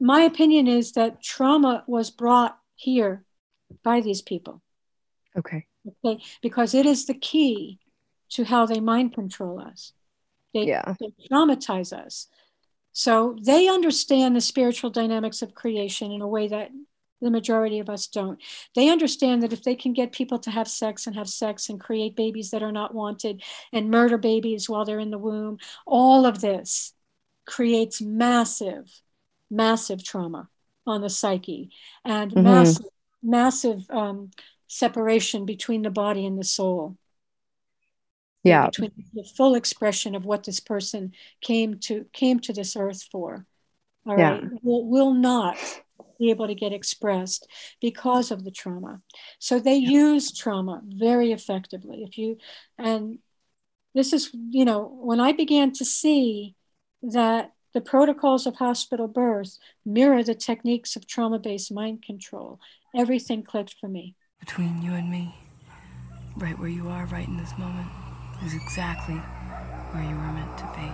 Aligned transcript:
my 0.00 0.22
opinion 0.22 0.66
is 0.66 0.92
that 0.92 1.22
trauma 1.22 1.84
was 1.86 2.10
brought 2.10 2.58
here 2.76 3.24
by 3.82 4.00
these 4.00 4.22
people. 4.22 4.62
Okay. 5.36 5.66
Okay. 6.04 6.22
Because 6.42 6.74
it 6.74 6.86
is 6.86 7.06
the 7.06 7.14
key 7.14 7.78
to 8.30 8.44
how 8.44 8.66
they 8.66 8.80
mind 8.80 9.14
control 9.14 9.60
us. 9.60 9.92
They, 10.52 10.66
yeah. 10.66 10.94
they 11.00 11.12
traumatize 11.30 11.92
us. 11.92 12.28
So 12.92 13.36
they 13.42 13.68
understand 13.68 14.36
the 14.36 14.40
spiritual 14.40 14.90
dynamics 14.90 15.42
of 15.42 15.54
creation 15.54 16.12
in 16.12 16.20
a 16.20 16.28
way 16.28 16.46
that 16.48 16.70
the 17.20 17.30
majority 17.30 17.80
of 17.80 17.88
us 17.88 18.06
don't. 18.06 18.40
They 18.76 18.88
understand 18.88 19.42
that 19.42 19.52
if 19.52 19.64
they 19.64 19.74
can 19.74 19.92
get 19.92 20.12
people 20.12 20.38
to 20.40 20.50
have 20.50 20.68
sex 20.68 21.06
and 21.06 21.16
have 21.16 21.28
sex 21.28 21.68
and 21.68 21.80
create 21.80 22.14
babies 22.14 22.50
that 22.50 22.62
are 22.62 22.72
not 22.72 22.94
wanted 22.94 23.42
and 23.72 23.90
murder 23.90 24.18
babies 24.18 24.68
while 24.68 24.84
they're 24.84 25.00
in 25.00 25.10
the 25.10 25.18
womb, 25.18 25.58
all 25.86 26.26
of 26.26 26.40
this 26.40 26.92
creates 27.46 28.00
massive, 28.00 29.00
massive 29.54 30.02
trauma 30.04 30.48
on 30.86 31.00
the 31.00 31.10
psyche 31.10 31.70
and 32.04 32.30
mm-hmm. 32.30 32.44
massive, 32.44 32.86
massive 33.22 33.90
um, 33.90 34.30
separation 34.68 35.46
between 35.46 35.82
the 35.82 35.90
body 35.90 36.26
and 36.26 36.38
the 36.38 36.44
soul 36.44 36.96
yeah 38.42 38.66
between 38.66 38.92
the 39.14 39.24
full 39.36 39.54
expression 39.54 40.14
of 40.14 40.24
what 40.24 40.44
this 40.44 40.60
person 40.60 41.12
came 41.40 41.78
to 41.78 42.04
came 42.12 42.38
to 42.38 42.52
this 42.52 42.76
earth 42.76 43.02
for 43.10 43.46
all 44.06 44.16
right 44.16 44.42
yeah. 44.42 44.48
will, 44.62 44.86
will 44.86 45.14
not 45.14 45.56
be 46.18 46.30
able 46.30 46.46
to 46.46 46.54
get 46.54 46.72
expressed 46.72 47.48
because 47.80 48.30
of 48.30 48.44
the 48.44 48.50
trauma 48.50 49.00
so 49.38 49.58
they 49.58 49.76
yeah. 49.76 49.90
use 49.90 50.36
trauma 50.36 50.80
very 50.84 51.32
effectively 51.32 52.04
if 52.04 52.16
you 52.18 52.36
and 52.78 53.18
this 53.94 54.12
is 54.12 54.30
you 54.50 54.64
know 54.64 54.82
when 54.82 55.20
i 55.20 55.32
began 55.32 55.72
to 55.72 55.84
see 55.84 56.54
that 57.02 57.52
the 57.74 57.80
protocols 57.80 58.46
of 58.46 58.56
hospital 58.56 59.08
birth 59.08 59.58
mirror 59.84 60.22
the 60.22 60.34
techniques 60.34 60.96
of 60.96 61.06
trauma-based 61.06 61.72
mind 61.72 62.02
control 62.02 62.58
everything 62.96 63.42
clicked 63.42 63.74
for 63.80 63.88
me 63.88 64.14
between 64.40 64.80
you 64.80 64.92
and 64.92 65.10
me 65.10 65.34
right 66.36 66.58
where 66.58 66.68
you 66.68 66.88
are 66.88 67.06
right 67.06 67.28
in 67.28 67.36
this 67.36 67.52
moment 67.58 67.88
is 68.44 68.54
exactly 68.54 69.20
where 69.94 70.02
you 70.02 70.16
were 70.16 70.32
meant 70.32 70.58
to 70.58 70.68
be. 70.76 70.92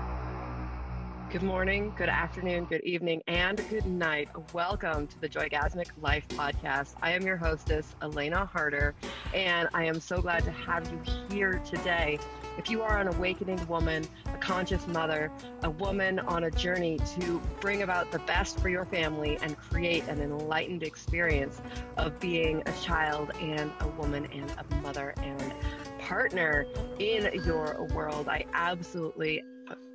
Good 1.33 1.43
morning, 1.43 1.93
good 1.97 2.09
afternoon, 2.09 2.65
good 2.67 2.83
evening, 2.83 3.23
and 3.29 3.63
good 3.71 3.87
night. 3.87 4.29
Welcome 4.53 5.07
to 5.07 5.21
the 5.21 5.29
Joygasmic 5.29 5.87
Life 6.01 6.27
Podcast. 6.29 6.95
I 7.03 7.13
am 7.13 7.23
your 7.23 7.37
hostess, 7.37 7.95
Elena 8.03 8.45
Harder, 8.45 8.95
and 9.33 9.69
I 9.73 9.85
am 9.85 10.01
so 10.01 10.21
glad 10.21 10.45
to 10.45 10.51
have 10.51 10.91
you 10.91 11.01
here 11.31 11.63
today. 11.65 12.19
If 12.59 12.69
you 12.69 12.83
are 12.83 12.99
an 12.99 13.09
awakening 13.09 13.67
woman, 13.69 14.07
a 14.27 14.37
conscious 14.39 14.87
mother, 14.87 15.31
a 15.63 15.71
woman 15.71 16.19
on 16.19 16.45
a 16.45 16.51
journey 16.51 16.99
to 17.19 17.41
bring 17.61 17.83
about 17.83 18.11
the 18.11 18.19
best 18.21 18.61
for 18.61 18.69
your 18.69 18.85
family 18.85 19.39
and 19.43 19.57
create 19.57 20.07
an 20.09 20.21
enlightened 20.21 20.83
experience 20.83 21.61
of 21.97 22.19
being 22.21 22.63
a 22.67 22.73
child 22.83 23.31
and 23.41 23.71
a 23.81 23.89
woman 23.89 24.27
and 24.33 24.53
a 24.59 24.75
mother 24.77 25.15
and 25.19 25.55
partner 25.99 26.67
in 26.99 27.31
your 27.45 27.87
world. 27.95 28.29
I 28.29 28.45
absolutely 28.53 29.43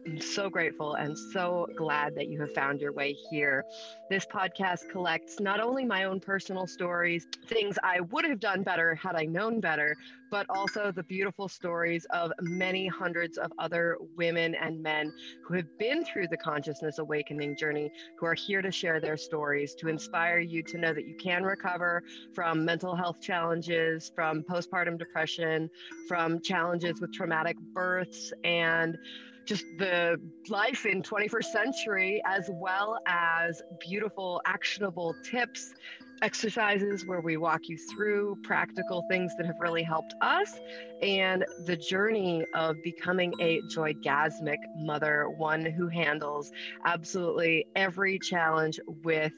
I'm 0.05 0.21
so 0.21 0.49
grateful 0.51 0.93
and 0.93 1.17
so 1.17 1.67
glad 1.75 2.13
that 2.15 2.27
you 2.27 2.39
have 2.41 2.53
found 2.53 2.79
your 2.79 2.93
way 2.93 3.15
here. 3.31 3.65
This 4.07 4.23
podcast 4.25 4.89
collects 4.91 5.39
not 5.39 5.59
only 5.59 5.83
my 5.83 6.03
own 6.03 6.19
personal 6.19 6.67
stories, 6.67 7.25
things 7.47 7.79
I 7.83 8.01
would 8.01 8.23
have 8.25 8.39
done 8.39 8.61
better 8.61 8.93
had 8.93 9.15
I 9.15 9.25
known 9.25 9.59
better, 9.59 9.97
but 10.29 10.45
also 10.49 10.91
the 10.91 11.01
beautiful 11.03 11.47
stories 11.47 12.05
of 12.11 12.31
many 12.39 12.85
hundreds 12.87 13.39
of 13.39 13.51
other 13.57 13.97
women 14.15 14.53
and 14.53 14.81
men 14.81 15.11
who 15.43 15.55
have 15.55 15.77
been 15.79 16.05
through 16.05 16.27
the 16.27 16.37
consciousness 16.37 16.99
awakening 16.99 17.57
journey, 17.57 17.91
who 18.19 18.27
are 18.27 18.35
here 18.35 18.61
to 18.61 18.71
share 18.71 18.99
their 18.99 19.17
stories, 19.17 19.73
to 19.75 19.87
inspire 19.87 20.37
you 20.37 20.61
to 20.63 20.77
know 20.77 20.93
that 20.93 21.07
you 21.07 21.15
can 21.15 21.43
recover 21.43 22.03
from 22.33 22.63
mental 22.63 22.95
health 22.95 23.21
challenges, 23.21 24.11
from 24.13 24.43
postpartum 24.43 24.99
depression, 24.99 25.67
from 26.07 26.39
challenges 26.41 27.01
with 27.01 27.11
traumatic 27.11 27.57
births, 27.73 28.31
and 28.43 28.97
just 29.45 29.65
the 29.77 30.19
life 30.49 30.85
in 30.85 31.01
21st 31.01 31.45
century 31.45 32.21
as 32.25 32.49
well 32.53 32.99
as 33.05 33.61
beautiful 33.79 34.41
actionable 34.45 35.15
tips 35.23 35.73
exercises 36.21 37.05
where 37.05 37.21
we 37.21 37.37
walk 37.37 37.61
you 37.67 37.77
through 37.77 38.37
practical 38.43 39.03
things 39.09 39.35
that 39.37 39.45
have 39.45 39.59
really 39.59 39.83
helped 39.83 40.13
us 40.21 40.59
and 41.01 41.45
the 41.65 41.75
journey 41.75 42.45
of 42.53 42.75
becoming 42.83 43.33
a 43.39 43.61
joygasmic 43.63 44.57
mother, 44.77 45.29
one 45.37 45.65
who 45.65 45.87
handles 45.87 46.51
absolutely 46.85 47.65
every 47.75 48.17
challenge 48.19 48.79
with 49.03 49.33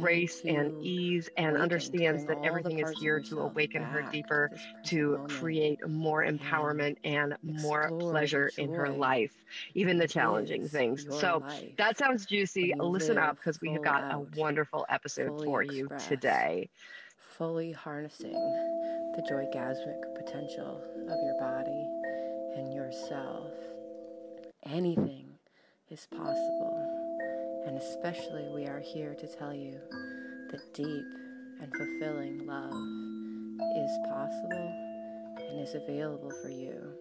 grace 0.00 0.42
and 0.44 0.72
ease 0.84 1.28
and 1.36 1.56
understands 1.56 2.24
that 2.26 2.38
everything 2.44 2.80
is 2.80 2.90
here 2.98 3.20
to 3.20 3.40
awaken 3.40 3.82
her 3.82 4.02
deeper, 4.10 4.50
to 4.84 5.18
create 5.28 5.86
more 5.88 6.24
empowerment 6.24 6.96
and 7.04 7.36
more 7.42 7.90
pleasure 7.98 8.50
in 8.58 8.72
her 8.72 8.88
life, 8.88 9.32
even 9.74 9.98
the 9.98 10.08
challenging 10.08 10.68
things. 10.68 11.06
So 11.20 11.42
that 11.76 11.96
sounds 11.96 12.26
juicy. 12.26 12.74
Listen 12.78 13.18
up 13.18 13.36
because 13.36 13.60
we 13.60 13.70
have 13.72 13.84
got 13.84 14.02
a 14.12 14.20
wonderful 14.36 14.84
episode 14.90 15.42
for 15.44 15.62
you 15.62 15.88
today. 16.08 16.70
Fully 17.36 17.70
harnessing 17.70 18.32
the 18.32 19.22
joygasmic 19.30 20.14
potential 20.16 20.82
of 21.02 21.18
your 21.22 21.38
body 21.38 21.86
and 22.56 22.72
yourself. 22.72 23.52
Anything 24.64 25.26
is 25.90 26.06
possible, 26.10 27.62
and 27.66 27.76
especially 27.76 28.48
we 28.54 28.64
are 28.66 28.80
here 28.80 29.14
to 29.14 29.26
tell 29.26 29.52
you 29.52 29.78
that 30.50 30.74
deep 30.74 31.06
and 31.60 31.70
fulfilling 31.76 32.46
love 32.46 32.72
is 33.76 33.98
possible 34.08 34.72
and 35.36 35.60
is 35.60 35.74
available 35.74 36.32
for 36.42 36.48
you 36.48 36.94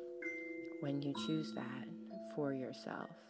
when 0.82 1.02
you 1.02 1.14
choose 1.26 1.54
that 1.56 1.88
for 2.36 2.54
yourself. 2.54 3.27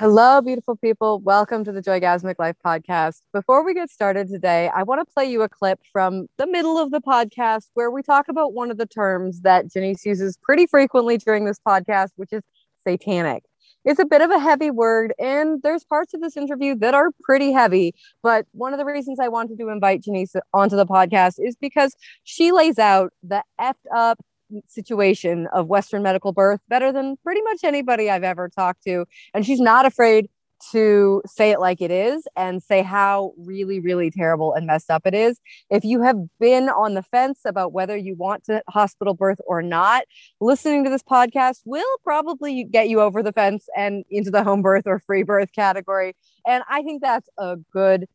Hello, 0.00 0.40
beautiful 0.40 0.76
people. 0.76 1.20
Welcome 1.20 1.62
to 1.64 1.72
the 1.72 1.82
Joygasmic 1.82 2.36
Life 2.38 2.56
podcast. 2.64 3.20
Before 3.34 3.62
we 3.62 3.74
get 3.74 3.90
started 3.90 4.28
today, 4.28 4.70
I 4.74 4.82
want 4.82 5.06
to 5.06 5.12
play 5.12 5.30
you 5.30 5.42
a 5.42 5.48
clip 5.50 5.78
from 5.92 6.26
the 6.38 6.46
middle 6.46 6.78
of 6.78 6.90
the 6.90 7.02
podcast 7.02 7.64
where 7.74 7.90
we 7.90 8.02
talk 8.02 8.28
about 8.28 8.54
one 8.54 8.70
of 8.70 8.78
the 8.78 8.86
terms 8.86 9.42
that 9.42 9.66
Jeanice 9.66 10.06
uses 10.06 10.38
pretty 10.42 10.66
frequently 10.66 11.18
during 11.18 11.44
this 11.44 11.58
podcast, 11.68 12.12
which 12.16 12.32
is 12.32 12.40
satanic. 12.82 13.44
It's 13.84 13.98
a 13.98 14.06
bit 14.06 14.22
of 14.22 14.30
a 14.30 14.38
heavy 14.38 14.70
word, 14.70 15.12
and 15.18 15.60
there's 15.62 15.84
parts 15.84 16.14
of 16.14 16.22
this 16.22 16.34
interview 16.34 16.74
that 16.76 16.94
are 16.94 17.10
pretty 17.22 17.52
heavy. 17.52 17.94
But 18.22 18.46
one 18.52 18.72
of 18.72 18.78
the 18.78 18.86
reasons 18.86 19.20
I 19.20 19.28
wanted 19.28 19.58
to 19.58 19.68
invite 19.68 20.00
Jeanice 20.00 20.34
onto 20.54 20.76
the 20.76 20.86
podcast 20.86 21.34
is 21.36 21.56
because 21.60 21.94
she 22.24 22.52
lays 22.52 22.78
out 22.78 23.12
the 23.22 23.42
effed 23.60 23.74
up 23.94 24.18
situation 24.66 25.46
of 25.52 25.66
Western 25.66 26.02
medical 26.02 26.32
birth 26.32 26.60
better 26.68 26.92
than 26.92 27.16
pretty 27.24 27.42
much 27.42 27.64
anybody 27.64 28.10
I've 28.10 28.24
ever 28.24 28.48
talked 28.48 28.82
to. 28.84 29.06
And 29.34 29.44
she's 29.44 29.60
not 29.60 29.86
afraid 29.86 30.28
to 30.72 31.22
say 31.26 31.50
it 31.50 31.60
like 31.60 31.80
it 31.80 31.90
is 31.90 32.26
and 32.36 32.62
say 32.62 32.82
how 32.82 33.32
really, 33.38 33.80
really 33.80 34.10
terrible 34.10 34.52
and 34.52 34.66
messed 34.66 34.90
up 34.90 35.06
it 35.06 35.14
is. 35.14 35.40
If 35.70 35.84
you 35.84 36.02
have 36.02 36.16
been 36.38 36.68
on 36.68 36.94
the 36.94 37.02
fence 37.02 37.40
about 37.44 37.72
whether 37.72 37.96
you 37.96 38.14
want 38.14 38.44
to 38.44 38.62
hospital 38.68 39.14
birth 39.14 39.40
or 39.46 39.62
not, 39.62 40.04
listening 40.40 40.84
to 40.84 40.90
this 40.90 41.02
podcast 41.02 41.60
will 41.64 41.96
probably 42.04 42.64
get 42.64 42.88
you 42.88 43.00
over 43.00 43.22
the 43.22 43.32
fence 43.32 43.66
and 43.76 44.04
into 44.10 44.30
the 44.30 44.44
home 44.44 44.62
birth 44.62 44.84
or 44.86 44.98
free 44.98 45.22
birth 45.22 45.52
category. 45.54 46.14
And 46.46 46.62
I 46.68 46.82
think 46.82 47.02
that's 47.02 47.28
a 47.38 47.56
good 47.72 48.06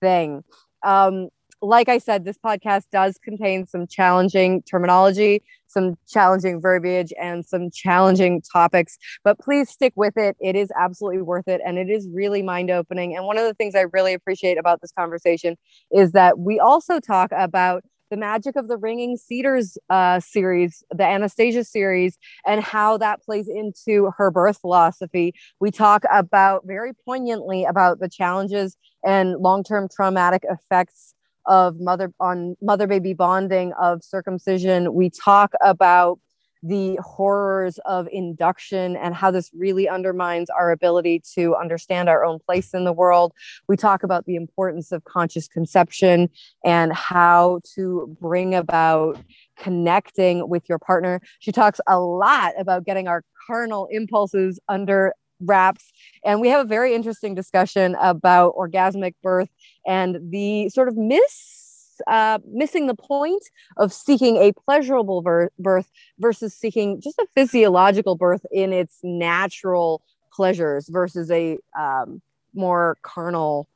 thing. 0.00 0.42
Um, 0.82 1.28
like 1.62 1.88
I 1.88 1.98
said, 1.98 2.24
this 2.24 2.38
podcast 2.44 2.84
does 2.90 3.18
contain 3.22 3.66
some 3.66 3.86
challenging 3.86 4.62
terminology, 4.62 5.42
some 5.68 5.94
challenging 6.08 6.60
verbiage, 6.60 7.12
and 7.20 7.46
some 7.46 7.70
challenging 7.70 8.42
topics, 8.52 8.98
but 9.22 9.38
please 9.38 9.70
stick 9.70 9.92
with 9.94 10.16
it. 10.16 10.36
It 10.40 10.56
is 10.56 10.70
absolutely 10.78 11.22
worth 11.22 11.46
it 11.46 11.60
and 11.64 11.78
it 11.78 11.88
is 11.88 12.08
really 12.12 12.42
mind 12.42 12.70
opening. 12.70 13.16
And 13.16 13.26
one 13.26 13.38
of 13.38 13.44
the 13.44 13.54
things 13.54 13.76
I 13.76 13.82
really 13.92 14.12
appreciate 14.12 14.58
about 14.58 14.80
this 14.80 14.92
conversation 14.92 15.56
is 15.92 16.12
that 16.12 16.40
we 16.40 16.58
also 16.58 16.98
talk 16.98 17.30
about 17.32 17.84
the 18.10 18.16
magic 18.18 18.56
of 18.56 18.68
the 18.68 18.76
ringing 18.76 19.16
cedars 19.16 19.78
uh, 19.88 20.20
series 20.20 20.84
the 20.90 21.02
anastasia 21.02 21.64
series 21.64 22.18
and 22.46 22.62
how 22.62 22.98
that 22.98 23.22
plays 23.22 23.48
into 23.48 24.10
her 24.18 24.30
birth 24.30 24.58
philosophy 24.60 25.32
we 25.60 25.70
talk 25.70 26.04
about 26.12 26.62
very 26.66 26.92
poignantly 27.06 27.64
about 27.64 28.00
the 28.00 28.10
challenges 28.10 28.76
and 29.02 29.36
long-term 29.38 29.88
traumatic 29.90 30.42
effects 30.50 31.11
of 31.46 31.80
mother 31.80 32.12
on 32.20 32.56
mother 32.62 32.86
baby 32.86 33.14
bonding 33.14 33.72
of 33.74 34.02
circumcision 34.02 34.94
we 34.94 35.10
talk 35.10 35.52
about 35.60 36.18
the 36.62 36.96
horrors 37.02 37.78
of 37.84 38.08
induction 38.12 38.96
and 38.96 39.14
how 39.14 39.30
this 39.30 39.50
really 39.52 39.88
undermines 39.88 40.48
our 40.50 40.70
ability 40.70 41.20
to 41.34 41.56
understand 41.56 42.08
our 42.08 42.24
own 42.24 42.38
place 42.38 42.72
in 42.72 42.84
the 42.84 42.92
world. 42.92 43.32
We 43.68 43.76
talk 43.76 44.02
about 44.02 44.26
the 44.26 44.36
importance 44.36 44.92
of 44.92 45.02
conscious 45.04 45.48
conception 45.48 46.30
and 46.64 46.92
how 46.92 47.60
to 47.74 48.16
bring 48.20 48.54
about 48.54 49.18
connecting 49.58 50.48
with 50.48 50.68
your 50.68 50.78
partner. 50.78 51.20
She 51.40 51.50
talks 51.50 51.80
a 51.88 51.98
lot 51.98 52.52
about 52.58 52.84
getting 52.84 53.08
our 53.08 53.24
carnal 53.46 53.88
impulses 53.90 54.60
under 54.68 55.14
wraps. 55.44 55.92
And 56.24 56.40
we 56.40 56.48
have 56.48 56.64
a 56.64 56.68
very 56.68 56.94
interesting 56.94 57.34
discussion 57.34 57.96
about 58.00 58.54
orgasmic 58.54 59.14
birth 59.22 59.50
and 59.86 60.18
the 60.30 60.68
sort 60.68 60.88
of 60.88 60.96
miss 60.96 61.60
uh, 62.06 62.38
missing 62.50 62.86
the 62.86 62.94
point 62.94 63.42
of 63.76 63.92
seeking 63.92 64.36
a 64.36 64.52
pleasurable 64.52 65.22
birth 65.58 65.90
versus 66.18 66.54
seeking 66.54 67.00
just 67.00 67.18
a 67.18 67.26
physiological 67.36 68.16
birth 68.16 68.44
in 68.50 68.72
its 68.72 68.98
natural 69.02 70.02
pleasures 70.32 70.88
versus 70.88 71.30
a 71.30 71.58
um, 71.78 72.20
more 72.54 72.96
carnal 73.02 73.68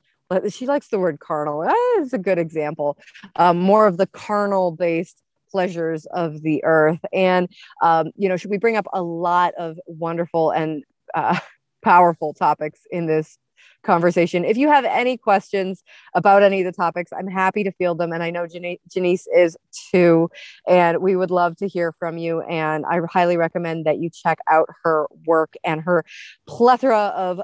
she 0.48 0.66
likes 0.66 0.88
the 0.88 0.98
word 0.98 1.20
carnal. 1.20 1.60
That 1.60 1.98
is 2.00 2.12
a 2.12 2.18
good 2.18 2.38
example. 2.38 2.98
Um, 3.36 3.60
more 3.60 3.86
of 3.86 3.96
the 3.96 4.08
carnal 4.08 4.72
based 4.72 5.22
pleasures 5.50 6.04
of 6.06 6.42
the 6.42 6.64
earth. 6.64 6.98
And 7.12 7.48
um, 7.82 8.10
you 8.16 8.28
know 8.28 8.36
should 8.36 8.50
we 8.50 8.58
bring 8.58 8.76
up 8.76 8.86
a 8.92 9.02
lot 9.02 9.54
of 9.54 9.78
wonderful 9.86 10.50
and 10.50 10.82
uh, 11.14 11.38
powerful 11.86 12.34
topics 12.34 12.80
in 12.90 13.06
this 13.06 13.38
conversation. 13.84 14.44
If 14.44 14.56
you 14.56 14.68
have 14.68 14.84
any 14.84 15.16
questions 15.16 15.84
about 16.16 16.42
any 16.42 16.60
of 16.60 16.66
the 16.66 16.72
topics, 16.72 17.12
I'm 17.12 17.28
happy 17.28 17.62
to 17.62 17.70
field 17.70 17.98
them. 17.98 18.12
And 18.12 18.24
I 18.24 18.30
know 18.30 18.48
Jeanice 18.48 19.26
is 19.32 19.56
too. 19.92 20.28
And 20.66 20.98
we 20.98 21.14
would 21.14 21.30
love 21.30 21.56
to 21.58 21.68
hear 21.68 21.92
from 22.00 22.18
you. 22.18 22.40
And 22.40 22.84
I 22.84 22.98
highly 23.08 23.36
recommend 23.36 23.86
that 23.86 23.98
you 23.98 24.10
check 24.10 24.38
out 24.50 24.68
her 24.82 25.06
work 25.26 25.54
and 25.62 25.80
her 25.82 26.04
plethora 26.48 27.12
of 27.16 27.40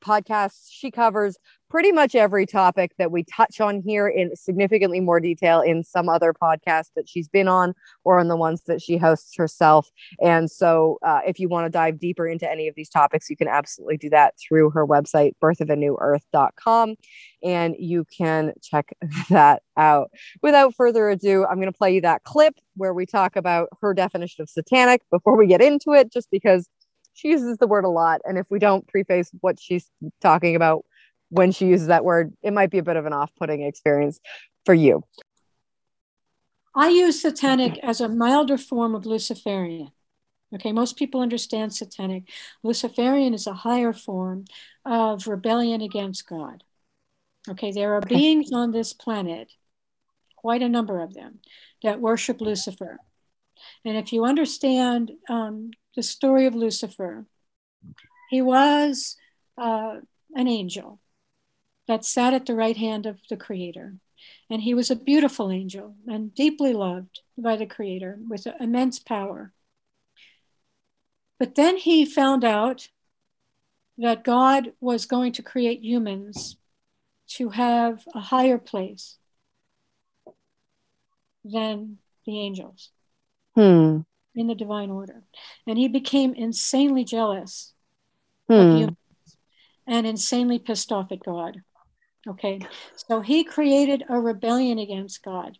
podcasts 0.00 0.68
she 0.70 0.92
covers 0.92 1.36
pretty 1.70 1.92
much 1.92 2.14
every 2.14 2.44
topic 2.44 2.92
that 2.98 3.12
we 3.12 3.22
touch 3.24 3.60
on 3.60 3.80
here 3.80 4.08
in 4.08 4.34
significantly 4.34 5.00
more 5.00 5.20
detail 5.20 5.60
in 5.60 5.84
some 5.84 6.08
other 6.08 6.34
podcasts 6.34 6.90
that 6.96 7.08
she's 7.08 7.28
been 7.28 7.48
on 7.48 7.72
or 8.04 8.18
on 8.18 8.28
the 8.28 8.36
ones 8.36 8.62
that 8.66 8.82
she 8.82 8.96
hosts 8.96 9.36
herself. 9.36 9.88
And 10.20 10.50
so, 10.50 10.98
uh, 11.06 11.20
if 11.26 11.38
you 11.38 11.48
want 11.48 11.66
to 11.66 11.70
dive 11.70 11.98
deeper 11.98 12.26
into 12.26 12.50
any 12.50 12.68
of 12.68 12.74
these 12.74 12.90
topics, 12.90 13.30
you 13.30 13.36
can 13.36 13.48
absolutely 13.48 13.96
do 13.96 14.10
that 14.10 14.34
through 14.38 14.70
her 14.70 14.86
website, 14.86 15.32
birthofanewearth.com. 15.42 16.96
And 17.42 17.76
you 17.78 18.04
can 18.04 18.52
check 18.62 18.92
that 19.30 19.62
out. 19.76 20.10
Without 20.42 20.74
further 20.74 21.08
ado, 21.08 21.46
I'm 21.46 21.56
going 21.56 21.72
to 21.72 21.78
play 21.78 21.94
you 21.94 22.00
that 22.02 22.24
clip 22.24 22.54
where 22.76 22.92
we 22.92 23.06
talk 23.06 23.36
about 23.36 23.68
her 23.80 23.94
definition 23.94 24.42
of 24.42 24.50
satanic 24.50 25.02
before 25.10 25.36
we 25.36 25.46
get 25.46 25.62
into 25.62 25.92
it, 25.92 26.12
just 26.12 26.30
because 26.30 26.68
she 27.14 27.28
uses 27.28 27.58
the 27.58 27.66
word 27.66 27.84
a 27.84 27.88
lot. 27.88 28.20
And 28.24 28.38
if 28.38 28.46
we 28.50 28.58
don't 28.58 28.86
preface 28.88 29.30
what 29.40 29.60
she's 29.60 29.90
talking 30.20 30.56
about, 30.56 30.84
when 31.30 31.52
she 31.52 31.66
uses 31.66 31.86
that 31.86 32.04
word, 32.04 32.34
it 32.42 32.52
might 32.52 32.70
be 32.70 32.78
a 32.78 32.82
bit 32.82 32.96
of 32.96 33.06
an 33.06 33.12
off 33.12 33.32
putting 33.36 33.62
experience 33.62 34.20
for 34.66 34.74
you. 34.74 35.02
I 36.74 36.88
use 36.88 37.22
satanic 37.22 37.78
as 37.82 38.00
a 38.00 38.08
milder 38.08 38.58
form 38.58 38.94
of 38.94 39.06
Luciferian. 39.06 39.90
Okay, 40.54 40.72
most 40.72 40.96
people 40.96 41.20
understand 41.20 41.72
satanic. 41.72 42.24
Luciferian 42.62 43.34
is 43.34 43.46
a 43.46 43.52
higher 43.52 43.92
form 43.92 44.44
of 44.84 45.26
rebellion 45.26 45.80
against 45.80 46.28
God. 46.28 46.64
Okay, 47.48 47.72
there 47.72 47.94
are 47.94 48.00
beings 48.00 48.52
on 48.52 48.72
this 48.72 48.92
planet, 48.92 49.52
quite 50.36 50.62
a 50.62 50.68
number 50.68 51.00
of 51.00 51.14
them, 51.14 51.38
that 51.82 52.00
worship 52.00 52.40
Lucifer. 52.40 52.98
And 53.84 53.96
if 53.96 54.12
you 54.12 54.24
understand 54.24 55.12
um, 55.28 55.70
the 55.96 56.02
story 56.02 56.46
of 56.46 56.54
Lucifer, 56.54 57.26
he 58.30 58.42
was 58.42 59.16
uh, 59.56 59.96
an 60.34 60.48
angel 60.48 61.00
that 61.90 62.04
sat 62.04 62.32
at 62.32 62.46
the 62.46 62.54
right 62.54 62.76
hand 62.76 63.04
of 63.04 63.18
the 63.28 63.36
Creator. 63.36 63.94
And 64.48 64.62
he 64.62 64.74
was 64.74 64.92
a 64.92 64.96
beautiful 64.96 65.50
angel 65.50 65.96
and 66.06 66.32
deeply 66.32 66.72
loved 66.72 67.22
by 67.36 67.56
the 67.56 67.66
Creator 67.66 68.20
with 68.28 68.46
immense 68.60 69.00
power. 69.00 69.52
But 71.40 71.56
then 71.56 71.76
he 71.76 72.04
found 72.04 72.44
out 72.44 72.86
that 73.98 74.22
God 74.22 74.72
was 74.80 75.04
going 75.04 75.32
to 75.32 75.42
create 75.42 75.82
humans 75.82 76.58
to 77.30 77.48
have 77.48 78.04
a 78.14 78.20
higher 78.20 78.58
place 78.58 79.18
than 81.44 81.98
the 82.24 82.38
angels 82.38 82.90
hmm. 83.56 84.02
in 84.36 84.46
the 84.46 84.54
divine 84.54 84.92
order. 84.92 85.24
And 85.66 85.76
he 85.76 85.88
became 85.88 86.34
insanely 86.34 87.02
jealous 87.02 87.72
hmm. 88.46 88.54
of 88.54 88.76
humans 88.76 88.96
and 89.88 90.06
insanely 90.06 90.60
pissed 90.60 90.92
off 90.92 91.10
at 91.10 91.24
God. 91.24 91.62
Okay, 92.28 92.60
so 92.96 93.20
he 93.20 93.44
created 93.44 94.04
a 94.08 94.20
rebellion 94.20 94.78
against 94.78 95.22
God. 95.22 95.58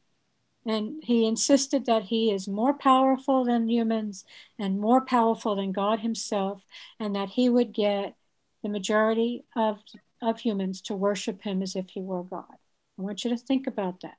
And 0.67 1.03
he 1.03 1.27
insisted 1.27 1.87
that 1.87 2.05
he 2.05 2.31
is 2.31 2.47
more 2.47 2.75
powerful 2.75 3.45
than 3.45 3.69
humans 3.69 4.27
and 4.59 4.79
more 4.79 5.01
powerful 5.01 5.57
than 5.57 5.73
God 5.73 6.01
himself, 6.01 6.63
and 6.99 7.17
that 7.17 7.31
he 7.31 7.49
would 7.49 7.73
get 7.73 8.15
the 8.63 8.69
majority 8.69 9.45
of, 9.57 9.79
of 10.21 10.39
humans 10.39 10.83
to 10.83 10.95
worship 10.95 11.43
him 11.43 11.63
as 11.63 11.77
if 11.77 11.89
he 11.89 12.03
were 12.03 12.25
God. 12.25 12.45
I 12.99 13.03
want 13.03 13.25
you 13.25 13.31
to 13.31 13.39
think 13.39 13.67
about 13.67 14.03
that. 14.03 14.19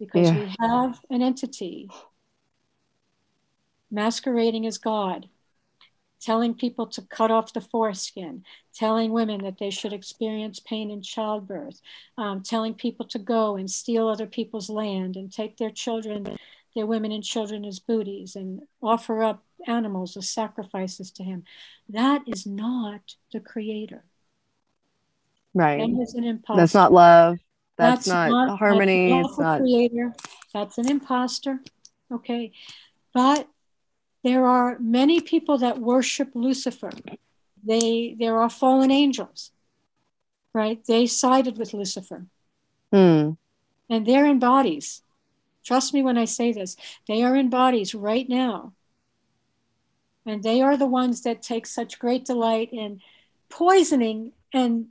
Because 0.00 0.28
yeah. 0.28 0.38
we 0.38 0.54
have 0.60 1.00
an 1.10 1.22
entity 1.22 1.90
masquerading 3.90 4.66
as 4.66 4.78
God 4.78 5.28
telling 6.20 6.54
people 6.54 6.86
to 6.86 7.02
cut 7.02 7.30
off 7.30 7.52
the 7.52 7.60
foreskin, 7.60 8.44
telling 8.74 9.12
women 9.12 9.42
that 9.42 9.58
they 9.58 9.70
should 9.70 9.92
experience 9.92 10.60
pain 10.60 10.90
in 10.90 11.02
childbirth, 11.02 11.80
um, 12.16 12.42
telling 12.42 12.74
people 12.74 13.06
to 13.06 13.18
go 13.18 13.56
and 13.56 13.70
steal 13.70 14.08
other 14.08 14.26
people's 14.26 14.68
land 14.68 15.16
and 15.16 15.32
take 15.32 15.56
their 15.56 15.70
children, 15.70 16.36
their 16.74 16.86
women 16.86 17.12
and 17.12 17.24
children 17.24 17.64
as 17.64 17.78
booties 17.78 18.36
and 18.36 18.62
offer 18.82 19.22
up 19.22 19.42
animals 19.66 20.16
as 20.16 20.28
sacrifices 20.28 21.10
to 21.10 21.22
him. 21.22 21.44
That 21.88 22.22
is 22.26 22.46
not 22.46 23.14
the 23.32 23.40
creator. 23.40 24.04
Right. 25.54 25.78
That 25.78 26.02
is 26.02 26.14
an 26.14 26.24
imposter. 26.24 26.60
That's 26.60 26.74
not 26.74 26.92
love. 26.92 27.38
That's, 27.76 28.06
that's 28.06 28.08
not, 28.08 28.30
not 28.30 28.58
harmony. 28.58 29.10
That's 29.12 29.28
it's 29.28 29.38
not 29.38 29.60
creator. 29.60 30.14
That's 30.52 30.78
an 30.78 30.90
imposter. 30.90 31.60
Okay. 32.12 32.52
But 33.14 33.48
there 34.28 34.44
are 34.44 34.78
many 34.78 35.22
people 35.22 35.56
that 35.56 35.78
worship 35.78 36.28
Lucifer. 36.34 36.90
They 37.64 38.14
there 38.18 38.36
are 38.42 38.50
fallen 38.50 38.90
angels, 38.90 39.52
right? 40.52 40.84
They 40.84 41.06
sided 41.06 41.56
with 41.56 41.72
Lucifer. 41.72 42.26
Hmm. 42.92 43.30
And 43.88 44.04
they're 44.04 44.26
in 44.26 44.38
bodies. 44.38 45.02
Trust 45.64 45.94
me 45.94 46.02
when 46.02 46.18
I 46.18 46.26
say 46.26 46.52
this. 46.52 46.76
They 47.06 47.22
are 47.22 47.34
in 47.34 47.48
bodies 47.48 47.94
right 47.94 48.28
now. 48.28 48.74
And 50.26 50.42
they 50.42 50.60
are 50.60 50.76
the 50.76 50.92
ones 51.00 51.22
that 51.22 51.40
take 51.40 51.64
such 51.64 51.98
great 51.98 52.26
delight 52.26 52.68
in 52.70 53.00
poisoning 53.48 54.32
and 54.52 54.88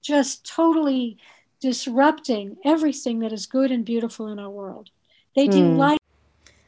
just 0.00 0.46
totally 0.46 1.18
disrupting 1.60 2.56
everything 2.64 3.18
that 3.18 3.32
is 3.32 3.44
good 3.44 3.70
and 3.70 3.84
beautiful 3.84 4.28
in 4.28 4.38
our 4.38 4.50
world. 4.50 4.88
They 5.36 5.48
delight 5.48 5.98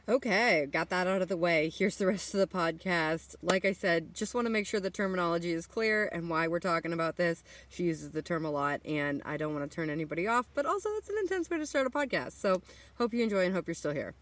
Okay, 0.09 0.65
got 0.71 0.87
that 0.87 1.05
out 1.05 1.21
of 1.21 1.27
the 1.27 1.35
way. 1.35 1.69
Here's 1.69 1.97
the 1.97 2.07
rest 2.07 2.33
of 2.33 2.39
the 2.39 2.47
podcast. 2.47 3.35
Like 3.41 3.65
I 3.65 3.73
said, 3.73 4.13
just 4.13 4.33
want 4.33 4.45
to 4.45 4.49
make 4.49 4.65
sure 4.65 4.79
the 4.79 4.89
terminology 4.89 5.51
is 5.51 5.67
clear 5.67 6.09
and 6.13 6.29
why 6.29 6.47
we're 6.47 6.61
talking 6.61 6.93
about 6.93 7.17
this. 7.17 7.43
She 7.67 7.83
uses 7.83 8.11
the 8.11 8.21
term 8.21 8.45
a 8.45 8.49
lot, 8.49 8.79
and 8.85 9.21
I 9.25 9.35
don't 9.35 9.53
want 9.53 9.69
to 9.69 9.75
turn 9.75 9.89
anybody 9.89 10.25
off, 10.25 10.47
but 10.53 10.65
also 10.65 10.87
it's 10.91 11.09
an 11.09 11.17
intense 11.19 11.49
way 11.49 11.57
to 11.57 11.65
start 11.65 11.87
a 11.87 11.89
podcast. 11.89 12.39
So, 12.39 12.61
hope 12.97 13.13
you 13.13 13.21
enjoy 13.21 13.43
and 13.43 13.53
hope 13.53 13.67
you're 13.67 13.75
still 13.75 13.91
here. 13.91 14.13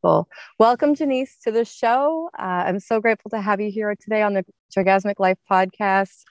Cool. 0.00 0.26
Welcome, 0.58 0.94
Jeanice, 0.94 1.38
to 1.42 1.50
the 1.50 1.66
show. 1.66 2.30
Uh, 2.38 2.64
I'm 2.66 2.80
so 2.80 2.98
grateful 2.98 3.30
to 3.32 3.42
have 3.42 3.60
you 3.60 3.70
here 3.70 3.94
today 3.94 4.22
on 4.22 4.32
the 4.32 4.44
Joygasmic 4.74 5.16
Life 5.18 5.36
podcast. 5.50 6.22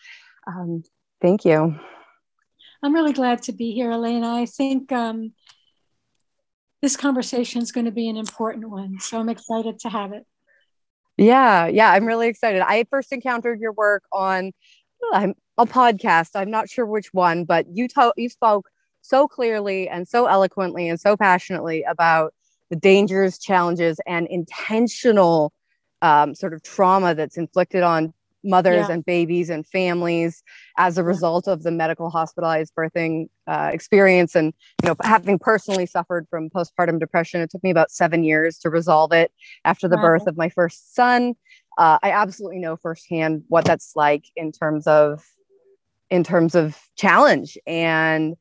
Um, 0.48 0.82
thank 1.22 1.46
you. 1.46 1.76
I'm 2.82 2.96
really 2.96 3.14
glad 3.14 3.44
to 3.44 3.52
be 3.52 3.74
here, 3.74 3.92
Elena. 3.92 4.34
I 4.34 4.48
think. 4.48 4.92
Um, 4.92 5.34
this 6.82 6.96
conversation 6.96 7.62
is 7.62 7.72
going 7.72 7.86
to 7.86 7.92
be 7.92 8.10
an 8.10 8.18
important 8.18 8.70
one. 8.70 9.00
So 9.00 9.20
I'm 9.20 9.30
excited 9.30 9.80
to 9.80 9.90
have 9.90 10.14
it. 10.14 10.26
Yeah, 11.18 11.68
yeah, 11.68 11.92
I'm 11.92 12.06
really 12.06 12.28
excited. 12.28 12.62
I 12.62 12.86
first 12.90 13.12
encountered 13.12 13.60
your 13.60 13.74
work 13.74 14.04
on 14.12 14.52
a 15.12 15.66
podcast. 15.66 16.32
I'm 16.36 16.52
not 16.52 16.70
sure 16.70 16.86
which 16.86 17.14
one, 17.14 17.44
but 17.44 17.66
you 17.72 17.88
to- 17.90 18.14
you 18.18 18.30
spoke 18.30 18.70
so 19.02 19.28
clearly 19.28 19.90
and 19.90 20.08
so 20.08 20.28
eloquently 20.28 20.88
and 20.88 21.00
so 21.00 21.18
passionately 21.18 21.84
about 21.84 22.34
the 22.70 22.76
dangers, 22.76 23.40
challenges, 23.40 24.00
and 24.06 24.28
intentional 24.28 25.54
um, 26.02 26.36
sort 26.36 26.54
of 26.54 26.62
trauma 26.62 27.16
that's 27.16 27.38
inflicted 27.38 27.82
on 27.82 28.14
mothers 28.44 28.88
yeah. 28.88 28.94
and 28.94 29.06
babies 29.06 29.50
and 29.50 29.66
families 29.68 30.44
as 30.78 30.98
a 30.98 31.04
result 31.04 31.48
of 31.48 31.64
the 31.64 31.72
medical 31.72 32.10
hospitalized 32.10 32.74
birthing 32.76 33.28
uh, 33.48 33.70
experience 33.74 34.36
and 34.36 34.54
you 34.84 34.90
know 34.90 34.96
having 35.02 35.40
personally 35.40 35.86
suffered 35.86 36.28
from 36.30 36.50
postpartum 36.50 37.00
depression 37.00 37.42
it 37.42 37.50
took 37.50 37.64
me 37.64 37.70
about 37.70 37.92
seven 37.92 38.24
years 38.24 38.58
to 38.58 38.70
resolve 38.70 39.12
it 39.12 39.32
after 39.66 39.88
the 39.88 39.96
wow. 39.96 40.04
birth 40.04 40.28
of 40.28 40.38
my 40.38 40.50
first 40.50 40.96
son 40.96 41.34
uh, 41.78 41.98
i 42.04 42.12
absolutely 42.12 42.60
know 42.60 42.76
firsthand 42.76 43.44
what 43.48 43.66
that's 43.66 43.96
like 43.96 44.26
in 44.36 44.52
terms 44.52 44.88
of 44.88 45.24
in 46.10 46.24
terms 46.24 46.56
of 46.56 46.80
challenge 46.96 47.58
and 47.66 48.36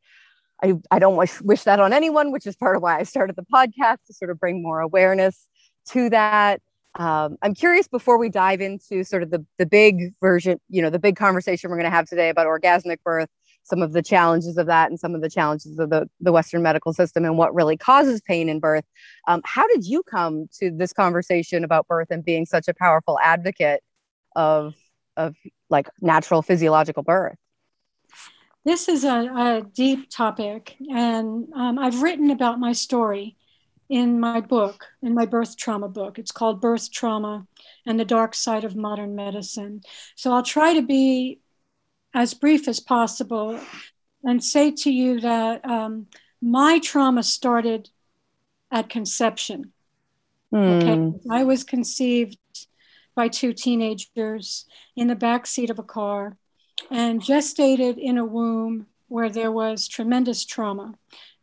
I, 0.62 0.74
I 0.90 0.98
don't 0.98 1.16
wish, 1.16 1.38
wish 1.42 1.64
that 1.64 1.80
on 1.80 1.92
anyone, 1.92 2.32
which 2.32 2.46
is 2.46 2.56
part 2.56 2.76
of 2.76 2.82
why 2.82 2.98
I 2.98 3.02
started 3.02 3.36
the 3.36 3.44
podcast 3.44 3.98
to 4.06 4.14
sort 4.14 4.30
of 4.30 4.40
bring 4.40 4.62
more 4.62 4.80
awareness 4.80 5.46
to 5.90 6.08
that 6.10 6.62
Um, 6.98 7.36
I'm 7.42 7.54
curious 7.54 7.86
before 7.86 8.18
we 8.18 8.30
dive 8.30 8.60
into 8.60 9.04
sort 9.04 9.22
of 9.22 9.30
the, 9.30 9.44
the 9.58 9.66
big 9.66 10.14
version, 10.20 10.58
you 10.68 10.80
know, 10.80 10.88
the 10.88 10.98
big 10.98 11.16
conversation 11.16 11.70
we're 11.70 11.76
going 11.76 11.90
to 11.90 11.94
have 11.94 12.06
today 12.06 12.30
about 12.30 12.46
orgasmic 12.46 12.98
birth, 13.04 13.28
some 13.64 13.82
of 13.82 13.92
the 13.92 14.02
challenges 14.02 14.56
of 14.56 14.66
that 14.66 14.88
and 14.88 14.98
some 14.98 15.14
of 15.14 15.20
the 15.20 15.28
challenges 15.28 15.78
of 15.78 15.90
the, 15.90 16.08
the 16.20 16.32
Western 16.32 16.62
medical 16.62 16.94
system 16.94 17.24
and 17.24 17.36
what 17.36 17.54
really 17.54 17.76
causes 17.76 18.22
pain 18.22 18.48
in 18.48 18.60
birth. 18.60 18.84
Um, 19.28 19.42
how 19.44 19.66
did 19.68 19.84
you 19.84 20.02
come 20.04 20.48
to 20.58 20.70
this 20.70 20.94
conversation 20.94 21.64
about 21.64 21.86
birth 21.86 22.08
and 22.10 22.24
being 22.24 22.46
such 22.46 22.66
a 22.66 22.74
powerful 22.74 23.18
advocate 23.22 23.82
of, 24.34 24.74
of 25.18 25.34
like 25.68 25.88
natural 26.00 26.40
physiological 26.40 27.02
birth? 27.02 27.36
This 28.64 28.88
is 28.88 29.04
a, 29.04 29.30
a 29.36 29.62
deep 29.74 30.10
topic, 30.10 30.74
and 30.90 31.46
um, 31.54 31.78
I've 31.78 32.02
written 32.02 32.30
about 32.30 32.58
my 32.58 32.72
story 32.72 33.35
in 33.88 34.18
my 34.18 34.40
book, 34.40 34.86
in 35.02 35.14
my 35.14 35.26
birth 35.26 35.56
trauma 35.56 35.88
book. 35.88 36.18
It's 36.18 36.32
called 36.32 36.60
Birth 36.60 36.90
Trauma 36.90 37.46
and 37.84 37.98
the 37.98 38.04
Dark 38.04 38.34
Side 38.34 38.64
of 38.64 38.74
Modern 38.74 39.14
Medicine. 39.14 39.82
So 40.16 40.32
I'll 40.32 40.42
try 40.42 40.74
to 40.74 40.82
be 40.82 41.40
as 42.14 42.34
brief 42.34 42.66
as 42.66 42.80
possible 42.80 43.60
and 44.24 44.42
say 44.42 44.70
to 44.70 44.90
you 44.90 45.20
that 45.20 45.64
um, 45.64 46.06
my 46.42 46.78
trauma 46.78 47.22
started 47.22 47.90
at 48.70 48.88
conception. 48.88 49.72
Mm. 50.52 50.82
Okay, 50.82 51.18
I 51.30 51.44
was 51.44 51.62
conceived 51.62 52.38
by 53.14 53.28
two 53.28 53.52
teenagers 53.52 54.66
in 54.96 55.06
the 55.06 55.14
back 55.14 55.46
seat 55.46 55.70
of 55.70 55.78
a 55.78 55.84
car 55.84 56.36
and 56.90 57.22
gestated 57.22 57.98
in 57.98 58.18
a 58.18 58.24
womb 58.24 58.86
where 59.08 59.30
there 59.30 59.52
was 59.52 59.88
tremendous 59.88 60.44
trauma 60.44 60.94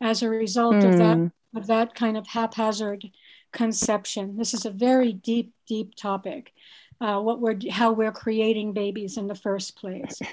as 0.01 0.21
a 0.21 0.29
result 0.29 0.75
mm. 0.75 0.91
of 0.91 0.97
that 0.97 1.17
hmm 1.17 1.27
of 1.55 1.67
that 1.67 1.95
kind 1.95 2.17
of 2.17 2.27
haphazard 2.27 3.09
conception. 3.51 4.37
This 4.37 4.53
is 4.53 4.65
a 4.65 4.71
very 4.71 5.13
deep, 5.13 5.53
deep 5.67 5.95
topic. 5.95 6.53
Uh, 6.99 7.19
what 7.19 7.39
we're 7.39 7.57
how 7.71 7.91
we're 7.91 8.11
creating 8.11 8.73
babies 8.73 9.17
in 9.17 9.27
the 9.27 9.35
first 9.35 9.77
place. 9.77 10.19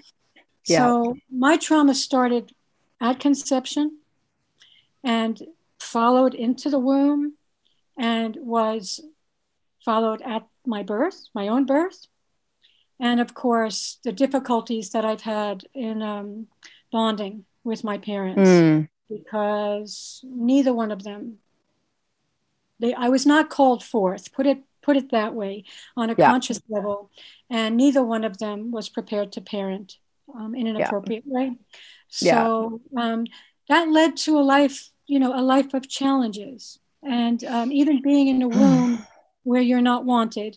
Yeah. 0.69 0.87
So 0.87 1.17
my 1.31 1.57
trauma 1.57 1.95
started 1.95 2.53
at 3.01 3.19
conception 3.19 3.99
and 5.03 5.41
followed 5.81 6.35
into 6.35 6.69
the 6.69 6.79
womb 6.79 7.35
and 7.99 8.37
was 8.37 9.01
followed 9.83 10.21
at 10.21 10.47
my 10.67 10.83
birth, 10.83 11.29
my 11.35 11.49
own 11.49 11.65
birth. 11.65 12.07
And 13.01 13.21
of 13.21 13.33
course, 13.33 13.99
the 14.05 14.13
difficulties 14.13 14.91
that 14.91 15.07
I've 15.07 15.23
had 15.23 15.65
in 15.73 16.03
um, 16.03 16.49
bonding 16.93 17.47
with 17.65 17.83
my 17.83 17.97
parents. 17.97 18.49
Mm 18.49 18.89
because 19.11 20.21
neither 20.25 20.73
one 20.73 20.91
of 20.91 21.03
them 21.03 21.39
they 22.79 22.95
I 22.95 23.09
was 23.09 23.27
not 23.27 23.51
called 23.51 23.83
forth 23.83 24.33
put 24.33 24.47
it 24.47 24.59
put 24.83 24.97
it 24.97 25.11
that 25.11 25.35
way 25.35 25.65
on 25.97 26.11
a 26.11 26.15
yeah. 26.17 26.31
conscious 26.31 26.61
level 26.69 27.11
and 27.51 27.77
neither 27.77 28.03
one 28.03 28.25
of 28.25 28.39
them 28.39 28.71
was 28.71 28.89
prepared 28.89 29.33
to 29.33 29.41
parent 29.41 29.99
um, 30.35 30.55
in 30.55 30.67
an 30.67 30.77
yeah. 30.77 30.87
appropriate 30.87 31.25
way 31.27 31.57
so 32.09 32.81
yeah. 32.93 33.13
um, 33.13 33.27
that 33.69 33.89
led 33.89 34.17
to 34.17 34.39
a 34.39 34.41
life 34.41 34.91
you 35.07 35.19
know 35.19 35.39
a 35.39 35.43
life 35.43 35.75
of 35.75 35.89
challenges 35.89 36.79
and 37.03 37.45
um, 37.45 37.73
even 37.73 38.03
being 38.03 38.29
in 38.29 38.43
a 38.43 38.49
room 38.61 39.07
where 39.43 39.63
you're 39.63 39.81
not 39.81 40.05
wanted 40.05 40.57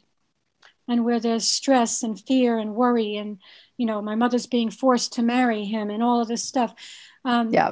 and 0.88 1.06
where 1.06 1.20
there's 1.20 1.50
stress 1.50 2.04
and 2.04 2.20
fear 2.20 2.58
and 2.58 2.76
worry 2.76 3.16
and 3.16 3.40
you 3.78 3.86
know 3.86 4.02
my 4.02 4.16
mother's 4.16 4.48
being 4.48 4.70
forced 4.70 5.14
to 5.14 5.22
marry 5.22 5.66
him 5.66 5.90
and 5.90 6.04
all 6.04 6.22
of 6.22 6.28
this 6.28 6.44
stuff 6.44 6.74
um, 7.26 7.52
yeah 7.52 7.72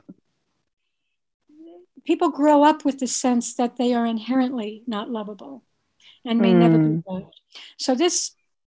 people 2.06 2.30
grow 2.30 2.64
up 2.64 2.86
with 2.86 3.00
the 3.00 3.08
sense 3.08 3.56
that 3.56 3.78
they 3.78 3.94
are 3.94 4.06
inherently 4.06 4.84
not 4.88 5.10
lovable 5.10 5.64
and 6.26 6.40
may 6.40 6.54
mm. 6.54 6.60
never 6.60 6.78
be 6.78 6.84
hmm. 6.84 7.00
loved. 7.06 7.40
So 7.78 7.96
this 7.96 8.32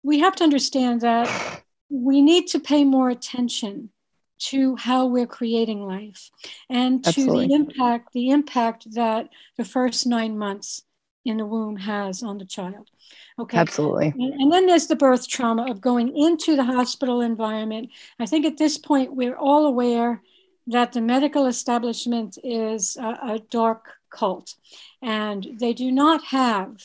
we 0.02 0.18
have 0.20 0.34
to 0.36 0.44
understand 0.44 1.00
that 1.02 1.62
we 1.88 2.22
need 2.22 2.46
to 2.48 2.58
pay 2.58 2.84
more 2.84 3.10
attention 3.10 3.90
to 4.38 4.74
how 4.76 5.06
we're 5.06 5.26
creating 5.26 5.86
life 5.86 6.30
and 6.68 7.04
to 7.04 7.08
Absolutely. 7.10 7.46
the 7.46 7.54
impact 7.54 8.12
the 8.12 8.30
impact 8.30 8.92
that 8.94 9.28
the 9.56 9.64
first 9.64 10.06
nine 10.06 10.36
months 10.36 10.82
in 11.24 11.36
the 11.36 11.46
womb 11.46 11.76
has 11.76 12.22
on 12.24 12.38
the 12.38 12.44
child 12.44 12.90
okay 13.38 13.56
absolutely 13.56 14.12
and, 14.16 14.52
then 14.52 14.66
there's 14.66 14.88
the 14.88 14.96
birth 14.96 15.28
trauma 15.28 15.70
of 15.70 15.80
going 15.80 16.16
into 16.16 16.56
the 16.56 16.64
hospital 16.64 17.20
environment 17.20 17.88
i 18.18 18.26
think 18.26 18.44
at 18.44 18.58
this 18.58 18.76
point 18.76 19.14
we're 19.14 19.36
all 19.36 19.66
aware 19.66 20.20
that 20.66 20.92
the 20.92 21.00
medical 21.00 21.46
establishment 21.46 22.38
is 22.42 22.96
a, 22.96 23.34
a 23.34 23.42
dark 23.50 23.94
cult 24.10 24.54
and 25.00 25.46
they 25.58 25.72
do 25.72 25.90
not 25.90 26.24
have 26.24 26.76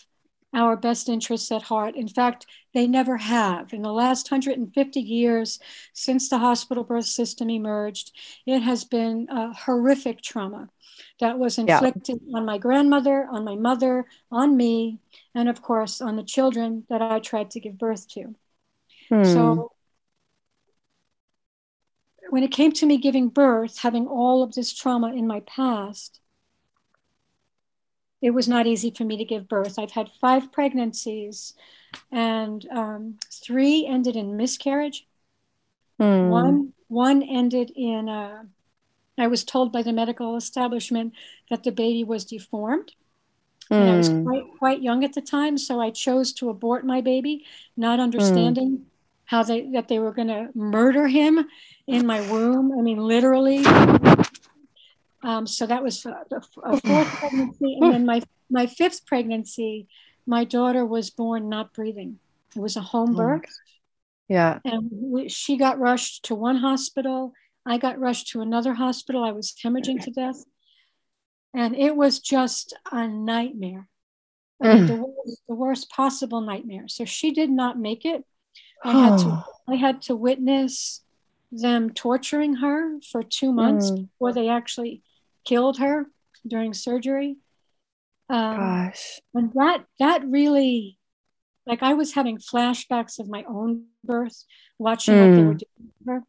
our 0.53 0.77
best 0.77 1.09
interests 1.09 1.51
at 1.51 1.61
heart. 1.63 1.95
In 1.95 2.07
fact, 2.07 2.45
they 2.73 2.87
never 2.87 3.17
have. 3.17 3.73
In 3.73 3.81
the 3.81 3.91
last 3.91 4.31
150 4.31 4.99
years 4.99 5.59
since 5.93 6.29
the 6.29 6.39
hospital 6.39 6.83
birth 6.83 7.05
system 7.05 7.49
emerged, 7.49 8.11
it 8.45 8.61
has 8.61 8.83
been 8.83 9.27
a 9.29 9.53
horrific 9.53 10.21
trauma 10.21 10.69
that 11.19 11.37
was 11.37 11.57
inflicted 11.57 12.19
yeah. 12.25 12.37
on 12.37 12.45
my 12.45 12.57
grandmother, 12.57 13.27
on 13.31 13.43
my 13.43 13.55
mother, 13.55 14.05
on 14.31 14.57
me, 14.57 14.99
and 15.35 15.49
of 15.49 15.61
course 15.61 16.01
on 16.01 16.15
the 16.15 16.23
children 16.23 16.85
that 16.89 17.01
I 17.01 17.19
tried 17.19 17.51
to 17.51 17.59
give 17.59 17.77
birth 17.77 18.07
to. 18.09 18.33
Hmm. 19.09 19.23
So 19.23 19.71
when 22.29 22.43
it 22.43 22.51
came 22.51 22.71
to 22.73 22.85
me 22.85 22.97
giving 22.97 23.29
birth, 23.29 23.79
having 23.79 24.07
all 24.07 24.43
of 24.43 24.53
this 24.53 24.73
trauma 24.73 25.13
in 25.13 25.27
my 25.27 25.41
past, 25.41 26.19
it 28.21 28.31
was 28.31 28.47
not 28.47 28.67
easy 28.67 28.91
for 28.91 29.03
me 29.03 29.17
to 29.17 29.25
give 29.25 29.47
birth. 29.47 29.77
I've 29.77 29.91
had 29.91 30.09
five 30.19 30.51
pregnancies, 30.51 31.53
and 32.11 32.67
um, 32.71 33.19
three 33.31 33.85
ended 33.85 34.15
in 34.15 34.37
miscarriage. 34.37 35.05
Mm. 35.99 36.29
One 36.29 36.73
one 36.87 37.21
ended 37.23 37.71
in. 37.75 38.09
Uh, 38.09 38.43
I 39.19 39.27
was 39.27 39.43
told 39.43 39.71
by 39.71 39.81
the 39.81 39.93
medical 39.93 40.35
establishment 40.35 41.13
that 41.49 41.63
the 41.63 41.71
baby 41.71 42.03
was 42.03 42.25
deformed. 42.25 42.93
Mm. 43.71 43.81
And 43.81 43.89
I 43.89 43.97
was 43.97 44.07
hmm. 44.07 44.23
quite 44.25 44.43
quite 44.57 44.81
young 44.81 45.03
at 45.03 45.13
the 45.13 45.21
time, 45.21 45.57
so 45.57 45.81
I 45.81 45.89
chose 45.91 46.33
to 46.33 46.49
abort 46.49 46.85
my 46.85 47.01
baby, 47.01 47.45
not 47.75 47.99
understanding 47.99 48.77
mm. 48.77 48.83
How 49.27 49.43
they 49.43 49.69
that 49.73 49.87
they 49.87 49.99
were 49.99 50.11
going 50.11 50.29
to 50.29 50.49
murder 50.55 51.07
him 51.07 51.45
in 51.85 52.07
my 52.07 52.19
womb. 52.31 52.71
I 52.77 52.81
mean, 52.81 52.97
literally. 52.97 53.63
Um, 55.23 55.45
so 55.45 55.65
that 55.65 55.83
was 55.83 56.05
a, 56.05 56.25
a 56.63 56.81
fourth 56.81 57.07
pregnancy, 57.19 57.77
and 57.79 57.93
then 57.93 58.05
my 58.05 58.21
my 58.49 58.65
fifth 58.65 59.05
pregnancy, 59.05 59.87
my 60.25 60.43
daughter 60.43 60.85
was 60.85 61.09
born 61.09 61.49
not 61.49 61.73
breathing. 61.73 62.19
It 62.55 62.59
was 62.59 62.75
a 62.75 62.81
home 62.81 63.11
oh 63.11 63.17
birth. 63.17 63.41
Yeah. 64.27 64.59
And 64.65 64.89
we, 64.91 65.29
she 65.29 65.57
got 65.57 65.79
rushed 65.79 66.25
to 66.25 66.35
one 66.35 66.57
hospital. 66.57 67.33
I 67.65 67.77
got 67.77 67.99
rushed 67.99 68.29
to 68.29 68.41
another 68.41 68.73
hospital. 68.73 69.23
I 69.23 69.31
was 69.31 69.53
hemorrhaging 69.63 70.03
to 70.03 70.11
death. 70.11 70.43
And 71.53 71.75
it 71.75 71.95
was 71.95 72.19
just 72.19 72.75
a 72.91 73.07
nightmare. 73.07 73.87
Mean, 74.59 74.85
the, 74.87 74.95
worst, 74.95 75.41
the 75.47 75.55
worst 75.55 75.89
possible 75.89 76.41
nightmare. 76.41 76.87
So 76.87 77.05
she 77.05 77.31
did 77.31 77.49
not 77.49 77.79
make 77.79 78.05
it. 78.05 78.23
I 78.83 78.91
had 78.91 79.17
to 79.19 79.45
I 79.67 79.75
had 79.75 80.01
to 80.03 80.15
witness 80.15 81.03
them 81.51 81.91
torturing 81.91 82.55
her 82.55 82.99
for 83.01 83.23
two 83.23 83.51
months 83.51 83.91
mm. 83.91 84.07
before 84.07 84.33
they 84.33 84.49
actually 84.49 85.01
killed 85.45 85.79
her 85.79 86.05
during 86.45 86.73
surgery. 86.73 87.37
Um, 88.29 88.57
Gosh. 88.57 89.19
And 89.33 89.51
that 89.53 89.85
that 89.99 90.25
really, 90.25 90.97
like, 91.65 91.83
I 91.83 91.93
was 91.93 92.13
having 92.13 92.37
flashbacks 92.37 93.19
of 93.19 93.29
my 93.29 93.43
own 93.47 93.85
birth, 94.03 94.45
watching 94.77 95.15
mm. 95.15 95.29
what 95.29 95.35
they 95.35 95.43
were 95.43 95.53
mm. 95.53 95.59
doing 95.59 95.91
to 96.05 96.11
her, 96.11 96.23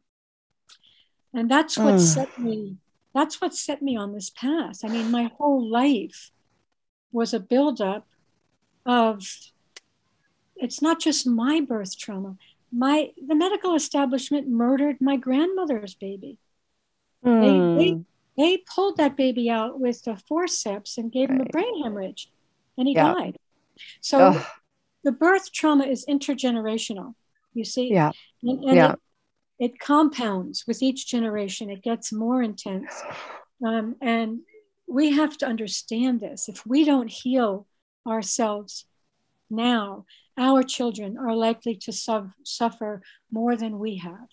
and 1.34 1.50
that's 1.50 1.76
what 1.76 1.94
mm. 1.94 2.00
set 2.00 2.38
me. 2.38 2.76
That's 3.14 3.40
what 3.40 3.54
set 3.54 3.82
me 3.82 3.96
on 3.96 4.12
this 4.12 4.30
path. 4.30 4.80
I 4.84 4.88
mean, 4.88 5.10
my 5.10 5.30
whole 5.36 5.68
life 5.68 6.30
was 7.12 7.34
a 7.34 7.40
buildup 7.40 8.06
of. 8.86 9.26
It's 10.58 10.82
not 10.82 11.00
just 11.00 11.26
my 11.26 11.60
birth 11.60 11.96
trauma 11.96 12.36
my 12.72 13.10
the 13.26 13.34
medical 13.34 13.74
establishment 13.74 14.48
murdered 14.48 15.00
my 15.00 15.16
grandmother's 15.16 15.94
baby. 15.94 16.38
Mm. 17.24 17.40
They, 17.78 17.84
they, 17.84 17.90
hmm. 17.92 18.00
they 18.36 18.56
pulled 18.74 18.96
that 18.98 19.16
baby 19.16 19.50
out 19.50 19.80
with 19.80 20.04
the 20.04 20.16
forceps 20.28 20.98
and 20.98 21.10
gave 21.10 21.30
right. 21.30 21.40
him 21.40 21.46
a 21.46 21.50
brain 21.50 21.82
hemorrhage, 21.82 22.30
and 22.76 22.86
he 22.86 22.94
yeah. 22.94 23.14
died. 23.14 23.36
So 24.00 24.18
Ugh. 24.18 24.46
the 25.04 25.12
birth 25.12 25.52
trauma 25.52 25.84
is 25.84 26.04
intergenerational. 26.06 27.14
You 27.54 27.64
see, 27.64 27.90
yeah, 27.92 28.12
and, 28.42 28.64
and 28.64 28.76
yeah. 28.76 28.92
It, 29.58 29.72
it, 29.72 29.80
compounds 29.80 30.64
with 30.66 30.82
each 30.82 31.08
generation. 31.08 31.70
It 31.70 31.82
gets 31.82 32.12
more 32.12 32.42
intense, 32.42 33.02
um, 33.66 33.96
and 34.00 34.40
we 34.86 35.12
have 35.12 35.36
to 35.38 35.46
understand 35.46 36.20
this. 36.20 36.48
If 36.48 36.64
we 36.66 36.84
don't 36.84 37.10
heal 37.10 37.66
ourselves 38.06 38.84
now, 39.50 40.04
our 40.36 40.62
children 40.62 41.16
are 41.18 41.34
likely 41.34 41.74
to 41.76 41.92
su- 41.92 42.32
suffer 42.44 43.02
more 43.30 43.56
than 43.56 43.78
we 43.78 43.96
have 43.98 44.28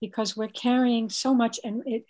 because 0.00 0.36
we're 0.36 0.48
carrying 0.48 1.10
so 1.10 1.34
much 1.34 1.60
and 1.62 1.82
it 1.86 2.04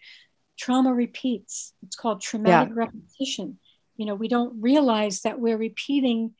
trauma 0.58 0.92
repeats 0.92 1.72
it's 1.82 1.96
called 1.96 2.20
traumatic 2.20 2.68
yeah. 2.68 2.74
repetition 2.84 3.58
you 3.96 4.06
know 4.06 4.14
we 4.14 4.28
don't 4.28 4.60
realize 4.60 5.22
that 5.22 5.40
we're 5.40 5.56
repeating 5.56 6.32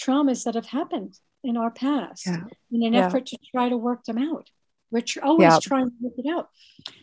traumas 0.00 0.44
that 0.44 0.54
have 0.54 0.66
happened 0.66 1.18
in 1.42 1.56
our 1.56 1.70
past 1.70 2.26
Yeah. 2.26 2.44
in 2.72 2.82
an 2.84 2.94
Yeah. 2.94 3.06
effort 3.06 3.26
to 3.26 3.38
try 3.52 3.68
to 3.68 3.76
work 3.76 4.04
them 4.04 4.18
out. 4.18 4.48
We're 4.90 5.02
tr- 5.02 5.22
always 5.22 5.58
trying 5.60 5.88
to 5.90 5.94
work 6.00 6.14
it 6.16 6.26
out. 6.26 6.48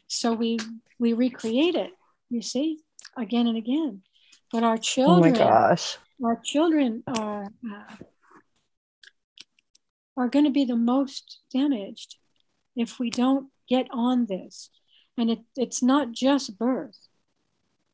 So 0.07 0.33
we 0.33 0.57
we 0.97 1.13
recreate 1.13 1.75
it, 1.75 1.91
you 2.29 2.41
see, 2.41 2.79
again 3.15 3.47
and 3.47 3.57
again. 3.57 4.01
But 4.51 4.63
our 4.63 4.77
children 4.77 5.35
Oh 5.35 5.39
my 5.39 5.45
gosh. 5.51 5.97
Our 6.23 6.39
children 6.43 7.03
are 7.07 7.45
uh, 7.45 7.95
are 10.17 10.27
going 10.29 10.45
to 10.45 10.51
be 10.51 10.65
the 10.65 10.75
most 10.75 11.39
damaged 11.53 12.17
if 12.75 12.99
we 12.99 13.09
don't 13.09 13.47
get 13.67 13.87
on 13.91 14.25
this. 14.27 14.69
And 15.17 15.29
it, 15.31 15.39
it's 15.55 15.81
not 15.81 16.11
just 16.11 16.57
birth. 16.57 16.97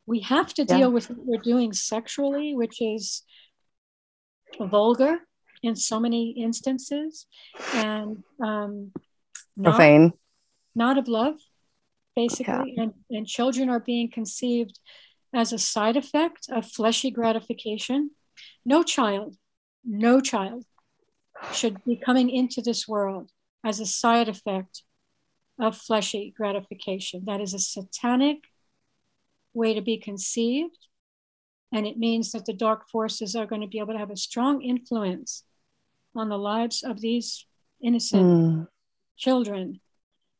We 0.05 0.21
have 0.21 0.53
to 0.55 0.63
Yeah. 0.63 0.77
deal 0.77 0.91
with 0.91 1.09
what 1.09 1.25
we're 1.25 1.41
doing 1.41 1.73
sexually, 1.73 2.55
which 2.55 2.81
is 2.81 3.23
vulgar 4.59 5.19
in 5.63 5.75
so 5.75 5.99
many 5.99 6.31
instances, 6.31 7.25
and 7.73 8.23
um, 8.41 8.91
not, 9.55 9.75
Profane. 9.75 10.13
not 10.75 10.97
of 10.97 11.07
love, 11.07 11.35
basically. 12.15 12.75
And, 12.77 12.93
and 13.09 13.27
children 13.27 13.69
are 13.69 13.79
being 13.79 14.09
conceived 14.11 14.79
as 15.33 15.53
a 15.53 15.59
side 15.59 15.97
effect 15.97 16.47
of 16.49 16.65
fleshy 16.65 17.11
gratification. 17.11 18.11
No 18.65 18.83
child, 18.83 19.35
no 19.83 20.19
child 20.19 20.65
should 21.53 21.83
be 21.85 21.95
coming 21.95 22.29
into 22.29 22.61
this 22.61 22.87
world 22.87 23.31
as 23.63 23.79
a 23.79 23.85
side 23.85 24.29
effect 24.29 24.83
of 25.59 25.77
fleshy 25.77 26.33
gratification. 26.35 27.23
That 27.25 27.41
is 27.41 27.53
a 27.53 27.59
satanic 27.59 28.45
way 29.53 29.73
to 29.73 29.81
be 29.81 29.97
conceived. 29.97 30.77
And 31.71 31.85
it 31.85 31.97
means 31.97 32.31
that 32.31 32.45
the 32.45 32.53
dark 32.53 32.87
forces 32.89 33.35
are 33.35 33.45
going 33.45 33.61
to 33.61 33.67
be 33.67 33.79
able 33.79 33.93
to 33.93 33.99
have 33.99 34.11
a 34.11 34.17
strong 34.17 34.61
influence 34.61 35.43
on 36.15 36.29
the 36.29 36.37
lives 36.37 36.83
of 36.83 37.01
these 37.01 37.45
innocent 37.81 38.25
Mm. 38.25 38.67
children. 39.17 39.81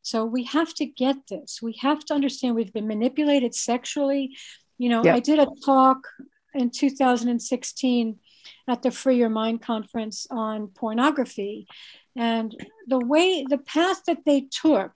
So 0.01 0.25
we 0.25 0.43
have 0.45 0.73
to 0.75 0.85
get 0.85 1.27
this. 1.27 1.61
We 1.61 1.73
have 1.81 2.05
to 2.05 2.13
understand 2.13 2.55
we've 2.55 2.71
been 2.71 2.87
manipulated 2.87 3.53
sexually. 3.53 4.37
You 4.77 4.89
know, 4.89 5.03
Yep. 5.03 5.15
I 5.15 5.19
did 5.19 5.39
a 5.39 5.47
talk 5.65 6.07
in 6.53 6.69
2016 6.69 8.19
at 8.67 8.81
the 8.81 8.91
Free 8.91 9.17
Your 9.17 9.29
Mind 9.29 9.61
conference 9.61 10.27
on 10.29 10.67
pornography. 10.67 11.67
And 12.15 12.55
the 12.87 12.99
way, 12.99 13.45
the 13.47 13.57
path 13.57 14.03
that 14.07 14.25
they 14.25 14.47
took 14.49 14.91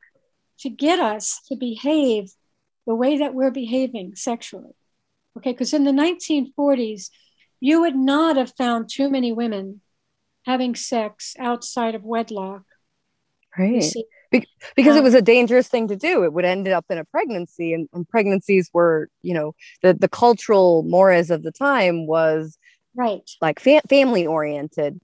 to 0.59 0.69
get 0.69 0.99
us 0.99 1.41
to 1.47 1.55
behave 1.55 2.31
the 2.87 2.95
way 2.95 3.17
that 3.17 3.33
we're 3.33 3.51
behaving 3.51 4.15
sexually. 4.15 4.75
Okay, 5.37 5.51
because 5.51 5.73
in 5.73 5.83
the 5.83 5.91
1940s, 5.91 7.09
you 7.59 7.81
would 7.81 7.95
not 7.95 8.35
have 8.37 8.53
found 8.57 8.89
too 8.89 9.09
many 9.09 9.31
women 9.31 9.81
having 10.45 10.75
sex 10.75 11.35
outside 11.39 11.95
of 11.95 12.03
wedlock. 12.03 12.63
Right. 13.57 13.83
See, 14.33 14.45
because 14.75 14.95
it 14.95 15.03
was 15.03 15.13
a 15.13 15.21
dangerous 15.21 15.67
thing 15.67 15.87
to 15.87 15.95
do 15.95 16.23
it 16.23 16.33
would 16.33 16.45
end 16.45 16.67
up 16.67 16.85
in 16.89 16.97
a 16.97 17.05
pregnancy 17.05 17.73
and, 17.73 17.87
and 17.93 18.07
pregnancies 18.09 18.69
were 18.73 19.09
you 19.21 19.33
know 19.33 19.53
the 19.81 19.93
the 19.93 20.09
cultural 20.09 20.83
mores 20.83 21.29
of 21.31 21.43
the 21.43 21.51
time 21.51 22.07
was 22.07 22.57
right. 22.95 23.29
like 23.41 23.59
fa- 23.59 23.81
family 23.89 24.25
oriented 24.25 24.99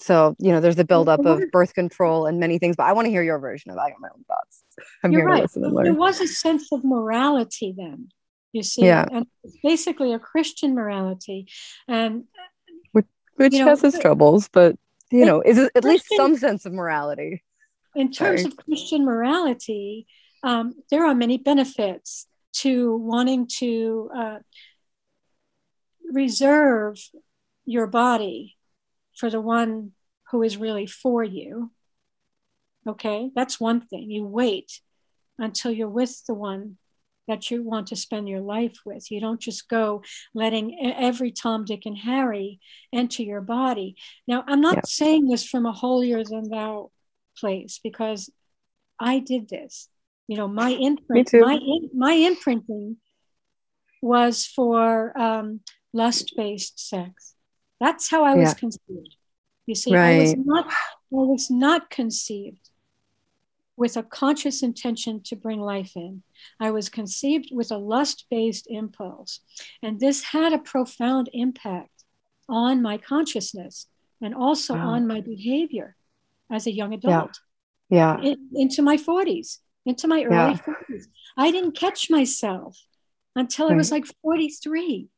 so 0.00 0.36
you 0.38 0.52
know 0.52 0.60
there's 0.60 0.78
a 0.78 0.84
buildup 0.84 1.24
of 1.26 1.42
birth 1.50 1.74
control 1.74 2.26
and 2.26 2.38
many 2.38 2.58
things 2.58 2.76
but 2.76 2.84
i 2.84 2.92
want 2.92 3.06
to 3.06 3.10
hear 3.10 3.22
your 3.22 3.38
version 3.38 3.70
of 3.70 3.76
it 3.76 3.80
i 3.80 3.90
got 3.90 4.00
my 4.00 4.08
own 4.14 4.24
thoughts 4.24 4.62
i'm 5.02 5.12
You're 5.12 5.22
here 5.22 5.28
right. 5.28 5.36
to 5.38 5.42
listen 5.42 5.64
and 5.64 5.86
There 5.86 5.94
was 5.94 6.20
a 6.20 6.26
sense 6.28 6.70
of 6.72 6.84
morality 6.84 7.74
then, 7.76 8.08
you 8.52 8.62
see, 8.62 8.84
Yeah. 8.86 9.06
and 9.12 9.26
it's 9.44 9.56
basically 9.62 10.12
a 10.14 10.18
Christian 10.18 10.74
morality. 10.74 11.48
And 11.86 12.24
which 12.92 13.52
you 13.52 13.60
know, 13.60 13.66
has 13.68 13.84
its 13.84 13.96
the- 13.96 14.02
troubles 14.02 14.48
but 14.52 14.76
you 15.10 15.24
know 15.24 15.40
is 15.40 15.58
at 15.74 15.84
least 15.84 16.06
some 16.16 16.36
sense 16.36 16.66
of 16.66 16.72
morality 16.72 17.42
in 17.98 18.12
terms 18.12 18.42
Sorry. 18.42 18.52
of 18.52 18.56
Christian 18.56 19.04
morality, 19.04 20.06
um, 20.44 20.74
there 20.90 21.04
are 21.04 21.16
many 21.16 21.36
benefits 21.36 22.26
to 22.52 22.96
wanting 22.96 23.48
to 23.58 24.10
uh, 24.16 24.38
reserve 26.12 26.96
your 27.66 27.88
body 27.88 28.56
for 29.16 29.30
the 29.30 29.40
one 29.40 29.92
who 30.30 30.42
is 30.42 30.56
really 30.56 30.86
for 30.86 31.24
you. 31.24 31.72
Okay, 32.86 33.30
that's 33.34 33.58
one 33.60 33.80
thing. 33.80 34.10
You 34.10 34.24
wait 34.24 34.80
until 35.38 35.72
you're 35.72 35.88
with 35.88 36.24
the 36.26 36.34
one 36.34 36.78
that 37.26 37.50
you 37.50 37.62
want 37.62 37.88
to 37.88 37.96
spend 37.96 38.28
your 38.28 38.40
life 38.40 38.78
with. 38.86 39.10
You 39.10 39.20
don't 39.20 39.40
just 39.40 39.68
go 39.68 40.02
letting 40.34 40.78
every 40.96 41.32
Tom, 41.32 41.64
Dick, 41.64 41.82
and 41.84 41.98
Harry 41.98 42.60
enter 42.92 43.22
your 43.22 43.42
body. 43.42 43.96
Now, 44.26 44.44
I'm 44.46 44.60
not 44.60 44.76
Yeah. 44.76 44.82
saying 44.86 45.28
this 45.28 45.44
from 45.44 45.66
a 45.66 45.72
holier 45.72 46.22
than 46.24 46.48
thou 46.48 46.90
place 47.40 47.80
because 47.82 48.30
I 49.00 49.18
did 49.18 49.48
this. 49.48 49.88
You 50.26 50.36
know, 50.36 50.48
my 50.48 50.70
imprint, 50.70 51.30
my 51.32 51.54
in, 51.54 51.90
my 51.94 52.12
imprinting 52.12 52.96
was 54.02 54.46
for 54.46 55.18
um, 55.18 55.60
lust-based 55.92 56.78
sex. 56.78 57.34
That's 57.80 58.10
how 58.10 58.24
I 58.24 58.34
was 58.34 58.50
Yeah. 58.50 58.54
conceived. 58.54 59.16
You 59.66 59.74
see, 59.74 59.94
I 59.96 60.18
was 60.18 60.34
not 60.36 60.66
I 60.66 61.24
was 61.32 61.50
not 61.50 61.90
conceived 61.90 62.70
with 63.76 63.96
a 63.96 64.02
conscious 64.02 64.62
intention 64.62 65.22
to 65.22 65.36
bring 65.36 65.60
life 65.60 65.92
in. 65.94 66.22
I 66.58 66.70
was 66.72 66.88
conceived 66.88 67.50
with 67.52 67.70
a 67.70 67.78
lust-based 67.78 68.66
impulse, 68.68 69.40
and 69.82 70.00
this 70.00 70.24
had 70.24 70.52
a 70.52 70.58
profound 70.58 71.30
impact 71.32 72.04
on 72.48 72.82
my 72.82 72.98
consciousness 72.98 73.86
and 74.20 74.34
also 74.34 74.74
Wow. 74.74 74.94
on 74.94 75.06
my 75.06 75.20
behavior 75.20 75.96
as 76.50 76.66
a 76.66 76.72
young 76.72 76.94
adult 76.94 77.40
yeah 77.90 78.20
in- 78.20 78.48
into 78.54 78.82
my 78.82 78.96
40s, 78.96 79.58
into 79.86 80.08
my 80.08 80.22
early 80.24 80.34
Yeah. 80.34 80.56
40s. 80.56 81.04
I 81.36 81.50
didn't 81.50 81.72
catch 81.72 82.10
myself 82.10 82.76
until 83.36 83.68
I 83.68 83.74
was 83.74 83.90
like 83.90 84.06
43. 84.22 85.08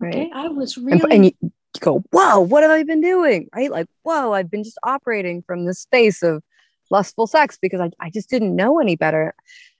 right 0.00 0.14
Okay. 0.14 0.30
I 0.32 0.48
was 0.48 0.76
really, 0.78 1.00
and 1.10 1.24
you, 1.26 1.32
you 1.40 1.50
go 1.80 2.02
whoa 2.10 2.40
what 2.40 2.62
have 2.62 2.70
i 2.72 2.82
been 2.82 3.02
doing 3.02 3.48
right 3.54 3.70
like 3.70 3.86
whoa 4.02 4.32
i've 4.32 4.50
been 4.50 4.64
just 4.64 4.78
operating 4.82 5.42
from 5.42 5.66
this 5.66 5.80
space 5.80 6.22
of 6.22 6.42
lustful 6.90 7.26
sex 7.26 7.58
because 7.60 7.80
i, 7.80 7.90
I 8.00 8.08
just 8.08 8.30
didn't 8.30 8.56
know 8.56 8.78
any 8.78 8.96
better 8.96 9.34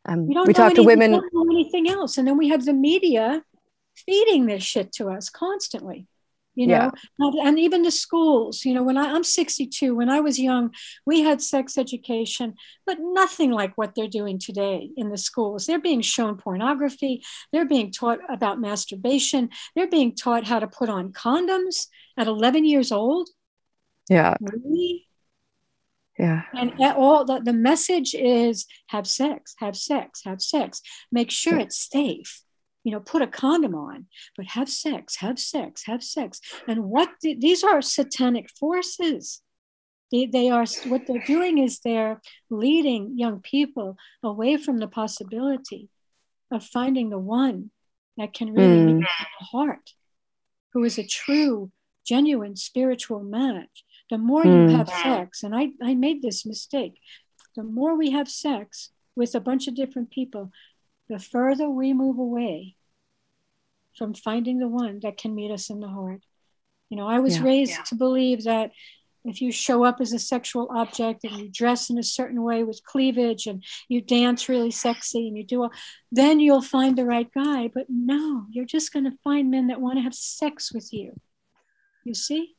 um, 0.09 0.27
we 0.27 0.35
don't 0.35 0.47
we 0.47 0.53
talk 0.53 0.75
to 0.75 0.83
women 0.83 1.12
don't 1.12 1.35
know 1.35 1.47
anything 1.51 1.88
else. 1.88 2.16
And 2.16 2.27
then 2.29 2.37
we 2.37 2.49
have 2.49 2.64
the 2.64 2.73
media 2.73 3.42
feeding 3.97 4.47
this 4.47 4.62
shit 4.62 4.92
to 4.92 5.09
us 5.11 5.29
constantly. 5.29 6.07
You 6.57 6.66
know, 6.69 6.90
and, 7.19 7.35
and 7.49 7.59
even 7.59 7.83
the 7.83 7.90
schools, 7.90 8.64
you 8.64 8.73
know, 8.75 8.83
when 8.83 8.97
I, 8.97 9.12
I'm 9.12 9.23
62, 9.25 9.95
when 9.95 10.09
I 10.09 10.21
was 10.21 10.38
young, 10.38 10.73
we 11.05 11.21
had 11.21 11.42
sex 11.42 11.77
education, 11.77 12.55
but 12.87 12.97
nothing 13.01 13.51
like 13.53 13.77
what 13.77 13.95
they're 13.95 14.09
doing 14.09 14.38
today 14.38 14.90
in 14.97 15.11
the 15.11 15.19
schools. 15.19 15.66
They're 15.66 15.79
being 15.79 16.01
shown 16.01 16.37
pornography, 16.38 17.23
they're 17.53 17.69
being 17.69 17.92
taught 17.92 18.21
about 18.31 18.61
masturbation, 18.61 19.51
they're 19.75 19.87
being 19.90 20.14
taught 20.14 20.45
how 20.47 20.59
to 20.59 20.66
put 20.66 20.88
on 20.88 21.12
condoms 21.12 21.88
at 22.16 22.27
11 22.27 22.64
years 22.64 22.90
old. 22.90 23.29
yeah 24.09 24.35
Really? 24.40 25.07
yeah 26.19 26.42
And 26.55 26.73
at 26.81 26.97
all 26.97 27.25
the, 27.27 27.40
the 27.45 27.53
message 27.53 28.14
is 28.14 28.66
have 28.88 29.07
sex, 29.07 29.55
have 29.59 29.77
sex, 29.77 30.23
have 30.25 30.40
sex. 30.40 30.81
Make 31.12 31.31
sure 31.31 31.57
Yeah. 31.59 31.64
it's 31.64 31.88
safe. 31.90 32.42
You 32.87 32.92
know, 32.92 33.01
put 33.01 33.20
a 33.20 33.27
condom 33.27 33.75
on, 33.75 34.07
but 34.37 34.46
have 34.46 34.68
sex, 34.68 35.16
have 35.16 35.38
sex, 35.40 35.83
have 35.87 36.05
sex. 36.05 36.40
And 36.68 36.85
what 36.85 37.09
the, 37.20 37.35
these 37.35 37.64
are 37.64 37.83
satanic 37.83 38.49
forces. 38.61 39.42
They, 40.12 40.27
they 40.27 40.51
are 40.51 40.66
what 40.87 41.03
they're 41.07 41.25
doing 41.27 41.59
is 41.59 41.81
they're 41.81 42.20
leading 42.49 43.18
young 43.18 43.40
people 43.40 43.96
away 44.22 44.57
from 44.57 44.79
the 44.79 44.87
possibility 44.87 45.88
of 46.53 46.62
finding 46.62 47.11
the 47.11 47.18
one 47.18 47.72
that 48.16 48.33
can 48.33 48.55
really 48.55 48.79
Mm. 48.79 49.01
the 49.01 49.44
heart, 49.53 49.87
who 50.72 50.85
is 50.85 50.96
a 50.96 51.05
true, 51.05 51.72
genuine 52.07 52.55
spiritual 52.55 53.25
match. 53.25 53.85
The 54.11 54.18
more 54.18 54.44
Mm. 54.44 54.70
you 54.70 54.77
have 54.77 54.88
sex, 54.88 55.42
and 55.42 55.57
I, 55.57 55.72
I 55.83 55.94
made 55.96 56.22
this 56.22 56.46
mistake, 56.46 57.01
the 57.57 57.64
more 57.64 57.96
we 57.96 58.12
have 58.12 58.29
sex 58.29 58.92
with 59.16 59.35
a 59.35 59.40
bunch 59.40 59.66
of 59.66 59.75
different 59.75 60.11
people, 60.11 60.53
the 61.09 61.18
further 61.18 61.68
we 61.68 61.92
move 61.92 62.18
away 62.18 62.75
from 63.96 64.14
finding 64.14 64.59
the 64.59 64.68
one 64.68 65.00
that 65.00 65.16
can 65.16 65.35
meet 65.35 65.50
us 65.50 65.70
in 65.70 65.80
the 65.80 65.88
heart. 65.88 66.22
You 66.90 66.96
know, 66.96 67.09
I 67.09 67.18
was 67.18 67.38
Yeah. 67.38 67.44
raised 67.44 67.72
Yeah. 67.72 67.82
to 67.85 67.94
believe 67.94 68.44
that 68.44 68.72
if 69.24 69.40
you 69.42 69.50
show 69.50 69.82
up 69.82 70.00
as 70.00 70.12
a 70.12 70.20
sexual 70.20 70.68
object 70.70 71.24
and 71.24 71.37
you 71.37 71.48
dress 71.48 71.90
in 71.90 71.98
a 71.98 72.02
certain 72.02 72.42
way 72.44 72.62
with 72.62 72.85
cleavage 72.85 73.48
and 73.48 73.64
you 73.88 74.00
dance 74.00 74.48
really 74.48 74.70
sexy 74.70 75.26
and 75.26 75.37
you 75.37 75.42
do 75.42 75.64
all, 75.64 75.72
then 76.12 76.38
you'll 76.38 76.62
find 76.62 76.96
the 76.96 77.04
right 77.04 77.28
guy. 77.32 77.66
But 77.66 77.87
no, 77.88 78.46
you're 78.50 78.64
just 78.64 78.92
going 78.92 79.04
to 79.04 79.18
find 79.24 79.50
men 79.50 79.66
that 79.66 79.80
want 79.80 79.98
to 79.98 80.02
have 80.02 80.14
sex 80.14 80.72
with 80.72 80.92
you. 80.92 81.18
You 82.04 82.14
see? 82.14 82.54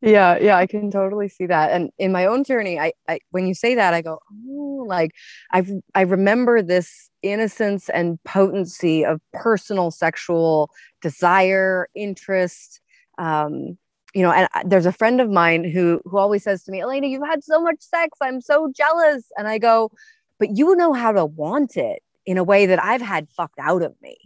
Yeah 0.00 0.38
yeah 0.38 0.56
i 0.56 0.66
can 0.66 0.90
totally 0.90 1.28
see 1.28 1.46
that 1.46 1.70
and 1.72 1.90
in 1.98 2.12
my 2.12 2.26
own 2.26 2.44
journey 2.44 2.78
I, 2.78 2.92
I 3.08 3.20
when 3.30 3.46
you 3.46 3.54
say 3.54 3.74
that 3.74 3.94
i 3.94 4.02
go 4.02 4.18
oh 4.48 4.84
like 4.86 5.12
i 5.52 5.64
i 5.94 6.02
remember 6.02 6.62
this 6.62 7.10
innocence 7.22 7.88
and 7.88 8.22
potency 8.24 9.04
of 9.04 9.20
personal 9.32 9.90
sexual 9.90 10.70
desire 11.02 11.88
interest 11.94 12.80
um 13.18 13.78
you 14.14 14.22
know, 14.22 14.32
and 14.32 14.48
there's 14.64 14.86
a 14.86 14.92
friend 14.92 15.20
of 15.20 15.30
mine 15.30 15.64
who 15.64 16.00
who 16.04 16.18
always 16.18 16.42
says 16.42 16.64
to 16.64 16.72
me, 16.72 16.80
Elena, 16.80 17.06
you've 17.06 17.26
had 17.26 17.44
so 17.44 17.60
much 17.60 17.76
sex. 17.80 18.16
I'm 18.20 18.40
so 18.40 18.72
jealous. 18.74 19.24
And 19.36 19.46
I 19.46 19.58
go, 19.58 19.90
but 20.38 20.56
you 20.56 20.74
know 20.76 20.92
how 20.92 21.12
to 21.12 21.24
want 21.24 21.76
it 21.76 22.02
in 22.26 22.38
a 22.38 22.44
way 22.44 22.66
that 22.66 22.82
I've 22.82 23.02
had 23.02 23.28
fucked 23.30 23.58
out 23.58 23.82
of 23.82 23.94
me. 24.02 24.16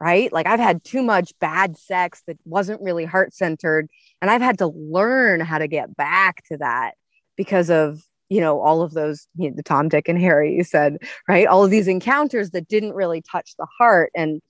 Right. 0.00 0.32
Like 0.32 0.46
I've 0.46 0.60
had 0.60 0.84
too 0.84 1.02
much 1.02 1.32
bad 1.40 1.76
sex 1.76 2.22
that 2.28 2.38
wasn't 2.44 2.80
really 2.80 3.04
heart 3.04 3.34
centered. 3.34 3.88
And 4.22 4.30
I've 4.30 4.42
had 4.42 4.58
to 4.58 4.68
learn 4.68 5.40
how 5.40 5.58
to 5.58 5.66
get 5.66 5.96
back 5.96 6.44
to 6.46 6.56
that 6.58 6.92
because 7.36 7.68
of, 7.68 8.00
you 8.28 8.40
know, 8.40 8.60
all 8.60 8.82
of 8.82 8.92
those, 8.92 9.26
you 9.36 9.50
know, 9.50 9.56
the 9.56 9.62
Tom, 9.64 9.88
Dick, 9.88 10.08
and 10.08 10.20
Harry, 10.20 10.54
you 10.54 10.62
said, 10.62 10.98
right? 11.26 11.48
All 11.48 11.64
of 11.64 11.70
these 11.72 11.88
encounters 11.88 12.50
that 12.50 12.68
didn't 12.68 12.94
really 12.94 13.22
touch 13.22 13.54
the 13.58 13.66
heart. 13.76 14.12
And 14.14 14.40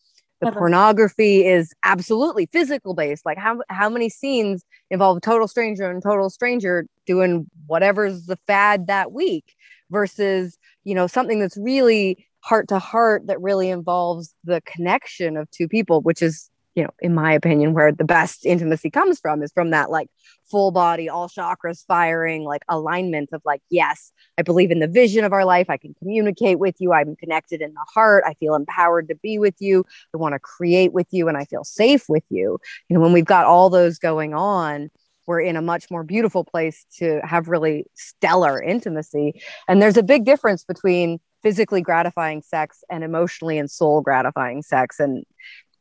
the 0.41 0.53
pornography 0.53 1.47
is 1.47 1.73
absolutely 1.85 2.47
physical 2.53 2.95
based 2.95 3.27
like 3.27 3.39
how 3.39 3.61
how 3.69 3.89
many 3.89 4.09
scenes 4.09 4.65
involve 4.91 5.17
a 5.17 5.21
total 5.21 5.49
stranger 5.49 5.91
and 5.91 6.03
total 6.03 6.31
stranger 6.31 6.87
doing 7.07 7.51
whatever's 7.67 8.27
the 8.27 8.39
fad 8.47 8.87
that 8.87 9.13
week 9.13 9.57
versus 9.91 10.59
you 10.85 10.95
know 10.95 11.07
something 11.07 11.41
that's 11.41 11.57
really 11.57 12.28
heart 12.41 12.69
to 12.69 12.79
heart 12.79 13.27
that 13.27 13.41
really 13.41 13.71
involves 13.71 14.35
the 14.45 14.61
connection 14.63 15.37
of 15.37 15.51
two 15.51 15.69
people 15.69 16.01
which 16.03 16.23
is 16.23 16.51
you 16.75 16.83
know 16.83 16.91
in 17.01 17.15
my 17.15 17.33
opinion 17.33 17.75
where 17.75 17.93
the 17.93 18.05
best 18.05 18.47
intimacy 18.47 18.91
comes 18.91 19.19
from 19.19 19.43
is 19.43 19.53
from 19.53 19.71
that 19.71 19.91
like 19.91 20.09
full 20.51 20.71
body, 20.71 21.09
all 21.09 21.29
chakras 21.29 21.85
firing, 21.87 22.45
like 22.45 22.63
alignment 22.69 23.31
of 23.33 23.43
like, 23.45 23.63
yes, 23.71 24.13
I 24.37 24.43
believe 24.43 24.71
in 24.71 24.81
the 24.81 24.89
vision 24.89 25.25
of 25.25 25.33
our 25.33 25.45
life. 25.45 25.69
I 25.69 25.77
can 25.77 25.95
communicate 25.95 26.59
with 26.59 26.77
you. 26.79 26.93
I'm 26.93 27.17
connected 27.17 27.61
in 27.61 27.73
the 27.75 27.85
heart. 27.93 28.25
I 28.27 28.35
feel 28.35 28.55
empowered 28.55 29.09
to 29.09 29.15
be 29.17 29.39
with 29.39 29.55
you. 29.59 29.85
I 30.15 30.19
want 30.19 30.35
to 30.35 30.39
create 30.39 30.93
with 30.93 31.07
you 31.11 31.29
and 31.29 31.37
I 31.37 31.45
feel 31.45 31.65
safe 31.65 32.09
with 32.09 32.25
you. 32.31 32.59
You 32.89 32.95
know, 32.95 33.01
when 33.01 33.13
we've 33.13 33.25
got 33.25 33.47
all 33.47 33.71
those 33.71 33.99
going 33.99 34.35
on, 34.35 34.91
we're 35.27 35.41
in 35.41 35.57
a 35.57 35.63
much 35.63 35.91
more 35.91 36.03
beautiful 36.03 36.43
place 36.43 36.87
to 36.99 37.21
have 37.23 37.49
really 37.49 37.85
stellar 37.95 38.63
intimacy. 38.63 39.43
And 39.69 39.83
there's 39.83 39.99
a 39.99 40.03
big 40.03 40.25
difference 40.25 40.65
between 40.65 41.21
physically 41.43 41.81
gratifying 41.81 42.43
sex 42.43 42.83
and 42.91 43.05
emotionally 43.05 43.59
and 43.59 43.71
soul 43.71 44.01
gratifying 44.01 44.63
sex. 44.63 45.01
And 45.01 45.25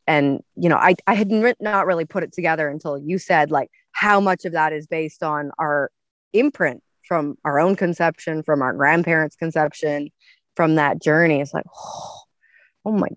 and 0.05 0.41
you 0.55 0.69
know, 0.69 0.77
I 0.77 0.95
I 1.05 1.13
had 1.13 1.31
not 1.59 1.85
really 1.85 2.05
put 2.05 2.23
it 2.23 2.31
together 2.33 2.69
until 2.69 2.97
you 2.97 3.17
said 3.17 3.51
like 3.51 3.69
how 3.91 4.19
much 4.19 4.45
of 4.45 4.53
that 4.53 4.73
is 4.73 4.87
based 4.87 5.23
on 5.23 5.51
our 5.59 5.89
imprint 6.33 6.83
from 7.07 7.37
our 7.45 7.59
own 7.59 7.75
conception, 7.75 8.43
from 8.43 8.61
our 8.61 8.73
grandparents' 8.73 9.35
conception, 9.35 10.09
from 10.55 10.75
that 10.75 11.01
journey. 11.01 11.41
It's 11.41 11.53
like, 11.53 11.65
oh, 11.73 12.21
oh 12.85 12.91
my 12.91 13.09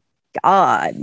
God. 0.42 0.96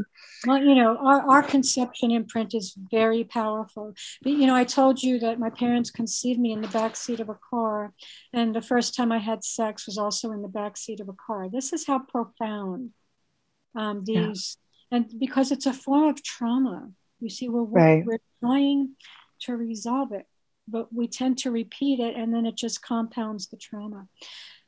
Well, 0.46 0.60
you 0.60 0.76
know, 0.76 0.98
our, 0.98 1.22
our 1.30 1.44
conception 1.44 2.12
imprint 2.12 2.54
is 2.54 2.76
very 2.92 3.24
powerful. 3.24 3.94
But, 4.22 4.34
you 4.34 4.46
know, 4.46 4.56
I 4.56 4.64
told 4.64 5.02
you 5.02 5.20
that 5.20 5.40
my 5.40 5.50
parents 5.50 5.90
conceived 5.90 6.40
me 6.40 6.52
in 6.52 6.62
the 6.62 6.68
back 6.68 6.96
seat 6.96 7.20
of 7.20 7.30
a 7.30 7.40
car. 7.50 7.94
And 8.34 8.56
the 8.56 8.62
first 8.62 8.96
time 8.96 9.12
I 9.12 9.18
had 9.18 9.44
sex 9.44 9.88
was 9.88 9.98
also 9.98 10.32
in 10.32 10.42
the 10.42 10.48
back 10.48 10.78
seat 10.78 11.00
of 11.00 11.10
a 11.10 11.14
car. 11.14 11.50
This 11.50 11.74
is 11.74 11.88
how 11.88 12.00
profound 12.00 12.92
um, 13.76 14.04
these, 14.06 14.58
yeah. 14.92 14.98
and 14.98 15.20
because 15.20 15.52
it's 15.52 15.66
a 15.66 15.74
form 15.74 16.10
of 16.10 16.24
trauma. 16.24 16.90
You 17.20 17.30
see, 17.30 17.50
we're, 17.50 17.64
right. 17.64 18.06
we're 18.06 18.20
trying 18.40 18.96
to 19.42 19.56
resolve 19.56 20.12
it, 20.12 20.26
but 20.68 20.94
we 20.94 21.08
tend 21.08 21.40
to 21.40 21.52
repeat 21.52 22.00
it 22.00 22.16
and 22.16 22.34
then 22.34 22.46
it 22.46 22.56
just 22.56 22.82
compounds 22.82 23.48
the 23.48 23.58
trauma. 23.58 24.08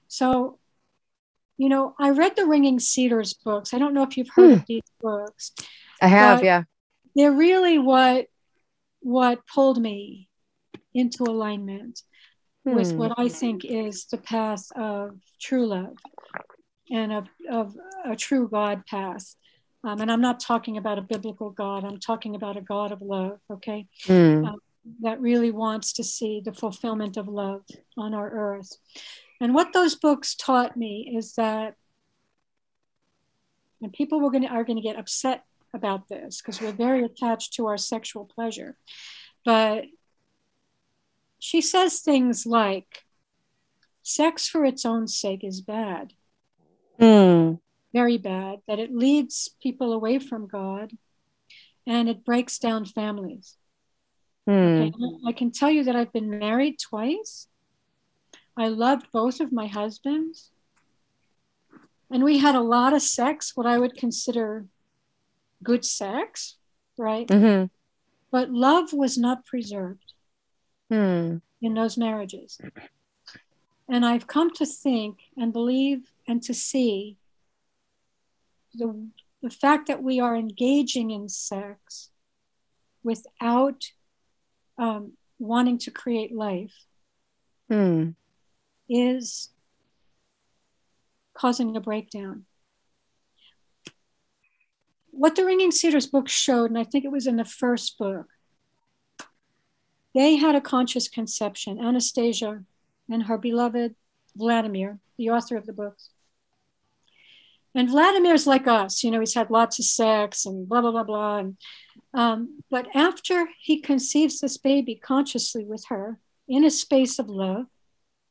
So, 0.07 0.59
you 1.59 1.67
know, 1.67 1.93
I 1.99 2.11
read 2.11 2.37
the 2.37 2.45
Ringing 2.45 2.79
Cedars 2.79 3.33
books. 3.33 3.73
I 3.73 3.79
don't 3.79 3.93
know 3.93 4.03
if 4.03 4.15
you've 4.15 4.29
heard 4.29 4.47
hmm. 4.47 4.59
of 4.61 4.65
these 4.65 4.81
books. 5.01 5.51
I 6.01 6.07
have, 6.07 6.41
yeah. 6.41 6.63
They're 7.15 7.33
really 7.33 7.77
what 7.77 8.27
what 9.01 9.45
pulled 9.45 9.81
me 9.81 10.29
into 10.93 11.23
alignment 11.23 12.01
hmm. 12.65 12.75
with 12.75 12.93
what 12.93 13.13
I 13.17 13.27
think 13.27 13.65
is 13.65 14.05
the 14.05 14.17
path 14.17 14.71
of 14.77 15.19
true 15.41 15.67
love 15.67 15.97
and 16.89 17.11
of, 17.11 17.27
of 17.51 17.75
a 18.05 18.15
true 18.15 18.47
God 18.47 18.85
path. 18.85 19.35
Um, 19.83 19.99
and 19.99 20.09
I'm 20.09 20.21
not 20.21 20.39
talking 20.39 20.77
about 20.77 20.97
a 20.97 21.01
biblical 21.01 21.49
God, 21.49 21.83
I'm 21.83 21.99
talking 21.99 22.35
about 22.35 22.55
a 22.55 22.61
God 22.61 22.93
of 22.93 23.01
love, 23.01 23.39
okay? 23.51 23.85
Mm. 24.05 24.47
Um, 24.47 24.59
that 25.01 25.21
really 25.21 25.51
wants 25.51 25.93
to 25.93 26.03
see 26.05 26.41
the 26.43 26.53
fulfillment 26.53 27.17
of 27.17 27.27
love 27.27 27.63
on 27.97 28.13
our 28.13 28.29
earth. 28.29 28.71
And 29.39 29.53
what 29.53 29.73
those 29.73 29.95
books 29.95 30.35
taught 30.35 30.75
me 30.75 31.13
is 31.15 31.33
that, 31.35 31.75
and 33.81 33.93
people 33.93 34.19
were 34.19 34.31
going 34.31 34.43
to, 34.43 34.49
are 34.49 34.63
going 34.63 34.77
to 34.77 34.83
get 34.83 34.99
upset 34.99 35.45
about 35.73 36.09
this 36.09 36.41
because 36.41 36.59
we're 36.59 36.71
very 36.71 37.03
attached 37.03 37.53
to 37.53 37.67
our 37.67 37.77
sexual 37.77 38.25
pleasure. 38.25 38.77
But 39.45 39.85
she 41.39 41.61
says 41.61 42.01
things 42.01 42.45
like, 42.45 43.03
sex 44.03 44.47
for 44.47 44.65
its 44.65 44.85
own 44.85 45.07
sake 45.07 45.43
is 45.43 45.61
bad. 45.61 46.13
Mm 46.99 47.59
very 47.93 48.17
bad, 48.17 48.59
that 48.67 48.79
it 48.79 48.93
leads 48.93 49.49
people 49.61 49.93
away 49.93 50.19
from 50.19 50.47
God 50.47 50.91
and 51.87 52.07
it 52.07 52.25
breaks 52.25 52.59
down 52.59 52.85
families. 52.85 53.55
Okay? 54.47 54.93
I 55.27 55.31
can 55.31 55.51
tell 55.51 55.69
you 55.69 55.83
that 55.85 55.95
I've 55.95 56.13
been 56.13 56.39
married 56.39 56.77
twice. 56.79 57.47
I 58.59 58.67
loved 58.67 59.07
both 59.13 59.39
of 59.39 59.53
my 59.53 59.67
husbands. 59.67 60.51
And 62.11 62.25
we 62.25 62.39
had 62.39 62.55
a 62.55 62.61
lot 62.61 62.91
of 62.91 63.01
sex, 63.01 63.55
what 63.55 63.65
I 63.65 63.77
would 63.77 63.95
consider 63.95 64.65
good 65.63 65.85
sex, 65.85 66.57
right? 66.97 67.25
Mm-hmm. 67.25 67.67
But 68.31 68.51
love 68.51 68.91
was 68.91 69.17
not 69.17 69.45
preserved 69.45 70.13
hmm. 70.89 71.37
in 71.61 71.73
those 71.73 71.97
marriages. 71.97 72.59
And 73.87 74.05
I've 74.05 74.27
come 74.27 74.51
to 74.55 74.65
think 74.65 75.19
and 75.37 75.53
believe 75.53 76.11
and 76.27 76.43
to 76.43 76.53
see 76.53 77.15
the, 78.73 79.07
the 79.41 79.49
fact 79.49 79.87
that 79.87 80.03
we 80.03 80.19
are 80.19 80.35
engaging 80.35 81.11
in 81.11 81.29
sex 81.29 82.09
without 83.03 83.85
um, 84.77 85.13
wanting 85.39 85.77
to 85.77 85.91
create 85.91 86.35
life 86.35 86.73
hmm. 87.69 88.09
Is 88.89 89.49
causing 91.33 91.75
a 91.75 91.81
breakdown. 91.81 92.45
What 95.11 95.35
the 95.35 95.45
Ringing 95.45 95.71
Cedars 95.71 96.07
book 96.07 96.29
showed, 96.29 96.69
and 96.69 96.77
I 96.77 96.83
think 96.83 97.05
it 97.05 97.11
was 97.11 97.27
in 97.27 97.37
the 97.37 97.45
first 97.45 97.97
book, 97.97 98.27
they 100.15 100.35
had 100.35 100.55
a 100.55 100.61
conscious 100.61 101.07
conception. 101.07 101.79
Anastasia 101.79 102.63
and 103.09 103.23
her 103.23 103.37
beloved 103.37 103.95
Vladimir, 104.35 104.99
the 105.17 105.29
author 105.29 105.57
of 105.57 105.65
the 105.65 105.73
books, 105.73 106.09
and 107.75 107.89
Vladimir's 107.89 108.47
like 108.47 108.67
us, 108.67 109.03
you 109.03 109.11
know, 109.11 109.19
he's 109.19 109.35
had 109.35 109.51
lots 109.51 109.77
of 109.79 109.85
sex 109.85 110.45
and 110.45 110.67
blah, 110.67 110.81
blah, 110.81 110.91
blah, 110.91 111.03
blah. 111.03 111.37
And, 111.37 111.57
um, 112.13 112.63
but 112.71 112.87
after 112.95 113.47
he 113.59 113.79
conceives 113.79 114.39
this 114.39 114.57
baby 114.57 114.95
consciously 114.95 115.63
with 115.63 115.85
her 115.89 116.19
in 116.47 116.63
a 116.63 116.71
space 116.71 117.19
of 117.19 117.29
love 117.29 117.67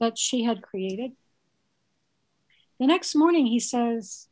that 0.01 0.19
she 0.19 0.45
had 0.45 0.63
created, 0.63 1.13
the 2.79 2.87
next 2.87 3.15
morning 3.15 3.47
he 3.47 3.61
says, 3.61 4.29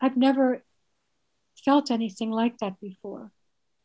I've 0.00 0.16
never 0.16 0.62
felt 1.64 1.90
anything 1.90 2.30
like 2.30 2.58
that 2.58 2.80
before. 2.80 3.30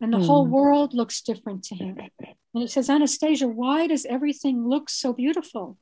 And 0.02 0.14
the 0.14 0.18
mm. 0.18 0.26
whole 0.26 0.46
world 0.46 0.94
looks 0.94 1.22
different 1.22 1.64
to 1.66 1.76
him. 1.76 1.98
And 2.00 2.36
he 2.54 2.68
says, 2.68 2.90
Anastasia, 2.90 3.48
why 3.48 3.88
does 3.88 4.06
everything 4.06 4.68
look 4.68 4.90
so 4.90 5.14
beautiful? 5.14 5.78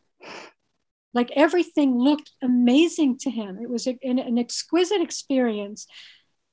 like 1.14 1.32
everything 1.36 1.98
looked 1.98 2.32
amazing 2.42 3.18
to 3.20 3.30
him. 3.30 3.60
It 3.62 3.70
was 3.70 3.88
a, 3.88 3.98
an, 4.04 4.20
an, 4.20 4.38
exquisite 4.38 5.02
experience 5.02 5.86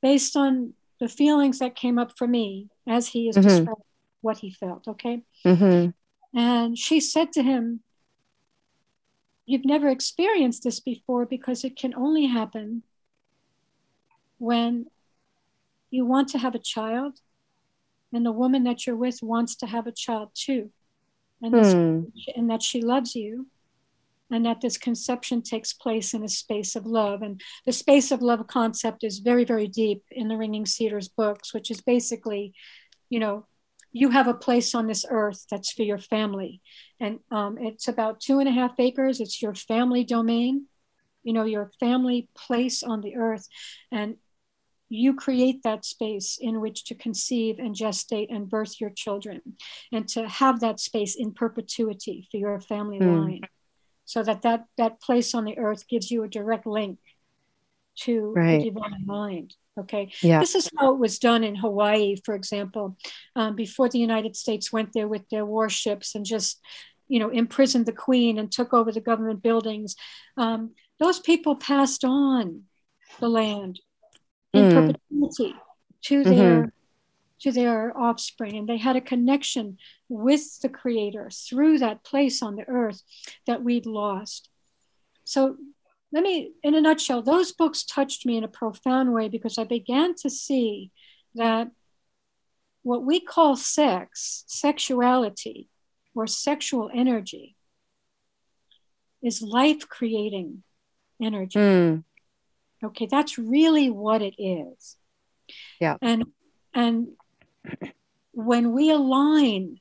based 0.03 0.37
on 0.37 0.74
the 1.00 1.09
feelings 1.09 1.61
that 1.61 1.74
came 1.74 1.98
up 1.98 2.12
for 2.16 2.26
me 2.26 2.68
as 2.87 3.09
he 3.09 3.29
is 3.29 3.37
mm-hmm. 3.37 3.48
describing 3.48 3.85
what 4.20 4.38
he 4.38 4.53
felt. 4.53 4.87
Okay. 4.87 5.22
Mm-hmm. 5.46 5.90
And 6.34 6.78
she 6.78 7.00
said 7.00 7.32
to 7.32 7.42
him, 7.42 7.80
You've 9.46 9.64
never 9.64 9.88
experienced 9.88 10.62
this 10.62 10.78
before 10.78 11.26
because 11.26 11.64
it 11.64 11.76
can 11.76 11.92
only 11.94 12.26
happen 12.26 12.84
when 14.38 14.86
you 15.90 16.06
want 16.06 16.28
to 16.28 16.38
have 16.38 16.54
a 16.54 16.60
child 16.60 17.18
and 18.12 18.24
the 18.24 18.30
woman 18.30 18.62
that 18.64 18.86
you're 18.86 18.94
with 18.96 19.22
wants 19.22 19.56
to 19.56 19.66
have 19.66 19.88
a 19.88 19.92
child 19.92 20.30
too. 20.34 20.70
And, 21.42 21.54
hmm. 21.54 22.02
and 22.36 22.50
that 22.50 22.62
she 22.62 22.80
loves 22.80 23.16
you 23.16 23.46
and 24.30 24.46
that 24.46 24.60
this 24.60 24.78
conception 24.78 25.42
takes 25.42 25.72
place 25.72 26.14
in 26.14 26.22
a 26.22 26.28
space 26.28 26.76
of 26.76 26.86
love. 26.86 27.22
And 27.22 27.40
the 27.66 27.72
space 27.72 28.10
of 28.10 28.22
love 28.22 28.46
concept 28.46 29.02
is 29.02 29.18
very, 29.18 29.44
very 29.44 29.66
deep 29.66 30.04
in 30.10 30.28
the 30.28 30.36
Ringing 30.36 30.66
Cedars 30.66 31.08
books, 31.08 31.52
which 31.52 31.70
is 31.70 31.80
basically, 31.80 32.52
you 33.08 33.18
know, 33.18 33.46
you 33.92 34.11
have 34.11 34.29
a 34.29 34.35
place 34.35 34.74
on 34.74 34.87
this 34.87 35.05
earth 35.09 35.46
that's 35.50 35.72
for 35.72 35.83
your 35.83 35.98
family. 35.98 36.61
And 37.00 37.20
um, 37.31 37.59
it's 37.59 37.88
about 37.88 38.20
two 38.20 38.38
and 38.38 38.48
a 38.48 38.53
half 38.53 38.79
acres. 38.79 39.20
It's 39.20 39.42
your 39.42 39.55
family 39.55 40.05
domain, 40.05 40.66
you 41.22 41.33
know, 41.33 41.44
your 41.44 41.70
family 41.81 42.29
place 42.37 42.83
on 42.83 43.00
the 43.00 43.16
earth. 43.16 43.48
And 43.90 44.16
you 44.88 45.14
create 45.14 45.62
that 45.62 45.85
space 45.85 46.37
in 46.40 46.61
which 46.61 46.85
to 46.85 46.94
conceive 46.94 47.59
and 47.59 47.74
gestate 47.74 48.26
and 48.29 48.50
birth 48.50 48.81
your 48.81 48.90
children 48.90 49.40
and 49.92 50.09
to 50.09 50.29
have 50.29 50.61
that 50.61 50.81
space 50.81 51.14
in 51.16 51.33
perpetuity 51.33 52.26
for 52.31 52.37
your 52.37 52.61
family 52.61 52.98
mm. 52.98 53.24
line 53.24 53.40
so 54.05 54.24
that, 54.24 54.42
that 54.42 54.64
that 54.76 55.00
place 55.00 55.35
on 55.35 55.44
the 55.44 55.57
earth 55.57 55.87
gives 55.87 56.11
you 56.11 56.24
a 56.24 56.29
direct 56.29 56.66
link 56.66 56.98
to 57.94 58.33
right. 58.37 58.59
the 58.59 58.70
divine 58.70 59.07
mind 59.07 59.55
okay 59.80 60.10
yeah. 60.22 60.38
this 60.38 60.54
is 60.54 60.68
how 60.78 60.92
it 60.92 60.98
was 60.98 61.18
done 61.18 61.44
in 61.44 61.54
hawaii 61.54 62.16
for 62.24 62.34
example 62.34 62.96
um, 63.36 63.54
before 63.56 63.88
the 63.88 63.98
united 63.98 64.36
states 64.36 64.72
went 64.72 64.92
there 64.92 65.08
with 65.08 65.28
their 65.30 65.44
warships 65.44 66.14
and 66.14 66.24
just 66.24 66.60
you 67.08 67.18
know 67.18 67.28
imprisoned 67.28 67.86
the 67.86 67.92
queen 67.92 68.38
and 68.38 68.50
took 68.50 68.72
over 68.72 68.92
the 68.92 69.00
government 69.00 69.42
buildings 69.42 69.96
um, 70.36 70.70
those 70.98 71.18
people 71.18 71.56
passed 71.56 72.04
on 72.04 72.62
the 73.18 73.28
land 73.28 73.80
in 74.52 74.70
mm. 74.70 74.94
perpetuity 75.10 75.54
to 76.02 76.22
mm-hmm. 76.22 76.34
their 76.34 76.72
to 77.40 77.50
their 77.50 77.96
offspring 77.96 78.56
and 78.56 78.68
they 78.68 78.76
had 78.76 78.96
a 78.96 79.00
connection 79.00 79.78
with 80.08 80.60
the 80.60 80.68
creator 80.68 81.30
through 81.30 81.78
that 81.78 82.04
place 82.04 82.42
on 82.42 82.56
the 82.56 82.68
earth 82.68 83.02
that 83.46 83.62
we'd 83.62 83.86
lost 83.86 84.48
so 85.24 85.56
let 86.12 86.22
me 86.22 86.52
in 86.62 86.74
a 86.74 86.80
nutshell 86.80 87.22
those 87.22 87.52
books 87.52 87.84
touched 87.84 88.26
me 88.26 88.36
in 88.36 88.44
a 88.44 88.48
profound 88.48 89.12
way 89.12 89.28
because 89.28 89.58
i 89.58 89.64
began 89.64 90.14
to 90.14 90.28
see 90.28 90.90
that 91.34 91.68
what 92.82 93.04
we 93.04 93.20
call 93.20 93.56
sex 93.56 94.44
sexuality 94.46 95.68
or 96.14 96.26
sexual 96.26 96.90
energy 96.94 97.56
is 99.22 99.42
life 99.42 99.88
creating 99.88 100.62
energy 101.20 101.58
mm. 101.58 102.04
Okay, 102.82 103.06
that's 103.06 103.38
really 103.38 103.90
what 103.90 104.22
it 104.22 104.34
is. 104.38 104.96
Yeah. 105.80 105.96
And 106.00 106.26
and 106.72 107.08
when 108.32 108.72
we 108.72 108.90
align 108.90 109.80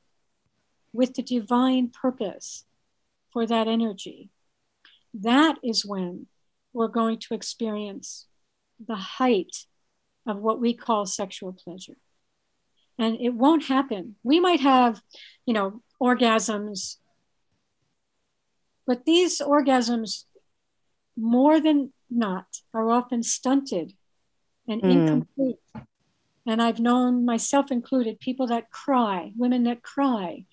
with 0.91 1.13
the 1.13 1.23
divine 1.23 1.89
purpose 1.89 2.65
for 3.31 3.45
that 3.45 3.67
energy, 3.67 4.29
that 5.13 5.57
is 5.63 5.85
when 5.85 6.27
we're 6.73 6.87
going 6.87 7.19
to 7.19 7.33
experience 7.33 8.27
the 8.85 8.95
height 8.95 9.65
of 10.27 10.37
what 10.37 10.59
we 10.59 10.73
call 10.73 11.05
sexual 11.05 11.53
pleasure. 11.53 11.97
And 12.97 13.17
it 13.19 13.33
won't 13.33 13.65
happen. 13.65 14.15
We 14.23 14.39
might 14.39 14.59
have, 14.59 15.01
you 15.45 15.53
know, 15.53 15.81
orgasms, 16.01 16.97
but 18.85 19.05
these 19.05 19.39
orgasms, 19.39 20.25
more 21.15 21.59
than 21.59 21.93
not 22.09 22.45
are 22.73 22.89
often 22.89 23.23
stunted 23.23 23.93
and 24.67 24.81
mm. 24.81 24.91
incomplete. 24.91 25.57
And 26.45 26.61
I've 26.61 26.79
known 26.79 27.25
myself 27.25 27.71
included 27.71 28.19
people 28.19 28.47
that 28.47 28.71
cry, 28.71 29.31
women 29.37 29.63
that 29.63 29.83
cry 29.83 30.45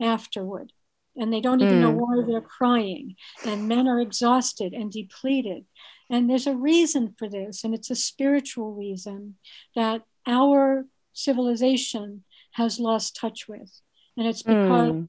afterward, 0.00 0.72
and 1.16 1.32
they 1.32 1.40
don't 1.40 1.60
even 1.60 1.76
mm. 1.76 1.80
know 1.82 1.90
why 1.92 2.24
they're 2.26 2.40
crying. 2.40 3.16
And 3.44 3.68
men 3.68 3.86
are 3.86 4.00
exhausted 4.00 4.72
and 4.72 4.90
depleted. 4.90 5.64
And 6.10 6.28
there's 6.28 6.46
a 6.46 6.54
reason 6.54 7.14
for 7.18 7.28
this, 7.28 7.64
and 7.64 7.74
it's 7.74 7.90
a 7.90 7.96
spiritual 7.96 8.72
reason 8.72 9.36
that 9.74 10.02
our 10.26 10.86
civilization 11.12 12.24
has 12.52 12.78
lost 12.78 13.16
touch 13.16 13.48
with. 13.48 13.80
And 14.16 14.26
it's 14.26 14.42
because 14.42 14.92
mm. 14.92 15.08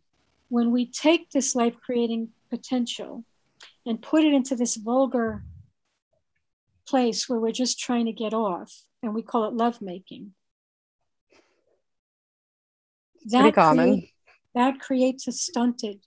when 0.50 0.72
we 0.72 0.90
take 0.90 1.32
this 1.32 1.56
life 1.56 1.76
creating 1.84 2.30
potential 2.50 3.24
and 3.86 4.02
put 4.02 4.24
it 4.24 4.34
into 4.34 4.56
this 4.56 4.76
vulgar 4.76 5.44
place 6.88 7.28
where 7.28 7.40
we're 7.40 7.52
just 7.52 7.80
trying 7.80 8.06
to 8.06 8.12
get 8.12 8.34
off, 8.34 8.84
and 9.02 9.14
we 9.14 9.22
call 9.22 9.46
it 9.46 9.54
lovemaking. 9.54 10.34
That 13.26 13.42
Pretty 13.42 13.56
common. 13.56 13.86
Create, 13.86 14.12
that 14.56 14.80
creates 14.80 15.28
a 15.28 15.32
stunted 15.32 16.00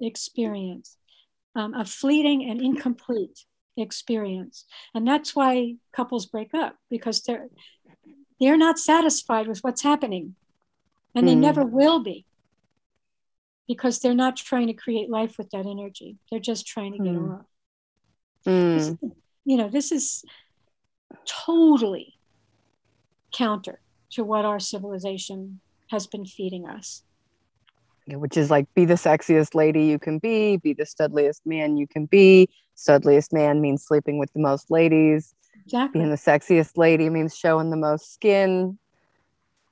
experience, 0.00 0.96
um, 1.54 1.74
a 1.74 1.84
fleeting 1.84 2.48
and 2.48 2.60
incomplete 2.60 3.44
experience, 3.76 4.64
and 4.94 5.06
that's 5.06 5.34
why 5.34 5.74
couples 5.92 6.26
break 6.26 6.54
up 6.54 6.76
because 6.90 7.22
they're 7.22 7.48
they're 8.38 8.58
not 8.58 8.78
satisfied 8.78 9.48
with 9.48 9.60
what's 9.60 9.82
happening, 9.82 10.34
and 11.14 11.24
mm. 11.24 11.28
they 11.28 11.34
hmm. 11.34 11.40
never 11.40 11.64
will 11.64 12.00
be 12.00 12.26
because 13.66 13.98
they're 13.98 14.14
not 14.14 14.36
trying 14.36 14.68
to 14.68 14.72
create 14.72 15.10
life 15.10 15.36
with 15.38 15.50
that 15.50 15.66
energy. 15.66 16.18
They're 16.30 16.38
just 16.38 16.66
trying 16.66 16.92
to 16.92 16.98
get 16.98 17.14
mm. 17.14 17.38
off. 17.38 17.46
Mm 18.46 19.12
you 19.46 19.56
know, 19.56 19.70
this 19.70 19.92
is 19.92 20.24
totally 21.24 22.18
counter 23.32 23.80
to 24.10 24.24
what 24.24 24.44
our 24.44 24.58
civilization 24.58 25.60
has 25.88 26.06
been 26.06 26.26
feeding 26.26 26.68
us. 26.68 27.02
Which 28.08 28.36
is 28.36 28.50
like, 28.50 28.72
be 28.74 28.84
the 28.84 28.94
sexiest 28.94 29.54
lady 29.54 29.84
you 29.84 29.98
can 29.98 30.18
be, 30.18 30.58
be 30.58 30.72
the 30.72 30.86
studliest 30.86 31.44
man 31.44 31.76
you 31.76 31.88
can 31.88 32.06
be. 32.06 32.48
Studliest 32.76 33.32
man 33.32 33.60
means 33.60 33.84
sleeping 33.84 34.18
with 34.18 34.32
the 34.32 34.38
most 34.38 34.70
ladies. 34.70 35.34
Exactly. 35.64 36.00
Being 36.00 36.10
the 36.10 36.16
sexiest 36.16 36.76
lady 36.76 37.10
means 37.10 37.36
showing 37.36 37.70
the 37.70 37.76
most 37.76 38.14
skin 38.14 38.78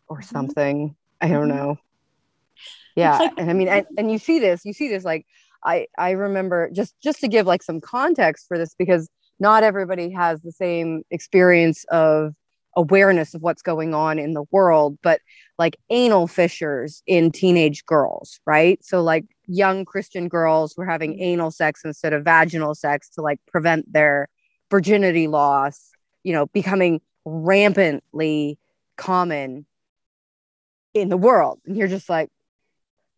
or 0.09 0.18
mm-hmm. 0.18 0.25
something. 0.25 0.88
Mm-hmm. 0.88 1.25
I 1.25 1.29
don't 1.29 1.49
mm-hmm. 1.49 1.57
know. 1.57 1.79
Yeah. 2.97 3.18
Like- 3.18 3.33
and 3.38 3.51
I 3.51 3.53
mean, 3.53 3.68
and, 3.68 3.87
and 3.97 4.11
you 4.11 4.18
see 4.18 4.40
this, 4.40 4.64
you 4.64 4.73
see 4.73 4.88
this 4.88 5.05
like, 5.05 5.27
I, 5.64 5.87
I 5.97 6.11
remember 6.11 6.68
just 6.73 6.94
just 7.01 7.20
to 7.20 7.29
give 7.29 7.47
like 7.47 7.62
some 7.62 7.81
context 7.81 8.47
for 8.49 8.59
this 8.59 8.75
because 8.75 9.09
not 9.40 9.62
everybody 9.62 10.11
has 10.11 10.40
the 10.42 10.53
same 10.53 11.03
experience 11.11 11.85
of 11.90 12.35
awareness 12.77 13.35
of 13.35 13.42
what's 13.42 13.62
going 13.62 13.94
on 13.94 14.18
in 14.18 14.35
the 14.35 14.44
world, 14.51 14.99
but 15.03 15.20
like 15.58 15.76
anal 15.90 16.26
fissures 16.26 17.02
in 17.06 17.30
teenage 17.30 17.84
girls, 17.86 18.40
right? 18.46 18.84
So, 18.84 19.02
like 19.02 19.24
young 19.46 19.84
Christian 19.84 20.28
girls 20.28 20.76
were 20.76 20.86
having 20.86 21.12
mm-hmm. 21.12 21.22
anal 21.22 21.50
sex 21.50 21.82
instead 21.84 22.12
of 22.12 22.24
vaginal 22.24 22.74
sex 22.74 23.08
to 23.10 23.22
like 23.22 23.40
prevent 23.46 23.92
their 23.92 24.28
virginity 24.70 25.28
loss, 25.28 25.90
you 26.22 26.32
know, 26.32 26.46
becoming 26.46 27.00
rampantly 27.24 28.58
common 28.96 29.66
in 30.92 31.08
the 31.08 31.16
world. 31.16 31.60
And 31.66 31.76
you're 31.76 31.88
just 31.88 32.08
like, 32.08 32.30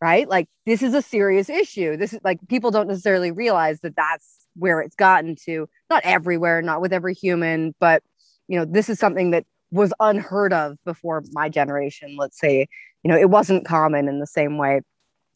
right? 0.01 0.27
Like, 0.27 0.47
this 0.65 0.83
is 0.83 0.93
a 0.93 1.01
serious 1.01 1.49
issue. 1.49 1.97
This 1.97 2.13
is 2.13 2.19
like 2.23 2.39
people 2.47 2.71
don't 2.71 2.87
necessarily 2.87 3.31
realize 3.31 3.79
that 3.81 3.95
that's 3.95 4.37
where 4.57 4.81
it's 4.81 4.95
gotten 4.95 5.35
to 5.45 5.69
not 5.89 6.03
everywhere 6.03 6.61
not 6.61 6.81
with 6.81 6.91
every 6.91 7.13
human 7.13 7.73
but 7.79 8.03
you 8.47 8.57
know 8.57 8.65
this 8.65 8.89
is 8.89 8.99
something 8.99 9.31
that 9.31 9.45
was 9.71 9.93
unheard 9.99 10.53
of 10.53 10.77
before 10.85 11.23
my 11.31 11.49
generation 11.49 12.15
let's 12.17 12.39
say 12.39 12.67
you 13.03 13.11
know 13.11 13.17
it 13.17 13.29
wasn't 13.29 13.65
common 13.65 14.07
in 14.07 14.19
the 14.19 14.27
same 14.27 14.57
way 14.57 14.81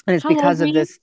and 0.07 0.15
it's 0.15 0.23
How 0.23 0.29
because 0.29 0.61
of 0.61 0.73
this 0.73 0.99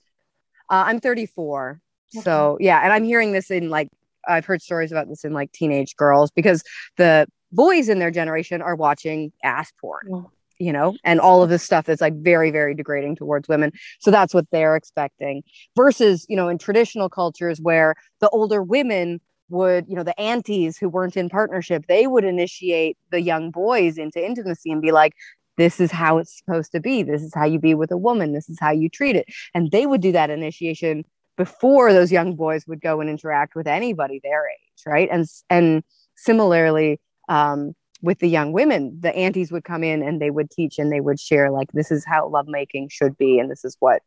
uh, 0.69 0.83
i'm 0.87 0.99
34 0.99 1.81
okay. 2.15 2.23
so 2.23 2.57
yeah 2.59 2.79
and 2.83 2.91
i'm 2.93 3.03
hearing 3.03 3.31
this 3.31 3.51
in 3.51 3.69
like 3.69 3.89
i've 4.27 4.45
heard 4.45 4.61
stories 4.61 4.91
about 4.91 5.07
this 5.07 5.23
in 5.23 5.33
like 5.33 5.51
teenage 5.51 5.95
girls 5.95 6.31
because 6.31 6.63
the 6.97 7.27
boys 7.51 7.89
in 7.89 7.99
their 7.99 8.11
generation 8.11 8.61
are 8.61 8.75
watching 8.75 9.31
ass 9.43 9.71
porn 9.79 10.27
you 10.59 10.73
know, 10.73 10.95
and 11.05 11.19
all 11.21 11.41
of 11.41 11.49
this 11.49 11.63
stuff 11.63 11.85
that's 11.85 12.01
like 12.01 12.13
very, 12.15 12.51
very 12.51 12.75
degrading 12.75 13.15
towards 13.15 13.47
women. 13.47 13.71
So 13.99 14.11
that's 14.11 14.33
what 14.33 14.45
they're 14.51 14.75
expecting. 14.75 15.41
Versus, 15.75 16.25
you 16.29 16.35
know, 16.35 16.49
in 16.49 16.57
traditional 16.57 17.09
cultures 17.09 17.59
where 17.61 17.95
the 18.19 18.29
older 18.29 18.61
women 18.61 19.21
would, 19.49 19.85
you 19.87 19.95
know, 19.95 20.03
the 20.03 20.19
aunties 20.19 20.77
who 20.77 20.89
weren't 20.89 21.17
in 21.17 21.29
partnership, 21.29 21.85
they 21.87 22.07
would 22.07 22.23
initiate 22.23 22.97
the 23.11 23.21
young 23.21 23.51
boys 23.51 23.97
into 23.97 24.23
intimacy 24.23 24.71
and 24.71 24.81
be 24.81 24.91
like, 24.91 25.13
this 25.57 25.79
is 25.79 25.91
how 25.91 26.17
it's 26.17 26.37
supposed 26.37 26.71
to 26.71 26.79
be. 26.79 27.03
This 27.03 27.21
is 27.21 27.33
how 27.35 27.45
you 27.45 27.59
be 27.59 27.75
with 27.75 27.91
a 27.91 27.97
woman. 27.97 28.33
This 28.33 28.49
is 28.49 28.57
how 28.59 28.71
you 28.71 28.89
treat 28.89 29.15
it. 29.15 29.25
And 29.53 29.71
they 29.71 29.85
would 29.85 30.01
do 30.01 30.13
that 30.13 30.29
initiation 30.29 31.03
before 31.37 31.93
those 31.93 32.11
young 32.11 32.35
boys 32.35 32.65
would 32.67 32.81
go 32.81 33.01
and 33.01 33.09
interact 33.09 33.55
with 33.55 33.67
anybody 33.67 34.19
their 34.23 34.47
age, 34.49 34.83
right? 34.85 35.09
And 35.11 35.25
and 35.49 35.83
similarly, 36.15 36.99
um, 37.27 37.73
with 38.01 38.19
the 38.19 38.29
young 38.29 38.53
women, 38.53 38.97
the 39.01 39.13
aunties 39.15 39.51
would 39.51 39.65
come 39.65 39.83
in 39.83 40.01
and 40.01 40.21
they 40.21 40.29
would 40.29 40.49
teach 40.49 40.79
and 40.79 40.91
they 40.91 41.01
would 41.01 41.19
share 41.19 41.51
like 41.51 41.71
this 41.73 41.91
is 41.91 42.05
how 42.05 42.27
lovemaking 42.29 42.87
should 42.89 43.17
be 43.17 43.39
and 43.39 43.51
this 43.51 43.65
is 43.65 43.75
what 43.79 44.01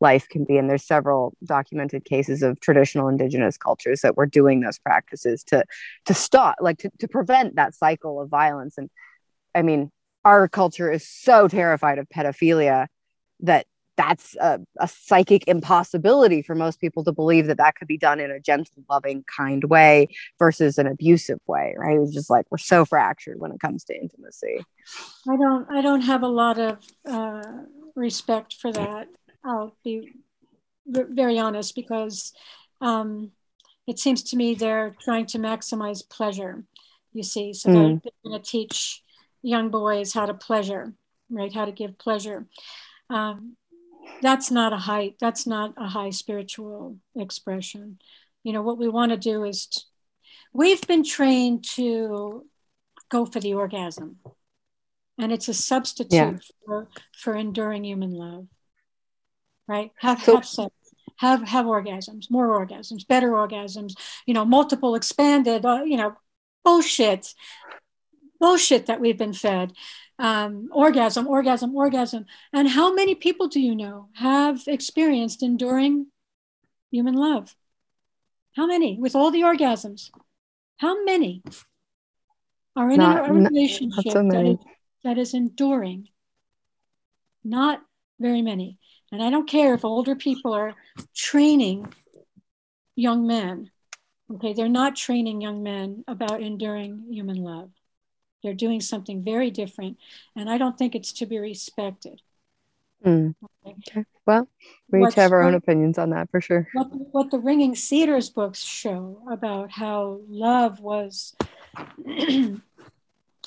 life 0.00 0.28
can 0.28 0.44
be. 0.44 0.56
And 0.56 0.68
there's 0.68 0.86
several 0.86 1.36
documented 1.44 2.04
cases 2.04 2.42
of 2.42 2.58
traditional 2.60 3.08
indigenous 3.08 3.58
cultures 3.58 4.00
that 4.00 4.16
were 4.16 4.26
doing 4.26 4.60
those 4.60 4.78
practices 4.78 5.44
to 5.44 5.64
to 6.06 6.14
stop, 6.14 6.56
like 6.60 6.78
to, 6.78 6.90
to 7.00 7.08
prevent 7.08 7.56
that 7.56 7.74
cycle 7.74 8.20
of 8.20 8.30
violence. 8.30 8.78
And 8.78 8.88
I 9.54 9.62
mean, 9.62 9.90
our 10.24 10.48
culture 10.48 10.90
is 10.90 11.06
so 11.06 11.46
terrified 11.46 11.98
of 11.98 12.08
pedophilia 12.08 12.86
that 13.40 13.66
that's 13.96 14.36
a, 14.36 14.60
a, 14.80 14.88
psychic 14.88 15.46
impossibility 15.46 16.42
for 16.42 16.54
most 16.54 16.80
people 16.80 17.04
to 17.04 17.12
believe 17.12 17.46
that 17.46 17.58
that 17.58 17.76
could 17.76 17.88
be 17.88 17.96
done 17.96 18.20
in 18.20 18.30
a 18.30 18.40
gentle, 18.40 18.82
loving, 18.90 19.24
kind 19.24 19.64
way 19.64 20.08
versus 20.38 20.78
an 20.78 20.86
abusive 20.86 21.38
way, 21.46 21.74
right? 21.78 21.98
It's 21.98 22.12
just 22.12 22.30
like 22.30 22.46
we're 22.50 22.58
so 22.58 22.84
fractured 22.84 23.38
when 23.38 23.52
it 23.52 23.60
comes 23.60 23.84
to 23.84 23.94
intimacy. 23.94 24.64
I 25.28 25.36
don't, 25.36 25.70
I 25.70 25.80
don't 25.80 26.02
have 26.02 26.22
a 26.22 26.28
lot 26.28 26.58
of 26.58 26.78
uh, 27.08 27.42
respect 27.94 28.54
for 28.54 28.72
that. 28.72 29.08
I'll 29.44 29.76
be 29.84 30.12
very 30.86 31.38
honest 31.38 31.74
because 31.74 32.32
um, 32.80 33.32
it 33.86 33.98
seems 33.98 34.22
to 34.24 34.36
me 34.36 34.54
they're 34.54 34.94
trying 35.00 35.26
to 35.26 35.38
maximize 35.38 36.08
pleasure. 36.08 36.64
you 37.12 37.22
see. 37.22 37.52
So 37.52 37.70
mm. 37.70 38.02
they're 38.02 38.12
going 38.24 38.42
to 38.42 38.50
teach 38.50 39.02
young 39.42 39.68
boys 39.68 40.12
how 40.12 40.26
to 40.26 40.34
pleasure, 40.34 40.94
right? 41.30 41.52
How 41.52 41.64
to 41.66 41.72
give 41.72 41.98
pleasure. 41.98 42.46
Um, 43.10 43.56
that's 44.22 44.50
not 44.50 44.72
a 44.72 44.76
high, 44.76 45.14
that's 45.20 45.46
not 45.46 45.74
a 45.76 45.86
high 45.88 46.10
spiritual 46.10 46.98
expression. 47.16 47.98
You 48.42 48.52
know, 48.52 48.62
what 48.62 48.78
we 48.78 48.88
want 48.88 49.10
to 49.12 49.18
do 49.18 49.44
is, 49.44 49.66
t- 49.66 49.82
we've 50.52 50.86
been 50.86 51.04
trained 51.04 51.64
to 51.74 52.46
go 53.08 53.26
for 53.26 53.40
the 53.40 53.54
orgasm. 53.54 54.18
And 55.18 55.32
it's 55.32 55.48
a 55.48 55.54
substitute 55.54 56.12
yeah. 56.12 56.32
for, 56.66 56.88
for 57.16 57.36
enduring 57.36 57.84
human 57.84 58.10
love. 58.10 58.46
Right? 59.66 59.92
Have, 60.00 60.22
so, 60.22 60.36
have 60.36 60.44
sex 60.44 60.74
have 61.16 61.46
have 61.48 61.66
orgasms 61.66 62.30
more 62.30 62.66
orgasms 62.66 63.06
better 63.06 63.30
orgasms 63.30 63.94
you 64.26 64.34
know 64.34 64.44
multiple 64.44 64.94
expanded 64.94 65.64
uh, 65.64 65.82
you 65.84 65.96
know 65.96 66.14
bullshit 66.64 67.34
bullshit 68.40 68.86
that 68.86 69.00
we've 69.00 69.18
been 69.18 69.32
fed 69.32 69.72
um, 70.18 70.68
orgasm 70.72 71.26
orgasm 71.26 71.74
orgasm. 71.74 72.26
And 72.52 72.68
how 72.68 72.94
many 72.94 73.14
people 73.14 73.48
do 73.48 73.60
you 73.60 73.74
know 73.74 74.08
have 74.14 74.62
experienced 74.66 75.42
enduring 75.42 76.06
human 76.90 77.14
love? 77.14 77.54
How 78.56 78.66
many 78.66 78.98
with 78.98 79.14
all 79.14 79.30
the 79.30 79.42
orgasms? 79.42 80.10
How 80.78 81.04
many 81.04 81.42
are 82.76 82.90
in 82.90 82.98
not, 82.98 83.28
a 83.28 83.32
relationship 83.32 84.12
so 84.12 84.28
that, 84.28 84.46
is, 84.46 84.58
that 85.02 85.18
is 85.18 85.34
enduring? 85.34 86.08
Not 87.44 87.82
very 88.20 88.42
many. 88.42 88.78
And 89.12 89.22
I 89.22 89.30
don't 89.30 89.48
care 89.48 89.74
if 89.74 89.84
older 89.84 90.16
people 90.16 90.52
are 90.52 90.74
training 91.14 91.92
young 92.96 93.26
men. 93.26 93.70
Okay, 94.32 94.54
they're 94.54 94.68
not 94.68 94.96
training 94.96 95.40
young 95.40 95.62
men 95.62 96.04
about 96.08 96.40
enduring 96.40 97.04
human 97.10 97.36
love. 97.36 97.70
They're 98.44 98.54
doing 98.54 98.82
something 98.82 99.24
very 99.24 99.50
different. 99.50 99.96
And 100.36 100.50
I 100.50 100.58
don't 100.58 100.76
think 100.76 100.94
it's 100.94 101.12
to 101.14 101.26
be 101.26 101.38
respected. 101.38 102.20
Mm. 103.04 103.34
Okay. 103.66 104.04
Well, 104.26 104.48
we 104.90 105.00
What's, 105.00 105.14
each 105.14 105.16
have 105.16 105.32
our 105.32 105.42
own 105.42 105.54
opinions 105.54 105.98
on 105.98 106.10
that 106.10 106.30
for 106.30 106.40
sure. 106.40 106.68
What, 106.74 106.88
what 107.12 107.30
the 107.30 107.38
Ringing 107.38 107.74
Cedars 107.74 108.28
books 108.30 108.62
show 108.62 109.22
about 109.30 109.70
how 109.70 110.20
love 110.28 110.80
was. 110.80 111.34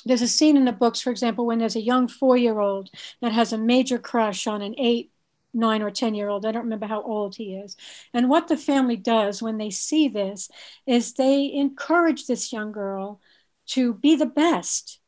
there's 0.04 0.22
a 0.22 0.28
scene 0.28 0.56
in 0.56 0.64
the 0.64 0.72
books, 0.72 1.00
for 1.00 1.10
example, 1.10 1.46
when 1.46 1.58
there's 1.58 1.76
a 1.76 1.80
young 1.80 2.08
four 2.08 2.36
year 2.36 2.58
old 2.58 2.90
that 3.22 3.32
has 3.32 3.52
a 3.52 3.58
major 3.58 3.98
crush 3.98 4.46
on 4.46 4.62
an 4.62 4.74
eight 4.78 5.12
nine 5.54 5.82
or 5.82 5.90
10 5.90 6.14
year 6.14 6.28
old. 6.28 6.44
I 6.44 6.52
don't 6.52 6.64
remember 6.64 6.86
how 6.86 7.02
old 7.02 7.36
he 7.36 7.56
is. 7.56 7.76
And 8.12 8.28
what 8.28 8.48
the 8.48 8.56
family 8.56 8.96
does 8.96 9.42
when 9.42 9.58
they 9.58 9.70
see 9.70 10.08
this 10.08 10.50
is 10.86 11.14
they 11.14 11.52
encourage 11.52 12.26
this 12.26 12.52
young 12.52 12.72
girl 12.72 13.20
to 13.68 13.94
be 13.94 14.16
the 14.16 14.26
best 14.26 15.00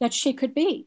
that 0.00 0.12
she 0.12 0.32
could 0.32 0.54
be. 0.54 0.86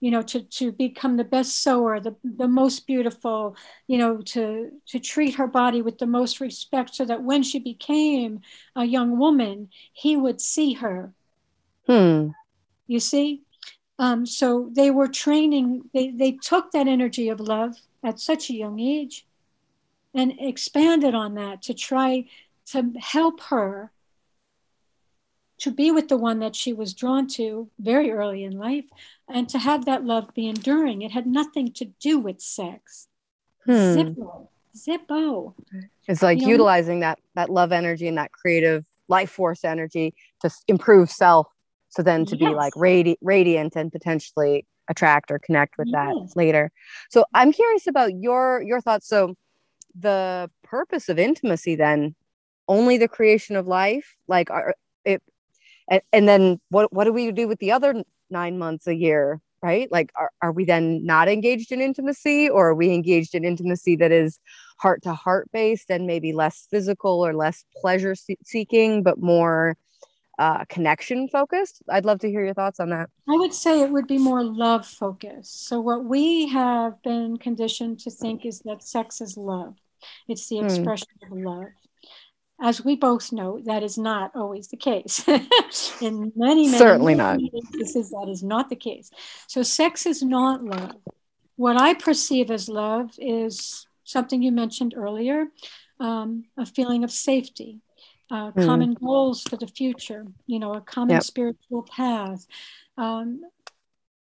You 0.00 0.12
know, 0.12 0.22
to, 0.22 0.42
to 0.42 0.70
become 0.70 1.16
the 1.16 1.24
best 1.24 1.60
sewer, 1.60 1.98
the, 1.98 2.14
the 2.22 2.46
most 2.46 2.86
beautiful, 2.86 3.56
you 3.88 3.98
know, 3.98 4.18
to, 4.18 4.70
to 4.86 5.00
treat 5.00 5.34
her 5.34 5.48
body 5.48 5.82
with 5.82 5.98
the 5.98 6.06
most 6.06 6.40
respect 6.40 6.94
so 6.94 7.04
that 7.04 7.24
when 7.24 7.42
she 7.42 7.58
became 7.58 8.40
a 8.76 8.84
young 8.84 9.18
woman, 9.18 9.70
he 9.92 10.16
would 10.16 10.40
see 10.40 10.74
her. 10.74 11.12
Hmm. 11.88 12.28
You 12.86 13.00
see? 13.00 13.42
Um, 13.98 14.24
so 14.24 14.70
they 14.72 14.92
were 14.92 15.08
training, 15.08 15.90
they, 15.92 16.10
they 16.10 16.32
took 16.32 16.70
that 16.70 16.86
energy 16.86 17.28
of 17.28 17.40
love 17.40 17.74
at 18.04 18.20
such 18.20 18.50
a 18.50 18.54
young 18.54 18.78
age 18.78 19.26
and 20.14 20.34
expanded 20.38 21.14
on 21.14 21.34
that 21.34 21.62
to 21.62 21.74
try 21.74 22.26
to 22.66 22.92
help 23.00 23.40
her 23.40 23.90
to 25.58 25.70
be 25.70 25.90
with 25.90 26.08
the 26.08 26.16
one 26.16 26.38
that 26.40 26.54
she 26.54 26.72
was 26.72 26.94
drawn 26.94 27.26
to 27.26 27.68
very 27.78 28.10
early 28.10 28.44
in 28.44 28.58
life 28.58 28.84
and 29.28 29.48
to 29.48 29.58
have 29.58 29.84
that 29.84 30.04
love 30.04 30.32
be 30.34 30.46
enduring. 30.46 31.02
It 31.02 31.10
had 31.10 31.26
nothing 31.26 31.72
to 31.74 31.86
do 32.00 32.18
with 32.18 32.40
sex. 32.40 33.08
Hmm. 33.64 33.72
Zippo. 33.72 34.48
Zippo. 34.76 35.54
It's 36.06 36.22
like 36.22 36.40
you 36.40 36.48
utilizing 36.48 37.00
know, 37.00 37.08
that 37.08 37.18
that 37.34 37.50
love 37.50 37.72
energy 37.72 38.08
and 38.08 38.18
that 38.18 38.32
creative 38.32 38.84
life 39.08 39.30
force 39.30 39.64
energy 39.64 40.14
to 40.40 40.50
improve 40.68 41.10
self. 41.10 41.48
So 41.90 42.02
then 42.02 42.24
to 42.26 42.36
yes. 42.36 42.50
be 42.50 42.54
like 42.54 42.74
radi- 42.74 43.16
radiant 43.20 43.74
and 43.74 43.90
potentially 43.90 44.66
attract 44.88 45.30
or 45.30 45.38
connect 45.38 45.76
with 45.78 45.88
yes. 45.88 45.96
that 45.96 46.36
later. 46.36 46.70
So 47.10 47.24
I'm 47.34 47.52
curious 47.52 47.86
about 47.86 48.14
your 48.14 48.62
your 48.62 48.80
thoughts. 48.80 49.08
So 49.08 49.34
the 49.98 50.50
purpose 50.62 51.08
of 51.08 51.18
intimacy 51.18 51.74
then 51.74 52.14
only 52.68 52.98
the 52.98 53.08
creation 53.08 53.56
of 53.56 53.66
life 53.66 54.14
like 54.28 54.50
are 54.50 54.74
it 55.04 55.22
and, 55.90 56.02
and 56.12 56.28
then 56.28 56.60
what 56.70 56.92
what 56.92 57.04
do 57.04 57.12
we 57.12 57.30
do 57.32 57.48
with 57.48 57.58
the 57.58 57.72
other 57.72 58.02
nine 58.30 58.58
months 58.58 58.86
a 58.86 58.94
year 58.94 59.40
right 59.62 59.90
like 59.90 60.12
are, 60.16 60.30
are 60.42 60.52
we 60.52 60.64
then 60.64 61.04
not 61.04 61.28
engaged 61.28 61.72
in 61.72 61.80
intimacy 61.80 62.48
or 62.48 62.68
are 62.68 62.74
we 62.74 62.92
engaged 62.92 63.34
in 63.34 63.44
intimacy 63.44 63.96
that 63.96 64.12
is 64.12 64.38
heart 64.78 65.02
to 65.02 65.12
heart 65.12 65.48
based 65.52 65.90
and 65.90 66.06
maybe 66.06 66.32
less 66.32 66.66
physical 66.70 67.24
or 67.24 67.34
less 67.34 67.64
pleasure 67.80 68.14
seeking 68.44 69.02
but 69.02 69.20
more 69.20 69.76
uh, 70.38 70.64
connection 70.66 71.28
focused. 71.28 71.82
I'd 71.90 72.04
love 72.04 72.20
to 72.20 72.30
hear 72.30 72.44
your 72.44 72.54
thoughts 72.54 72.78
on 72.78 72.90
that. 72.90 73.10
I 73.28 73.36
would 73.36 73.52
say 73.52 73.82
it 73.82 73.90
would 73.90 74.06
be 74.06 74.18
more 74.18 74.44
love 74.44 74.86
focused. 74.86 75.66
So, 75.66 75.80
what 75.80 76.04
we 76.04 76.48
have 76.48 77.02
been 77.02 77.38
conditioned 77.38 78.00
to 78.00 78.10
think 78.10 78.46
is 78.46 78.60
that 78.60 78.82
sex 78.82 79.20
is 79.20 79.36
love, 79.36 79.74
it's 80.28 80.48
the 80.48 80.58
hmm. 80.58 80.66
expression 80.66 81.08
mm. 81.24 81.32
of 81.32 81.38
love. 81.38 81.66
As 82.60 82.84
we 82.84 82.96
both 82.96 83.32
know, 83.32 83.60
that 83.64 83.84
is 83.84 83.96
not 83.96 84.32
always 84.34 84.68
the 84.68 84.76
case. 84.76 85.26
In 86.00 86.32
many, 86.34 86.66
many, 86.66 86.78
certainly 86.78 87.14
many 87.14 87.50
not. 87.52 87.72
cases, 87.72 88.10
that 88.10 88.26
is 88.28 88.42
not 88.42 88.68
the 88.68 88.76
case. 88.76 89.10
So, 89.46 89.62
sex 89.62 90.06
is 90.06 90.22
not 90.22 90.64
love. 90.64 90.96
What 91.54 91.80
I 91.80 91.94
perceive 91.94 92.50
as 92.50 92.68
love 92.68 93.12
is 93.18 93.86
something 94.04 94.42
you 94.42 94.50
mentioned 94.50 94.94
earlier 94.96 95.46
um, 96.00 96.44
a 96.56 96.66
feeling 96.66 97.04
of 97.04 97.10
safety, 97.10 97.80
uh, 98.30 98.52
mm. 98.52 98.66
common 98.66 98.94
goals 98.94 99.42
for 99.42 99.56
the 99.56 99.66
future, 99.66 100.26
you 100.46 100.58
know, 100.58 100.74
a 100.74 100.80
common 100.80 101.14
yep. 101.14 101.22
spiritual 101.22 101.82
path, 101.82 102.46
um, 102.96 103.40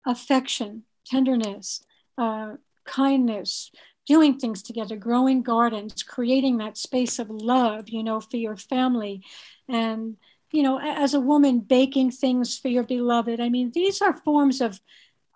affection, 0.05 0.83
tenderness, 1.05 1.83
uh, 2.17 2.53
kindness, 2.85 3.71
doing 4.05 4.37
things 4.37 4.61
together, 4.61 4.95
growing 4.95 5.41
gardens, 5.41 6.03
creating 6.03 6.57
that 6.57 6.77
space 6.77 7.19
of 7.19 7.29
love, 7.29 7.89
you 7.89 8.03
know, 8.03 8.19
for 8.19 8.37
your 8.37 8.55
family. 8.55 9.23
And, 9.67 10.17
you 10.51 10.63
know, 10.63 10.79
as 10.79 11.13
a 11.13 11.19
woman, 11.19 11.59
baking 11.59 12.11
things 12.11 12.57
for 12.57 12.67
your 12.67 12.83
beloved. 12.83 13.39
I 13.39 13.49
mean, 13.49 13.71
these 13.73 14.01
are 14.01 14.15
forms 14.17 14.61
of, 14.61 14.79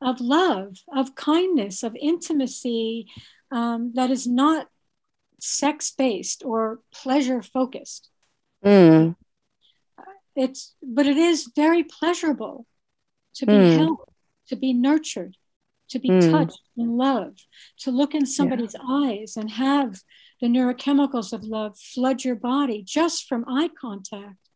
of 0.01 0.21
love, 0.21 0.77
of 0.95 1.15
kindness, 1.15 1.83
of 1.83 1.95
intimacy 1.99 3.07
um, 3.51 3.91
that 3.95 4.11
is 4.11 4.27
not 4.27 4.67
sex 5.39 5.91
based 5.91 6.43
or 6.45 6.79
pleasure 6.93 7.41
focused. 7.41 8.09
Mm. 8.63 9.15
It's, 10.35 10.75
but 10.81 11.07
it 11.07 11.17
is 11.17 11.51
very 11.55 11.83
pleasurable 11.83 12.65
to 13.35 13.45
be 13.45 13.53
mm. 13.53 13.77
held, 13.77 13.97
to 14.49 14.55
be 14.55 14.73
nurtured, 14.73 15.35
to 15.89 15.99
be 15.99 16.09
mm. 16.09 16.31
touched 16.31 16.61
and 16.77 16.97
loved, 16.97 17.45
to 17.79 17.91
look 17.91 18.13
in 18.15 18.25
somebody's 18.25 18.75
yeah. 18.75 18.85
eyes 18.87 19.35
and 19.37 19.49
have 19.51 19.99
the 20.41 20.47
neurochemicals 20.47 21.33
of 21.33 21.43
love 21.43 21.77
flood 21.77 22.23
your 22.23 22.35
body 22.35 22.83
just 22.83 23.27
from 23.27 23.45
eye 23.47 23.69
contact, 23.79 24.49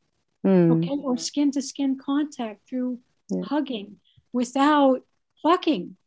mm. 0.45 0.77
okay, 0.77 1.01
or 1.01 1.17
skin 1.17 1.51
to 1.51 1.61
skin 1.61 1.97
contact 2.03 2.67
through 2.69 2.99
yeah. 3.29 3.43
hugging 3.43 3.97
without 4.31 5.01
fucking 5.41 5.97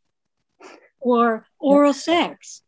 or 1.00 1.46
oral 1.58 1.90
yeah. 1.90 1.92
sex. 1.92 2.62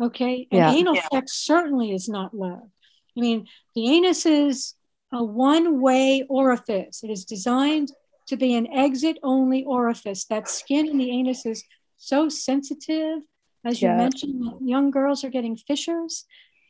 Okay, 0.00 0.48
and 0.50 0.58
yeah. 0.58 0.72
anal 0.72 0.96
sex 1.12 1.32
certainly 1.34 1.92
is 1.92 2.08
not 2.08 2.32
love. 2.32 2.70
I 3.16 3.20
mean, 3.20 3.46
the 3.74 3.90
anus 3.90 4.24
is 4.24 4.74
a 5.12 5.22
one 5.22 5.80
way 5.80 6.24
orifice. 6.28 7.02
It 7.02 7.10
is 7.10 7.24
designed 7.24 7.92
to 8.30 8.36
be 8.36 8.54
an 8.54 8.72
exit 8.72 9.18
only 9.24 9.64
orifice. 9.64 10.24
That 10.24 10.48
skin 10.48 10.88
in 10.88 10.98
the 10.98 11.10
anus 11.10 11.44
is 11.44 11.64
so 11.96 12.28
sensitive. 12.28 13.18
As 13.64 13.82
you 13.82 13.88
yeah. 13.88 13.96
mentioned, 13.96 14.52
young 14.62 14.92
girls 14.92 15.24
are 15.24 15.30
getting 15.30 15.56
fissures 15.56 16.24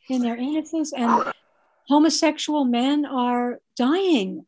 in 0.09 0.23
their 0.23 0.35
anuses, 0.35 0.89
and 0.97 1.31
homosexual 1.87 2.65
men 2.65 3.05
are 3.05 3.59
dying 3.77 4.45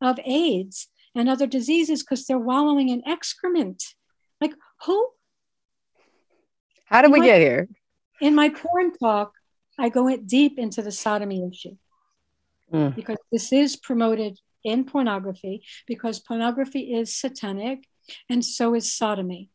of 0.00 0.18
AIDS 0.24 0.88
and 1.14 1.28
other 1.28 1.46
diseases 1.46 2.02
because 2.02 2.26
they're 2.26 2.38
wallowing 2.38 2.88
in 2.88 3.06
excrement. 3.06 3.84
Like, 4.40 4.54
who? 4.84 5.10
How 6.86 7.02
did 7.02 7.12
we 7.12 7.20
my, 7.20 7.26
get 7.26 7.40
here? 7.40 7.68
In 8.20 8.34
my 8.34 8.48
porn 8.48 8.92
talk, 8.94 9.34
I 9.78 9.90
go 9.90 10.08
in 10.08 10.24
deep 10.24 10.58
into 10.58 10.80
the 10.80 10.90
sodomy 10.90 11.46
issue 11.46 11.76
mm. 12.72 12.94
because 12.94 13.18
this 13.30 13.52
is 13.52 13.76
promoted 13.76 14.40
in 14.66 14.84
pornography 14.84 15.64
because 15.86 16.20
pornography 16.20 16.94
is 16.94 17.16
satanic 17.16 17.86
and 18.28 18.44
so 18.44 18.74
is 18.74 18.92
sodomy. 18.92 19.50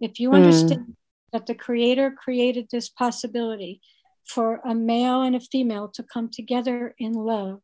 If 0.00 0.20
you 0.20 0.30
mm. 0.30 0.36
understand 0.36 0.96
that 1.32 1.46
the 1.46 1.54
creator 1.54 2.10
created 2.10 2.68
this 2.70 2.88
possibility 2.88 3.80
for 4.24 4.60
a 4.64 4.74
male 4.74 5.22
and 5.22 5.34
a 5.34 5.40
female 5.40 5.88
to 5.88 6.02
come 6.02 6.28
together 6.28 6.94
in 6.98 7.12
love 7.12 7.60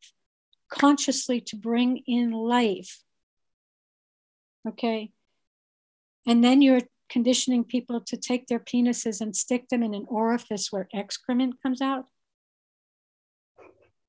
consciously 0.68 1.40
to 1.40 1.57
bring 1.57 2.02
in 2.07 2.30
life. 2.32 3.02
Okay. 4.68 5.12
And 6.26 6.42
then 6.42 6.61
you're 6.61 6.80
conditioning 7.09 7.64
people 7.64 8.00
to 8.00 8.16
take 8.16 8.48
their 8.48 8.59
penises 8.59 9.20
and 9.20 9.34
stick 9.34 9.68
them 9.68 9.82
in 9.82 9.94
an 9.94 10.07
orifice 10.09 10.72
where 10.72 10.88
excrement 10.92 11.62
comes 11.62 11.80
out. 11.80 12.07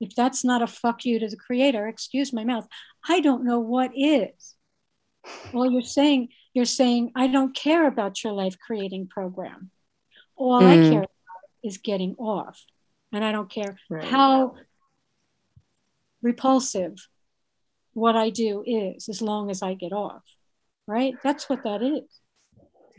If 0.00 0.14
that's 0.14 0.44
not 0.44 0.62
a 0.62 0.66
fuck 0.66 1.04
you 1.04 1.18
to 1.18 1.28
the 1.28 1.36
creator, 1.36 1.86
excuse 1.88 2.32
my 2.32 2.44
mouth, 2.44 2.66
I 3.08 3.20
don't 3.20 3.44
know 3.44 3.58
what 3.58 3.90
is. 3.94 4.54
Well, 5.52 5.70
you're 5.70 5.82
saying, 5.82 6.28
you're 6.54 6.64
saying, 6.64 7.12
I 7.14 7.26
don't 7.26 7.54
care 7.54 7.86
about 7.86 8.22
your 8.22 8.32
life 8.32 8.56
creating 8.58 9.08
program. 9.08 9.70
All 10.36 10.60
mm. 10.60 10.68
I 10.68 10.90
care 10.90 10.98
about 11.00 11.10
is 11.64 11.78
getting 11.78 12.14
off. 12.16 12.64
And 13.12 13.24
I 13.24 13.32
don't 13.32 13.50
care 13.50 13.76
right. 13.90 14.04
how 14.04 14.54
repulsive 16.22 17.08
what 17.94 18.16
I 18.16 18.30
do 18.30 18.62
is 18.66 19.08
as 19.08 19.20
long 19.20 19.50
as 19.50 19.62
I 19.62 19.74
get 19.74 19.92
off. 19.92 20.22
Right? 20.86 21.14
That's 21.22 21.48
what 21.48 21.64
that 21.64 21.82
is. 21.82 22.04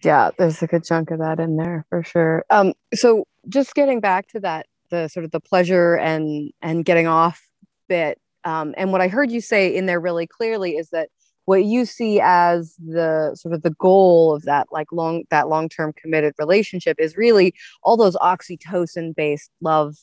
Yeah, 0.03 0.31
there's 0.37 0.61
a 0.61 0.67
good 0.67 0.83
chunk 0.83 1.11
of 1.11 1.19
that 1.19 1.39
in 1.39 1.57
there 1.57 1.85
for 1.89 2.03
sure. 2.03 2.45
Um, 2.49 2.73
so 2.93 3.25
just 3.47 3.73
getting 3.73 3.99
back 3.99 4.27
to 4.29 4.39
that, 4.41 4.67
the 4.89 5.07
sort 5.07 5.25
of 5.25 5.31
the 5.31 5.39
pleasure 5.39 5.95
and 5.95 6.51
and 6.61 6.85
getting 6.85 7.07
off 7.07 7.41
bit. 7.87 8.19
Um, 8.45 8.73
and 8.77 8.91
what 8.91 9.01
I 9.01 9.09
heard 9.09 9.31
you 9.31 9.41
say 9.41 9.75
in 9.75 9.85
there 9.85 9.99
really 9.99 10.27
clearly 10.27 10.77
is 10.77 10.89
that 10.91 11.09
what 11.49 11.65
you 11.65 11.83
see 11.83 12.21
as 12.21 12.75
the 12.75 13.35
sort 13.35 13.55
of 13.55 13.63
the 13.63 13.71
goal 13.71 14.35
of 14.35 14.43
that 14.43 14.67
like 14.71 14.91
long 14.91 15.23
that 15.31 15.49
long-term 15.49 15.93
committed 15.93 16.35
relationship 16.37 16.97
is 16.99 17.17
really 17.17 17.55
all 17.81 17.97
those 17.97 18.15
oxytocin 18.17 19.15
based 19.15 19.49
love 19.59 19.95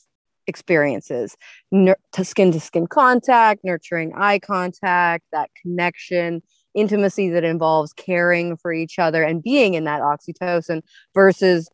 experiences 0.47 1.37
ner- 1.71 1.97
to 2.11 2.25
skin 2.25 2.51
to 2.51 2.59
skin 2.59 2.85
contact 2.85 3.63
nurturing 3.63 4.11
eye 4.15 4.39
contact 4.39 5.23
that 5.31 5.49
connection 5.61 6.41
intimacy 6.75 7.29
that 7.29 7.45
involves 7.45 7.93
caring 7.93 8.57
for 8.57 8.73
each 8.73 8.99
other 8.99 9.23
and 9.23 9.41
being 9.41 9.73
in 9.73 9.85
that 9.85 10.01
oxytocin 10.01 10.81
versus 11.13 11.69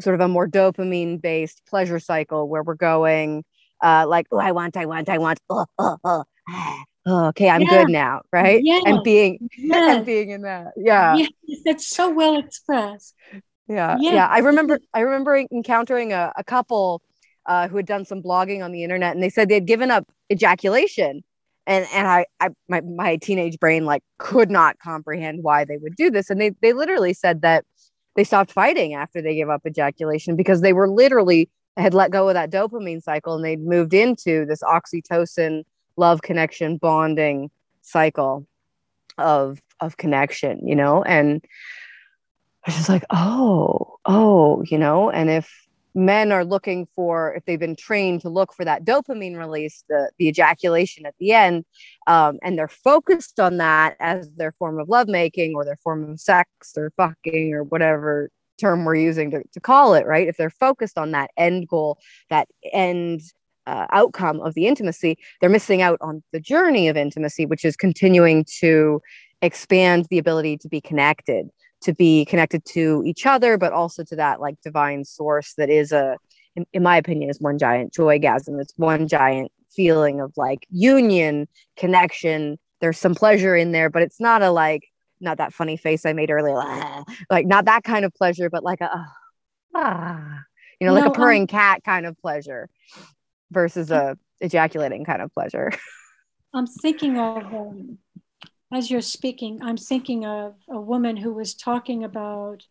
sort 0.00 0.14
of 0.14 0.20
a 0.20 0.28
more 0.28 0.48
dopamine 0.48 1.20
based 1.20 1.62
pleasure 1.66 1.98
cycle 1.98 2.48
where 2.48 2.62
we're 2.62 2.74
going 2.74 3.44
uh, 3.82 4.06
like 4.08 4.26
oh 4.32 4.38
i 4.38 4.52
want 4.52 4.76
i 4.76 4.86
want 4.86 5.08
i 5.08 5.18
want 5.18 5.40
oh, 5.50 5.66
oh, 5.78 5.96
oh. 6.04 6.24
oh, 7.06 7.26
okay, 7.28 7.48
I'm 7.48 7.62
yeah. 7.62 7.68
good 7.68 7.88
now, 7.88 8.22
right? 8.32 8.60
Yeah. 8.62 8.80
And 8.86 9.02
being 9.02 9.48
and 9.72 10.04
being 10.06 10.30
in 10.30 10.42
that. 10.42 10.72
Yeah. 10.76 11.16
Yes, 11.16 11.60
that's 11.64 11.88
so 11.88 12.10
well 12.10 12.38
expressed. 12.38 13.14
Yeah. 13.68 13.96
Yeah. 14.00 14.12
yeah. 14.12 14.26
I 14.26 14.38
remember 14.38 14.80
I 14.94 15.00
remember 15.00 15.36
encountering 15.36 16.12
a, 16.12 16.32
a 16.36 16.44
couple 16.44 17.02
uh, 17.46 17.68
who 17.68 17.76
had 17.76 17.86
done 17.86 18.04
some 18.04 18.22
blogging 18.22 18.64
on 18.64 18.72
the 18.72 18.82
internet 18.82 19.14
and 19.14 19.22
they 19.22 19.30
said 19.30 19.48
they'd 19.48 19.66
given 19.66 19.90
up 19.90 20.04
ejaculation. 20.30 21.22
And 21.66 21.86
and 21.92 22.08
I, 22.08 22.26
I 22.40 22.48
my, 22.68 22.80
my 22.80 23.16
teenage 23.16 23.58
brain 23.58 23.84
like 23.84 24.02
could 24.18 24.50
not 24.50 24.78
comprehend 24.78 25.42
why 25.42 25.64
they 25.64 25.76
would 25.76 25.96
do 25.96 26.10
this. 26.10 26.30
And 26.30 26.40
they 26.40 26.50
they 26.62 26.72
literally 26.72 27.12
said 27.12 27.42
that 27.42 27.64
they 28.18 28.24
stopped 28.24 28.50
fighting 28.50 28.94
after 28.94 29.22
they 29.22 29.36
gave 29.36 29.48
up 29.48 29.64
ejaculation 29.64 30.34
because 30.34 30.60
they 30.60 30.72
were 30.72 30.88
literally 30.90 31.48
had 31.76 31.94
let 31.94 32.10
go 32.10 32.26
of 32.26 32.34
that 32.34 32.50
dopamine 32.50 33.00
cycle 33.00 33.36
and 33.36 33.44
they'd 33.44 33.60
moved 33.60 33.94
into 33.94 34.44
this 34.44 34.60
oxytocin 34.60 35.62
love 35.96 36.20
connection 36.20 36.78
bonding 36.78 37.48
cycle 37.82 38.44
of 39.18 39.62
of 39.78 39.96
connection 39.98 40.66
you 40.66 40.74
know? 40.74 41.00
And 41.04 41.44
I 42.66 42.70
was 42.70 42.74
just 42.74 42.88
like 42.88 43.04
oh 43.10 44.00
oh 44.04 44.64
you 44.64 44.78
know? 44.78 45.10
And 45.10 45.30
if 45.30 45.67
men 45.94 46.32
are 46.32 46.44
looking 46.44 46.86
for 46.94 47.34
if 47.34 47.44
they've 47.44 47.58
been 47.58 47.76
trained 47.76 48.20
to 48.20 48.28
look 48.28 48.52
for 48.52 48.64
that 48.64 48.84
dopamine 48.84 49.36
release 49.36 49.84
the, 49.88 50.10
the 50.18 50.28
ejaculation 50.28 51.06
at 51.06 51.14
the 51.18 51.32
end 51.32 51.64
um, 52.06 52.38
and 52.42 52.58
they're 52.58 52.68
focused 52.68 53.40
on 53.40 53.56
that 53.56 53.96
as 54.00 54.30
their 54.32 54.52
form 54.52 54.78
of 54.78 54.88
lovemaking 54.88 55.54
or 55.54 55.64
their 55.64 55.76
form 55.76 56.10
of 56.10 56.20
sex 56.20 56.48
or 56.76 56.92
fucking 56.96 57.52
or 57.52 57.64
whatever 57.64 58.30
term 58.58 58.84
we're 58.84 58.94
using 58.94 59.30
to, 59.30 59.42
to 59.52 59.60
call 59.60 59.94
it 59.94 60.06
right? 60.06 60.28
If 60.28 60.36
they're 60.36 60.50
focused 60.50 60.98
on 60.98 61.12
that 61.12 61.30
end 61.36 61.68
goal 61.68 61.98
that 62.30 62.48
end 62.72 63.22
uh, 63.66 63.86
outcome 63.90 64.40
of 64.40 64.54
the 64.54 64.66
intimacy, 64.66 65.18
they're 65.40 65.50
missing 65.50 65.82
out 65.82 65.98
on 66.00 66.22
the 66.32 66.40
journey 66.40 66.88
of 66.88 66.96
intimacy, 66.96 67.44
which 67.44 67.64
is 67.64 67.76
continuing 67.76 68.44
to 68.60 69.00
expand 69.42 70.06
the 70.10 70.18
ability 70.18 70.56
to 70.58 70.68
be 70.68 70.80
connected, 70.80 71.48
to 71.82 71.94
be 71.94 72.24
connected 72.24 72.64
to 72.64 73.02
each 73.06 73.26
other, 73.26 73.56
but 73.56 73.72
also 73.72 74.04
to 74.04 74.16
that 74.16 74.40
like 74.40 74.60
divine 74.62 75.04
source 75.04 75.54
that 75.54 75.70
is 75.70 75.92
a, 75.92 76.16
in, 76.56 76.66
in 76.72 76.82
my 76.82 76.96
opinion, 76.96 77.30
is 77.30 77.40
one 77.40 77.58
giant 77.58 77.92
joygasm. 77.92 78.60
It's 78.60 78.74
one 78.76 79.08
giant 79.08 79.52
feeling 79.70 80.20
of 80.20 80.32
like 80.36 80.66
union, 80.70 81.46
connection. 81.76 82.58
There's 82.80 82.98
some 82.98 83.14
pleasure 83.14 83.56
in 83.56 83.72
there, 83.72 83.90
but 83.90 84.02
it's 84.02 84.20
not 84.20 84.42
a 84.42 84.50
like, 84.50 84.84
not 85.20 85.38
that 85.38 85.52
funny 85.52 85.76
face 85.76 86.06
I 86.06 86.12
made 86.12 86.30
earlier, 86.30 86.54
like 87.30 87.46
not 87.46 87.64
that 87.64 87.84
kind 87.84 88.04
of 88.04 88.14
pleasure, 88.14 88.50
but 88.50 88.62
like 88.62 88.80
a, 88.80 89.06
ah, 89.74 90.40
you 90.80 90.86
know, 90.86 90.92
like 90.92 91.04
no, 91.04 91.10
a 91.10 91.14
purring 91.14 91.42
um, 91.42 91.46
cat 91.48 91.82
kind 91.84 92.06
of 92.06 92.16
pleasure 92.18 92.68
versus 93.50 93.90
a 93.90 94.16
ejaculating 94.40 95.04
kind 95.04 95.22
of 95.22 95.32
pleasure. 95.32 95.72
I'm 96.54 96.66
thinking 96.66 97.18
of, 97.18 97.44
um, 97.52 97.98
as 98.72 98.90
you're 98.90 99.00
speaking, 99.00 99.60
I'm 99.62 99.76
thinking 99.76 100.26
of 100.26 100.54
a 100.68 100.80
woman 100.80 101.16
who 101.16 101.32
was 101.32 101.54
talking 101.54 102.04
about 102.04 102.64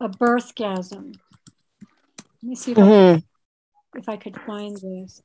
a 0.00 0.08
birthgasm. 0.08 1.16
Let 2.42 2.42
me 2.42 2.54
see 2.54 2.72
if, 2.72 2.78
mm-hmm. 2.78 3.18
I, 3.18 3.98
if 3.98 4.08
I 4.08 4.16
could 4.16 4.40
find 4.40 4.76
this. 4.76 5.22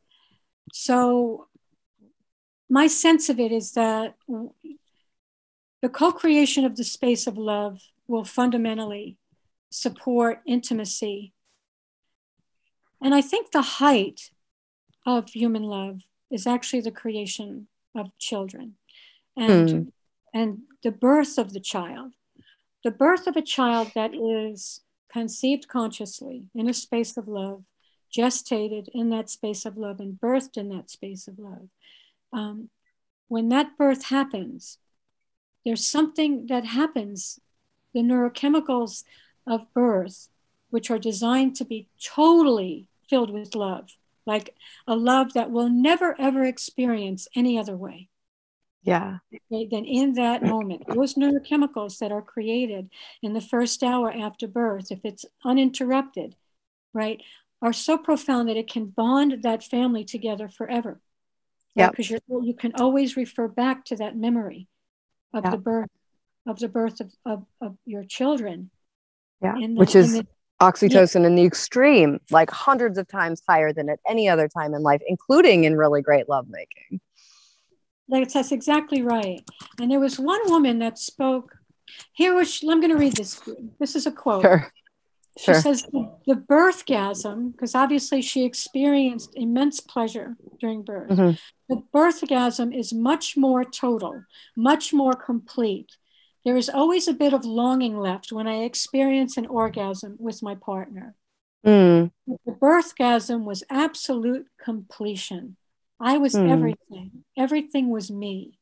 So, 0.73 1.47
my 2.69 2.87
sense 2.87 3.29
of 3.29 3.39
it 3.39 3.51
is 3.51 3.73
that 3.73 4.15
the 5.81 5.89
co 5.89 6.11
creation 6.11 6.65
of 6.65 6.75
the 6.75 6.83
space 6.83 7.27
of 7.27 7.37
love 7.37 7.79
will 8.07 8.23
fundamentally 8.23 9.17
support 9.71 10.41
intimacy. 10.45 11.33
And 13.01 13.13
I 13.13 13.21
think 13.21 13.51
the 13.51 13.61
height 13.61 14.31
of 15.05 15.29
human 15.29 15.63
love 15.63 16.01
is 16.31 16.45
actually 16.45 16.81
the 16.81 16.91
creation 16.91 17.67
of 17.95 18.15
children 18.17 18.75
and 19.35 19.69
mm. 19.69 19.91
And 20.33 20.59
the 20.83 20.91
birth 20.91 21.37
of 21.37 21.53
the 21.53 21.59
child 21.59 22.13
the 22.83 22.91
birth 22.91 23.27
of 23.27 23.35
a 23.35 23.41
child 23.41 23.91
that 23.93 24.13
is 24.13 24.81
conceived 25.11 25.67
consciously 25.67 26.43
in 26.55 26.69
a 26.69 26.73
space 26.73 27.17
of 27.17 27.27
love 27.27 27.63
gestated 28.15 28.87
in 28.93 29.09
that 29.09 29.29
space 29.29 29.65
of 29.65 29.77
love 29.77 29.99
and 29.99 30.19
birthed 30.19 30.57
in 30.57 30.69
that 30.69 30.89
space 30.89 31.27
of 31.27 31.37
love 31.37 31.69
um, 32.33 32.69
when 33.27 33.49
that 33.49 33.77
birth 33.77 34.05
happens 34.05 34.77
there's 35.65 35.85
something 35.85 36.47
that 36.47 36.65
happens 36.65 37.39
the 37.93 38.01
neurochemicals 38.01 39.03
of 39.47 39.71
birth 39.73 40.29
which 40.69 40.91
are 40.91 40.99
designed 40.99 41.55
to 41.55 41.65
be 41.65 41.87
totally 41.99 42.87
filled 43.09 43.31
with 43.31 43.55
love 43.55 43.89
like 44.29 44.55
a 44.87 44.95
love 44.95 45.33
that 45.33 45.49
we'll 45.49 45.69
never 45.69 46.15
ever 46.19 46.45
experience 46.45 47.27
any 47.35 47.57
other 47.57 47.75
way. 47.75 48.09
Yeah. 48.81 49.17
Okay, 49.51 49.67
then 49.69 49.85
in 49.85 50.13
that 50.13 50.41
moment, 50.41 50.83
those 50.87 51.15
neurochemicals 51.15 51.97
that 51.99 52.11
are 52.11 52.21
created 52.21 52.89
in 53.21 53.33
the 53.33 53.41
first 53.41 53.83
hour 53.83 54.11
after 54.11 54.47
birth, 54.47 54.91
if 54.91 54.99
it's 55.03 55.25
uninterrupted, 55.43 56.35
right, 56.93 57.21
are 57.61 57.73
so 57.73 57.97
profound 57.97 58.47
that 58.47 58.57
it 58.57 58.69
can 58.69 58.85
bond 58.85 59.43
that 59.43 59.63
family 59.63 60.05
together 60.05 60.47
forever. 60.47 61.01
Yeah. 61.75 61.89
Because 61.89 62.09
you 62.09 62.19
you 62.41 62.53
can 62.53 62.73
always 62.75 63.15
refer 63.15 63.47
back 63.47 63.85
to 63.85 63.95
that 63.97 64.15
memory 64.15 64.67
of 65.33 65.43
yep. 65.43 65.51
the 65.51 65.57
birth 65.57 65.89
of 66.47 66.59
the 66.59 66.67
birth 66.67 66.99
of, 66.99 67.13
of, 67.25 67.45
of 67.61 67.77
your 67.85 68.03
children. 68.03 68.71
Yeah. 69.41 69.55
The, 69.55 69.75
Which 69.75 69.95
is 69.95 70.13
the, 70.13 70.27
oxytocin 70.61 71.21
yeah. 71.21 71.27
in 71.27 71.35
the 71.35 71.43
extreme, 71.43 72.19
like 72.31 72.49
hundreds 72.49 72.97
of 72.97 73.07
times 73.07 73.41
higher 73.47 73.71
than 73.71 73.89
at 73.89 73.99
any 74.07 74.27
other 74.27 74.47
time 74.47 74.73
in 74.73 74.83
life, 74.83 75.01
including 75.07 75.65
in 75.65 75.77
really 75.77 76.01
great 76.01 76.27
lovemaking. 76.27 76.99
That's, 78.09 78.33
that's 78.33 78.51
exactly 78.51 79.01
right. 79.01 79.43
And 79.79 79.91
there 79.91 79.99
was 79.99 80.19
one 80.19 80.41
woman 80.45 80.79
that 80.79 80.97
spoke. 80.97 81.55
Here 82.13 82.33
was, 82.35 82.61
I'm 82.63 82.79
going 82.79 82.91
to 82.91 82.97
read 82.97 83.15
this. 83.15 83.41
This 83.79 83.95
is 83.95 84.05
a 84.05 84.11
quote. 84.11 84.43
Sure. 84.43 84.71
She 85.37 85.45
sure. 85.45 85.61
says 85.61 85.83
the 85.83 86.35
birthgasm, 86.35 87.53
because 87.53 87.73
obviously 87.73 88.21
she 88.21 88.43
experienced 88.43 89.31
immense 89.35 89.79
pleasure 89.79 90.35
during 90.59 90.83
birth. 90.83 91.09
Mm-hmm. 91.09 91.37
The 91.69 91.81
birthgasm 91.93 92.77
is 92.77 92.91
much 92.91 93.37
more 93.37 93.63
total, 93.63 94.23
much 94.57 94.91
more 94.91 95.13
complete, 95.13 95.91
there 96.45 96.57
is 96.57 96.69
always 96.69 97.07
a 97.07 97.13
bit 97.13 97.33
of 97.33 97.45
longing 97.45 97.97
left 97.97 98.31
when 98.31 98.47
I 98.47 98.63
experience 98.63 99.37
an 99.37 99.45
orgasm 99.45 100.15
with 100.19 100.41
my 100.41 100.55
partner. 100.55 101.15
Mm. 101.65 102.11
The 102.27 102.51
birthgasm 102.53 103.43
was 103.43 103.63
absolute 103.69 104.47
completion. 104.63 105.57
I 105.99 106.17
was 106.17 106.33
mm. 106.33 106.49
everything. 106.49 107.23
Everything 107.37 107.89
was 107.89 108.09
me. 108.09 108.59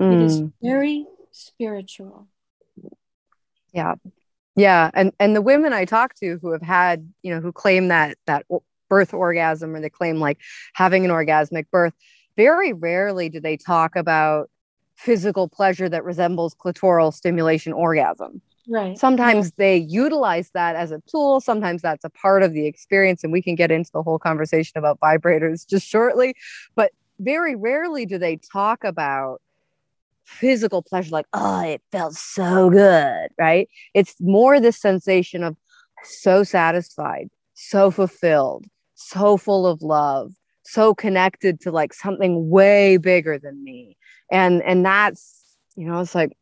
Mm. 0.00 0.12
It 0.12 0.22
is 0.22 0.42
mm. 0.42 0.52
very 0.62 1.06
spiritual. 1.32 2.28
Yeah. 3.72 3.94
Yeah. 4.56 4.90
And 4.94 5.12
and 5.18 5.34
the 5.34 5.42
women 5.42 5.72
I 5.72 5.84
talk 5.84 6.14
to 6.16 6.38
who 6.40 6.52
have 6.52 6.62
had, 6.62 7.12
you 7.22 7.34
know, 7.34 7.40
who 7.40 7.52
claim 7.52 7.88
that 7.88 8.16
that 8.26 8.46
birth 8.88 9.14
orgasm 9.14 9.74
or 9.74 9.80
they 9.80 9.90
claim 9.90 10.20
like 10.20 10.38
having 10.74 11.04
an 11.04 11.10
orgasmic 11.10 11.66
birth, 11.70 11.94
very 12.36 12.72
rarely 12.72 13.28
do 13.28 13.40
they 13.40 13.56
talk 13.56 13.96
about 13.96 14.50
physical 14.96 15.48
pleasure 15.48 15.88
that 15.88 16.04
resembles 16.04 16.54
clitoral 16.54 17.12
stimulation 17.12 17.72
orgasm. 17.72 18.40
Right. 18.68 18.98
Sometimes 18.98 19.52
they 19.52 19.76
utilize 19.76 20.50
that 20.54 20.76
as 20.76 20.90
a 20.90 21.02
tool. 21.06 21.40
Sometimes 21.40 21.82
that's 21.82 22.04
a 22.04 22.10
part 22.10 22.42
of 22.42 22.52
the 22.52 22.66
experience. 22.66 23.22
And 23.22 23.32
we 23.32 23.42
can 23.42 23.54
get 23.54 23.70
into 23.70 23.90
the 23.92 24.02
whole 24.02 24.18
conversation 24.18 24.78
about 24.78 25.00
vibrators 25.00 25.66
just 25.68 25.86
shortly. 25.86 26.34
But 26.74 26.92
very 27.18 27.54
rarely 27.54 28.06
do 28.06 28.18
they 28.18 28.36
talk 28.36 28.84
about 28.84 29.40
physical 30.24 30.82
pleasure, 30.82 31.10
like, 31.10 31.26
oh, 31.32 31.62
it 31.62 31.82
felt 31.92 32.14
so 32.14 32.70
good, 32.70 33.28
right? 33.38 33.68
It's 33.92 34.14
more 34.20 34.58
this 34.58 34.80
sensation 34.80 35.44
of 35.44 35.56
so 36.02 36.42
satisfied, 36.42 37.28
so 37.54 37.90
fulfilled, 37.90 38.64
so 38.94 39.36
full 39.36 39.66
of 39.66 39.82
love, 39.82 40.32
so 40.62 40.94
connected 40.94 41.60
to 41.60 41.70
like 41.70 41.92
something 41.92 42.48
way 42.48 42.96
bigger 42.96 43.38
than 43.38 43.62
me. 43.62 43.96
And 44.32 44.62
and 44.62 44.84
that's, 44.84 45.56
you 45.76 45.86
know, 45.86 46.00
it's 46.00 46.14
like 46.14 46.32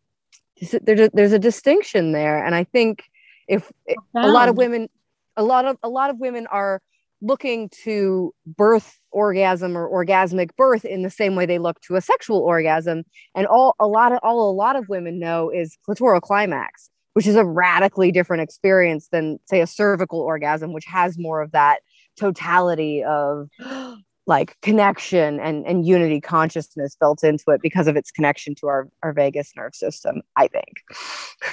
there's 0.71 1.01
a, 1.01 1.11
there's 1.13 1.33
a 1.33 1.39
distinction 1.39 2.13
there. 2.13 2.45
And 2.45 2.55
I 2.55 2.65
think 2.65 3.05
if 3.49 3.71
eh, 3.89 3.95
a 4.15 4.29
lot 4.29 4.49
of 4.49 4.57
women, 4.57 4.89
a 5.37 5.43
lot 5.43 5.65
of 5.65 5.77
a 5.83 5.89
lot 5.89 6.11
of 6.11 6.19
women 6.19 6.47
are 6.49 6.81
looking 7.21 7.69
to 7.85 8.35
birth 8.47 8.99
orgasm 9.13 9.77
or 9.77 9.89
orgasmic 9.89 10.51
birth 10.57 10.85
in 10.85 11.03
the 11.03 11.11
same 11.11 11.37
way 11.37 11.47
they 11.47 11.59
look 11.59 11.81
to 11.81 11.95
a 11.95 12.01
sexual 12.01 12.39
orgasm 12.39 13.05
and 13.35 13.47
all 13.47 13.77
a 13.79 13.87
lot 13.87 14.13
of 14.13 14.19
all 14.25 14.51
a 14.51 14.53
lot 14.53 14.75
of 14.75 14.89
women 14.89 15.21
know 15.21 15.49
is 15.49 15.79
clitoral 15.89 16.21
climax 16.21 16.91
which 17.13 17.27
is 17.27 17.37
a 17.37 17.45
radically 17.45 18.11
different 18.11 18.43
experience 18.43 19.07
than 19.13 19.39
say 19.45 19.61
a 19.61 19.69
cervical 19.69 20.19
orgasm 20.19 20.73
which 20.73 20.85
has 20.85 21.17
more 21.17 21.41
of 21.41 21.53
that 21.53 21.81
totality 22.17 23.05
of 23.05 23.49
like 24.27 24.57
connection 24.63 25.41
and, 25.41 25.67
and 25.67 25.87
unity 25.87 26.21
consciousness 26.21 26.97
built 26.99 27.25
into 27.25 27.45
it 27.49 27.61
because 27.61 27.89
of 27.89 27.97
its 27.97 28.11
connection 28.11 28.55
to 28.55 28.69
our, 28.69 28.89
our 29.03 29.13
vagus 29.13 29.53
nerve 29.57 29.75
system 29.75 30.23
i 30.37 30.47
think. 30.47 30.83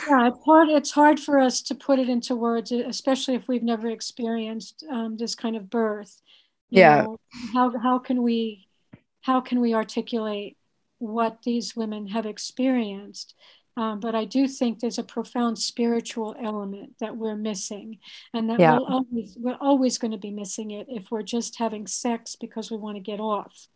Yeah 0.08 0.28
it's 0.28 0.46
hard, 0.46 0.70
it's 0.70 0.92
hard 0.92 1.20
for 1.20 1.40
us 1.40 1.62
to 1.64 1.76
put 1.76 2.00
it 2.00 2.10
into 2.10 2.36
words 2.36 2.72
especially 2.72 3.36
if 3.36 3.48
we've 3.48 3.64
never 3.64 3.90
experienced 3.90 4.84
um, 4.92 5.18
this 5.18 5.36
kind 5.36 5.56
of 5.56 5.70
birth. 5.70 6.22
You 6.70 6.82
yeah. 6.82 7.02
know, 7.04 7.20
how, 7.54 7.78
how 7.80 8.00
can 8.00 8.22
we 8.22 8.68
how 9.22 9.42
can 9.42 9.60
we 9.60 9.74
articulate 9.74 10.58
what 11.00 11.40
these 11.44 11.76
women 11.76 12.08
have 12.08 12.26
experienced 12.26 13.36
um, 13.80 14.02
but 14.02 14.14
I 14.14 14.26
do 14.26 14.46
think 14.46 14.80
there's 14.80 14.98
a 14.98 15.06
profound 15.06 15.58
spiritual 15.58 16.36
element 16.38 16.96
that 17.00 17.16
we're 17.16 17.38
missing, 17.38 18.00
and 18.34 18.50
that 18.50 18.60
yeah. 18.60 18.74
we'll 18.74 18.86
always, 18.86 19.38
we're 19.40 19.58
always 19.62 19.98
going 19.98 20.12
to 20.12 20.18
be 20.18 20.32
missing 20.32 20.72
it 20.72 20.88
if 20.90 21.10
we're 21.10 21.24
just 21.24 21.58
having 21.58 21.88
sex 21.88 22.36
because 22.36 22.70
we 22.70 22.76
want 22.76 22.98
to 22.98 23.02
get 23.02 23.22
off. 23.22 23.68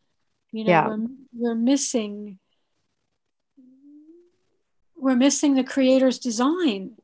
You 0.51 0.66
know, 0.66 0.72
yeah. 0.72 0.88
we're, 0.89 1.08
we're 1.32 1.56
missing 1.56 2.38
we're 4.97 5.16
missing 5.16 5.56
the 5.56 5.64
creator's 5.64 6.20
design, 6.20 6.97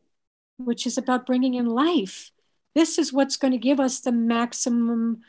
which 0.57 0.85
is 0.85 0.97
about 0.97 1.25
bringing 1.25 1.53
in 1.53 1.67
life. 1.67 2.31
This 2.75 2.97
is 2.97 3.13
what's 3.13 3.37
going 3.37 3.53
to 3.53 3.57
give 3.57 3.79
us 3.79 4.01
the 4.01 4.11
maximum 4.11 5.21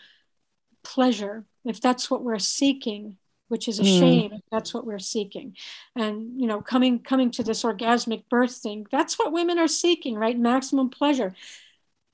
pleasure 0.82 1.44
if 1.64 1.80
that's 1.80 2.10
what 2.10 2.24
we're 2.24 2.40
seeking 2.40 3.16
which 3.50 3.68
is 3.68 3.78
a 3.78 3.82
mm. 3.82 3.98
shame. 3.98 4.32
If 4.32 4.42
that's 4.50 4.72
what 4.72 4.86
we're 4.86 4.98
seeking. 4.98 5.56
And 5.96 6.40
you 6.40 6.46
know 6.46 6.60
coming 6.60 7.00
coming 7.00 7.30
to 7.32 7.42
this 7.42 7.62
orgasmic 7.62 8.24
birth 8.30 8.56
thing 8.56 8.86
that's 8.90 9.18
what 9.18 9.32
women 9.32 9.58
are 9.58 9.68
seeking 9.68 10.14
right? 10.14 10.38
Maximum 10.38 10.88
pleasure. 10.88 11.34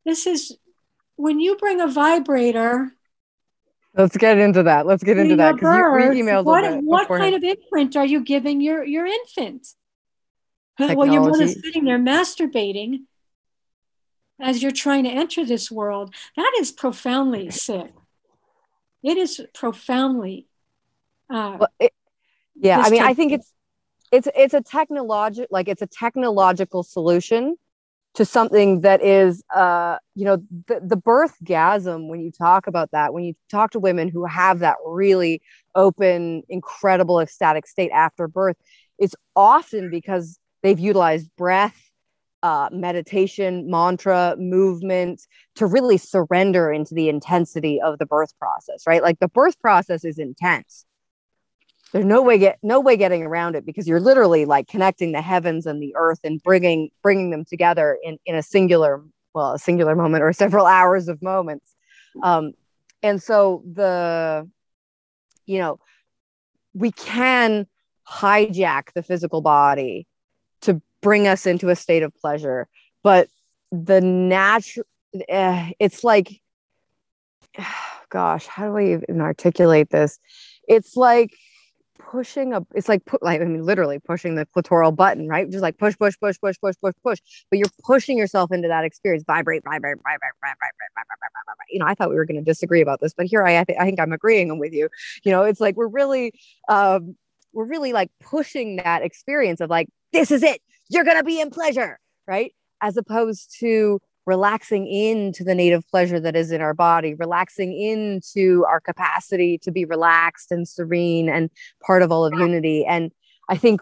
This 0.05 0.27
is 0.27 0.57
when 1.17 1.41
you 1.41 1.57
bring 1.57 1.81
a 1.81 1.89
vibrator 1.89 2.93
let's 3.95 4.17
get 4.17 4.39
into 4.39 4.63
that. 4.65 4.87
Let's 4.87 5.03
get 5.03 5.19
into 5.19 5.37
that 5.37 5.55
because 5.57 5.75
you 5.77 6.23
emailed 6.23 6.45
what, 6.45 6.83
what 6.83 7.09
kind 7.09 7.35
of 7.35 7.43
imprint 7.43 7.97
are 7.97 8.05
you 8.07 8.23
giving 8.23 8.61
your 8.61 8.85
your 8.85 9.07
infant? 9.07 9.69
Technology. 10.79 10.97
well 10.97 11.13
your 11.13 11.31
mother's 11.31 11.61
sitting 11.61 11.85
there 11.85 11.99
masturbating 11.99 13.05
as 14.41 14.63
you're 14.63 14.73
trying 14.73 15.05
to 15.05 15.11
enter 15.11 15.45
this 15.45 15.71
world. 15.71 16.15
That 16.37 16.53
is 16.59 16.71
profoundly 16.73 17.51
sick. 17.51 17.93
It 19.03 19.17
is 19.17 19.41
profoundly 19.55 20.47
uh, 21.31 21.57
well, 21.61 21.69
it, 21.81 21.93
yeah, 22.55 22.81
I 22.81 22.91
mean, 22.91 23.03
I 23.03 23.15
think 23.15 23.33
it's 23.33 23.53
it's 24.13 24.29
it's 24.37 24.55
a 24.55 24.61
technological 24.61 25.47
like 25.51 25.69
it's 25.69 25.83
a 25.83 25.87
technological 25.87 26.83
solution 26.83 27.57
to 28.15 28.25
something 28.25 28.81
that 28.81 29.03
is 29.03 29.43
uh 29.55 29.97
you 30.15 30.25
know 30.25 30.37
the, 30.69 30.81
the 30.83 30.97
birth 30.97 31.35
gasm 31.45 32.09
when 32.09 32.21
you 32.21 32.31
talk 32.31 32.67
about 32.67 32.91
that 32.93 33.13
when 33.13 33.25
you 33.25 33.35
talk 33.51 33.71
to 33.73 33.79
women 33.79 34.09
who 34.09 34.25
have 34.25 34.61
that 34.61 34.77
really 34.87 35.43
open 35.75 36.43
incredible 36.49 37.21
ecstatic 37.21 37.67
state 37.67 37.91
after 37.91 38.27
birth 38.29 38.57
it's 38.99 39.15
often 39.35 39.91
because 39.91 40.39
they've 40.63 40.79
utilized 40.79 41.29
breath 41.37 41.91
uh, 42.43 42.69
meditation 42.71 43.69
mantra 43.69 44.37
movement 44.39 45.23
to 45.57 45.67
really 45.67 45.97
surrender 45.97 46.71
into 46.71 46.95
the 46.95 47.09
intensity 47.09 47.81
of 47.81 47.99
the 47.99 48.07
birth 48.07 48.33
process 48.39 48.85
right? 48.87 49.03
Like 49.03 49.19
the 49.19 49.29
birth 49.29 49.59
process 49.61 50.05
is 50.05 50.19
intense 50.19 50.87
there's 51.93 52.05
no 52.05 52.23
way 52.23 52.39
get 52.39 52.59
no 52.63 52.81
way 52.81 52.97
getting 52.97 53.23
around 53.23 53.55
it 53.57 53.65
because 53.65 53.87
you're 53.87 54.01
literally 54.01 54.45
like 54.45 54.69
connecting 54.69 55.13
the 55.13 55.23
heavens 55.23 55.67
and 55.67 55.83
the 55.83 55.95
earth 55.97 56.21
and 56.25 56.43
bringing 56.43 56.91
bringing 57.03 57.31
them 57.31 57.45
together 57.45 57.99
in 58.03 58.19
in 58.27 58.35
a 58.35 58.43
singular 58.43 59.03
well 59.35 59.53
a 59.53 59.59
singular 59.59 59.95
moment 59.95 60.23
or 60.23 60.33
several 60.33 60.67
hours 60.79 61.09
of 61.09 61.23
moments. 61.23 61.75
Um 62.23 62.53
and 63.03 63.23
so 63.23 63.63
the 63.73 64.49
you 65.47 65.59
know 65.59 65.79
we 66.75 66.93
can 66.93 67.67
hijack 68.09 68.93
the 68.95 69.03
physical 69.03 69.41
body 69.41 70.07
to 70.61 70.81
bring 71.01 71.27
us 71.27 71.47
into 71.47 71.69
a 71.69 71.77
state 71.77 72.03
of 72.03 72.15
pleasure 72.17 72.69
but 73.03 73.29
the 73.73 74.01
natural 74.01 74.87
uh, 75.29 75.71
it's 75.79 76.05
like 76.05 76.41
gosh 78.11 78.47
how 78.47 78.67
do 78.67 78.77
i 78.77 78.85
even 78.93 79.21
articulate 79.21 79.91
this? 79.91 80.19
It's 80.69 80.97
like 80.97 81.31
pushing 81.99 82.53
a 82.53 82.65
it's 82.75 82.89
like 82.89 83.05
put 83.05 83.23
like 83.23 83.41
I 83.41 83.45
mean 83.45 83.65
literally 83.65 83.99
pushing 83.99 84.35
the 84.35 84.47
clitoral 84.47 84.95
button, 84.95 85.29
right? 85.29 85.49
Just 85.51 85.63
like 85.63 85.79
push, 85.79 85.97
push, 85.99 86.15
push, 86.21 86.37
push, 86.41 86.57
push, 86.61 86.75
push, 86.83 86.95
push. 87.03 87.19
But 87.51 87.59
you're 87.59 87.71
pushing 87.85 88.19
yourself 88.19 88.53
into 88.53 88.69
that 88.69 88.85
experience. 88.85 89.25
Vibrate, 89.27 89.65
vibrate, 89.65 89.97
vibrate, 89.97 90.33
vibrate, 90.41 90.41
vibrate, 90.43 90.91
vibrate, 90.95 91.07
vibrate. 91.21 91.47
vibrate. 91.47 91.69
You 91.71 91.79
know, 91.81 91.87
I 91.87 91.95
thought 91.95 92.11
we 92.11 92.17
were 92.17 92.25
going 92.25 92.43
to 92.43 92.45
disagree 92.45 92.81
about 92.81 93.01
this, 93.01 93.13
but 93.15 93.27
here 93.27 93.45
I 93.45 93.61
I, 93.61 93.65
th- 93.65 93.79
I 93.79 93.85
think 93.85 94.01
I'm 94.01 94.13
agreeing 94.13 94.59
with 94.59 94.73
you. 94.73 94.89
You 95.25 95.33
know, 95.33 95.43
it's 95.43 95.61
like 95.61 95.77
we're 95.77 95.89
really 95.89 96.33
um 96.69 97.17
we're 97.53 97.65
really 97.65 97.93
like 97.93 98.11
pushing 98.21 98.77
that 98.77 99.03
experience 99.03 99.61
of 99.61 99.71
like 99.71 99.89
this 100.13 100.31
is 100.31 100.43
it. 100.43 100.61
You're 100.89 101.05
going 101.05 101.17
to 101.17 101.25
be 101.25 101.41
in 101.41 101.51
pleasure, 101.51 101.99
right? 102.27 102.55
As 102.81 102.97
opposed 102.97 103.57
to 103.61 104.01
relaxing 104.27 104.87
into 104.89 105.45
the 105.45 105.55
native 105.55 105.89
pleasure 105.89 106.19
that 106.19 106.35
is 106.35 106.51
in 106.51 106.61
our 106.61 106.75
body, 106.75 107.15
relaxing 107.15 107.73
into 107.73 108.65
our 108.69 108.81
capacity 108.81 109.57
to 109.59 109.71
be 109.71 109.85
relaxed 109.85 110.51
and 110.51 110.69
serene 110.69 111.29
and 111.29 111.49
part 111.85 112.03
of 112.03 112.11
all 112.11 112.27
of 112.27 112.35
unity. 112.35 112.85
And 112.85 113.13
I 113.49 113.57
think 113.57 113.81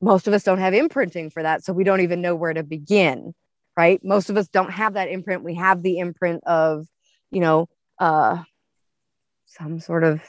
most 0.00 0.28
of 0.28 0.34
us 0.34 0.44
don't 0.44 0.58
have 0.58 0.74
imprinting 0.74 1.30
for 1.30 1.42
that. 1.42 1.64
So 1.64 1.72
we 1.72 1.84
don't 1.84 2.02
even 2.02 2.20
know 2.20 2.36
where 2.36 2.54
to 2.54 2.62
begin, 2.62 3.34
right? 3.76 4.02
Most 4.04 4.30
of 4.30 4.36
us 4.36 4.48
don't 4.48 4.70
have 4.70 4.94
that 4.94 5.08
imprint. 5.08 5.42
We 5.42 5.54
have 5.54 5.82
the 5.82 5.98
imprint 5.98 6.44
of, 6.44 6.86
you 7.30 7.40
know, 7.40 7.68
uh, 7.98 8.42
some 9.46 9.80
sort 9.80 10.04
of 10.04 10.20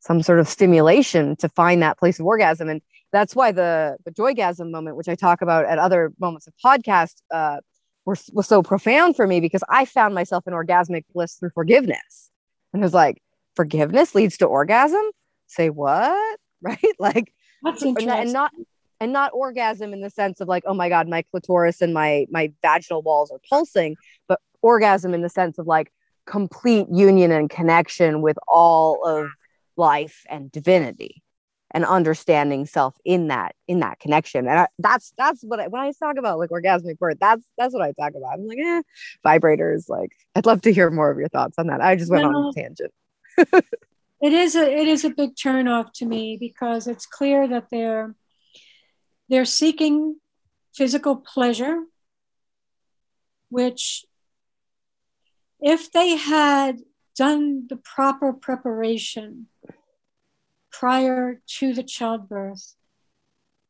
some 0.00 0.22
sort 0.22 0.38
of 0.38 0.48
stimulation 0.48 1.36
to 1.36 1.48
find 1.48 1.82
that 1.82 1.98
place 1.98 2.20
of 2.20 2.26
orgasm 2.26 2.68
and 2.68 2.80
that's 3.12 3.34
why 3.34 3.50
the 3.50 3.96
the 4.04 4.10
joygasm 4.10 4.70
moment 4.70 4.96
which 4.96 5.08
i 5.08 5.14
talk 5.14 5.42
about 5.42 5.64
at 5.64 5.78
other 5.78 6.12
moments 6.20 6.46
of 6.46 6.54
podcast 6.64 7.14
uh, 7.32 7.58
were, 8.06 8.16
was 8.32 8.46
so 8.46 8.62
profound 8.62 9.16
for 9.16 9.26
me 9.26 9.40
because 9.40 9.62
I 9.68 9.84
found 9.84 10.14
myself 10.14 10.46
in 10.46 10.54
orgasmic 10.54 11.04
bliss 11.12 11.34
through 11.34 11.50
forgiveness. 11.50 12.30
And 12.72 12.82
it 12.82 12.86
was 12.86 12.94
like, 12.94 13.20
forgiveness 13.54 14.14
leads 14.14 14.38
to 14.38 14.46
orgasm? 14.46 15.02
Say 15.46 15.68
what? 15.68 16.38
Right? 16.62 16.78
Like, 16.98 17.34
That's 17.62 17.82
interesting. 17.82 18.18
and 18.18 18.32
not 18.32 18.50
and 18.98 19.12
not 19.12 19.30
orgasm 19.34 19.92
in 19.92 20.00
the 20.00 20.08
sense 20.08 20.40
of 20.40 20.48
like, 20.48 20.64
oh 20.66 20.72
my 20.72 20.88
God, 20.88 21.06
my 21.06 21.20
clitoris 21.30 21.82
and 21.82 21.92
my 21.92 22.26
my 22.30 22.50
vaginal 22.62 23.02
walls 23.02 23.30
are 23.30 23.38
pulsing, 23.48 23.94
but 24.26 24.40
orgasm 24.62 25.12
in 25.12 25.20
the 25.20 25.28
sense 25.28 25.58
of 25.58 25.66
like 25.66 25.92
complete 26.26 26.86
union 26.90 27.30
and 27.30 27.50
connection 27.50 28.22
with 28.22 28.38
all 28.48 29.06
of 29.06 29.28
life 29.76 30.24
and 30.30 30.50
divinity 30.50 31.22
and 31.76 31.84
understanding 31.84 32.64
self 32.64 32.96
in 33.04 33.28
that 33.28 33.54
in 33.68 33.80
that 33.80 34.00
connection. 34.00 34.48
And 34.48 34.60
I, 34.60 34.68
that's 34.78 35.12
that's 35.18 35.42
what 35.42 35.60
I, 35.60 35.66
when 35.66 35.82
i 35.82 35.92
talk 35.92 36.16
about 36.16 36.38
like 36.38 36.48
orgasmic 36.48 36.98
birth 36.98 37.18
that's 37.20 37.44
that's 37.58 37.74
what 37.74 37.82
i 37.82 37.92
talk 37.92 38.14
about. 38.16 38.32
I'm 38.32 38.46
like 38.46 38.58
eh, 38.58 38.82
vibrators 39.24 39.86
like 39.86 40.10
i'd 40.34 40.46
love 40.46 40.62
to 40.62 40.72
hear 40.72 40.88
more 40.90 41.10
of 41.10 41.18
your 41.18 41.28
thoughts 41.28 41.58
on 41.58 41.66
that. 41.66 41.82
I 41.82 41.94
just 41.94 42.10
went 42.10 42.24
on 42.24 42.34
a 42.34 42.52
tangent. 42.52 42.92
it 43.36 44.32
is 44.32 44.56
a 44.56 44.62
it 44.62 44.88
is 44.88 45.04
a 45.04 45.10
big 45.10 45.36
turn 45.36 45.68
off 45.68 45.92
to 45.96 46.06
me 46.06 46.38
because 46.40 46.86
it's 46.86 47.04
clear 47.04 47.46
that 47.46 47.66
they're 47.70 48.14
they're 49.28 49.44
seeking 49.44 50.16
physical 50.74 51.16
pleasure 51.16 51.82
which 53.50 54.06
if 55.60 55.92
they 55.92 56.16
had 56.16 56.78
done 57.14 57.66
the 57.68 57.76
proper 57.76 58.32
preparation 58.32 59.48
prior 60.78 61.40
to 61.46 61.72
the 61.72 61.82
childbirth, 61.82 62.74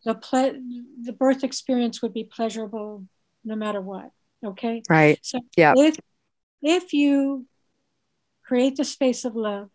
the 0.05 0.15
ple- 0.15 0.61
the 1.03 1.13
birth 1.13 1.45
experience 1.45 2.03
would 2.03 2.13
be 2.13 2.25
pleasurable 2.25 3.05
no 3.45 3.55
matter 3.55 3.81
what. 3.81 4.11
Okay. 4.45 4.83
Right. 4.89 5.19
So 5.23 5.41
yeah. 5.57 5.75
if 5.77 5.97
if 6.63 6.93
you 6.93 7.47
create 8.45 8.77
the 8.77 8.85
space 8.85 9.25
of 9.25 9.37
love, 9.37 9.71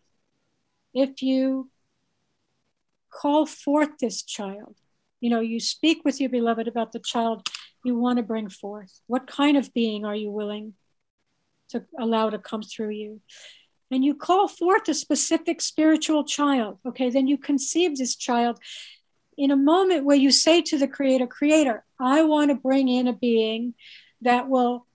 if 0.94 1.22
you 1.22 1.70
call 3.10 3.46
forth 3.46 3.98
this 4.00 4.22
child, 4.22 4.76
you 5.20 5.30
know, 5.30 5.40
you 5.40 5.60
speak 5.60 6.04
with 6.04 6.20
your 6.20 6.30
beloved 6.30 6.68
about 6.68 6.92
the 6.92 7.00
child 7.00 7.48
you 7.84 7.98
want 7.98 8.18
to 8.18 8.22
bring 8.22 8.48
forth. 8.48 9.00
What 9.06 9.26
kind 9.26 9.56
of 9.56 9.72
being 9.72 10.04
are 10.04 10.14
you 10.14 10.30
willing 10.30 10.74
to 11.70 11.84
allow 11.98 12.30
to 12.30 12.38
come 12.38 12.62
through 12.62 12.90
you? 12.90 13.20
And 13.92 14.04
you 14.04 14.14
call 14.14 14.48
forth 14.48 14.88
a 14.88 14.94
specific 14.94 15.60
spiritual 15.60 16.24
child. 16.24 16.78
Okay, 16.86 17.10
then 17.10 17.26
you 17.26 17.36
conceive 17.36 17.96
this 17.96 18.16
child 18.16 18.58
in 19.36 19.50
a 19.50 19.56
moment 19.56 20.04
where 20.04 20.16
you 20.16 20.30
say 20.30 20.62
to 20.62 20.78
the 20.78 20.88
creator, 20.88 21.26
Creator, 21.26 21.84
I 22.00 22.22
want 22.22 22.50
to 22.50 22.54
bring 22.54 22.88
in 22.88 23.06
a 23.06 23.12
being 23.12 23.74
that 24.22 24.48
will 24.48 24.86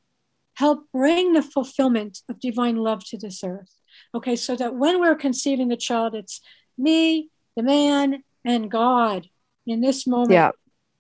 help 0.56 0.88
bring 0.92 1.34
the 1.34 1.44
fulfillment 1.44 2.20
of 2.28 2.40
divine 2.40 2.78
love 2.78 3.06
to 3.06 3.18
this 3.18 3.44
earth. 3.44 3.72
Okay, 4.16 4.36
so 4.36 4.56
that 4.56 4.76
when 4.76 5.00
we're 5.00 5.16
conceiving 5.16 5.68
the 5.68 5.78
child, 5.78 6.16
it's 6.16 6.42
me, 6.78 7.30
the 7.56 7.64
man, 7.64 8.24
and 8.44 8.72
God 8.72 9.28
in 9.68 9.82
this 9.82 10.08
moment, 10.08 10.32
yeah. 10.32 10.52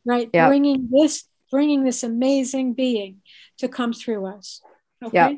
right? 0.05 0.29
Yeah. 0.33 0.47
Bringing 0.47 0.89
this, 0.91 1.23
bringing 1.49 1.83
this 1.83 2.03
amazing 2.03 2.73
being 2.73 3.21
to 3.57 3.67
come 3.67 3.93
through 3.93 4.27
us. 4.27 4.61
Okay, 5.03 5.15
Yeah. 5.15 5.33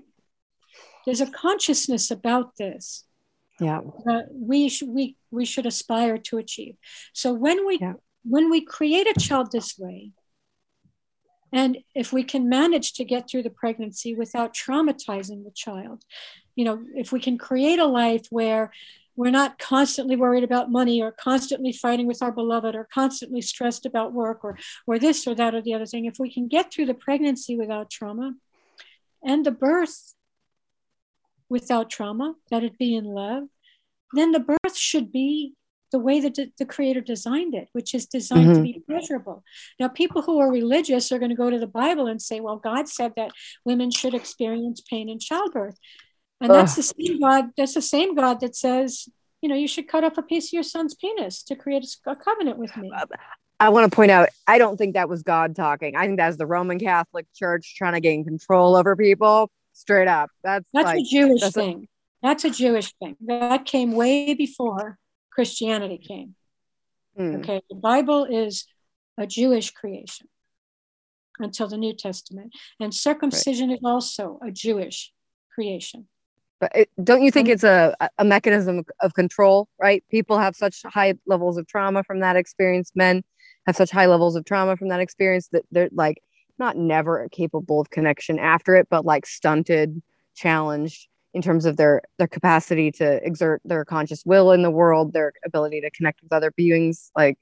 There's 1.10 1.22
a 1.22 1.32
consciousness 1.32 2.12
about 2.12 2.56
this 2.58 3.04
Yeah. 3.60 3.82
that 4.06 4.28
we 4.32 4.70
sh- 4.70 4.84
we 4.84 5.18
we 5.32 5.44
should 5.44 5.66
aspire 5.66 6.20
to 6.20 6.38
achieve. 6.38 6.76
So 7.14 7.34
when 7.34 7.66
we 7.66 7.80
Yeah. 7.82 7.96
when 8.24 8.52
we 8.52 8.62
create 8.62 9.08
a 9.10 9.20
child 9.20 9.52
this 9.52 9.70
way, 9.80 10.12
and 11.52 11.80
if 11.96 12.14
we 12.14 12.24
can 12.24 12.48
manage 12.48 12.94
to 12.94 13.04
get 13.04 13.28
through 13.28 13.42
the 13.44 13.50
pregnancy 13.62 14.14
without 14.14 14.54
traumatizing 14.54 15.44
the 15.44 15.52
child, 15.66 16.04
you 16.56 16.64
know, 16.64 16.86
if 16.94 17.12
we 17.12 17.20
can 17.20 17.38
create 17.40 17.80
a 17.80 17.86
life 18.04 18.26
where 18.30 18.72
we're 19.16 19.32
not 19.32 19.58
constantly 19.58 20.16
worried 20.16 20.44
about 20.44 20.72
money 20.72 21.02
or 21.02 21.12
constantly 21.12 21.74
fighting 21.74 22.06
with 22.06 22.22
our 22.22 22.32
beloved 22.32 22.76
or 22.76 22.88
constantly 22.94 23.42
stressed 23.42 23.86
about 23.88 24.14
work 24.14 24.40
or 24.44 24.60
or 24.86 25.00
this 25.00 25.26
or 25.28 25.34
that 25.34 25.56
or 25.56 25.62
the 25.64 25.74
other 25.74 25.88
thing, 25.88 26.06
if 26.06 26.18
we 26.20 26.32
can 26.32 26.48
get 26.48 26.72
through 26.72 26.86
the 26.86 26.94
pregnancy 27.08 27.58
without 27.58 27.90
trauma 27.90 28.36
and 29.24 29.44
the 29.44 29.52
birth 29.52 30.14
without 31.50 31.90
trauma, 31.90 32.36
that 32.52 32.64
it 32.64 32.78
be 32.78 32.96
in 32.96 33.06
love, 33.06 33.44
then 34.14 34.32
the 34.32 34.40
birth 34.40 34.76
should 34.76 35.12
be 35.12 35.54
the 35.92 36.00
way 36.00 36.20
that 36.20 36.36
the, 36.36 36.66
creator 36.66 37.02
designed 37.02 37.56
it, 37.56 37.68
which 37.74 37.96
is 37.96 38.06
designed 38.06 38.54
to 38.54 38.60
Mhm. 38.62 38.64
be 38.64 38.84
pleasurable. 38.88 39.44
Now, 39.80 39.88
people 39.88 40.22
who 40.22 40.38
are 40.40 40.52
religious 40.52 41.12
are 41.12 41.18
going 41.18 41.30
to 41.30 41.36
go 41.36 41.50
to 41.50 41.58
the 41.58 41.66
Bible 41.66 42.06
and 42.06 42.22
say, 42.22 42.40
well, 42.40 42.58
God 42.58 42.88
said 42.88 43.14
that 43.16 43.32
women 43.66 43.90
should 43.90 44.14
experience 44.14 44.82
pain 44.82 45.10
in 45.10 45.18
childbirth. 45.18 45.78
And 46.42 46.54
that's 46.54 46.76
the 46.76 46.84
same 46.84 47.20
God, 47.20 47.50
that's 47.58 47.74
the 47.74 47.82
same 47.82 48.14
God 48.14 48.40
that 48.42 48.56
says, 48.56 49.10
you 49.42 49.50
know, 49.50 49.56
you 49.56 49.68
should 49.68 49.88
cut 49.88 50.04
off 50.04 50.18
a 50.18 50.22
piece 50.22 50.50
of 50.50 50.54
your 50.54 50.64
son's 50.64 50.94
penis 50.94 51.42
to 51.44 51.56
create 51.56 51.86
a 52.06 52.16
covenant 52.16 52.60
with 52.60 52.76
me. 52.78 52.92
I 53.60 53.70
want 53.70 53.92
to 53.92 53.96
point 53.96 54.12
out, 54.12 54.30
I 54.48 54.58
don't 54.58 54.78
think 54.78 54.94
that 54.94 55.10
was 55.10 55.24
God 55.24 55.56
talking. 55.56 55.96
I 55.96 56.06
think 56.06 56.18
that's 56.18 56.38
the 56.38 56.46
Roman 56.46 56.80
Catholic 56.80 57.26
Church 57.36 57.76
trying 57.76 57.94
to 57.94 58.00
gain 58.00 58.24
control 58.24 58.76
over 58.76 58.96
people. 58.96 59.52
Straight 59.80 60.10
up. 60.10 60.30
That's, 60.44 60.68
That's 60.74 60.86
like, 60.88 61.00
a 61.00 61.04
Jewish 61.04 61.40
that's 61.40 61.56
a- 61.56 61.62
thing. 61.62 61.88
that's 62.22 62.44
a 62.44 62.50
Jewish 62.50 62.92
thing. 63.02 63.16
That 63.28 63.64
came 63.66 63.94
way 63.94 64.34
before 64.34 64.98
Christianity 65.32 65.98
came. 65.98 66.36
hmm, 67.16 67.36
Okay, 67.38 67.62
the 67.70 67.78
Bible 67.78 68.26
is 68.26 68.66
a 69.18 69.26
Jewish 69.26 69.72
creation 69.72 70.28
until 71.40 71.70
the 71.70 71.78
New 71.78 71.96
Testament, 71.96 72.52
and 72.82 72.94
circumcision 72.94 73.72
is 73.72 73.80
also 73.86 74.38
a 74.46 74.52
Jewish 74.52 75.14
creation. 75.56 76.10
But 76.60 76.72
it, 76.76 76.90
don't 77.02 77.22
you 77.22 77.32
think 77.32 77.48
it's 77.48 77.64
a, 77.64 77.96
a 78.18 78.26
mechanism 78.26 78.84
of 79.00 79.14
control, 79.14 79.70
right? 79.80 80.04
People 80.12 80.38
have 80.38 80.58
such 80.58 80.82
high 80.84 81.14
levels 81.26 81.58
of 81.58 81.68
trauma 81.68 82.04
from 82.04 82.20
that 82.20 82.36
experience. 82.36 82.92
Men 82.96 83.24
have 83.66 83.78
such 83.78 83.92
high 83.92 84.08
levels 84.08 84.36
of 84.36 84.44
trauma 84.44 84.76
from 84.76 84.90
that 84.90 85.00
experience 85.00 85.48
that 85.54 85.64
they're 85.72 85.88
like 85.94 86.22
not 86.60 86.78
never 86.78 87.28
capable 87.32 87.80
of 87.80 87.90
connection 87.90 88.40
after 88.40 88.76
it, 88.76 88.88
but 88.90 89.06
like 89.06 89.26
stunted, 89.26 90.02
challenged 90.36 91.08
in 91.34 91.42
terms 91.42 91.66
of 91.66 91.78
their 91.78 92.02
their 92.18 92.28
capacity 92.28 92.92
to 92.92 93.26
exert 93.26 93.62
their 93.66 93.86
conscious 93.86 94.26
will 94.26 94.52
in 94.52 94.62
the 94.62 94.72
world, 94.72 95.14
their 95.14 95.34
ability 95.46 95.82
to 95.82 95.92
connect 95.92 96.22
with 96.22 96.34
other 96.34 96.52
beings. 96.52 97.12
Like 97.16 97.38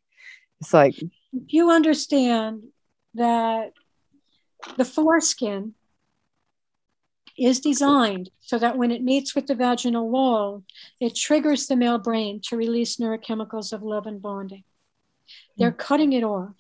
it's 0.60 0.74
like 0.74 0.96
you 1.48 1.72
understand 1.72 2.64
that 3.14 3.72
the 4.76 4.86
foreskin 4.86 5.74
is 7.38 7.60
designed 7.60 8.32
so 8.40 8.58
that 8.58 8.78
when 8.78 8.92
it 8.92 9.04
meets 9.04 9.36
with 9.36 9.46
the 9.46 9.56
vaginal 9.56 10.10
wall, 10.10 10.64
it 11.00 11.16
triggers 11.16 11.68
the 11.68 11.76
male 11.76 12.00
brain 12.00 12.42
to 12.42 12.58
release 12.58 12.98
neurochemicals 12.98 13.72
of 13.72 13.84
love 13.84 14.08
and 14.08 14.22
bonding. 14.22 14.64
They're 15.58 15.72
mm. 15.72 15.78
cutting 15.78 16.14
it 16.14 16.24
off. 16.24 16.56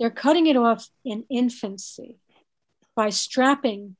They're 0.00 0.08
cutting 0.08 0.46
it 0.46 0.56
off 0.56 0.88
in 1.04 1.26
infancy 1.28 2.16
by 2.96 3.10
strapping 3.10 3.96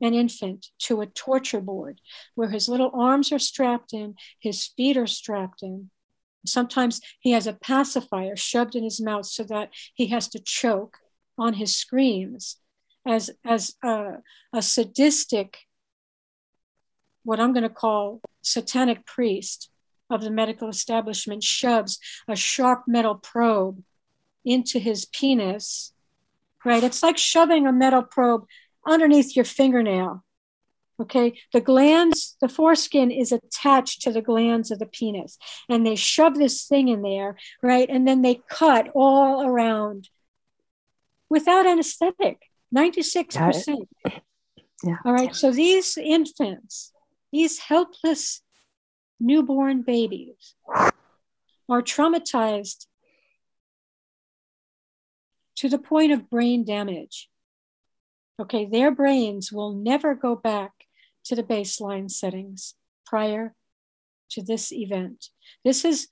an 0.00 0.14
infant 0.14 0.68
to 0.78 1.00
a 1.00 1.06
torture 1.06 1.60
board 1.60 2.00
where 2.36 2.50
his 2.50 2.68
little 2.68 2.92
arms 2.94 3.32
are 3.32 3.40
strapped 3.40 3.92
in, 3.92 4.14
his 4.38 4.68
feet 4.68 4.96
are 4.96 5.06
strapped 5.08 5.64
in. 5.64 5.90
Sometimes 6.46 7.00
he 7.18 7.32
has 7.32 7.48
a 7.48 7.54
pacifier 7.54 8.36
shoved 8.36 8.76
in 8.76 8.84
his 8.84 9.00
mouth 9.00 9.26
so 9.26 9.42
that 9.44 9.70
he 9.94 10.06
has 10.06 10.28
to 10.28 10.38
choke 10.38 10.98
on 11.36 11.54
his 11.54 11.74
screams 11.74 12.58
as, 13.04 13.30
as 13.44 13.74
a, 13.82 14.18
a 14.52 14.62
sadistic, 14.62 15.58
what 17.24 17.40
I'm 17.40 17.52
going 17.52 17.64
to 17.64 17.68
call 17.68 18.20
satanic 18.42 19.06
priest 19.06 19.70
of 20.08 20.22
the 20.22 20.30
medical 20.30 20.68
establishment 20.68 21.42
shoves 21.42 21.98
a 22.28 22.36
sharp 22.36 22.84
metal 22.86 23.16
probe 23.16 23.82
into 24.44 24.78
his 24.78 25.04
penis, 25.06 25.92
right? 26.64 26.82
It's 26.82 27.02
like 27.02 27.18
shoving 27.18 27.66
a 27.66 27.72
metal 27.72 28.02
probe 28.02 28.46
underneath 28.86 29.36
your 29.36 29.44
fingernail. 29.44 30.24
Okay, 31.00 31.40
the 31.52 31.60
glands, 31.60 32.36
the 32.40 32.48
foreskin 32.48 33.10
is 33.10 33.32
attached 33.32 34.02
to 34.02 34.12
the 34.12 34.22
glands 34.22 34.70
of 34.70 34.78
the 34.78 34.86
penis, 34.86 35.36
and 35.68 35.84
they 35.84 35.96
shove 35.96 36.36
this 36.36 36.66
thing 36.66 36.88
in 36.88 37.02
there, 37.02 37.36
right? 37.62 37.88
And 37.88 38.06
then 38.06 38.22
they 38.22 38.42
cut 38.48 38.88
all 38.94 39.44
around 39.44 40.10
without 41.28 41.66
anesthetic, 41.66 42.42
96%. 42.74 43.86
Yeah. 44.84 44.96
All 45.04 45.12
right, 45.12 45.32
so 45.32 45.52
these 45.52 45.96
infants, 45.96 46.92
these 47.30 47.60
helpless 47.60 48.42
newborn 49.20 49.82
babies, 49.82 50.56
are 51.68 51.82
traumatized 51.82 52.86
to 55.62 55.68
the 55.68 55.78
point 55.78 56.10
of 56.10 56.28
brain 56.28 56.64
damage. 56.64 57.30
Okay, 58.40 58.66
their 58.66 58.90
brains 58.90 59.52
will 59.52 59.72
never 59.72 60.12
go 60.12 60.34
back 60.34 60.72
to 61.26 61.36
the 61.36 61.42
baseline 61.44 62.10
settings 62.10 62.74
prior 63.06 63.54
to 64.32 64.42
this 64.42 64.72
event. 64.72 65.26
This 65.64 65.84
is 65.84 66.08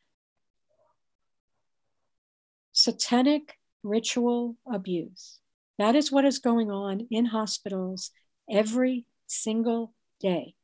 satanic 2.70 3.56
ritual 3.82 4.56
abuse. 4.72 5.40
That 5.78 5.96
is 5.96 6.12
what 6.12 6.24
is 6.24 6.38
going 6.38 6.70
on 6.70 7.08
in 7.10 7.24
hospitals 7.24 8.12
every 8.48 9.04
single 9.26 9.94
day, 10.20 10.54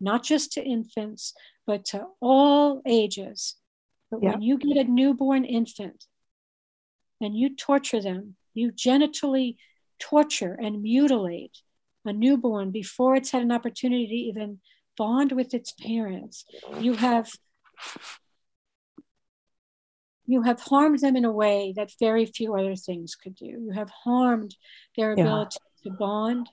not 0.00 0.24
just 0.24 0.50
to 0.54 0.64
infants, 0.64 1.34
but 1.68 1.84
to 1.86 2.08
all 2.20 2.82
ages. 2.84 3.54
But 4.10 4.24
Yeah. 4.24 4.32
when 4.32 4.42
you 4.42 4.58
get 4.58 4.76
a 4.76 4.90
newborn 4.90 5.44
infant 5.44 6.08
and 7.20 7.36
you 7.36 7.54
torture 7.54 8.00
them, 8.00 8.36
you 8.54 8.72
genitally 8.72 9.56
torture 9.98 10.58
and 10.60 10.82
mutilate 10.82 11.58
a 12.04 12.12
newborn 12.12 12.70
before 12.70 13.16
it's 13.16 13.30
had 13.30 13.42
an 13.42 13.52
opportunity 13.52 14.06
to 14.06 14.14
even 14.14 14.60
bond 14.96 15.32
with 15.32 15.54
its 15.54 15.72
parents. 15.72 16.44
You 16.80 16.94
have 16.94 17.30
you 20.26 20.42
have 20.42 20.60
harmed 20.60 21.00
them 21.00 21.16
in 21.16 21.24
a 21.24 21.32
way 21.32 21.74
that 21.76 21.92
very 22.00 22.24
few 22.24 22.54
other 22.54 22.76
things 22.76 23.14
could 23.14 23.34
do. 23.34 23.46
You 23.46 23.70
have 23.74 23.90
harmed 23.90 24.56
their 24.96 25.12
Yeah. 25.12 25.22
ability 25.22 25.58
to 25.82 25.90
bond, 25.90 26.48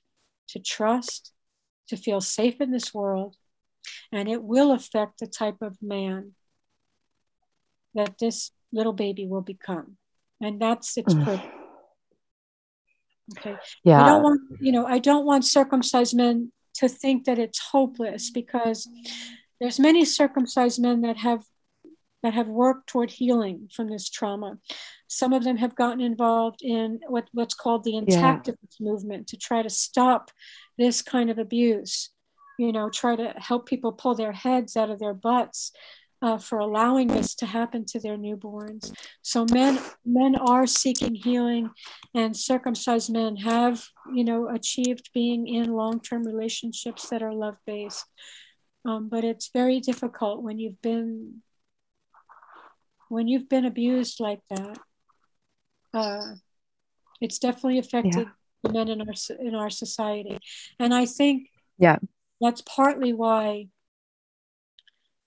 to 0.49 0.59
trust, 0.59 1.31
to 1.87 1.95
feel 1.95 2.19
safe 2.19 2.59
in 2.59 2.71
this 2.71 2.93
world, 2.93 3.37
and 4.11 4.27
it 4.27 4.43
will 4.43 4.71
affect 4.71 5.19
the 5.19 5.27
type 5.27 5.61
of 5.61 5.81
man 5.81 6.35
that 7.93 8.17
this 8.19 8.51
little 8.71 8.93
baby 8.93 9.25
will 9.25 9.41
become. 9.41 9.97
And 10.41 10.59
that's 10.59 10.97
its 10.97 11.13
Mm. 11.13 11.25
purpose. 11.25 11.47
Okay. 13.37 13.55
Yeah. 13.83 14.03
I 14.03 14.07
don't 14.07 14.23
want, 14.23 14.41
you 14.59 14.71
know, 14.71 14.85
I 14.85 14.99
don't 14.99 15.25
want 15.25 15.45
circumcised 15.45 16.15
men 16.15 16.51
to 16.75 16.89
think 16.89 17.25
that 17.25 17.39
it's 17.39 17.59
hopeless 17.59 18.29
because 18.29 18.89
there's 19.59 19.79
many 19.79 20.03
circumcised 20.05 20.81
men 20.81 21.01
that 21.01 21.17
have 21.17 21.45
that 22.23 22.33
have 22.33 22.47
worked 22.47 22.87
toward 22.87 23.09
healing 23.09 23.67
from 23.73 23.89
this 23.89 24.07
trauma. 24.09 24.59
Some 25.07 25.33
of 25.33 25.43
them 25.43 25.57
have 25.57 25.75
gotten 25.75 26.01
involved 26.01 26.61
in 26.61 26.99
what, 27.07 27.27
what's 27.33 27.55
called 27.55 27.83
the 27.83 27.93
intactivist 27.93 28.75
yeah. 28.79 28.91
movement 28.91 29.27
to 29.27 29.37
try 29.37 29.63
to 29.63 29.71
stop 29.71 30.29
this 30.77 31.01
kind 31.01 31.31
of 31.31 31.39
abuse. 31.39 32.11
You 32.59 32.71
know, 32.71 32.91
try 32.91 33.15
to 33.15 33.33
help 33.37 33.65
people 33.65 33.91
pull 33.91 34.13
their 34.13 34.33
heads 34.33 34.77
out 34.77 34.91
of 34.91 34.99
their 34.99 35.15
butts 35.15 35.71
uh, 36.21 36.37
for 36.37 36.59
allowing 36.59 37.07
this 37.07 37.33
to 37.35 37.45
happen 37.45 37.85
to 37.85 37.99
their 37.99 38.17
newborns. 38.17 38.93
So 39.21 39.45
men 39.51 39.79
men 40.05 40.35
are 40.35 40.67
seeking 40.67 41.15
healing, 41.15 41.71
and 42.13 42.35
circumcised 42.35 43.11
men 43.11 43.37
have 43.37 43.83
you 44.13 44.23
know 44.23 44.47
achieved 44.49 45.09
being 45.13 45.47
in 45.47 45.73
long 45.73 45.99
term 45.99 46.23
relationships 46.23 47.09
that 47.09 47.23
are 47.23 47.33
love 47.33 47.57
based. 47.65 48.05
Um, 48.85 49.09
but 49.09 49.23
it's 49.23 49.49
very 49.53 49.79
difficult 49.79 50.41
when 50.43 50.59
you've 50.59 50.81
been 50.81 51.41
when 53.09 53.27
you've 53.27 53.49
been 53.49 53.65
abused 53.65 54.19
like 54.19 54.41
that. 54.49 54.79
Uh, 55.93 56.35
it's 57.19 57.39
definitely 57.39 57.79
affected 57.79 58.27
yeah. 58.63 58.71
men 58.71 58.87
in 58.89 59.01
our 59.01 59.13
in 59.39 59.55
our 59.55 59.69
society, 59.69 60.37
and 60.79 60.93
I 60.93 61.05
think 61.05 61.47
yeah 61.77 61.97
that's 62.39 62.61
partly 62.61 63.13
why 63.13 63.67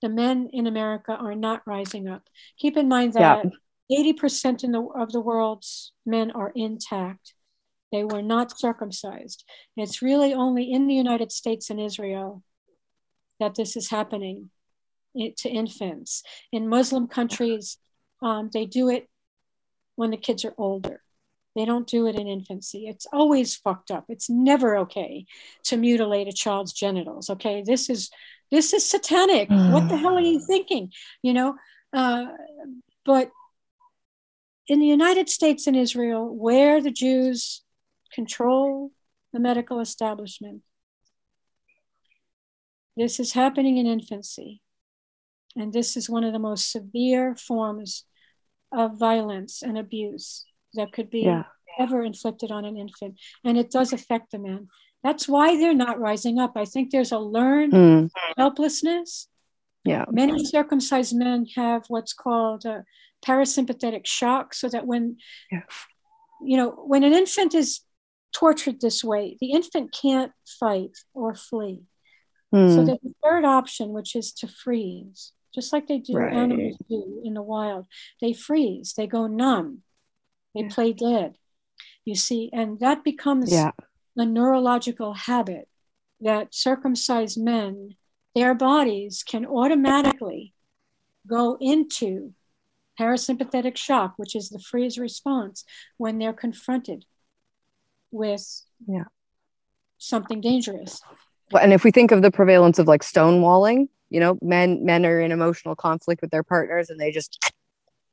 the 0.04 0.10
men 0.10 0.50
in 0.52 0.66
America 0.66 1.12
are 1.12 1.34
not 1.34 1.62
rising 1.66 2.08
up. 2.08 2.28
Keep 2.58 2.76
in 2.76 2.88
mind 2.88 3.14
that 3.14 3.46
yeah. 3.90 4.12
80% 4.12 4.62
in 4.62 4.72
the, 4.72 4.82
of 4.82 5.12
the 5.12 5.20
world's 5.20 5.92
men 6.04 6.30
are 6.30 6.52
intact. 6.54 7.32
They 7.90 8.04
were 8.04 8.20
not 8.20 8.58
circumcised. 8.58 9.44
It's 9.78 10.02
really 10.02 10.34
only 10.34 10.70
in 10.70 10.88
the 10.88 10.94
United 10.94 11.32
States 11.32 11.70
and 11.70 11.80
Israel 11.80 12.42
that 13.40 13.54
this 13.54 13.78
is 13.78 13.88
happening 13.88 14.50
to 15.16 15.48
infants. 15.48 16.22
In 16.52 16.68
Muslim 16.68 17.08
countries, 17.08 17.78
um, 18.20 18.50
they 18.52 18.66
do 18.66 18.90
it 18.90 19.08
when 19.96 20.10
the 20.10 20.18
kids 20.18 20.44
are 20.44 20.54
older. 20.58 21.00
They 21.54 21.64
don't 21.64 21.86
do 21.86 22.06
it 22.06 22.16
in 22.16 22.26
infancy. 22.26 22.86
It's 22.88 23.06
always 23.12 23.54
fucked 23.54 23.90
up. 23.90 24.06
It's 24.08 24.28
never 24.28 24.76
okay 24.78 25.26
to 25.64 25.76
mutilate 25.76 26.28
a 26.28 26.32
child's 26.32 26.72
genitals. 26.72 27.30
Okay, 27.30 27.62
this 27.64 27.88
is 27.88 28.10
this 28.50 28.72
is 28.72 28.84
satanic. 28.84 29.48
what 29.50 29.88
the 29.88 29.96
hell 29.96 30.16
are 30.16 30.20
you 30.20 30.40
thinking? 30.46 30.92
You 31.22 31.32
know, 31.32 31.56
uh, 31.92 32.26
but 33.04 33.30
in 34.66 34.80
the 34.80 34.86
United 34.86 35.28
States 35.28 35.66
and 35.66 35.76
Israel, 35.76 36.34
where 36.34 36.80
the 36.80 36.90
Jews 36.90 37.62
control 38.12 38.90
the 39.32 39.40
medical 39.40 39.80
establishment, 39.80 40.62
this 42.96 43.20
is 43.20 43.32
happening 43.32 43.76
in 43.76 43.86
infancy. 43.86 44.60
And 45.56 45.72
this 45.72 45.96
is 45.96 46.10
one 46.10 46.24
of 46.24 46.32
the 46.32 46.38
most 46.38 46.70
severe 46.70 47.36
forms 47.36 48.04
of 48.72 48.98
violence 48.98 49.62
and 49.62 49.78
abuse 49.78 50.46
that 50.74 50.92
could 50.92 51.10
be 51.10 51.22
yeah. 51.22 51.44
ever 51.78 52.02
inflicted 52.02 52.50
on 52.50 52.64
an 52.64 52.76
infant. 52.76 53.18
And 53.44 53.58
it 53.58 53.70
does 53.70 53.92
affect 53.92 54.32
the 54.32 54.38
man. 54.38 54.68
That's 55.02 55.28
why 55.28 55.58
they're 55.58 55.74
not 55.74 56.00
rising 56.00 56.38
up. 56.38 56.52
I 56.56 56.64
think 56.64 56.90
there's 56.90 57.12
a 57.12 57.18
learned 57.18 57.72
mm. 57.72 58.10
helplessness. 58.38 59.28
Yeah. 59.84 60.06
Many 60.10 60.44
circumcised 60.44 61.14
men 61.14 61.46
have 61.56 61.84
what's 61.88 62.14
called 62.14 62.64
a 62.64 62.84
parasympathetic 63.24 64.06
shock, 64.06 64.54
so 64.54 64.68
that 64.68 64.86
when, 64.86 65.18
yeah. 65.52 65.62
you 66.42 66.56
know, 66.56 66.70
when 66.70 67.04
an 67.04 67.12
infant 67.12 67.54
is 67.54 67.80
tortured 68.32 68.80
this 68.80 69.04
way, 69.04 69.36
the 69.40 69.52
infant 69.52 69.92
can't 69.92 70.32
fight 70.46 70.96
or 71.12 71.34
flee. 71.34 71.82
Mm. 72.54 72.74
So 72.74 72.84
there's 72.84 72.98
a 73.04 73.14
third 73.22 73.44
option, 73.44 73.90
which 73.90 74.16
is 74.16 74.32
to 74.32 74.48
freeze, 74.48 75.32
just 75.54 75.72
like 75.72 75.86
they 75.86 75.98
do 75.98 76.14
right. 76.14 76.32
animals 76.32 76.78
do 76.88 77.20
in 77.24 77.34
the 77.34 77.42
wild. 77.42 77.86
They 78.20 78.32
freeze, 78.32 78.94
they 78.96 79.06
go 79.06 79.26
numb, 79.26 79.82
they 80.54 80.64
play 80.64 80.92
dead. 80.92 81.36
You 82.04 82.14
see, 82.14 82.50
and 82.52 82.78
that 82.80 83.02
becomes 83.02 83.52
yeah 83.52 83.72
a 84.16 84.24
neurological 84.24 85.14
habit 85.14 85.68
that 86.20 86.54
circumcised 86.54 87.40
men, 87.40 87.96
their 88.34 88.54
bodies 88.54 89.22
can 89.26 89.44
automatically 89.44 90.54
go 91.26 91.56
into 91.60 92.32
parasympathetic 92.98 93.76
shock, 93.76 94.14
which 94.16 94.36
is 94.36 94.50
the 94.50 94.58
freeze 94.58 94.98
response 94.98 95.64
when 95.96 96.18
they're 96.18 96.32
confronted 96.32 97.04
with 98.10 98.62
yeah. 98.86 99.04
something 99.98 100.40
dangerous. 100.40 101.00
Well, 101.50 101.62
and 101.62 101.72
if 101.72 101.84
we 101.84 101.90
think 101.90 102.12
of 102.12 102.22
the 102.22 102.30
prevalence 102.30 102.78
of 102.78 102.86
like 102.86 103.02
stonewalling, 103.02 103.88
you 104.10 104.20
know, 104.20 104.38
men 104.40 104.84
men 104.84 105.04
are 105.04 105.20
in 105.20 105.32
emotional 105.32 105.74
conflict 105.74 106.22
with 106.22 106.30
their 106.30 106.44
partners 106.44 106.88
and 106.88 107.00
they 107.00 107.10
just 107.10 107.52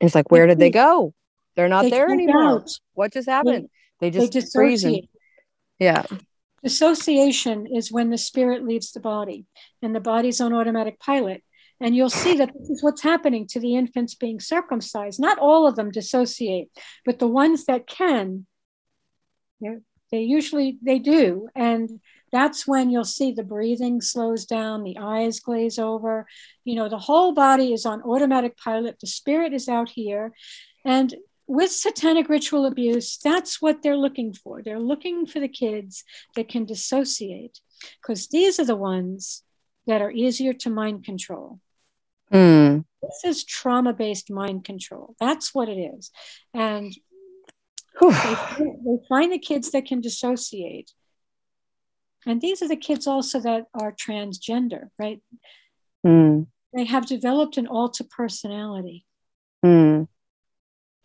it's 0.00 0.14
like 0.14 0.30
where 0.30 0.46
did 0.46 0.58
they 0.58 0.70
mm-hmm. 0.70 0.84
go? 0.84 1.14
They're 1.56 1.68
not 1.68 1.82
they 1.82 1.90
there 1.90 2.10
anymore. 2.10 2.42
Out. 2.42 2.70
What 2.94 3.12
just 3.12 3.28
happened? 3.28 3.68
They, 4.00 4.10
they 4.10 4.28
just 4.28 4.32
they 4.32 4.58
freeze 4.58 4.84
yeah. 5.78 6.04
Dissociation 6.62 7.66
is 7.66 7.90
when 7.90 8.10
the 8.10 8.18
spirit 8.18 8.64
leaves 8.64 8.92
the 8.92 9.00
body 9.00 9.46
and 9.82 9.94
the 9.94 10.00
body's 10.00 10.40
on 10.40 10.52
automatic 10.52 11.00
pilot. 11.00 11.42
And 11.80 11.96
you'll 11.96 12.10
see 12.10 12.36
that 12.36 12.52
this 12.56 12.70
is 12.70 12.82
what's 12.84 13.02
happening 13.02 13.48
to 13.48 13.58
the 13.58 13.74
infants 13.74 14.14
being 14.14 14.38
circumcised. 14.38 15.18
Not 15.18 15.40
all 15.40 15.66
of 15.66 15.74
them 15.74 15.90
dissociate, 15.90 16.68
but 17.04 17.18
the 17.18 17.26
ones 17.26 17.64
that 17.64 17.88
can, 17.88 18.46
they 19.60 20.20
usually 20.20 20.78
they 20.80 21.00
do. 21.00 21.48
And 21.56 22.00
that's 22.30 22.68
when 22.68 22.90
you'll 22.90 23.02
see 23.02 23.32
the 23.32 23.42
breathing 23.42 24.00
slows 24.00 24.46
down, 24.46 24.84
the 24.84 24.98
eyes 24.98 25.40
glaze 25.40 25.80
over. 25.80 26.26
You 26.64 26.76
know, 26.76 26.88
the 26.88 26.98
whole 26.98 27.32
body 27.32 27.72
is 27.72 27.84
on 27.84 28.02
automatic 28.02 28.56
pilot. 28.56 29.00
The 29.00 29.08
spirit 29.08 29.52
is 29.52 29.68
out 29.68 29.88
here. 29.88 30.32
And 30.84 31.12
with 31.46 31.70
satanic 31.70 32.28
ritual 32.28 32.66
abuse, 32.66 33.18
that's 33.22 33.60
what 33.60 33.82
they're 33.82 33.96
looking 33.96 34.32
for. 34.32 34.62
They're 34.62 34.80
looking 34.80 35.26
for 35.26 35.40
the 35.40 35.48
kids 35.48 36.04
that 36.36 36.48
can 36.48 36.64
dissociate 36.64 37.60
because 38.00 38.28
these 38.28 38.60
are 38.60 38.64
the 38.64 38.76
ones 38.76 39.42
that 39.86 40.00
are 40.00 40.10
easier 40.10 40.52
to 40.52 40.70
mind 40.70 41.04
control. 41.04 41.60
Mm. 42.32 42.84
This 43.02 43.24
is 43.24 43.44
trauma 43.44 43.92
based 43.92 44.30
mind 44.30 44.64
control. 44.64 45.14
That's 45.18 45.54
what 45.54 45.68
it 45.68 45.78
is. 45.78 46.10
And 46.54 46.96
they, 48.00 48.34
they 48.58 48.96
find 49.08 49.32
the 49.32 49.38
kids 49.38 49.72
that 49.72 49.86
can 49.86 50.00
dissociate. 50.00 50.92
And 52.24 52.40
these 52.40 52.62
are 52.62 52.68
the 52.68 52.76
kids 52.76 53.06
also 53.06 53.40
that 53.40 53.66
are 53.74 53.92
transgender, 53.92 54.88
right? 54.98 55.20
Mm. 56.06 56.46
They 56.72 56.84
have 56.84 57.06
developed 57.06 57.58
an 57.58 57.66
alter 57.66 58.04
personality. 58.04 59.04
Mm 59.64 60.06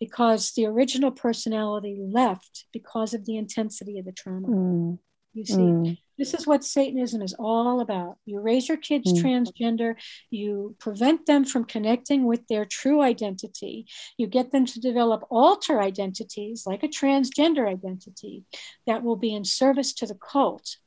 because 0.00 0.52
the 0.52 0.66
original 0.66 1.10
personality 1.10 1.98
left 2.00 2.66
because 2.72 3.14
of 3.14 3.24
the 3.24 3.36
intensity 3.36 3.98
of 3.98 4.04
the 4.04 4.12
trauma. 4.12 4.48
Mm. 4.48 4.98
You 5.34 5.44
see, 5.44 5.54
mm. 5.54 5.98
this 6.16 6.34
is 6.34 6.46
what 6.46 6.64
Satanism 6.64 7.22
is 7.22 7.34
all 7.38 7.80
about. 7.80 8.16
You 8.24 8.40
raise 8.40 8.68
your 8.68 8.76
kids 8.76 9.12
mm. 9.12 9.22
transgender, 9.22 9.94
you 10.30 10.74
prevent 10.78 11.26
them 11.26 11.44
from 11.44 11.64
connecting 11.64 12.24
with 12.24 12.46
their 12.48 12.64
true 12.64 13.02
identity, 13.02 13.86
you 14.16 14.26
get 14.26 14.50
them 14.50 14.66
to 14.66 14.80
develop 14.80 15.24
alter 15.30 15.80
identities 15.80 16.64
like 16.66 16.82
a 16.82 16.88
transgender 16.88 17.68
identity 17.68 18.44
that 18.86 19.02
will 19.02 19.16
be 19.16 19.34
in 19.34 19.44
service 19.44 19.92
to 19.94 20.06
the 20.06 20.16
cult. 20.16 20.78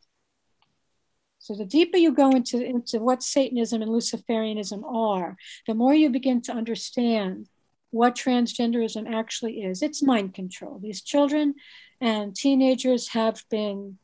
So 1.39 1.55
the 1.55 1.66
deeper 1.66 1.97
you 1.97 2.14
go 2.14 2.32
into, 2.32 2.64
into 2.64 2.99
what 2.99 3.24
Satanism 3.24 3.82
and 3.82 3.89
Luciferianism 3.89 4.84
are, 4.86 5.38
the 5.66 5.74
more 5.74 5.93
you 5.93 6.09
begin 6.09 6.41
to 6.43 6.51
understand 6.51 7.47
what 7.92 8.16
transgenderism 8.16 9.14
actually 9.14 9.62
is. 9.62 9.84
It's 9.84 10.02
mind 10.02 10.34
control. 10.34 10.80
These 10.82 11.02
children 11.02 11.56
and 12.00 12.36
teenagers 12.36 13.10
have 13.10 13.44
been 13.50 13.98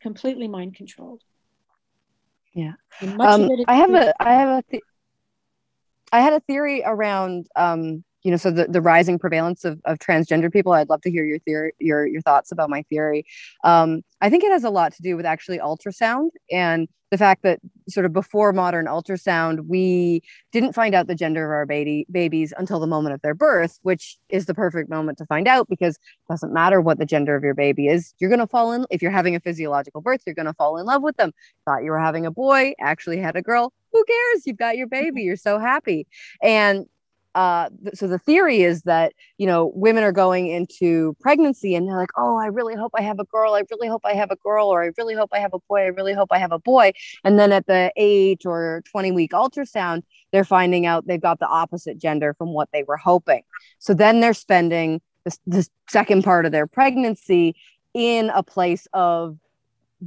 completely 0.00 0.48
mind 0.48 0.74
controlled. 0.74 1.22
Yeah. 2.54 2.72
Um, 3.02 3.48
I 3.68 3.74
have 3.74 3.90
a 3.90 4.14
I 4.20 4.34
have 4.34 4.58
a 4.58 4.62
th- 4.70 4.82
I 6.10 6.20
had 6.20 6.32
a 6.32 6.40
theory 6.40 6.82
around 6.84 7.46
um, 7.54 8.04
you 8.22 8.30
know, 8.30 8.36
so 8.36 8.50
the, 8.50 8.66
the 8.66 8.80
rising 8.80 9.18
prevalence 9.18 9.64
of, 9.64 9.80
of 9.84 9.98
transgender 9.98 10.52
people. 10.52 10.72
I'd 10.72 10.88
love 10.88 11.02
to 11.02 11.10
hear 11.10 11.24
your 11.24 11.38
theory, 11.40 11.72
your 11.78 12.06
your 12.06 12.22
thoughts 12.22 12.52
about 12.52 12.70
my 12.70 12.82
theory. 12.82 13.24
Um, 13.64 14.02
I 14.20 14.30
think 14.30 14.44
it 14.44 14.52
has 14.52 14.64
a 14.64 14.70
lot 14.70 14.92
to 14.94 15.02
do 15.02 15.16
with 15.16 15.26
actually 15.26 15.58
ultrasound 15.58 16.30
and 16.50 16.88
the 17.10 17.18
fact 17.18 17.42
that 17.42 17.60
sort 17.88 18.04
of 18.04 18.12
before 18.12 18.52
modern 18.52 18.86
ultrasound, 18.86 19.66
we 19.66 20.22
didn't 20.52 20.74
find 20.74 20.94
out 20.94 21.06
the 21.06 21.14
gender 21.14 21.44
of 21.44 21.50
our 21.50 21.64
baby 21.64 22.06
babies 22.10 22.52
until 22.58 22.80
the 22.80 22.86
moment 22.86 23.14
of 23.14 23.22
their 23.22 23.34
birth, 23.34 23.78
which 23.82 24.18
is 24.28 24.46
the 24.46 24.54
perfect 24.54 24.90
moment 24.90 25.18
to 25.18 25.26
find 25.26 25.48
out 25.48 25.68
because 25.68 25.96
it 25.96 26.32
doesn't 26.32 26.52
matter 26.52 26.80
what 26.80 26.98
the 26.98 27.06
gender 27.06 27.34
of 27.34 27.42
your 27.42 27.54
baby 27.54 27.88
is. 27.88 28.14
You're 28.18 28.30
gonna 28.30 28.46
fall 28.46 28.72
in 28.72 28.86
if 28.90 29.00
you're 29.00 29.10
having 29.10 29.34
a 29.34 29.40
physiological 29.40 30.00
birth, 30.00 30.22
you're 30.26 30.34
gonna 30.34 30.54
fall 30.54 30.76
in 30.76 30.86
love 30.86 31.02
with 31.02 31.16
them. 31.16 31.32
Thought 31.64 31.84
you 31.84 31.90
were 31.90 31.98
having 31.98 32.26
a 32.26 32.30
boy, 32.30 32.74
actually 32.80 33.18
had 33.18 33.36
a 33.36 33.42
girl. 33.42 33.72
Who 33.92 34.04
cares? 34.04 34.46
You've 34.46 34.58
got 34.58 34.76
your 34.76 34.86
baby. 34.86 35.22
You're 35.22 35.36
so 35.36 35.58
happy. 35.58 36.06
And 36.42 36.86
uh, 37.38 37.70
so 37.94 38.08
the 38.08 38.18
theory 38.18 38.62
is 38.62 38.82
that 38.82 39.12
you 39.36 39.46
know 39.46 39.70
women 39.76 40.02
are 40.02 40.10
going 40.10 40.48
into 40.48 41.14
pregnancy 41.20 41.76
and 41.76 41.86
they're 41.86 41.96
like 41.96 42.10
oh 42.16 42.36
i 42.36 42.46
really 42.46 42.74
hope 42.74 42.90
i 42.96 43.00
have 43.00 43.20
a 43.20 43.24
girl. 43.26 43.54
I 43.54 43.62
really 43.70 43.86
hope 43.86 44.02
i 44.04 44.12
have 44.12 44.32
a 44.32 44.36
girl 44.36 44.66
or 44.66 44.82
i 44.82 44.90
really 44.98 45.14
hope 45.14 45.30
i 45.32 45.38
have 45.38 45.54
a 45.54 45.60
boy. 45.68 45.82
I 45.82 45.86
really 45.98 46.14
hope 46.14 46.32
i 46.32 46.38
have 46.38 46.50
a 46.50 46.58
boy. 46.58 46.90
And 47.22 47.38
then 47.38 47.52
at 47.52 47.68
the 47.68 47.92
8 47.96 48.44
or 48.44 48.82
20 48.90 49.12
week 49.12 49.30
ultrasound 49.30 50.02
they're 50.32 50.42
finding 50.42 50.84
out 50.84 51.06
they've 51.06 51.20
got 51.20 51.38
the 51.38 51.46
opposite 51.46 51.96
gender 51.96 52.34
from 52.34 52.52
what 52.52 52.70
they 52.72 52.82
were 52.82 52.96
hoping. 52.96 53.42
So 53.78 53.94
then 53.94 54.18
they're 54.18 54.34
spending 54.34 55.00
the, 55.22 55.38
the 55.46 55.68
second 55.88 56.24
part 56.24 56.44
of 56.44 56.50
their 56.50 56.66
pregnancy 56.66 57.54
in 57.94 58.30
a 58.30 58.42
place 58.42 58.88
of 58.92 59.38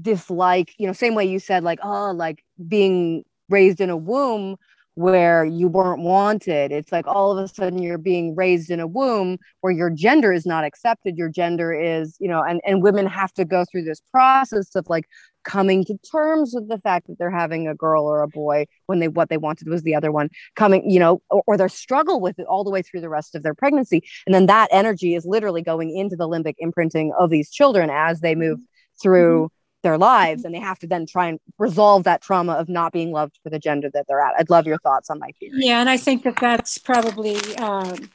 dislike 0.01 0.73
you 0.77 0.85
know 0.85 0.91
same 0.91 1.15
way 1.15 1.23
you 1.23 1.39
said 1.39 1.63
like 1.63 1.79
oh 1.81 2.11
like 2.11 2.43
being 2.67 3.23
raised 3.47 3.79
in 3.79 3.89
a 3.89 3.97
womb 3.97 4.57
where 4.95 5.45
you 5.45 5.67
weren't 5.67 6.01
wanted. 6.01 6.71
It's 6.71 6.91
like 6.91 7.07
all 7.07 7.37
of 7.37 7.43
a 7.43 7.47
sudden 7.47 7.81
you're 7.81 7.97
being 7.97 8.35
raised 8.35 8.69
in 8.69 8.79
a 8.79 8.87
womb 8.87 9.37
where 9.61 9.71
your 9.71 9.89
gender 9.89 10.33
is 10.33 10.45
not 10.45 10.65
accepted. 10.65 11.17
Your 11.17 11.29
gender 11.29 11.73
is, 11.73 12.17
you 12.19 12.27
know, 12.27 12.43
and, 12.43 12.59
and 12.65 12.83
women 12.83 13.05
have 13.05 13.31
to 13.33 13.45
go 13.45 13.63
through 13.71 13.83
this 13.83 14.01
process 14.11 14.75
of 14.75 14.89
like 14.89 15.05
coming 15.43 15.83
to 15.85 15.97
terms 16.11 16.51
with 16.53 16.67
the 16.67 16.77
fact 16.77 17.07
that 17.07 17.17
they're 17.17 17.31
having 17.31 17.67
a 17.67 17.73
girl 17.73 18.05
or 18.05 18.21
a 18.21 18.27
boy 18.27 18.65
when 18.85 18.99
they 18.99 19.07
what 19.07 19.29
they 19.29 19.37
wanted 19.37 19.67
was 19.67 19.81
the 19.83 19.95
other 19.95 20.11
one 20.11 20.29
coming, 20.55 20.87
you 20.89 20.99
know, 20.99 21.21
or, 21.29 21.41
or 21.47 21.57
their 21.57 21.69
struggle 21.69 22.19
with 22.19 22.37
it 22.37 22.45
all 22.47 22.63
the 22.63 22.69
way 22.69 22.81
through 22.81 23.01
the 23.01 23.09
rest 23.09 23.33
of 23.33 23.43
their 23.43 23.55
pregnancy. 23.55 24.03
And 24.25 24.35
then 24.35 24.45
that 24.47 24.67
energy 24.71 25.15
is 25.15 25.25
literally 25.25 25.61
going 25.61 25.95
into 25.95 26.15
the 26.15 26.27
limbic 26.27 26.55
imprinting 26.59 27.13
of 27.17 27.29
these 27.29 27.49
children 27.49 27.89
as 27.89 28.19
they 28.19 28.35
move 28.35 28.59
through. 29.01 29.45
Mm-hmm 29.45 29.55
their 29.83 29.97
lives 29.97 30.45
and 30.45 30.53
they 30.53 30.59
have 30.59 30.79
to 30.79 30.87
then 30.87 31.05
try 31.05 31.27
and 31.27 31.39
resolve 31.57 32.03
that 32.03 32.21
trauma 32.21 32.53
of 32.53 32.69
not 32.69 32.91
being 32.91 33.11
loved 33.11 33.39
for 33.43 33.49
the 33.49 33.59
gender 33.59 33.89
that 33.93 34.05
they're 34.07 34.21
at. 34.21 34.35
I'd 34.37 34.49
love 34.49 34.67
your 34.67 34.77
thoughts 34.79 35.09
on 35.09 35.19
my 35.19 35.31
theory. 35.39 35.53
Yeah 35.55 35.79
and 35.79 35.89
i 35.89 35.97
think 35.97 36.23
that 36.23 36.37
that's 36.37 36.77
probably 36.77 37.37
um, 37.57 38.09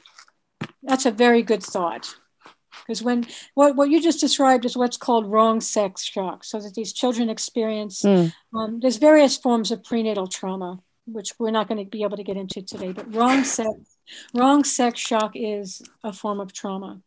that's 0.83 1.05
a 1.05 1.11
very 1.11 1.41
good 1.41 1.63
thought. 1.63 2.15
Because 2.85 3.03
when 3.03 3.25
what, 3.53 3.75
what 3.75 3.89
you 3.89 4.01
just 4.01 4.21
described 4.21 4.63
is 4.63 4.77
what's 4.77 4.97
called 4.97 5.29
wrong 5.29 5.59
sex 5.59 6.03
shock 6.03 6.43
so 6.43 6.59
that 6.59 6.73
these 6.73 6.93
children 6.93 7.29
experience 7.29 8.03
mm. 8.03 8.31
um, 8.53 8.79
there's 8.79 8.97
various 8.97 9.35
forms 9.35 9.71
of 9.71 9.83
prenatal 9.83 10.27
trauma 10.27 10.79
which 11.05 11.33
we're 11.39 11.51
not 11.51 11.67
going 11.67 11.83
to 11.83 11.89
be 11.89 12.03
able 12.03 12.17
to 12.17 12.23
get 12.23 12.37
into 12.37 12.61
today 12.61 12.91
but 12.91 13.13
wrong 13.13 13.43
sex 13.43 13.71
wrong 14.33 14.63
sex 14.63 14.99
shock 14.99 15.31
is 15.33 15.81
a 16.03 16.13
form 16.13 16.39
of 16.39 16.53
trauma 16.53 17.01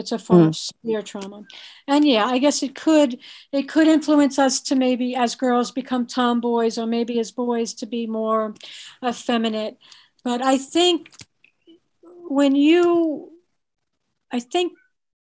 it's 0.00 0.12
a 0.12 0.18
form 0.18 0.46
mm. 0.46 0.48
of 0.48 0.56
severe 0.56 1.02
trauma. 1.02 1.44
And 1.86 2.04
yeah, 2.06 2.26
I 2.26 2.38
guess 2.38 2.62
it 2.62 2.74
could 2.74 3.18
it 3.52 3.68
could 3.68 3.86
influence 3.86 4.38
us 4.38 4.60
to 4.62 4.74
maybe 4.74 5.14
as 5.14 5.34
girls 5.36 5.70
become 5.70 6.06
tomboys 6.06 6.78
or 6.78 6.86
maybe 6.86 7.20
as 7.20 7.30
boys 7.30 7.74
to 7.74 7.86
be 7.86 8.06
more 8.06 8.54
effeminate. 9.06 9.78
But 10.24 10.42
I 10.42 10.58
think 10.58 11.12
when 12.28 12.56
you 12.56 13.30
I 14.32 14.40
think 14.40 14.72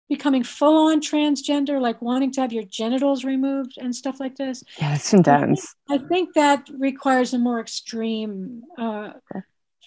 becoming 0.10 0.44
full 0.44 0.90
on 0.92 1.00
transgender, 1.00 1.80
like 1.80 2.02
wanting 2.02 2.34
to 2.34 2.42
have 2.42 2.52
your 2.52 2.66
genitals 2.66 3.24
removed 3.24 3.78
and 3.78 3.96
stuff 3.96 4.20
like 4.20 4.36
this. 4.36 4.62
Yeah, 4.78 4.96
it's 4.96 5.14
intense. 5.14 5.74
I 5.90 5.98
think, 5.98 6.04
I 6.04 6.08
think 6.08 6.34
that 6.34 6.70
requires 6.78 7.34
a 7.34 7.40
more 7.40 7.62
extreme 7.62 8.64
uh, 8.78 9.14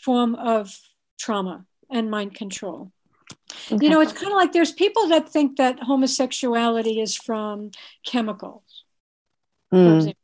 form 0.03 0.35
of 0.35 0.75
trauma 1.19 1.67
and 1.91 2.11
mind 2.11 2.35
control. 2.35 2.91
Okay. 3.71 3.85
You 3.85 3.91
know, 3.91 4.01
it's 4.01 4.13
kind 4.13 4.33
of 4.33 4.37
like 4.37 4.53
there's 4.53 4.73
people 4.73 5.09
that 5.09 5.29
think 5.29 5.57
that 5.57 5.81
homosexuality 5.81 7.01
is 7.01 7.15
from 7.15 7.71
chemicals. 8.05 8.85
Mm. 9.73 10.15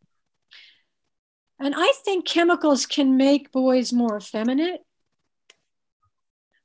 And 1.58 1.74
I 1.76 1.92
think 2.04 2.26
chemicals 2.26 2.86
can 2.86 3.16
make 3.16 3.52
boys 3.52 3.92
more 3.92 4.16
effeminate, 4.18 4.80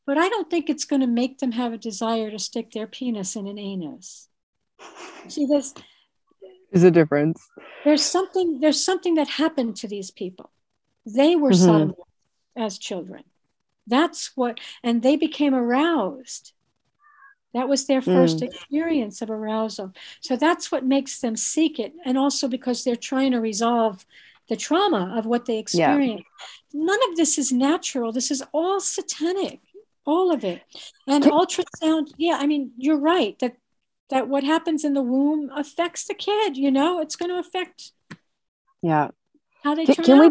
but 0.05 0.17
I 0.17 0.29
don't 0.29 0.49
think 0.49 0.69
it's 0.69 0.85
going 0.85 1.01
to 1.01 1.07
make 1.07 1.39
them 1.39 1.51
have 1.53 1.73
a 1.73 1.77
desire 1.77 2.31
to 2.31 2.39
stick 2.39 2.71
their 2.71 2.87
penis 2.87 3.35
in 3.35 3.47
an 3.47 3.57
anus. 3.57 4.29
See, 5.27 5.45
there's 5.45 5.73
is 6.71 6.83
a 6.83 6.91
difference. 6.91 7.47
There's 7.83 8.03
something. 8.03 8.59
There's 8.59 8.83
something 8.83 9.15
that 9.15 9.27
happened 9.27 9.77
to 9.77 9.87
these 9.87 10.11
people. 10.11 10.51
They 11.05 11.35
were 11.35 11.51
mm-hmm. 11.51 11.91
as 12.55 12.77
children. 12.77 13.23
That's 13.87 14.31
what, 14.35 14.59
and 14.83 15.03
they 15.03 15.15
became 15.15 15.53
aroused. 15.53 16.53
That 17.55 17.69
was 17.69 17.87
their 17.87 18.01
first 18.01 18.39
mm. 18.39 18.47
experience 18.47 19.21
of 19.21 19.31
arousal. 19.31 19.93
So 20.19 20.35
that's 20.35 20.73
what 20.73 20.85
makes 20.85 21.21
them 21.21 21.37
seek 21.37 21.79
it. 21.79 21.93
And 22.03 22.17
also 22.17 22.49
because 22.49 22.83
they're 22.83 22.97
trying 22.97 23.31
to 23.31 23.39
resolve 23.39 24.05
the 24.49 24.57
trauma 24.57 25.15
of 25.17 25.25
what 25.25 25.45
they 25.45 25.57
experienced. 25.57 26.25
Yeah. 26.73 26.81
None 26.83 26.99
of 27.09 27.15
this 27.15 27.37
is 27.37 27.53
natural. 27.53 28.11
This 28.11 28.29
is 28.29 28.43
all 28.51 28.81
satanic, 28.81 29.61
all 30.05 30.33
of 30.33 30.43
it. 30.43 30.63
And 31.07 31.23
ultrasound, 31.23 32.11
yeah, 32.17 32.37
I 32.41 32.45
mean, 32.45 32.71
you're 32.77 32.99
right 32.99 33.39
that 33.39 33.55
that 34.09 34.27
what 34.27 34.43
happens 34.43 34.83
in 34.83 34.93
the 34.93 35.01
womb 35.01 35.49
affects 35.55 36.05
the 36.05 36.13
kid, 36.13 36.57
you 36.57 36.71
know, 36.71 36.99
it's 36.99 37.15
going 37.15 37.31
to 37.31 37.39
affect 37.39 37.93
yeah 38.81 39.07
how 39.63 39.73
they 39.73 39.85
can, 39.85 40.03
can 40.03 40.19
we 40.19 40.29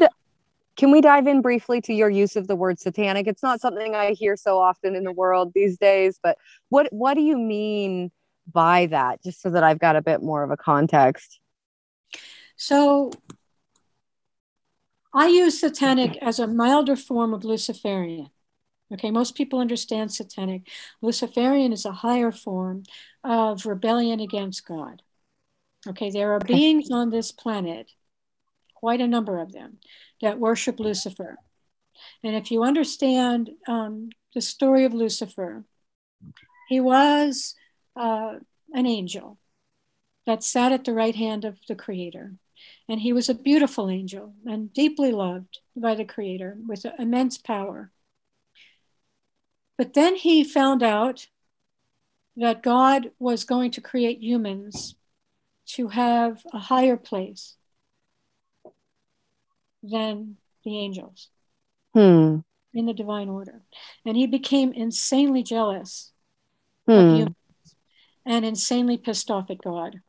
can 0.76 0.90
we 0.90 1.00
dive 1.00 1.26
in 1.26 1.40
briefly 1.42 1.80
to 1.82 1.92
your 1.92 2.10
use 2.10 2.36
of 2.36 2.46
the 2.46 2.56
word 2.56 2.78
satanic? 2.78 3.26
It's 3.26 3.42
not 3.42 3.60
something 3.60 3.94
I 3.94 4.12
hear 4.12 4.36
so 4.36 4.58
often 4.58 4.94
in 4.94 5.04
the 5.04 5.12
world 5.12 5.52
these 5.54 5.78
days, 5.78 6.18
but 6.22 6.38
what 6.68 6.92
what 6.92 7.14
do 7.14 7.22
you 7.22 7.38
mean 7.38 8.10
by 8.50 8.86
that? 8.86 9.22
Just 9.22 9.40
so 9.40 9.50
that 9.50 9.62
I've 9.62 9.78
got 9.78 9.96
a 9.96 10.02
bit 10.02 10.22
more 10.22 10.42
of 10.42 10.50
a 10.50 10.56
context. 10.56 11.40
So 12.56 13.12
I 15.12 15.28
use 15.28 15.60
satanic 15.60 16.16
as 16.20 16.38
a 16.38 16.46
milder 16.46 16.96
form 16.96 17.32
of 17.32 17.44
Luciferian. 17.44 18.30
Okay, 18.92 19.10
most 19.10 19.34
people 19.34 19.60
understand 19.60 20.12
satanic. 20.12 20.68
Luciferian 21.00 21.72
is 21.72 21.84
a 21.84 21.92
higher 21.92 22.30
form 22.30 22.82
of 23.22 23.64
rebellion 23.64 24.20
against 24.20 24.66
God. 24.66 25.02
Okay, 25.86 26.10
there 26.10 26.32
are 26.32 26.40
beings 26.40 26.90
on 26.90 27.10
this 27.10 27.32
planet, 27.32 27.90
quite 28.74 29.00
a 29.00 29.06
number 29.06 29.38
of 29.38 29.52
them, 29.52 29.78
that 30.24 30.40
worship 30.40 30.80
Lucifer. 30.80 31.36
And 32.22 32.34
if 32.34 32.50
you 32.50 32.64
understand 32.64 33.50
um, 33.68 34.10
the 34.34 34.40
story 34.40 34.84
of 34.84 34.92
Lucifer, 34.92 35.64
he 36.68 36.80
was 36.80 37.54
uh, 37.94 38.34
an 38.72 38.86
angel 38.86 39.38
that 40.26 40.42
sat 40.42 40.72
at 40.72 40.84
the 40.84 40.94
right 40.94 41.14
hand 41.14 41.44
of 41.44 41.58
the 41.68 41.74
Creator. 41.74 42.32
And 42.88 43.00
he 43.00 43.12
was 43.12 43.28
a 43.28 43.34
beautiful 43.34 43.90
angel 43.90 44.34
and 44.46 44.72
deeply 44.72 45.12
loved 45.12 45.58
by 45.76 45.94
the 45.94 46.04
Creator 46.04 46.56
with 46.66 46.86
immense 46.98 47.36
power. 47.36 47.90
But 49.76 49.92
then 49.92 50.16
he 50.16 50.42
found 50.42 50.82
out 50.82 51.26
that 52.36 52.62
God 52.62 53.10
was 53.18 53.44
going 53.44 53.72
to 53.72 53.80
create 53.80 54.20
humans 54.20 54.94
to 55.66 55.88
have 55.88 56.42
a 56.52 56.58
higher 56.58 56.96
place 56.96 57.56
than 59.84 60.36
the 60.64 60.78
angels 60.78 61.28
hmm. 61.92 62.38
in 62.72 62.86
the 62.86 62.94
divine 62.94 63.28
order. 63.28 63.62
And 64.04 64.16
he 64.16 64.26
became 64.26 64.72
insanely 64.72 65.42
jealous 65.42 66.12
hmm. 66.86 66.92
of 66.92 67.14
humans 67.16 67.36
and 68.26 68.44
insanely 68.44 68.96
pissed 68.96 69.30
off 69.30 69.50
at 69.50 69.62
God. 69.62 70.00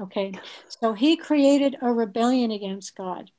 Okay, 0.00 0.32
so 0.68 0.92
he 0.92 1.16
created 1.16 1.76
a 1.82 1.92
rebellion 1.92 2.52
against 2.52 2.96
God. 2.96 3.30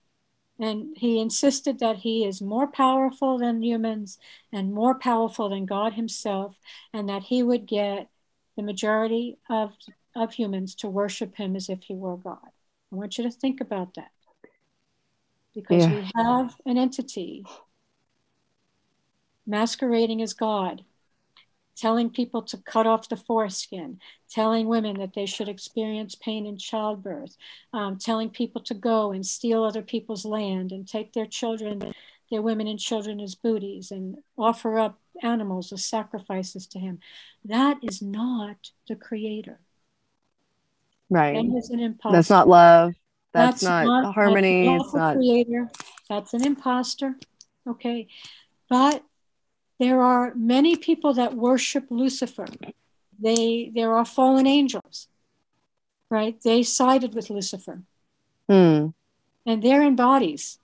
And 0.59 0.93
he 0.97 1.21
insisted 1.21 1.79
that 1.79 1.99
he 1.99 2.25
is 2.25 2.41
more 2.41 2.67
powerful 2.67 3.37
than 3.37 3.63
humans 3.63 4.17
and 4.51 4.73
more 4.73 4.93
powerful 4.93 5.47
than 5.47 5.65
God 5.65 5.93
himself, 5.93 6.57
and 6.91 7.07
that 7.07 7.23
he 7.23 7.41
would 7.41 7.65
get 7.65 8.09
the 8.57 8.63
majority 8.63 9.37
of, 9.49 9.71
of 10.17 10.33
humans 10.33 10.75
to 10.75 10.89
worship 10.89 11.37
him 11.37 11.55
as 11.55 11.69
if 11.69 11.83
he 11.83 11.95
were 11.95 12.17
God. 12.17 12.49
I 12.91 12.95
want 12.95 13.17
you 13.17 13.23
to 13.23 13.31
think 13.31 13.61
about 13.61 13.93
that 13.93 14.11
because 15.61 15.85
yeah. 15.85 15.95
we 15.95 16.11
have 16.15 16.55
an 16.65 16.77
entity 16.77 17.45
masquerading 19.45 20.21
as 20.21 20.33
God, 20.33 20.83
telling 21.75 22.09
people 22.09 22.41
to 22.43 22.57
cut 22.57 22.85
off 22.85 23.09
the 23.09 23.17
foreskin, 23.17 23.99
telling 24.29 24.67
women 24.67 24.99
that 24.99 25.13
they 25.13 25.25
should 25.25 25.49
experience 25.49 26.15
pain 26.15 26.45
in 26.45 26.57
childbirth, 26.57 27.35
um, 27.73 27.97
telling 27.97 28.29
people 28.29 28.61
to 28.61 28.73
go 28.73 29.11
and 29.11 29.25
steal 29.25 29.63
other 29.63 29.81
people's 29.81 30.25
land 30.25 30.71
and 30.71 30.87
take 30.87 31.13
their 31.13 31.25
children, 31.25 31.93
their 32.29 32.41
women 32.41 32.67
and 32.67 32.79
children 32.79 33.19
as 33.19 33.35
booties 33.35 33.91
and 33.91 34.17
offer 34.37 34.77
up 34.77 34.99
animals 35.23 35.73
as 35.73 35.83
sacrifices 35.85 36.67
to 36.67 36.79
him. 36.79 36.99
That 37.43 37.77
is 37.81 38.01
not 38.01 38.71
the 38.87 38.95
creator. 38.95 39.59
Right. 41.09 41.43
That's 42.11 42.29
not 42.29 42.47
love. 42.47 42.93
That's, 43.33 43.61
that's 43.61 43.63
not, 43.63 43.85
not 43.85 44.13
harmony. 44.15 44.67
That's 44.67 44.85
it's 44.85 44.93
not 44.95 45.15
creator. 45.17 45.69
That's 46.09 46.33
an 46.33 46.45
imposter. 46.45 47.15
Okay. 47.67 48.07
But 48.69 49.03
there 49.79 50.01
are 50.01 50.33
many 50.35 50.75
people 50.75 51.13
that 51.15 51.35
worship 51.35 51.85
Lucifer. 51.89 52.47
They 53.21 53.71
there 53.75 53.95
are 53.95 54.05
fallen 54.05 54.47
angels. 54.47 55.07
Right? 56.09 56.41
They 56.41 56.63
sided 56.63 57.13
with 57.15 57.29
Lucifer. 57.29 57.83
Hmm. 58.49 58.87
And 59.45 59.63
they're 59.63 59.83
in 59.83 59.95
bodies. 59.95 60.59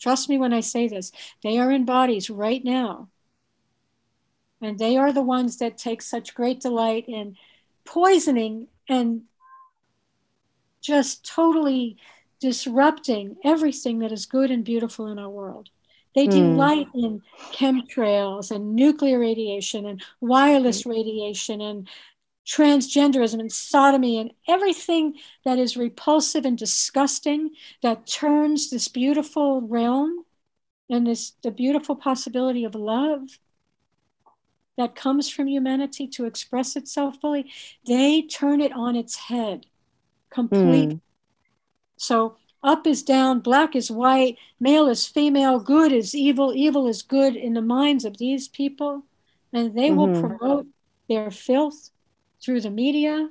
Trust 0.00 0.28
me 0.28 0.38
when 0.38 0.52
I 0.54 0.60
say 0.60 0.88
this. 0.88 1.12
They 1.42 1.58
are 1.58 1.70
in 1.70 1.84
bodies 1.84 2.30
right 2.30 2.64
now 2.64 3.08
And 4.60 4.78
they 4.78 4.96
are 4.96 5.12
the 5.12 5.22
ones 5.22 5.58
that 5.58 5.78
take 5.78 6.02
such 6.02 6.34
great 6.34 6.60
delight 6.60 7.04
in 7.08 7.36
poisoning 7.84 8.68
and 8.88 9.22
just 10.80 11.26
totally 11.26 11.96
disrupting 12.40 13.36
everything 13.44 13.98
that 14.00 14.12
is 14.12 14.26
good 14.26 14.50
and 14.50 14.64
beautiful 14.64 15.08
in 15.08 15.18
our 15.18 15.30
world. 15.30 15.70
They 16.14 16.26
mm. 16.26 16.30
delight 16.30 16.88
in 16.94 17.22
chemtrails 17.52 18.50
and 18.50 18.74
nuclear 18.74 19.18
radiation 19.18 19.86
and 19.86 20.02
wireless 20.20 20.86
radiation 20.86 21.60
and 21.60 21.88
transgenderism 22.46 23.40
and 23.40 23.52
sodomy 23.52 24.18
and 24.18 24.32
everything 24.48 25.14
that 25.44 25.58
is 25.58 25.76
repulsive 25.76 26.46
and 26.46 26.56
disgusting 26.56 27.50
that 27.82 28.06
turns 28.06 28.70
this 28.70 28.88
beautiful 28.88 29.60
realm 29.60 30.24
and 30.88 31.06
this 31.06 31.32
the 31.42 31.50
beautiful 31.50 31.94
possibility 31.94 32.64
of 32.64 32.74
love 32.74 33.38
that 34.78 34.94
comes 34.94 35.28
from 35.28 35.46
humanity 35.46 36.08
to 36.08 36.24
express 36.24 36.74
itself 36.74 37.20
fully 37.20 37.52
they 37.86 38.22
turn 38.22 38.62
it 38.62 38.72
on 38.72 38.96
its 38.96 39.16
head 39.16 39.66
completely 40.30 40.94
mm. 40.94 41.00
so 41.96 42.36
up 42.62 42.86
is 42.86 43.02
down 43.02 43.40
black 43.40 43.76
is 43.76 43.90
white 43.90 44.36
male 44.58 44.88
is 44.88 45.06
female 45.06 45.60
good 45.60 45.92
is 45.92 46.14
evil 46.14 46.52
evil 46.54 46.86
is 46.88 47.02
good 47.02 47.36
in 47.36 47.54
the 47.54 47.62
minds 47.62 48.04
of 48.04 48.18
these 48.18 48.48
people 48.48 49.04
and 49.52 49.74
they 49.74 49.88
mm-hmm. 49.88 49.96
will 49.96 50.20
promote 50.20 50.66
their 51.08 51.30
filth 51.30 51.90
through 52.42 52.60
the 52.60 52.70
media, 52.70 53.30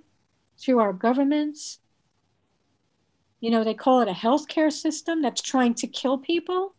through 0.59 0.79
our 0.79 0.93
governments. 0.93 1.79
You 3.39 3.51
know, 3.51 3.63
they 3.63 3.73
call 3.73 4.01
it 4.01 4.07
a 4.07 4.13
healthcare 4.13 4.71
system 4.71 5.21
that's 5.21 5.41
trying 5.41 5.75
to 5.75 5.87
kill 5.87 6.17
people, 6.17 6.73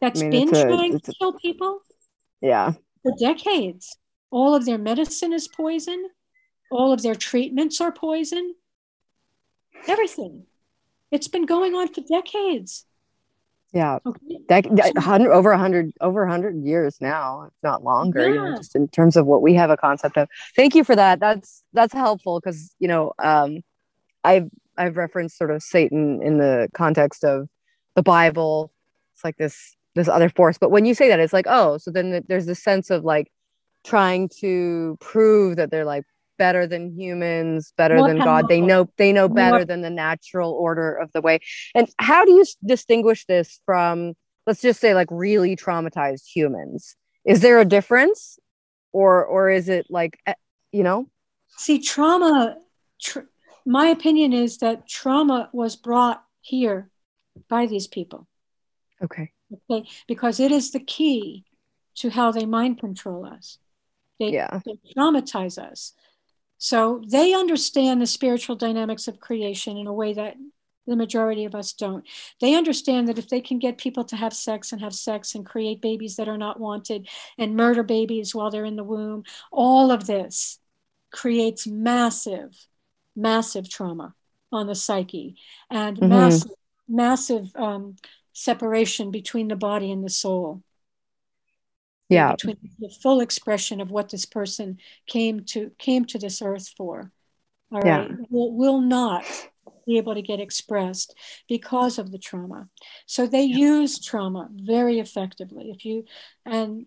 That's 0.00 0.22
I 0.22 0.28
mean, 0.28 0.50
been 0.50 0.62
trying 0.62 1.00
to 1.00 1.12
kill 1.18 1.32
people. 1.34 1.80
Yeah. 2.40 2.72
For 3.02 3.12
decades. 3.18 3.96
All 4.30 4.54
of 4.54 4.64
their 4.66 4.78
medicine 4.78 5.32
is 5.32 5.46
poison, 5.46 6.10
all 6.70 6.92
of 6.92 7.02
their 7.02 7.14
treatments 7.14 7.80
are 7.80 7.92
poison, 7.92 8.54
everything. 9.88 10.44
It's 11.10 11.28
been 11.28 11.46
going 11.46 11.74
on 11.74 11.88
for 11.88 12.00
decades. 12.00 12.84
Yeah, 13.74 13.98
okay. 14.06 14.38
that, 14.48 14.96
hundred 14.98 15.32
over 15.32 15.50
a 15.50 15.58
hundred 15.58 15.92
over 16.00 16.22
a 16.22 16.30
hundred 16.30 16.62
years 16.62 16.96
now, 17.00 17.46
if 17.48 17.52
not 17.64 17.82
longer. 17.82 18.20
Yeah. 18.20 18.26
You 18.28 18.34
know, 18.34 18.56
just 18.56 18.76
in 18.76 18.86
terms 18.86 19.16
of 19.16 19.26
what 19.26 19.42
we 19.42 19.54
have 19.54 19.68
a 19.68 19.76
concept 19.76 20.16
of. 20.16 20.28
Thank 20.54 20.76
you 20.76 20.84
for 20.84 20.94
that. 20.94 21.18
That's 21.18 21.64
that's 21.72 21.92
helpful 21.92 22.38
because 22.38 22.72
you 22.78 22.86
know 22.86 23.12
um, 23.18 23.62
I've 24.22 24.48
I've 24.76 24.96
referenced 24.96 25.36
sort 25.36 25.50
of 25.50 25.60
Satan 25.60 26.22
in 26.22 26.38
the 26.38 26.68
context 26.72 27.24
of 27.24 27.48
the 27.96 28.02
Bible. 28.02 28.72
It's 29.14 29.24
like 29.24 29.38
this 29.38 29.76
this 29.96 30.08
other 30.08 30.28
force, 30.28 30.56
but 30.56 30.70
when 30.70 30.84
you 30.84 30.94
say 30.94 31.08
that, 31.08 31.18
it's 31.18 31.32
like 31.32 31.46
oh, 31.48 31.78
so 31.78 31.90
then 31.90 32.22
there's 32.28 32.46
this 32.46 32.62
sense 32.62 32.90
of 32.90 33.04
like 33.04 33.28
trying 33.84 34.28
to 34.40 34.96
prove 35.00 35.56
that 35.56 35.72
they're 35.72 35.84
like 35.84 36.04
better 36.38 36.66
than 36.66 36.98
humans 36.98 37.72
better 37.76 38.02
than 38.02 38.18
god. 38.18 38.48
They 38.48 38.60
know 38.60 38.88
they 38.96 39.12
know 39.12 39.28
better 39.28 39.64
than 39.64 39.82
the 39.82 39.90
natural 39.90 40.52
order 40.52 40.94
of 40.94 41.12
the 41.12 41.20
way. 41.20 41.40
And 41.74 41.88
how 41.98 42.24
do 42.24 42.32
you 42.32 42.44
distinguish 42.64 43.26
this 43.26 43.60
from 43.66 44.14
let's 44.46 44.60
just 44.60 44.80
say 44.80 44.94
like 44.94 45.08
really 45.10 45.56
traumatized 45.56 46.26
humans? 46.26 46.96
Is 47.24 47.40
there 47.40 47.58
a 47.60 47.64
difference? 47.64 48.38
Or 48.92 49.24
or 49.24 49.50
is 49.50 49.68
it 49.68 49.86
like 49.90 50.18
eh, 50.26 50.34
you 50.72 50.82
know? 50.82 51.08
See 51.56 51.80
trauma 51.80 52.56
tr- 53.00 53.20
my 53.66 53.86
opinion 53.86 54.32
is 54.32 54.58
that 54.58 54.86
trauma 54.88 55.48
was 55.52 55.76
brought 55.76 56.22
here 56.40 56.90
by 57.48 57.66
these 57.66 57.86
people. 57.86 58.28
Okay. 59.02 59.32
Okay? 59.70 59.88
Because 60.06 60.40
it 60.40 60.52
is 60.52 60.70
the 60.70 60.80
key 60.80 61.44
to 61.96 62.10
how 62.10 62.32
they 62.32 62.46
mind 62.46 62.78
control 62.78 63.24
us. 63.24 63.58
They, 64.20 64.32
yeah. 64.32 64.60
they 64.64 64.78
traumatize 64.96 65.58
us 65.58 65.92
so 66.58 67.02
they 67.08 67.34
understand 67.34 68.00
the 68.00 68.06
spiritual 68.06 68.56
dynamics 68.56 69.08
of 69.08 69.20
creation 69.20 69.76
in 69.76 69.86
a 69.86 69.92
way 69.92 70.14
that 70.14 70.36
the 70.86 70.96
majority 70.96 71.44
of 71.44 71.54
us 71.54 71.72
don't. 71.72 72.06
They 72.40 72.54
understand 72.54 73.08
that 73.08 73.18
if 73.18 73.28
they 73.28 73.40
can 73.40 73.58
get 73.58 73.78
people 73.78 74.04
to 74.04 74.16
have 74.16 74.34
sex 74.34 74.72
and 74.72 74.80
have 74.82 74.94
sex 74.94 75.34
and 75.34 75.46
create 75.46 75.80
babies 75.80 76.16
that 76.16 76.28
are 76.28 76.38
not 76.38 76.60
wanted 76.60 77.08
and 77.38 77.56
murder 77.56 77.82
babies 77.82 78.34
while 78.34 78.50
they're 78.50 78.64
in 78.64 78.76
the 78.76 78.84
womb, 78.84 79.24
all 79.50 79.90
of 79.90 80.06
this 80.06 80.58
creates 81.10 81.66
massive, 81.66 82.66
massive 83.16 83.70
trauma 83.70 84.14
on 84.52 84.66
the 84.66 84.74
psyche 84.74 85.36
and 85.70 85.96
mm-hmm. 85.96 86.08
massive, 86.08 86.50
massive 86.88 87.56
um, 87.56 87.96
separation 88.32 89.10
between 89.10 89.48
the 89.48 89.56
body 89.56 89.90
and 89.90 90.04
the 90.04 90.10
soul 90.10 90.62
yeah. 92.08 92.32
between 92.32 92.58
the 92.78 92.90
full 93.02 93.20
expression 93.20 93.80
of 93.80 93.90
what 93.90 94.10
this 94.10 94.26
person 94.26 94.78
came 95.06 95.44
to 95.46 95.70
came 95.78 96.04
to 96.06 96.18
this 96.18 96.42
earth 96.42 96.68
for. 96.76 97.10
All 97.72 97.80
right? 97.80 98.10
Yeah. 98.10 98.16
will, 98.30 98.52
will 98.52 98.80
not 98.80 99.24
be 99.86 99.98
able 99.98 100.14
to 100.14 100.22
get 100.22 100.40
expressed 100.40 101.14
because 101.48 101.98
of 101.98 102.10
the 102.10 102.18
trauma. 102.18 102.68
So 103.06 103.26
they 103.26 103.44
yeah. 103.44 103.56
use 103.56 104.04
trauma 104.04 104.48
very 104.52 104.98
effectively. 104.98 105.70
If 105.70 105.84
you 105.84 106.04
and 106.44 106.86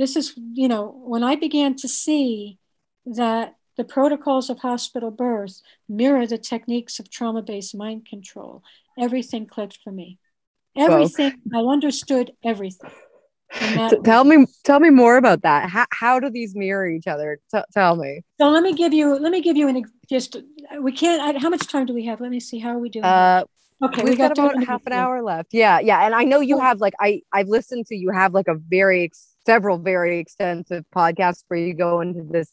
this 0.00 0.16
is 0.16 0.34
you 0.54 0.66
know 0.66 0.86
when 1.04 1.22
i 1.22 1.36
began 1.36 1.76
to 1.76 1.86
see 1.86 2.58
that 3.04 3.54
the 3.76 3.84
protocols 3.84 4.50
of 4.50 4.58
hospital 4.58 5.10
birth 5.10 5.60
mirror 5.88 6.26
the 6.26 6.38
techniques 6.38 6.98
of 6.98 7.10
trauma-based 7.10 7.76
mind 7.76 8.06
control 8.06 8.62
everything 8.98 9.46
clicked 9.46 9.78
for 9.82 9.92
me. 9.92 10.18
Everything 10.76 11.34
well, 11.44 11.68
i 11.68 11.72
understood 11.72 12.32
everything 12.44 12.90
tell 14.04 14.24
me 14.24 14.46
tell 14.64 14.80
me 14.80 14.90
more 14.90 15.16
about 15.16 15.42
that. 15.42 15.68
How, 15.68 15.86
how 15.92 16.20
do 16.20 16.30
these 16.30 16.54
mirror 16.54 16.88
each 16.88 17.06
other? 17.06 17.38
T- 17.52 17.60
tell 17.72 17.96
me. 17.96 18.22
So 18.40 18.48
let 18.48 18.62
me 18.62 18.72
give 18.72 18.92
you 18.92 19.18
let 19.18 19.32
me 19.32 19.40
give 19.40 19.56
you 19.56 19.68
an 19.68 19.82
just 20.08 20.36
we 20.80 20.92
can't 20.92 21.20
I, 21.20 21.38
how 21.38 21.50
much 21.50 21.66
time 21.66 21.86
do 21.86 21.94
we 21.94 22.04
have? 22.06 22.20
Let 22.20 22.30
me 22.30 22.40
see 22.40 22.58
how 22.58 22.70
are 22.70 22.78
we 22.78 22.88
doing? 22.88 23.04
Uh 23.04 23.44
okay 23.82 24.02
we've 24.02 24.12
we 24.12 24.16
got, 24.16 24.34
got 24.34 24.52
about 24.52 24.64
half 24.64 24.82
an 24.86 24.92
hour 24.92 25.22
left. 25.22 25.48
Yeah 25.52 25.80
yeah 25.80 26.04
and 26.04 26.14
i 26.14 26.24
know 26.24 26.40
you 26.40 26.58
have 26.58 26.80
like 26.80 26.94
i 27.00 27.20
i've 27.32 27.48
listened 27.48 27.86
to 27.86 27.96
you 27.96 28.10
have 28.10 28.34
like 28.34 28.48
a 28.48 28.54
very 28.54 29.10
several 29.46 29.78
very 29.78 30.18
extensive 30.18 30.84
podcasts 30.94 31.44
where 31.48 31.60
you 31.60 31.74
go 31.74 32.00
into 32.00 32.22
this 32.22 32.52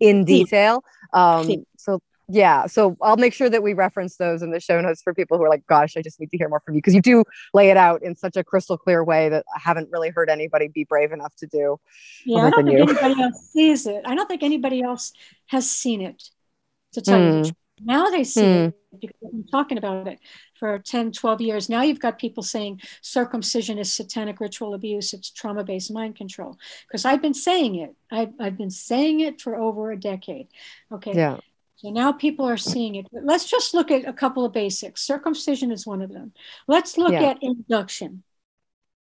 in 0.00 0.24
detail. 0.24 0.82
Um 1.12 1.64
so 1.76 2.00
yeah 2.28 2.66
so 2.66 2.96
i'll 3.02 3.16
make 3.16 3.32
sure 3.32 3.48
that 3.48 3.62
we 3.62 3.72
reference 3.72 4.16
those 4.16 4.42
in 4.42 4.50
the 4.50 4.60
show 4.60 4.80
notes 4.80 5.00
for 5.02 5.14
people 5.14 5.38
who 5.38 5.44
are 5.44 5.48
like 5.48 5.66
gosh 5.66 5.96
i 5.96 6.02
just 6.02 6.20
need 6.20 6.30
to 6.30 6.36
hear 6.36 6.48
more 6.48 6.60
from 6.60 6.74
you 6.74 6.78
because 6.78 6.94
you 6.94 7.00
do 7.00 7.24
lay 7.54 7.70
it 7.70 7.76
out 7.76 8.02
in 8.02 8.14
such 8.14 8.36
a 8.36 8.44
crystal 8.44 8.76
clear 8.76 9.02
way 9.02 9.28
that 9.28 9.44
i 9.56 9.58
haven't 9.58 9.88
really 9.90 10.10
heard 10.10 10.28
anybody 10.28 10.68
be 10.68 10.84
brave 10.84 11.12
enough 11.12 11.34
to 11.36 11.46
do 11.46 11.78
yeah 12.26 12.38
i 12.38 12.50
don't 12.50 12.66
think 12.66 12.76
you. 12.76 12.82
anybody 12.82 13.22
else 13.22 13.50
sees 13.52 13.86
it 13.86 14.02
i 14.04 14.14
don't 14.14 14.26
think 14.26 14.42
anybody 14.42 14.82
else 14.82 15.12
has 15.46 15.68
seen 15.68 16.02
it 16.02 16.22
to 16.92 17.00
tell 17.00 17.18
mm. 17.18 17.36
you 17.38 17.42
the 17.42 17.48
hmm. 17.48 17.86
now 17.86 18.10
they 18.10 18.24
see 18.24 18.42
mm. 18.42 18.68
it 18.68 18.74
because 19.00 19.16
I've 19.24 19.32
been 19.32 19.46
talking 19.46 19.78
about 19.78 20.08
it 20.08 20.18
for 20.58 20.78
10 20.78 21.12
12 21.12 21.40
years 21.40 21.68
now 21.68 21.82
you've 21.82 22.00
got 22.00 22.18
people 22.18 22.42
saying 22.42 22.80
circumcision 23.00 23.78
is 23.78 23.92
satanic 23.92 24.40
ritual 24.40 24.74
abuse 24.74 25.12
it's 25.12 25.30
trauma-based 25.30 25.92
mind 25.92 26.16
control 26.16 26.58
because 26.86 27.04
i've 27.04 27.22
been 27.22 27.34
saying 27.34 27.76
it 27.76 27.94
I've, 28.10 28.32
I've 28.40 28.56
been 28.56 28.70
saying 28.70 29.20
it 29.20 29.40
for 29.40 29.56
over 29.56 29.92
a 29.92 30.00
decade 30.00 30.48
okay 30.90 31.14
yeah 31.14 31.38
so 31.78 31.90
now 31.90 32.10
people 32.10 32.44
are 32.44 32.56
seeing 32.56 32.96
it. 32.96 33.06
But 33.12 33.24
let's 33.24 33.48
just 33.48 33.72
look 33.72 33.92
at 33.92 34.04
a 34.04 34.12
couple 34.12 34.44
of 34.44 34.52
basics. 34.52 35.00
Circumcision 35.00 35.70
is 35.70 35.86
one 35.86 36.02
of 36.02 36.12
them. 36.12 36.32
Let's 36.66 36.98
look 36.98 37.12
yeah. 37.12 37.30
at 37.30 37.38
induction. 37.40 38.24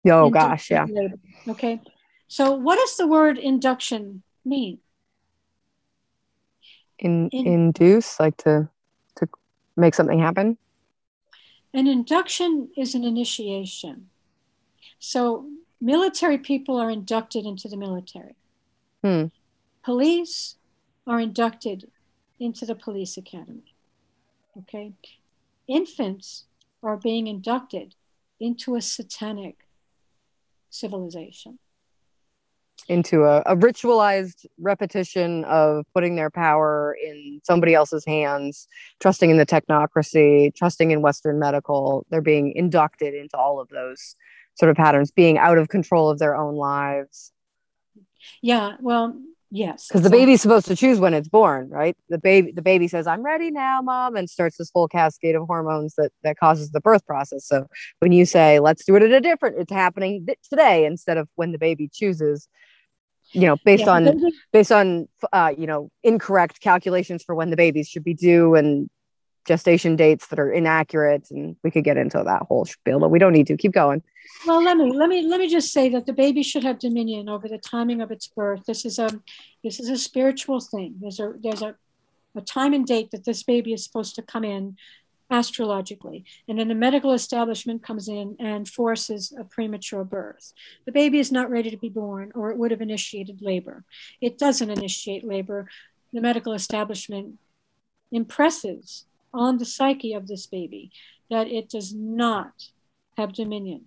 Oh 0.06 0.26
induction 0.26 0.30
gosh, 0.30 0.70
yeah. 0.70 0.86
Labor. 0.88 1.16
Okay. 1.48 1.80
So 2.28 2.52
what 2.52 2.76
does 2.76 2.96
the 2.96 3.08
word 3.08 3.38
induction 3.38 4.22
mean? 4.44 4.78
In, 7.00 7.28
In 7.30 7.46
induce, 7.48 8.20
like 8.20 8.36
to 8.44 8.68
to 9.16 9.28
make 9.76 9.96
something 9.96 10.20
happen. 10.20 10.56
An 11.74 11.88
induction 11.88 12.68
is 12.76 12.94
an 12.94 13.02
initiation. 13.02 14.10
So 15.00 15.50
military 15.80 16.38
people 16.38 16.76
are 16.76 16.90
inducted 16.90 17.46
into 17.46 17.66
the 17.66 17.76
military. 17.76 18.36
Hmm. 19.02 19.24
Police 19.82 20.54
are 21.04 21.18
inducted 21.18 21.90
into 22.40 22.64
the 22.64 22.74
police 22.74 23.16
academy. 23.16 23.74
Okay? 24.58 24.92
Infants 25.68 26.46
are 26.82 26.96
being 26.96 27.26
inducted 27.26 27.94
into 28.40 28.74
a 28.74 28.80
satanic 28.80 29.66
civilization. 30.70 31.58
Into 32.88 33.24
a, 33.24 33.42
a, 33.44 33.54
ritualized 33.54 34.46
repetition 34.58 35.44
of 35.44 35.84
putting 35.92 36.16
their 36.16 36.30
power 36.30 36.96
in 37.00 37.40
somebody 37.44 37.74
else's 37.74 38.04
hands, 38.06 38.66
trusting 39.00 39.30
in 39.30 39.36
the 39.36 39.44
technocracy, 39.44 40.52
trusting 40.54 40.90
in 40.90 41.02
Western 41.02 41.38
medical. 41.38 42.06
They're 42.10 42.22
being 42.22 42.52
inducted 42.56 43.12
into 43.14 43.36
all 43.36 43.60
of 43.60 43.68
those 43.68 44.16
sort 44.54 44.70
of 44.70 44.76
patterns, 44.76 45.10
being 45.10 45.36
out 45.36 45.58
of 45.58 45.68
control 45.68 46.08
of 46.08 46.18
their 46.18 46.34
own 46.34 46.56
lives. 46.56 47.32
Yeah, 48.40 48.76
well, 48.80 49.14
Yes. 49.50 49.88
Because 49.88 50.02
the 50.02 50.10
baby's 50.10 50.40
supposed 50.40 50.66
to 50.66 50.76
choose 50.76 51.00
when 51.00 51.12
it's 51.12 51.28
born, 51.28 51.68
right? 51.70 51.96
The 52.08 52.18
baby 52.18 52.52
the 52.52 52.62
baby 52.62 52.86
says, 52.88 53.06
I'm 53.06 53.24
ready 53.24 53.50
now, 53.50 53.82
mom, 53.82 54.14
and 54.16 54.30
starts 54.30 54.58
this 54.58 54.70
whole 54.72 54.86
cascade 54.88 55.34
of 55.34 55.46
hormones 55.46 55.94
that 55.96 56.12
that 56.22 56.38
causes 56.38 56.70
the 56.70 56.80
birth 56.80 57.04
process. 57.06 57.46
So 57.46 57.66
when 57.98 58.12
you 58.12 58.26
say, 58.26 58.60
let's 58.60 58.84
do 58.84 58.94
it 58.96 59.02
at 59.02 59.10
a 59.10 59.20
different, 59.20 59.58
it's 59.58 59.72
happening 59.72 60.24
th- 60.26 60.38
today 60.48 60.84
instead 60.86 61.16
of 61.16 61.28
when 61.34 61.52
the 61.52 61.58
baby 61.58 61.88
chooses. 61.92 62.48
you 63.32 63.42
know 63.42 63.56
based 63.64 63.86
yeah, 63.86 63.92
on 63.92 64.20
based 64.52 64.72
on 64.72 65.08
uh, 65.32 65.52
you 65.56 65.66
know 65.66 65.90
incorrect 66.02 66.60
calculations 66.60 67.22
for 67.22 67.34
when 67.34 67.50
the 67.50 67.56
babies 67.56 67.88
should 67.88 68.04
be 68.04 68.14
due 68.14 68.54
and 68.54 68.88
gestation 69.50 69.96
dates 69.96 70.28
that 70.28 70.38
are 70.38 70.52
inaccurate 70.52 71.28
and 71.32 71.56
we 71.64 71.72
could 71.72 71.82
get 71.82 71.96
into 71.96 72.22
that 72.24 72.42
whole 72.42 72.64
spiel 72.64 73.00
but 73.00 73.10
we 73.10 73.18
don't 73.18 73.32
need 73.32 73.48
to 73.48 73.56
keep 73.56 73.72
going. 73.72 74.00
Well 74.46 74.62
let 74.62 74.76
me 74.76 74.92
let 74.92 75.08
me 75.08 75.26
let 75.26 75.40
me 75.40 75.48
just 75.48 75.72
say 75.72 75.88
that 75.88 76.06
the 76.06 76.12
baby 76.12 76.44
should 76.44 76.62
have 76.62 76.78
dominion 76.78 77.28
over 77.28 77.48
the 77.48 77.58
timing 77.58 78.00
of 78.00 78.12
its 78.12 78.28
birth. 78.28 78.62
This 78.64 78.84
is 78.84 79.00
a 79.00 79.10
this 79.64 79.80
is 79.80 79.88
a 79.88 79.98
spiritual 79.98 80.60
thing. 80.60 80.94
There's 81.00 81.18
a 81.18 81.34
there's 81.42 81.62
a, 81.62 81.74
a 82.36 82.40
time 82.42 82.72
and 82.74 82.86
date 82.86 83.10
that 83.10 83.24
this 83.24 83.42
baby 83.42 83.72
is 83.72 83.82
supposed 83.82 84.14
to 84.14 84.22
come 84.22 84.44
in 84.44 84.76
astrologically. 85.32 86.24
And 86.46 86.56
then 86.56 86.68
the 86.68 86.84
medical 86.86 87.12
establishment 87.12 87.82
comes 87.82 88.06
in 88.08 88.36
and 88.38 88.68
forces 88.68 89.32
a 89.36 89.42
premature 89.42 90.04
birth. 90.04 90.52
The 90.86 90.92
baby 90.92 91.18
is 91.18 91.32
not 91.32 91.50
ready 91.50 91.70
to 91.70 91.76
be 91.76 91.88
born 91.88 92.30
or 92.36 92.52
it 92.52 92.56
would 92.56 92.70
have 92.70 92.80
initiated 92.80 93.42
labor. 93.42 93.82
It 94.20 94.38
doesn't 94.38 94.70
initiate 94.70 95.24
labor. 95.24 95.68
The 96.12 96.20
medical 96.20 96.52
establishment 96.52 97.38
impresses 98.12 99.06
on 99.32 99.58
the 99.58 99.64
psyche 99.64 100.12
of 100.12 100.26
this 100.26 100.46
baby 100.46 100.90
that 101.30 101.46
it 101.46 101.68
does 101.68 101.94
not 101.94 102.52
have 103.16 103.32
dominion 103.32 103.84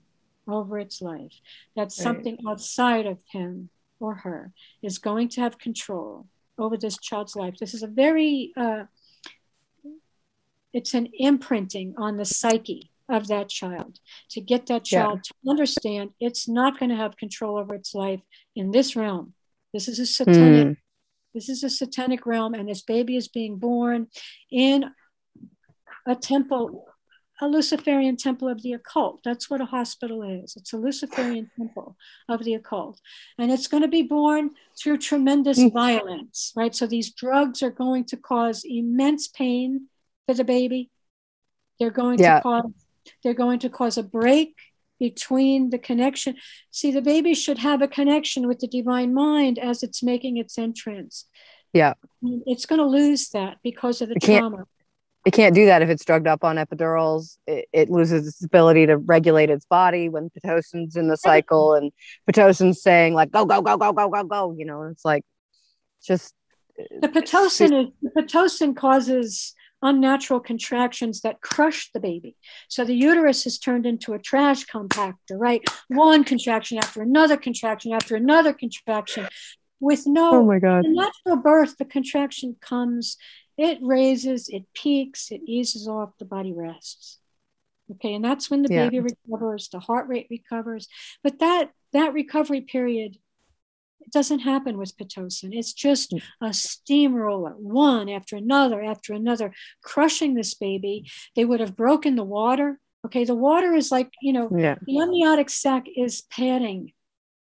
over 0.48 0.78
its 0.80 1.02
life, 1.02 1.34
that 1.76 1.92
something 1.92 2.38
right. 2.44 2.52
outside 2.52 3.06
of 3.06 3.20
him 3.32 3.70
or 4.00 4.16
her 4.16 4.52
is 4.82 4.98
going 4.98 5.30
to 5.30 5.42
have 5.42 5.58
control 5.58 6.28
over 6.58 6.78
this 6.78 6.98
child's 6.98 7.36
life. 7.36 7.56
This 7.60 7.74
is 7.74 7.84
a 7.84 7.88
very, 7.88 8.54
uh, 8.56 8.84
it's 10.74 10.94
an 10.94 11.10
imprinting 11.14 11.96
on 11.98 12.18
the 12.18 12.26
psyche 12.26 12.92
of 13.10 13.28
that 13.28 13.50
child 13.50 14.00
to 14.30 14.42
get 14.42 14.66
that 14.68 14.84
child 14.84 15.20
yeah. 15.20 15.22
to 15.22 15.50
understand 15.50 16.12
it's 16.20 16.48
not 16.48 16.80
going 16.80 16.90
to 16.90 16.96
have 16.96 17.18
control 17.18 17.58
over 17.58 17.76
its 17.76 17.94
life 17.94 18.22
in 18.56 18.72
this 18.72 18.96
realm. 18.96 19.34
This 19.74 19.88
is 19.88 20.00
a 20.00 20.06
satanic. 20.06 20.68
Mm. 20.68 20.78
This 21.34 21.50
is 21.50 21.64
a 21.64 21.70
satanic 21.70 22.28
realm, 22.28 22.54
and 22.54 22.70
this 22.70 22.84
baby 22.84 23.18
is 23.18 23.28
being 23.28 23.58
born 23.58 24.08
in 24.52 24.92
a 26.06 26.16
temple, 26.16 26.86
a 27.42 27.48
Luciferian 27.48 28.18
temple 28.18 28.48
of 28.48 28.62
the 28.62 28.74
occult. 28.74 29.22
That's 29.24 29.50
what 29.50 29.62
a 29.62 29.66
hospital 29.66 30.24
is. 30.24 30.56
It's 30.56 30.74
a 30.74 30.78
Luciferian 30.78 31.50
temple 31.58 31.96
of 32.30 32.44
the 32.44 32.54
occult. 32.56 33.00
And 33.38 33.52
it's 33.52 33.68
going 33.68 33.84
to 33.84 33.90
be 33.90 34.04
born 34.04 34.52
through 34.78 34.98
tremendous 34.98 35.60
mm. 35.60 35.72
violence, 35.72 36.54
right? 36.56 36.76
So 36.76 36.88
these 36.88 37.12
drugs 37.14 37.62
are 37.64 37.72
going 37.72 38.06
to 38.06 38.18
cause 38.18 38.64
immense 38.66 39.28
pain 39.28 39.88
for 40.26 40.34
the 40.34 40.44
baby. 40.44 40.90
They're 41.80 41.92
going 41.92 42.20
yeah. 42.20 42.38
to 42.38 42.42
cause 42.42 42.72
they're 43.24 43.34
going 43.34 43.60
to 43.60 43.70
cause 43.70 43.98
a 43.98 44.04
break 44.04 44.56
between 45.00 45.70
the 45.70 45.78
connection. 45.78 46.38
See, 46.72 46.92
the 46.92 47.02
baby 47.02 47.34
should 47.34 47.58
have 47.58 47.82
a 47.82 47.88
connection 47.88 48.48
with 48.48 48.60
the 48.60 48.68
divine 48.68 49.14
mind 49.14 49.60
as 49.60 49.84
it's 49.84 50.02
making 50.02 50.38
its 50.38 50.58
entrance. 50.58 51.26
Yeah. 51.74 51.96
It's 52.22 52.66
going 52.66 52.80
to 52.80 52.86
lose 52.86 53.30
that 53.30 53.58
because 53.64 54.02
of 54.02 54.10
the 54.10 54.16
trauma 54.16 54.66
it 55.26 55.32
can't 55.32 55.56
do 55.56 55.66
that 55.66 55.82
if 55.82 55.90
it's 55.90 56.04
drugged 56.04 56.28
up 56.28 56.44
on 56.44 56.58
epidurals. 56.58 57.38
It, 57.48 57.68
it, 57.72 57.90
loses 57.90 58.28
its 58.28 58.44
ability 58.44 58.88
to 58.88 58.98
regulate 58.98 59.50
its 59.50 59.66
body 59.66 60.10
when 60.10 60.30
pitocin's 60.30 60.96
in 60.96 61.08
the 61.08 61.18
cycle 61.18 61.76
and 61.76 61.92
pitocin's 62.30 62.82
saying 62.82 63.14
like 63.14 63.32
go 63.32 63.46
go 63.46 63.62
go 63.62 63.78
go 63.78 63.94
go 63.94 64.10
go 64.10 64.24
go. 64.24 64.56
You 64.58 64.66
know, 64.66 64.84
it's 64.84 65.06
like 65.06 65.24
just 66.06 66.34
the 66.78 67.08
pitocin 67.08 67.86
is 67.86 67.92
the 68.02 68.22
pitocin 68.22 68.76
causes 68.76 69.54
unnatural 69.82 70.40
contractions 70.40 71.22
that 71.22 71.42
crush 71.42 71.92
the 71.94 72.00
baby. 72.00 72.36
So 72.70 72.84
the 72.84 72.96
uterus 72.96 73.46
is 73.46 73.60
turned 73.60 73.86
into 73.86 74.14
a 74.14 74.20
trash 74.20 74.66
compactor, 74.66 75.36
right? 75.36 75.62
One 75.90 76.24
contraction 76.24 76.78
after 76.78 77.02
another 77.02 77.38
contraction 77.38 77.94
after 77.94 78.16
another 78.16 78.54
contraction 78.54 79.28
with 79.80 80.08
no 80.08 80.36
oh 80.36 80.46
my 80.46 80.60
god 80.60 80.86
natural 80.88 81.36
birth 81.36 81.76
the 81.78 81.84
contraction 81.84 82.56
comes 82.62 83.18
it 83.58 83.80
raises, 83.82 84.50
it 84.50 84.66
peaks, 84.74 85.32
it 85.32 85.42
eases 85.46 85.88
off, 85.88 86.18
the 86.18 86.26
body 86.26 86.54
rests. 86.54 87.20
Okay, 87.92 88.14
and 88.14 88.24
that's 88.24 88.50
when 88.50 88.64
the 88.64 88.74
yeah. 88.74 88.86
baby 88.86 89.02
recovers, 89.02 89.70
the 89.70 89.80
heart 89.80 90.08
rate 90.08 90.28
recovers. 90.30 90.88
But 91.24 91.40
that 91.40 91.72
that 91.92 92.14
recovery 92.14 92.62
period 92.62 93.18
it 94.06 94.12
doesn't 94.12 94.40
happen 94.40 94.78
with 94.78 94.98
Pitocin. 94.98 95.52
It's 95.54 95.74
just 95.74 96.12
mm. 96.12 96.22
a 96.42 96.54
steamroller, 96.54 97.52
one 97.52 98.10
after 98.10 98.36
another 98.36 98.82
after 98.82 99.14
another, 99.14 99.54
crushing 99.82 100.34
this 100.34 100.54
baby. 100.54 101.10
They 101.36 101.46
would 101.46 101.60
have 101.60 101.76
broken 101.76 102.16
the 102.16 102.24
water. 102.24 102.80
Okay, 103.06 103.26
the 103.26 103.36
water 103.36 103.74
is 103.74 103.92
like, 103.92 104.12
you 104.22 104.34
know, 104.34 104.50
yeah. 104.56 104.76
the 104.86 105.00
amniotic 105.00 105.50
sac 105.50 105.86
is 105.96 106.24
padding 106.30 106.92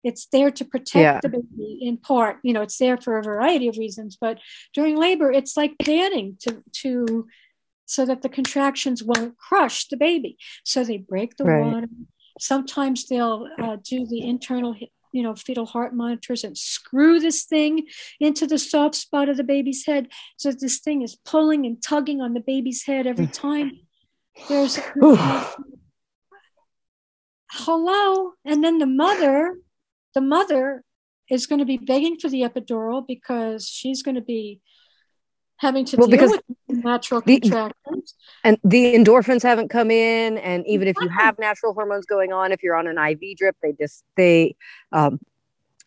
it's 0.04 0.26
there 0.26 0.50
to 0.50 0.64
protect 0.64 0.94
yeah. 0.94 1.20
the 1.22 1.28
baby 1.28 1.78
in 1.80 1.96
part 1.96 2.36
you 2.42 2.52
know 2.52 2.62
it's 2.62 2.78
there 2.78 2.96
for 2.96 3.18
a 3.18 3.22
variety 3.22 3.68
of 3.68 3.76
reasons 3.78 4.16
but 4.20 4.38
during 4.74 4.96
labor 4.96 5.32
it's 5.32 5.56
like 5.56 5.74
padding 5.78 6.36
to 6.40 6.62
to 6.72 7.26
so 7.86 8.04
that 8.06 8.22
the 8.22 8.28
contractions 8.28 9.02
won't 9.02 9.36
crush 9.36 9.88
the 9.88 9.96
baby. 9.96 10.36
So 10.64 10.84
they 10.84 10.98
break 10.98 11.36
the 11.36 11.44
right. 11.44 11.64
water. 11.64 11.88
Sometimes 12.40 13.06
they'll 13.06 13.48
uh, 13.58 13.76
do 13.82 14.06
the 14.06 14.26
internal 14.26 14.76
you 15.12 15.22
know 15.22 15.34
fetal 15.36 15.66
heart 15.66 15.94
monitors 15.94 16.42
and 16.42 16.58
screw 16.58 17.20
this 17.20 17.44
thing 17.44 17.86
into 18.18 18.48
the 18.48 18.58
soft 18.58 18.96
spot 18.96 19.28
of 19.28 19.36
the 19.36 19.44
baby's 19.44 19.86
head. 19.86 20.08
So 20.36 20.50
this 20.50 20.80
thing 20.80 21.02
is 21.02 21.16
pulling 21.24 21.66
and 21.66 21.80
tugging 21.82 22.20
on 22.20 22.34
the 22.34 22.40
baby's 22.40 22.84
head 22.84 23.06
every 23.06 23.28
time 23.28 23.72
there's 24.48 24.80
hello? 27.52 28.32
And 28.44 28.64
then 28.64 28.78
the 28.78 28.86
mother 28.86 29.56
the 30.14 30.20
mother 30.20 30.84
is 31.30 31.46
going 31.46 31.58
to 31.58 31.64
be 31.64 31.78
begging 31.78 32.18
for 32.18 32.28
the 32.28 32.42
epidural 32.42 33.06
because 33.06 33.66
she's 33.68 34.02
going 34.02 34.14
to 34.14 34.20
be 34.20 34.60
having 35.56 35.84
to 35.86 35.96
well, 35.96 36.08
deal 36.08 36.30
with 36.30 36.42
natural 36.68 37.20
the, 37.20 37.40
contractions. 37.40 38.14
And 38.42 38.58
the 38.64 38.94
endorphins 38.94 39.42
haven't 39.42 39.68
come 39.68 39.90
in. 39.90 40.38
And 40.38 40.66
even 40.66 40.88
if 40.88 40.96
you 41.00 41.08
have 41.08 41.38
natural 41.38 41.72
hormones 41.72 42.06
going 42.06 42.32
on, 42.32 42.52
if 42.52 42.62
you're 42.62 42.76
on 42.76 42.86
an 42.86 42.98
IV 42.98 43.36
drip, 43.38 43.56
they 43.62 43.72
just 43.72 44.04
they 44.16 44.56
um, 44.92 45.18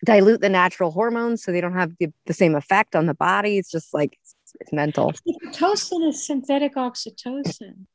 dilute 0.03 0.41
the 0.41 0.49
natural 0.49 0.91
hormones 0.91 1.43
so 1.43 1.51
they 1.51 1.61
don't 1.61 1.73
have 1.73 1.93
the, 1.99 2.11
the 2.25 2.33
same 2.33 2.55
effect 2.55 2.95
on 2.95 3.05
the 3.05 3.13
body. 3.13 3.57
It's 3.57 3.69
just 3.71 3.93
like 3.93 4.17
it's, 4.21 4.35
it's 4.59 4.73
mental. 4.73 5.13
Pitocin 5.45 6.07
is 6.07 6.25
synthetic 6.25 6.75
oxytocin. 6.75 7.85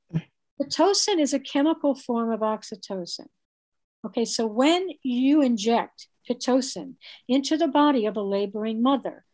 Pitocin 0.61 1.19
is 1.19 1.35
a 1.35 1.41
chemical 1.41 1.95
form 1.95 2.31
of 2.31 2.41
oxytocin. 2.41 3.27
Okay, 4.05 4.25
so 4.25 4.47
when 4.47 4.89
you 5.03 5.43
inject 5.43 6.09
Pitocin 6.29 6.95
into 7.29 7.57
the 7.57 7.69
body 7.69 8.07
of 8.07 8.17
a 8.17 8.23
laboring 8.23 8.83
mother, 8.83 9.25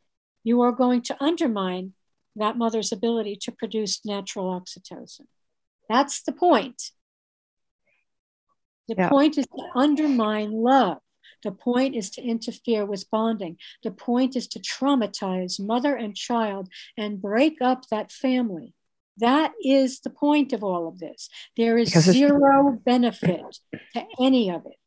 you 0.44 0.60
are 0.62 0.72
going 0.72 1.02
to 1.02 1.16
undermine 1.22 1.92
that 2.36 2.56
mother's 2.56 2.92
ability 2.92 3.36
to 3.42 3.52
produce 3.52 4.04
natural 4.04 4.46
oxytocin. 4.46 5.26
That's 5.88 6.22
the 6.22 6.32
point. 6.32 6.90
The 8.88 8.94
yeah. 8.96 9.08
point 9.08 9.36
is 9.38 9.46
to 9.46 9.62
undermine 9.74 10.52
love. 10.52 10.98
The 11.44 11.52
point 11.52 11.94
is 11.94 12.10
to 12.10 12.22
interfere 12.22 12.84
with 12.84 13.10
bonding. 13.10 13.58
The 13.82 13.90
point 13.90 14.34
is 14.34 14.48
to 14.48 14.60
traumatize 14.60 15.60
mother 15.60 15.94
and 15.94 16.16
child 16.16 16.68
and 16.96 17.22
break 17.22 17.60
up 17.60 17.88
that 17.90 18.10
family. 18.10 18.74
That 19.18 19.52
is 19.62 20.00
the 20.00 20.10
point 20.10 20.52
of 20.52 20.62
all 20.64 20.88
of 20.88 20.98
this. 20.98 21.28
There 21.56 21.76
is 21.76 21.92
zero 21.92 22.78
benefit 22.84 23.58
to 23.94 24.04
any 24.20 24.50
of 24.50 24.64
it. 24.66 24.78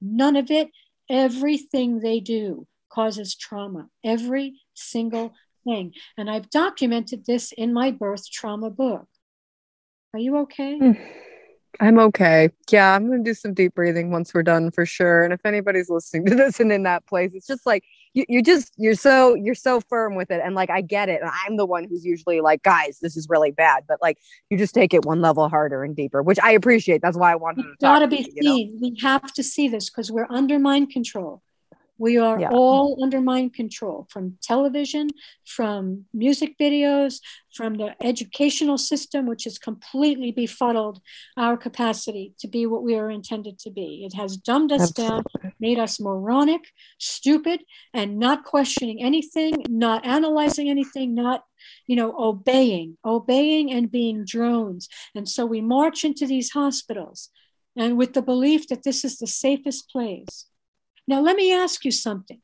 None 0.00 0.36
of 0.36 0.50
it 0.50 0.68
Everything 1.08 2.00
they 2.00 2.20
do 2.20 2.66
causes 2.90 3.34
trauma, 3.36 3.88
every 4.04 4.60
single 4.74 5.34
thing. 5.64 5.92
And 6.16 6.30
I've 6.30 6.50
documented 6.50 7.26
this 7.26 7.52
in 7.52 7.72
my 7.72 7.90
birth 7.90 8.30
trauma 8.30 8.70
book. 8.70 9.06
Are 10.14 10.20
you 10.20 10.38
okay? 10.38 10.78
Hmm. 10.78 10.92
I'm 11.78 11.98
okay. 11.98 12.48
Yeah, 12.70 12.94
I'm 12.94 13.06
going 13.06 13.22
to 13.22 13.30
do 13.30 13.34
some 13.34 13.52
deep 13.52 13.74
breathing 13.74 14.10
once 14.10 14.32
we're 14.32 14.42
done 14.42 14.70
for 14.70 14.86
sure. 14.86 15.24
And 15.24 15.32
if 15.32 15.44
anybody's 15.44 15.90
listening 15.90 16.24
to 16.26 16.34
this 16.34 16.58
and 16.58 16.72
in 16.72 16.84
that 16.84 17.06
place, 17.06 17.32
it's 17.34 17.46
just 17.46 17.66
like 17.66 17.84
you, 18.16 18.24
you're 18.28 18.42
just 18.42 18.72
you're 18.76 18.94
so 18.94 19.34
you're 19.34 19.54
so 19.54 19.80
firm 19.80 20.16
with 20.16 20.30
it 20.30 20.40
and 20.42 20.54
like 20.54 20.70
i 20.70 20.80
get 20.80 21.08
it 21.08 21.20
and 21.20 21.30
i'm 21.44 21.56
the 21.56 21.66
one 21.66 21.84
who's 21.84 22.04
usually 22.04 22.40
like 22.40 22.62
guys 22.62 22.98
this 23.00 23.16
is 23.16 23.28
really 23.28 23.50
bad 23.50 23.84
but 23.86 23.98
like 24.00 24.18
you 24.50 24.56
just 24.56 24.74
take 24.74 24.94
it 24.94 25.04
one 25.04 25.20
level 25.20 25.48
harder 25.48 25.84
and 25.84 25.94
deeper 25.94 26.22
which 26.22 26.38
i 26.42 26.50
appreciate 26.50 27.02
that's 27.02 27.16
why 27.16 27.30
i 27.30 27.36
wanted 27.36 27.64
it's 27.66 27.78
to 27.78 27.86
gotta 27.86 28.08
be 28.08 28.28
you, 28.34 28.42
seen 28.42 28.72
know? 28.72 28.78
we 28.80 28.98
have 29.00 29.32
to 29.32 29.42
see 29.42 29.68
this 29.68 29.90
because 29.90 30.10
we're 30.10 30.26
under 30.30 30.58
mind 30.58 30.90
control 30.90 31.42
we 31.98 32.18
are 32.18 32.40
yeah. 32.40 32.50
all 32.50 33.02
under 33.02 33.20
mind 33.20 33.54
control 33.54 34.06
from 34.10 34.36
television, 34.42 35.08
from 35.44 36.04
music 36.12 36.56
videos, 36.58 37.20
from 37.54 37.74
the 37.74 37.94
educational 38.04 38.76
system, 38.76 39.26
which 39.26 39.44
has 39.44 39.58
completely 39.58 40.30
befuddled 40.30 41.00
our 41.36 41.56
capacity 41.56 42.34
to 42.40 42.48
be 42.48 42.66
what 42.66 42.82
we 42.82 42.96
are 42.96 43.10
intended 43.10 43.58
to 43.60 43.70
be. 43.70 44.04
It 44.04 44.14
has 44.14 44.36
dumbed 44.36 44.72
us 44.72 44.90
Absolutely. 44.90 45.40
down, 45.42 45.52
made 45.58 45.78
us 45.78 45.98
moronic, 45.98 46.62
stupid, 46.98 47.62
and 47.94 48.18
not 48.18 48.44
questioning 48.44 49.02
anything, 49.02 49.64
not 49.68 50.04
analyzing 50.04 50.68
anything, 50.68 51.14
not 51.14 51.44
you 51.86 51.96
know, 51.96 52.14
obeying, 52.18 52.98
obeying 53.04 53.72
and 53.72 53.90
being 53.90 54.24
drones. 54.24 54.88
And 55.14 55.28
so 55.28 55.46
we 55.46 55.60
march 55.60 56.04
into 56.04 56.26
these 56.26 56.50
hospitals 56.50 57.30
and 57.76 57.96
with 57.96 58.14
the 58.14 58.22
belief 58.22 58.68
that 58.68 58.82
this 58.84 59.04
is 59.04 59.18
the 59.18 59.26
safest 59.26 59.90
place 59.90 60.46
now, 61.06 61.20
let 61.20 61.36
me 61.36 61.52
ask 61.52 61.84
you 61.84 61.90
something. 61.90 62.40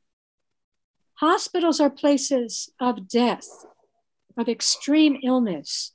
Hospitals 1.15 1.81
are 1.81 1.91
places 1.91 2.71
of 2.81 3.09
death, 3.09 3.49
of 4.37 4.49
extreme 4.49 5.19
illness, 5.23 5.93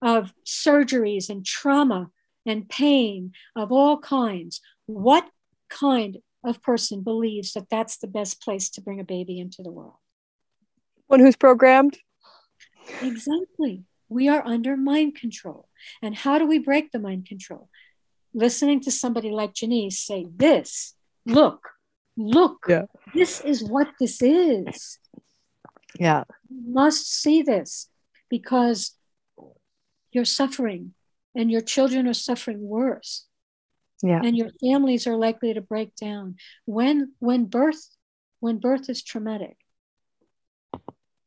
of 0.00 0.34
surgeries 0.44 1.30
and 1.30 1.44
trauma 1.44 2.10
and 2.44 2.68
pain 2.68 3.32
of 3.54 3.70
all 3.70 3.98
kinds. 3.98 4.60
What 4.86 5.28
kind 5.68 6.18
of 6.44 6.62
person 6.62 7.02
believes 7.02 7.52
that 7.52 7.70
that's 7.70 7.96
the 7.96 8.08
best 8.08 8.42
place 8.42 8.68
to 8.70 8.80
bring 8.80 9.00
a 9.00 9.04
baby 9.04 9.38
into 9.38 9.62
the 9.62 9.70
world? 9.70 9.94
One 11.06 11.20
who's 11.20 11.36
programmed. 11.36 11.98
Exactly. 13.00 13.84
We 14.08 14.28
are 14.28 14.44
under 14.44 14.76
mind 14.76 15.14
control. 15.14 15.68
And 16.02 16.14
how 16.14 16.38
do 16.38 16.46
we 16.46 16.58
break 16.58 16.90
the 16.90 16.98
mind 16.98 17.26
control? 17.26 17.68
Listening 18.34 18.80
to 18.80 18.90
somebody 18.90 19.30
like 19.30 19.54
Jeanice 19.54 19.94
say, 19.94 20.26
This, 20.34 20.94
look, 21.26 21.68
look, 22.16 22.66
yeah. 22.68 22.86
this 23.14 23.40
is 23.40 23.62
what 23.62 23.88
this 24.00 24.22
is. 24.22 24.98
Yeah. 25.98 26.24
You 26.48 26.72
must 26.72 27.12
see 27.12 27.42
this 27.42 27.88
because 28.28 28.96
you're 30.10 30.24
suffering 30.24 30.94
and 31.34 31.50
your 31.50 31.60
children 31.60 32.06
are 32.06 32.14
suffering 32.14 32.60
worse. 32.60 33.26
Yeah. 34.02 34.20
And 34.22 34.36
your 34.36 34.50
families 34.60 35.06
are 35.06 35.16
likely 35.16 35.54
to 35.54 35.60
break 35.60 35.94
down. 35.94 36.36
When 36.64 37.12
when 37.20 37.44
birth 37.44 37.88
when 38.40 38.58
birth 38.58 38.90
is 38.90 39.02
traumatic, 39.02 39.56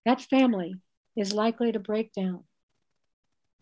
that 0.06 0.22
family 0.22 0.76
is 1.16 1.32
likely 1.32 1.72
to 1.72 1.80
break 1.80 2.12
down. 2.12 2.44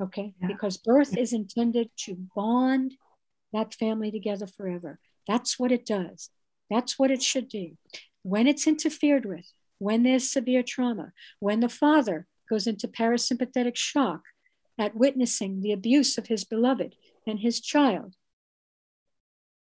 Okay? 0.01 0.33
Yeah. 0.41 0.47
Because 0.47 0.77
birth 0.77 1.15
is 1.15 1.31
intended 1.31 1.91
to 2.05 2.15
bond 2.35 2.95
that 3.53 3.75
family 3.75 4.11
together 4.11 4.47
forever. 4.47 4.99
That's 5.27 5.57
what 5.57 5.71
it 5.71 5.85
does. 5.85 6.29
That's 6.69 6.97
what 6.97 7.11
it 7.11 7.21
should 7.21 7.47
do. 7.47 7.77
When 8.23 8.47
it's 8.47 8.67
interfered 8.67 9.25
with, 9.25 9.51
when 9.79 10.03
there's 10.03 10.31
severe 10.31 10.63
trauma, 10.63 11.11
when 11.39 11.59
the 11.59 11.69
father 11.69 12.27
goes 12.49 12.67
into 12.67 12.87
parasympathetic 12.87 13.75
shock 13.75 14.21
at 14.77 14.95
witnessing 14.95 15.61
the 15.61 15.71
abuse 15.71 16.17
of 16.17 16.27
his 16.27 16.43
beloved 16.43 16.95
and 17.27 17.39
his 17.39 17.59
child, 17.59 18.15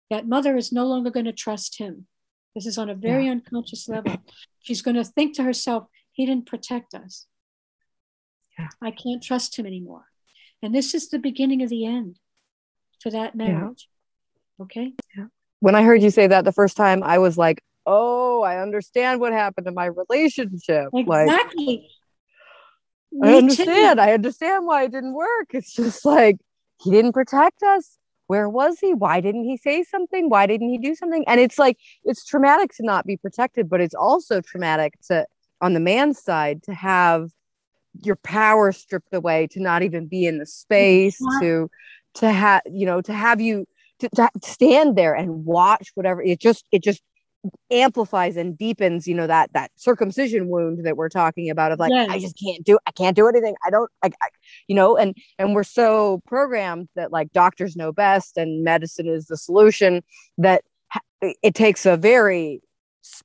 that 0.10 0.27
mother 0.27 0.56
is 0.56 0.72
no 0.72 0.86
longer 0.86 1.10
going 1.10 1.26
to 1.26 1.34
trust 1.34 1.80
him. 1.80 2.07
This 2.53 2.65
is 2.65 2.77
on 2.77 2.90
a 2.90 2.95
very 2.95 3.26
yeah. 3.26 3.32
unconscious 3.32 3.90
level. 3.90 4.18
She's 4.61 4.82
going 4.82 4.95
to 4.95 5.03
think 5.03 5.36
to 5.36 5.44
herself, 5.44 5.86
he 6.11 6.26
didn't 6.26 6.45
protect 6.45 6.94
us. 6.94 7.27
Yeah. 8.57 8.69
I 8.82 8.91
can't 8.91 9.22
trust 9.22 9.57
him 9.57 9.65
anymore. 9.65 10.06
And 10.61 10.73
this 10.73 10.94
is 10.94 11.10
the 11.10 11.19
beginning 11.19 11.61
of 11.61 11.69
the 11.69 11.86
end 11.86 12.18
for 13.02 13.10
that 13.10 13.36
marriage. 13.36 13.90
Yeah. 14.57 14.64
Okay. 14.64 14.94
Yeah. 15.18 15.26
When 15.60 15.76
I 15.76 15.84
heard 15.84 16.02
you 16.02 16.10
say 16.10 16.27
that 16.27 16.45
the 16.45 16.52
first 16.52 16.77
time, 16.77 17.03
I 17.03 17.18
was 17.18 17.38
like, 17.38 17.64
oh, 17.86 18.41
I 18.41 18.61
understand 18.61 19.19
what 19.19 19.34
happened 19.34 19.68
in 19.68 19.73
my 19.73 19.86
relationship. 19.86 20.90
Exactly. 20.94 21.90
Like, 23.11 23.32
I 23.32 23.38
understand. 23.38 24.02
I 24.02 24.14
understand 24.14 24.65
why 24.65 24.84
it 24.84 24.91
didn't 24.91 25.14
work. 25.14 25.48
It's 25.52 25.73
just 25.73 26.03
like 26.06 26.38
he 26.82 26.91
didn't 26.91 27.14
protect 27.14 27.64
us. 27.64 27.98
Where 28.27 28.49
was 28.49 28.80
he? 28.80 28.94
Why 28.94 29.22
didn't 29.22 29.44
he 29.44 29.56
say 29.57 29.84
something? 29.84 30.30
Why 30.30 30.48
didn't 30.48 30.69
he 30.69 30.80
do 30.80 30.95
something? 30.95 31.23
And 31.27 31.40
it's 31.40 31.60
like 31.60 31.77
it's 32.03 32.26
traumatic 32.26 32.73
to 32.76 32.84
not 32.84 33.06
be 33.06 33.18
protected, 33.18 33.69
but 33.69 33.82
it's 33.82 33.94
also 33.94 34.41
traumatic 34.41 34.95
to 35.07 35.26
on 35.61 35.73
the 35.73 35.80
man's 35.80 36.22
side 36.22 36.64
to 36.64 36.73
have 36.73 37.30
your 38.03 38.18
power 38.18 38.72
stripped 38.72 39.14
away, 39.14 39.48
to 39.52 39.61
not 39.61 39.84
even 39.84 40.07
be 40.07 40.26
in 40.26 40.40
the 40.40 40.45
space, 40.45 41.18
to 41.40 41.69
to 42.15 42.32
have 42.32 42.61
you 42.65 42.86
know 42.86 42.99
to 43.02 43.14
have 43.14 43.40
you 43.40 43.68
to, 44.00 44.10
to 44.10 44.30
stand 44.44 44.96
there 44.96 45.14
and 45.14 45.46
watch 45.46 45.92
whatever 45.96 46.22
it 46.22 46.40
just 46.40 46.66
it 46.72 46.84
just 46.84 47.02
amplifies 47.72 48.38
and 48.38 48.58
deepens 48.58 49.08
you 49.08 49.14
know 49.14 49.28
that 49.28 49.52
that 49.54 49.72
circumcision 49.76 50.48
wound 50.48 50.86
that 50.86 50.98
we're 50.98 51.10
talking 51.10 51.50
about 51.50 51.72
of 51.72 51.80
like 51.80 51.92
yes. 51.92 52.10
i 52.10 52.20
just 52.20 52.40
can't 52.44 52.64
do 52.64 52.78
i 52.88 52.92
can't 52.92 53.16
do 53.16 53.28
anything 53.28 53.56
i 53.66 53.70
don't 53.70 53.92
like 54.04 54.14
I, 54.22 54.30
you 54.68 54.76
know 54.76 54.98
and 54.98 55.16
and 55.38 55.54
we're 55.54 55.64
so 55.64 56.22
programmed 56.26 56.90
that 56.96 57.12
like 57.12 57.32
doctors 57.34 57.76
know 57.76 57.92
best 57.92 58.38
and 58.38 58.64
medicine 58.64 59.08
is 59.08 59.28
the 59.28 59.38
solution 59.38 60.04
that 60.38 60.64
it 61.22 61.56
takes 61.56 61.86
a 61.86 61.98
very 61.98 62.62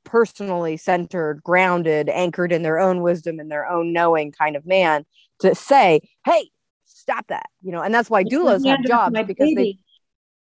personally 0.05 0.77
centered 0.77 1.43
grounded 1.43 2.09
anchored 2.11 2.53
in 2.53 2.63
their 2.63 2.79
own 2.79 3.01
wisdom 3.01 3.39
and 3.39 3.51
their 3.51 3.67
own 3.67 3.93
knowing 3.93 4.33
kind 4.33 4.57
of 4.57 4.67
man 4.67 5.07
to 5.39 5.55
say 5.55 6.01
hey 6.27 6.51
stop 6.85 7.27
that 7.29 7.47
you 7.63 7.73
know 7.73 7.81
and 7.81 7.95
that's 7.95 8.11
why 8.11 8.23
doulas 8.23 8.67
have 8.67 8.85
jobs 8.85 9.17
because 9.27 9.49
baby. 9.49 9.55
they 9.55 9.79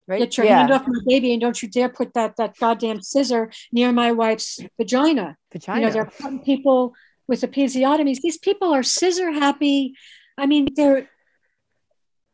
Right? 0.08 0.20
Get 0.20 0.38
your 0.38 0.46
yeah. 0.46 0.60
hand 0.60 0.72
off 0.72 0.88
my 0.88 1.00
baby 1.08 1.34
and 1.34 1.42
don't 1.42 1.62
you 1.62 1.68
dare 1.68 1.90
put 1.90 2.14
that 2.14 2.38
that 2.38 2.58
goddamn 2.60 3.02
scissor 3.02 3.52
near 3.72 3.92
my 3.92 4.12
wife's 4.12 4.60
vagina. 4.78 5.36
Vagina. 5.52 5.80
You 5.80 5.86
know, 5.88 5.92
they're 5.92 6.06
putting 6.06 6.44
people 6.44 6.94
with 7.28 7.42
episiotomies. 7.42 8.22
These 8.22 8.38
people 8.38 8.72
are 8.72 8.84
scissor 8.84 9.32
happy. 9.32 9.96
I 10.38 10.46
mean, 10.46 10.68
they're 10.76 11.10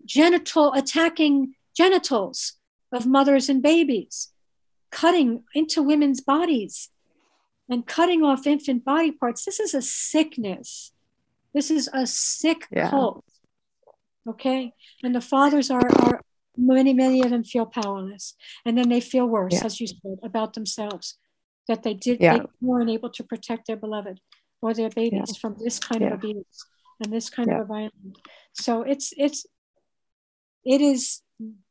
genital 0.06 0.74
attacking 0.74 1.54
genitals 1.76 2.54
of 2.92 3.06
mothers 3.06 3.48
and 3.48 3.62
babies, 3.62 4.34
cutting 4.92 5.44
into 5.54 5.82
women's 5.82 6.20
bodies 6.20 6.90
and 7.70 7.88
cutting 7.88 8.24
off 8.24 8.46
infant 8.46 8.84
body 8.84 9.12
parts. 9.12 9.46
This 9.46 9.60
is 9.60 9.74
a 9.74 9.82
sickness. 9.82 10.92
This 11.54 11.72
is 11.72 11.90
a 11.94 12.06
sick 12.06 12.68
yeah. 12.70 12.90
cult. 12.90 13.24
Okay. 14.28 14.74
And 15.04 15.16
the 15.16 15.22
fathers 15.22 15.72
are, 15.72 15.90
are 16.02 16.22
many, 16.58 16.94
many 16.94 17.22
of 17.22 17.30
them 17.30 17.44
feel 17.44 17.66
powerless. 17.66 18.36
And 18.66 18.78
then 18.78 18.90
they 18.90 19.02
feel 19.02 19.28
worse, 19.28 19.54
yeah. 19.54 19.66
as 19.66 19.80
you 19.80 19.88
said, 19.88 20.18
about 20.24 20.54
themselves, 20.54 21.18
that 21.68 21.84
they 21.84 21.94
did 21.94 22.20
yeah. 22.20 22.40
they 22.40 22.46
weren't 22.62 22.90
able 22.90 23.10
to 23.12 23.24
protect 23.24 23.68
their 23.68 23.78
beloved 23.78 24.20
or 24.62 24.74
their 24.74 24.90
babies 24.90 25.34
yeah. 25.34 25.40
from 25.40 25.56
this 25.60 25.80
kind 25.80 26.04
of 26.04 26.14
abuse 26.14 26.66
and 27.04 27.12
this 27.12 27.30
kind 27.30 27.52
of 27.52 27.68
violence. 27.68 28.20
So 28.54 28.84
it's 28.84 29.14
it's 29.18 29.46
it 30.64 30.82
is 30.82 31.22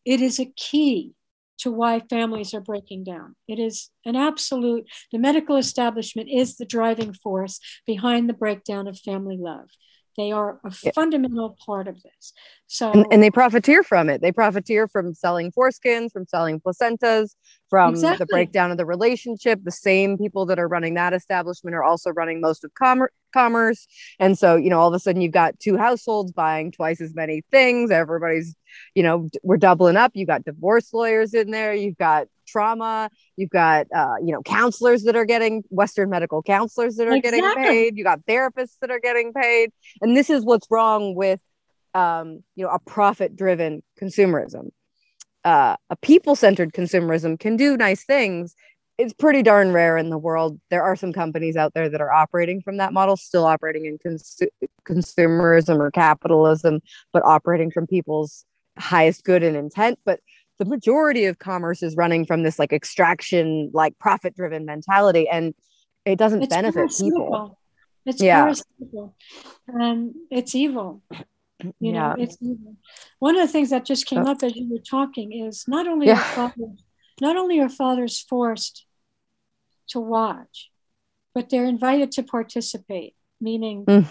it 0.04 0.20
is 0.20 0.40
a 0.40 0.52
key 0.56 1.14
to 1.60 1.70
why 1.70 2.00
families 2.00 2.54
are 2.54 2.60
breaking 2.60 3.04
down. 3.04 3.36
It 3.46 3.58
is 3.58 3.90
an 4.06 4.16
absolute, 4.16 4.88
the 5.12 5.18
medical 5.18 5.56
establishment 5.56 6.28
is 6.30 6.56
the 6.56 6.64
driving 6.64 7.12
force 7.12 7.60
behind 7.86 8.28
the 8.28 8.34
breakdown 8.34 8.88
of 8.88 8.98
family 8.98 9.36
love. 9.38 9.68
They 10.20 10.32
are 10.32 10.60
a 10.62 10.72
yeah. 10.82 10.92
fundamental 10.94 11.56
part 11.64 11.88
of 11.88 12.02
this. 12.02 12.34
So 12.66 12.92
and, 12.92 13.06
and, 13.10 13.22
they 13.22 13.30
profiteer 13.30 13.82
from 13.82 14.10
it. 14.10 14.20
They 14.20 14.32
profiteer 14.32 14.86
from 14.86 15.14
selling 15.14 15.50
foreskins, 15.50 16.12
from 16.12 16.26
selling 16.26 16.60
placentas, 16.60 17.36
from 17.70 17.94
exactly. 17.94 18.18
the 18.18 18.26
breakdown 18.26 18.70
of 18.70 18.76
the 18.76 18.84
relationship. 18.84 19.60
The 19.64 19.70
same 19.70 20.18
people 20.18 20.44
that 20.46 20.58
are 20.58 20.68
running 20.68 20.92
that 20.94 21.14
establishment 21.14 21.74
are 21.74 21.82
also 21.82 22.10
running 22.10 22.42
most 22.42 22.64
of 22.64 22.74
com- 22.74 23.08
commerce. 23.32 23.86
And 24.18 24.38
so, 24.38 24.56
you 24.56 24.68
know, 24.68 24.78
all 24.78 24.88
of 24.88 24.94
a 24.94 24.98
sudden 24.98 25.22
you've 25.22 25.32
got 25.32 25.58
two 25.58 25.78
households 25.78 26.32
buying 26.32 26.70
twice 26.70 27.00
as 27.00 27.14
many 27.14 27.42
things. 27.50 27.90
Everybody's, 27.90 28.54
you 28.94 29.02
know, 29.02 29.26
we're 29.42 29.56
doubling 29.56 29.96
up. 29.96 30.12
You've 30.14 30.28
got 30.28 30.44
divorce 30.44 30.92
lawyers 30.92 31.32
in 31.32 31.50
there. 31.50 31.72
You've 31.72 31.96
got 31.96 32.26
trauma. 32.50 33.10
You've 33.36 33.50
got, 33.50 33.86
uh, 33.94 34.14
you 34.24 34.32
know, 34.32 34.42
counselors 34.42 35.04
that 35.04 35.16
are 35.16 35.24
getting 35.24 35.62
Western 35.68 36.10
medical 36.10 36.42
counselors 36.42 36.96
that 36.96 37.06
are 37.06 37.12
exactly. 37.12 37.40
getting 37.40 37.64
paid. 37.64 37.96
You 37.96 38.04
got 38.04 38.20
therapists 38.26 38.76
that 38.80 38.90
are 38.90 39.00
getting 39.00 39.32
paid. 39.32 39.70
And 40.00 40.16
this 40.16 40.30
is 40.30 40.44
what's 40.44 40.66
wrong 40.70 41.14
with, 41.14 41.40
um, 41.94 42.42
you 42.56 42.64
know, 42.64 42.70
a 42.70 42.78
profit 42.78 43.36
driven 43.36 43.82
consumerism. 44.00 44.70
Uh, 45.44 45.76
a 45.88 45.96
people 45.96 46.36
centered 46.36 46.72
consumerism 46.72 47.38
can 47.38 47.56
do 47.56 47.76
nice 47.76 48.04
things. 48.04 48.54
It's 48.98 49.14
pretty 49.14 49.42
darn 49.42 49.72
rare 49.72 49.96
in 49.96 50.10
the 50.10 50.18
world. 50.18 50.60
There 50.68 50.82
are 50.82 50.94
some 50.94 51.14
companies 51.14 51.56
out 51.56 51.72
there 51.72 51.88
that 51.88 52.02
are 52.02 52.12
operating 52.12 52.60
from 52.60 52.76
that 52.76 52.92
model, 52.92 53.16
still 53.16 53.46
operating 53.46 53.86
in 53.86 53.96
cons- 54.02 54.42
consumerism 54.84 55.78
or 55.78 55.90
capitalism, 55.90 56.80
but 57.10 57.24
operating 57.24 57.70
from 57.70 57.86
people's 57.86 58.44
highest 58.78 59.24
good 59.24 59.42
and 59.42 59.56
intent. 59.56 59.98
But 60.04 60.20
the 60.60 60.66
majority 60.66 61.24
of 61.24 61.38
commerce 61.38 61.82
is 61.82 61.96
running 61.96 62.26
from 62.26 62.42
this 62.42 62.58
like 62.58 62.70
extraction, 62.70 63.70
like 63.72 63.98
profit 63.98 64.36
driven 64.36 64.66
mentality, 64.66 65.26
and 65.26 65.54
it 66.04 66.18
doesn't 66.18 66.42
it's 66.42 66.54
benefit 66.54 66.90
people. 66.90 67.58
It's 68.04 68.20
yeah. 68.20 68.52
and 69.68 70.14
it's 70.30 70.54
evil. 70.54 71.02
You 71.62 71.72
yeah. 71.80 71.92
know, 71.92 72.16
it's 72.18 72.36
evil. 72.42 72.76
One 73.20 73.36
of 73.36 73.46
the 73.46 73.50
things 73.50 73.70
that 73.70 73.86
just 73.86 74.04
came 74.04 74.26
oh. 74.26 74.32
up 74.32 74.42
as 74.42 74.54
you 74.54 74.68
were 74.70 74.78
talking 74.78 75.32
is 75.32 75.64
not 75.66 75.88
only 75.88 76.08
yeah. 76.08 76.20
are 76.20 76.50
fathers, 76.50 76.84
not 77.22 77.36
only 77.36 77.58
are 77.58 77.70
fathers 77.70 78.20
forced 78.20 78.84
to 79.88 79.98
watch, 79.98 80.70
but 81.34 81.48
they're 81.48 81.64
invited 81.64 82.12
to 82.12 82.22
participate, 82.22 83.14
meaning 83.40 83.86
mm. 83.86 84.06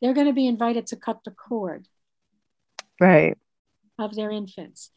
they're 0.00 0.14
going 0.14 0.28
to 0.28 0.32
be 0.32 0.46
invited 0.46 0.86
to 0.88 0.96
cut 0.96 1.18
the 1.24 1.32
cord. 1.32 1.88
Right. 3.00 3.36
Of 3.98 4.14
their 4.14 4.30
infants 4.30 4.92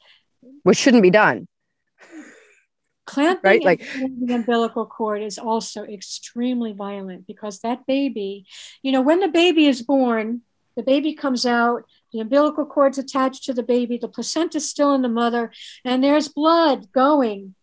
which 0.64 0.78
shouldn't 0.78 1.04
be 1.04 1.12
done. 1.12 1.48
Clamping 3.06 3.42
right? 3.44 3.64
like 3.64 3.80
the 3.80 4.34
umbilical 4.34 4.86
cord 4.88 5.22
is 5.22 5.38
also 5.38 5.84
extremely 5.84 6.74
violent 6.74 7.28
because 7.28 7.60
that 7.60 7.86
baby, 7.86 8.46
you 8.82 8.92
know, 8.92 9.02
when 9.02 9.20
the 9.20 9.28
baby 9.28 9.68
is 9.68 9.84
born, 9.84 10.42
the 10.76 10.82
baby 10.82 11.14
comes 11.14 11.46
out, 11.46 11.84
the 12.12 12.20
umbilical 12.20 12.66
cord's 12.66 12.98
attached 12.98 13.44
to 13.44 13.54
the 13.54 13.64
baby, 13.64 13.98
the 13.98 14.08
placenta 14.08 14.58
is 14.58 14.68
still 14.68 14.94
in 14.94 15.04
the 15.04 15.10
mother, 15.10 15.52
and 15.84 16.04
there's 16.04 16.28
blood 16.28 16.92
going 16.92 17.54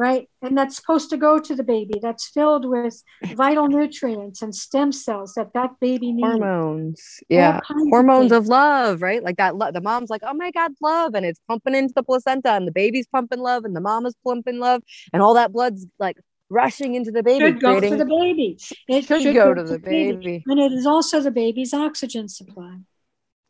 right? 0.00 0.28
And 0.40 0.56
that's 0.56 0.76
supposed 0.76 1.10
to 1.10 1.18
go 1.18 1.38
to 1.38 1.54
the 1.54 1.62
baby. 1.62 2.00
That's 2.00 2.26
filled 2.26 2.64
with 2.64 3.02
vital 3.34 3.68
nutrients 3.68 4.40
and 4.40 4.54
stem 4.54 4.92
cells 4.92 5.34
that 5.34 5.52
that 5.52 5.72
baby 5.78 6.10
needs. 6.12 6.26
Hormones, 6.26 7.20
yeah, 7.28 7.60
hormones 7.66 8.32
of, 8.32 8.44
of, 8.44 8.48
love, 8.48 9.02
right? 9.02 9.22
Like 9.22 9.36
that. 9.36 9.56
Lo- 9.56 9.70
the 9.70 9.82
mom's 9.82 10.08
like, 10.08 10.22
"Oh 10.24 10.32
my 10.32 10.50
God, 10.52 10.72
love," 10.80 11.14
and 11.14 11.26
it's 11.26 11.38
pumping 11.46 11.74
into 11.74 11.92
the 11.94 12.02
placenta, 12.02 12.52
and 12.52 12.66
the 12.66 12.72
baby's 12.72 13.06
pumping 13.06 13.40
love, 13.40 13.66
and 13.66 13.76
the 13.76 13.80
mom 13.82 14.06
is 14.06 14.14
pumping 14.26 14.58
love, 14.58 14.82
and 15.12 15.22
all 15.22 15.34
that 15.34 15.52
blood's 15.52 15.86
like 15.98 16.16
rushing 16.48 16.94
into 16.94 17.10
the 17.10 17.22
baby. 17.22 17.44
Should 17.44 17.60
creating, 17.60 17.90
go 17.90 17.96
to 17.96 18.04
the 18.04 18.10
baby. 18.10 18.58
It 18.88 19.04
should, 19.04 19.22
should 19.22 19.34
go, 19.34 19.54
go, 19.54 19.62
to 19.62 19.64
the 19.64 19.78
baby. 19.78 20.16
baby. 20.16 20.44
And 20.46 20.58
it 20.58 20.72
is 20.72 20.86
also 20.86 21.20
the 21.20 21.30
baby's 21.30 21.74
oxygen 21.74 22.26
supply. 22.26 22.78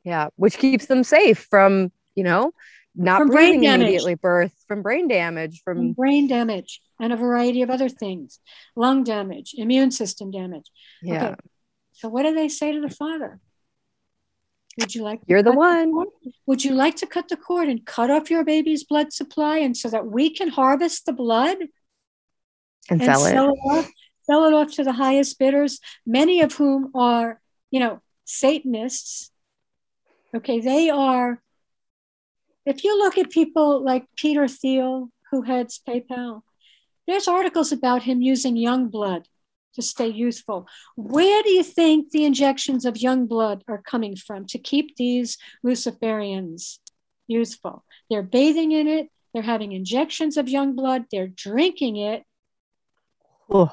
Yeah, 0.02 0.30
which 0.34 0.58
keeps 0.58 0.86
them 0.86 1.04
safe 1.04 1.46
from, 1.48 1.92
you 2.16 2.24
know, 2.24 2.52
not 2.94 3.18
from 3.18 3.28
breathing 3.28 3.64
immediately 3.64 4.14
birth, 4.14 4.52
from 4.66 4.82
brain 4.82 5.08
damage, 5.08 5.62
from... 5.62 5.76
from 5.76 5.92
brain 5.92 6.28
damage 6.28 6.80
and 7.00 7.12
a 7.12 7.16
variety 7.16 7.62
of 7.62 7.70
other 7.70 7.88
things, 7.88 8.40
lung 8.76 9.04
damage, 9.04 9.54
immune 9.56 9.90
system 9.90 10.30
damage. 10.30 10.70
Yeah. 11.02 11.28
Okay. 11.28 11.34
So 11.92 12.08
what 12.08 12.22
do 12.24 12.34
they 12.34 12.48
say 12.48 12.72
to 12.72 12.80
the 12.80 12.90
father? 12.90 13.40
Would 14.78 14.94
you 14.94 15.02
like 15.02 15.20
You're 15.26 15.42
the 15.42 15.52
one. 15.52 15.92
The 15.92 16.32
Would 16.46 16.64
you 16.64 16.74
like 16.74 16.96
to 16.96 17.06
cut 17.06 17.28
the 17.28 17.36
cord 17.36 17.68
and 17.68 17.84
cut 17.84 18.10
off 18.10 18.30
your 18.30 18.44
baby's 18.44 18.84
blood 18.84 19.12
supply 19.12 19.58
and 19.58 19.76
so 19.76 19.88
that 19.90 20.06
we 20.06 20.30
can 20.30 20.48
harvest 20.48 21.06
the 21.06 21.12
blood? 21.12 21.58
and, 22.90 23.02
and 23.02 23.10
sell, 23.10 23.26
it. 23.26 23.30
Sell 23.30 23.48
it, 23.50 23.58
off, 23.58 23.90
sell 24.22 24.44
it 24.44 24.54
off 24.54 24.72
to 24.72 24.84
the 24.84 24.92
highest 24.92 25.38
bidders, 25.38 25.80
many 26.06 26.40
of 26.40 26.54
whom 26.54 26.90
are, 26.94 27.40
you 27.70 27.80
know, 27.80 28.00
Satanists. 28.24 29.30
Okay, 30.34 30.60
they 30.60 30.90
are. 30.90 31.42
If 32.70 32.84
you 32.84 32.96
look 32.96 33.18
at 33.18 33.30
people 33.30 33.84
like 33.84 34.04
Peter 34.16 34.46
Thiel, 34.46 35.10
who 35.30 35.42
heads 35.42 35.80
PayPal, 35.86 36.42
there's 37.06 37.26
articles 37.26 37.72
about 37.72 38.04
him 38.04 38.22
using 38.22 38.56
young 38.56 38.88
blood 38.88 39.26
to 39.74 39.82
stay 39.82 40.06
youthful. 40.08 40.68
Where 40.96 41.42
do 41.42 41.50
you 41.50 41.64
think 41.64 42.10
the 42.10 42.24
injections 42.24 42.84
of 42.84 42.96
young 42.96 43.26
blood 43.26 43.64
are 43.66 43.82
coming 43.82 44.14
from 44.14 44.46
to 44.46 44.58
keep 44.58 44.94
these 44.94 45.36
Luciferians 45.66 46.78
youthful? 47.26 47.84
They're 48.08 48.22
bathing 48.22 48.70
in 48.70 48.86
it, 48.86 49.08
they're 49.34 49.42
having 49.42 49.72
injections 49.72 50.36
of 50.36 50.48
young 50.48 50.76
blood, 50.76 51.06
they're 51.10 51.34
drinking 51.48 51.96
it, 51.96 52.24
Oh. 53.50 53.72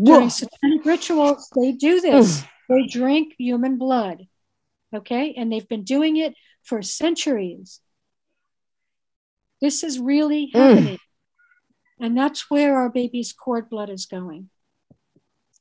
During 0.00 0.30
satanic 0.30 0.84
rituals, 0.84 1.48
they 1.54 1.72
do 1.72 2.00
this. 2.00 2.42
They 2.68 2.86
drink 2.86 3.34
human 3.38 3.78
blood. 3.78 4.26
Okay. 4.94 5.34
And 5.36 5.52
they've 5.52 5.68
been 5.68 5.84
doing 5.84 6.16
it 6.16 6.34
for 6.64 6.82
centuries. 6.82 7.80
This 9.60 9.82
is 9.82 9.98
really 9.98 10.50
mm. 10.54 10.58
happening. 10.58 10.94
Mm. 10.94 10.98
And 11.98 12.16
that's 12.16 12.50
where 12.50 12.76
our 12.76 12.90
baby's 12.90 13.32
cord 13.32 13.70
blood 13.70 13.88
is 13.88 14.06
going 14.06 14.50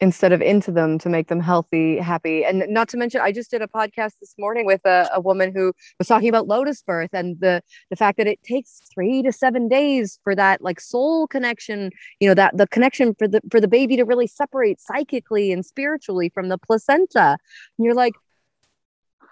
instead 0.01 0.33
of 0.33 0.41
into 0.41 0.71
them 0.71 0.97
to 0.99 1.09
make 1.09 1.27
them 1.27 1.39
healthy, 1.39 1.97
happy. 1.97 2.43
And 2.43 2.65
not 2.69 2.89
to 2.89 2.97
mention, 2.97 3.21
I 3.21 3.31
just 3.31 3.49
did 3.49 3.61
a 3.61 3.67
podcast 3.67 4.13
this 4.19 4.35
morning 4.37 4.65
with 4.65 4.81
a, 4.85 5.09
a, 5.13 5.21
woman 5.21 5.53
who 5.55 5.73
was 5.97 6.07
talking 6.07 6.29
about 6.29 6.47
lotus 6.47 6.81
birth 6.81 7.11
and 7.13 7.39
the 7.39 7.61
the 7.89 7.95
fact 7.95 8.17
that 8.17 8.27
it 8.27 8.41
takes 8.43 8.81
three 8.93 9.23
to 9.23 9.31
seven 9.31 9.67
days 9.67 10.19
for 10.23 10.35
that 10.35 10.61
like 10.61 10.79
soul 10.79 11.27
connection, 11.27 11.91
you 12.19 12.27
know, 12.27 12.33
that 12.33 12.57
the 12.57 12.67
connection 12.67 13.15
for 13.17 13.27
the 13.27 13.41
for 13.49 13.61
the 13.61 13.67
baby 13.67 13.95
to 13.95 14.03
really 14.03 14.27
separate 14.27 14.81
psychically 14.81 15.51
and 15.51 15.65
spiritually 15.65 16.29
from 16.29 16.49
the 16.49 16.57
placenta. 16.57 17.37
And 17.77 17.85
you're 17.85 17.95
like, 17.95 18.13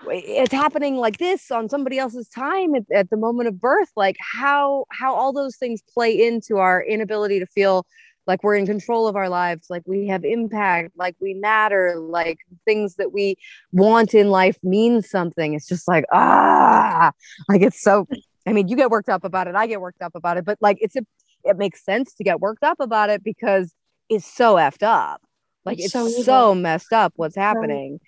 it's 0.09 0.53
happening 0.53 0.97
like 0.97 1.17
this 1.17 1.51
on 1.51 1.69
somebody 1.69 1.97
else's 1.97 2.27
time 2.29 2.75
at, 2.75 2.83
at 2.93 3.09
the 3.09 3.17
moment 3.17 3.47
of 3.47 3.59
birth 3.59 3.89
like 3.95 4.15
how 4.19 4.85
how 4.91 5.13
all 5.13 5.33
those 5.33 5.55
things 5.55 5.81
play 5.93 6.25
into 6.27 6.57
our 6.57 6.83
inability 6.83 7.39
to 7.39 7.45
feel 7.45 7.85
like 8.25 8.43
we're 8.43 8.55
in 8.55 8.65
control 8.65 9.07
of 9.07 9.15
our 9.15 9.29
lives 9.29 9.67
like 9.69 9.83
we 9.85 10.07
have 10.07 10.23
impact 10.23 10.91
like 10.95 11.15
we 11.19 11.33
matter 11.33 11.95
like 11.97 12.37
things 12.65 12.95
that 12.95 13.11
we 13.11 13.35
want 13.71 14.13
in 14.13 14.29
life 14.29 14.57
mean 14.63 15.01
something. 15.01 15.53
It's 15.53 15.67
just 15.67 15.87
like 15.87 16.05
ah 16.11 17.11
like 17.49 17.61
it's 17.61 17.81
so 17.81 18.07
i 18.45 18.53
mean 18.53 18.67
you 18.67 18.75
get 18.75 18.89
worked 18.89 19.09
up 19.09 19.23
about 19.23 19.47
it 19.47 19.55
i 19.55 19.67
get 19.67 19.79
worked 19.79 20.01
up 20.01 20.15
about 20.15 20.37
it 20.37 20.45
but 20.45 20.57
like 20.61 20.77
it's 20.81 20.95
a, 20.95 21.01
it 21.43 21.57
makes 21.57 21.83
sense 21.83 22.13
to 22.13 22.23
get 22.23 22.39
worked 22.39 22.63
up 22.63 22.79
about 22.79 23.09
it 23.09 23.23
because 23.23 23.73
it's 24.09 24.25
so 24.25 24.55
effed 24.55 24.83
up. 24.83 25.21
Like 25.65 25.77
it's, 25.77 25.95
it's 25.95 26.15
so, 26.17 26.23
so 26.23 26.55
messed 26.55 26.91
up 26.91 27.13
what's 27.15 27.37
happening 27.37 27.99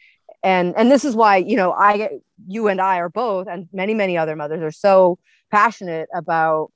and 0.46 0.74
and 0.78 0.92
this 0.92 1.04
is 1.04 1.16
why 1.16 1.38
you 1.38 1.58
know 1.58 1.74
i 1.74 2.10
you 2.48 2.68
and 2.68 2.80
i 2.80 2.98
are 3.00 3.10
both 3.10 3.48
and 3.48 3.68
many 3.74 3.94
many 3.94 4.18
other 4.18 4.36
mothers 4.36 4.62
are 4.62 4.72
so 4.72 5.18
passionate 5.52 6.08
about 6.14 6.72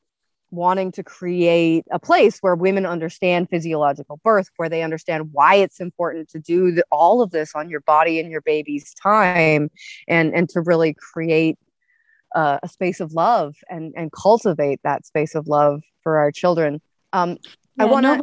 wanting 0.52 0.92
to 0.92 1.04
create 1.04 1.86
a 1.92 2.00
place 2.00 2.40
where 2.40 2.56
women 2.56 2.86
understand 2.86 3.50
physiological 3.50 4.20
birth, 4.24 4.50
where 4.58 4.70
they 4.70 4.82
understand 4.82 5.30
why 5.32 5.56
it's 5.56 5.80
important 5.80 6.30
to 6.30 6.40
do 6.40 6.72
the, 6.72 6.84
all 6.92 7.22
of 7.22 7.32
this 7.32 7.54
on 7.56 7.70
your 7.70 7.82
body 7.82 8.20
and 8.20 8.32
your 8.32 8.42
baby's 8.42 8.94
time, 8.96 9.70
and 10.08 10.34
and 10.34 10.50
to 10.50 10.62
really 10.62 10.94
create 10.94 11.58
uh, 12.36 12.60
a 12.64 12.68
space 12.68 13.00
of 13.00 13.14
love 13.14 13.56
and 13.70 13.94
and 13.96 14.12
cultivate 14.12 14.80
that 14.84 15.06
space 15.06 15.36
of 15.36 15.48
love 15.48 15.84
for 16.04 16.18
our 16.18 16.32
children. 16.32 16.82
Um, 17.14 17.38
yeah, 17.76 17.84
I 17.84 17.86
want 17.86 18.06
to. 18.06 18.20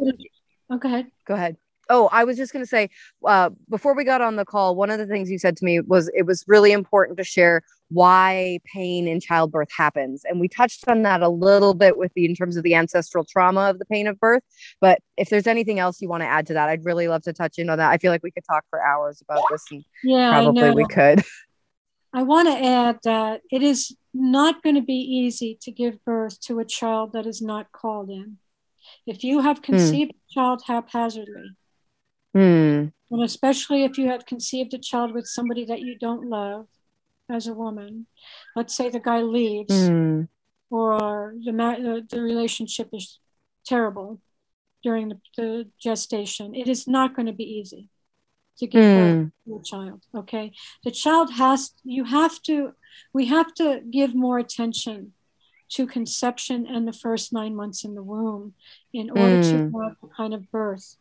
Oh, 0.69 0.77
go 0.77 0.89
ahead. 0.89 1.11
Go 1.25 1.33
ahead. 1.33 1.57
Oh, 1.89 2.09
I 2.11 2.23
was 2.23 2.37
just 2.37 2.53
going 2.53 2.63
to 2.63 2.69
say, 2.69 2.89
uh, 3.25 3.49
before 3.69 3.95
we 3.95 4.03
got 4.03 4.21
on 4.21 4.35
the 4.35 4.45
call, 4.45 4.75
one 4.75 4.89
of 4.89 4.99
the 4.99 5.07
things 5.07 5.29
you 5.29 5.39
said 5.39 5.57
to 5.57 5.65
me 5.65 5.79
was 5.79 6.09
it 6.13 6.25
was 6.25 6.43
really 6.47 6.71
important 6.71 7.17
to 7.17 7.23
share 7.23 7.63
why 7.89 8.59
pain 8.65 9.07
in 9.07 9.19
childbirth 9.19 9.69
happens. 9.75 10.23
And 10.25 10.39
we 10.39 10.47
touched 10.47 10.87
on 10.87 11.03
that 11.03 11.21
a 11.21 11.29
little 11.29 11.73
bit 11.73 11.97
with 11.97 12.13
the 12.13 12.25
in 12.25 12.35
terms 12.35 12.57
of 12.57 12.63
the 12.63 12.75
ancestral 12.75 13.23
trauma 13.23 13.69
of 13.69 13.79
the 13.79 13.85
pain 13.85 14.07
of 14.07 14.19
birth. 14.19 14.43
But 14.81 14.99
if 15.15 15.29
there's 15.29 15.47
anything 15.47 15.79
else 15.79 16.01
you 16.01 16.09
want 16.09 16.21
to 16.21 16.27
add 16.27 16.47
to 16.47 16.53
that, 16.53 16.69
I'd 16.69 16.85
really 16.85 17.07
love 17.07 17.23
to 17.23 17.33
touch 17.33 17.57
in 17.57 17.69
on 17.69 17.77
that. 17.77 17.91
I 17.91 17.97
feel 17.97 18.11
like 18.11 18.23
we 18.23 18.31
could 18.31 18.45
talk 18.49 18.65
for 18.69 18.83
hours 18.83 19.21
about 19.21 19.43
this 19.49 19.63
and 19.71 19.83
yeah, 20.03 20.31
probably 20.31 20.71
we 20.71 20.85
could. 20.85 21.23
I 22.13 22.23
want 22.23 22.47
to 22.47 22.65
add 22.65 22.99
that 23.03 23.41
it 23.51 23.61
is 23.61 23.95
not 24.13 24.63
going 24.63 24.75
to 24.75 24.81
be 24.81 24.93
easy 24.93 25.57
to 25.61 25.71
give 25.71 26.03
birth 26.03 26.39
to 26.41 26.59
a 26.59 26.65
child 26.65 27.13
that 27.13 27.25
is 27.25 27.41
not 27.41 27.71
called 27.71 28.09
in. 28.09 28.37
If 29.05 29.23
you 29.23 29.41
have 29.41 29.57
hmm. 29.57 29.63
conceived 29.63 30.11
a 30.11 30.33
child 30.33 30.63
haphazardly, 30.65 31.51
hmm. 32.37 33.13
and 33.13 33.23
especially 33.23 33.83
if 33.83 33.97
you 33.97 34.07
have 34.07 34.25
conceived 34.25 34.73
a 34.73 34.77
child 34.77 35.13
with 35.13 35.27
somebody 35.27 35.65
that 35.65 35.81
you 35.81 35.97
don't 35.97 36.29
love, 36.29 36.67
as 37.29 37.47
a 37.47 37.53
woman. 37.53 38.07
Let's 38.55 38.75
say 38.75 38.89
the 38.89 38.99
guy 38.99 39.21
leaves, 39.21 39.73
mm. 39.73 40.27
or 40.69 41.33
the, 41.43 41.51
the, 41.51 42.05
the 42.09 42.21
relationship 42.21 42.89
is 42.93 43.19
terrible 43.65 44.21
during 44.83 45.09
the, 45.09 45.19
the, 45.35 45.67
gestation. 45.79 46.55
It 46.55 46.67
is 46.67 46.87
not 46.87 47.15
going 47.15 47.25
to 47.25 47.33
be 47.33 47.43
easy 47.43 47.89
to 48.59 48.67
give 48.67 48.83
mm. 48.83 49.23
birth 49.23 49.31
to 49.45 49.55
a 49.57 49.63
child. 49.63 50.03
Okay, 50.15 50.51
the 50.83 50.91
child 50.91 51.33
has 51.33 51.71
you 51.83 52.05
have 52.05 52.41
to 52.43 52.73
we 53.13 53.25
have 53.25 53.53
to 53.55 53.81
give 53.91 54.15
more 54.15 54.39
attention 54.39 55.13
to 55.69 55.85
conception 55.85 56.65
and 56.65 56.87
the 56.87 56.93
first 56.93 57.33
nine 57.33 57.55
months 57.55 57.83
in 57.83 57.93
the 57.93 58.01
womb 58.01 58.53
in 58.93 59.09
order 59.09 59.41
mm. 59.41 59.43
to 59.43 59.57
hmm. 59.57 59.83
have 59.83 59.97
the 60.01 60.07
kind 60.15 60.33
of 60.33 60.49
birth 60.49 60.95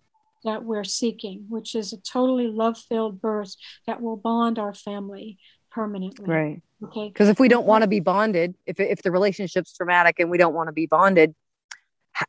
that 0.46 0.64
we're 0.64 0.84
seeking, 0.84 1.44
which 1.48 1.74
is 1.74 1.92
a 1.92 1.98
totally 1.98 2.46
love 2.46 2.78
filled 2.78 3.20
birth 3.20 3.54
that 3.86 4.00
will 4.00 4.16
bond 4.16 4.58
our 4.58 4.72
family 4.72 5.38
permanently. 5.70 6.26
Right. 6.26 6.62
Okay. 6.82 7.08
Because 7.08 7.28
if 7.28 7.38
we 7.38 7.48
don't 7.48 7.66
want 7.66 7.82
to 7.82 7.88
be 7.88 8.00
bonded, 8.00 8.54
if 8.64 8.80
if 8.80 9.02
the 9.02 9.10
relationship's 9.10 9.74
traumatic 9.74 10.18
and 10.18 10.30
we 10.30 10.38
don't 10.38 10.54
want 10.54 10.68
to 10.68 10.72
be 10.72 10.86
bonded, 10.86 11.34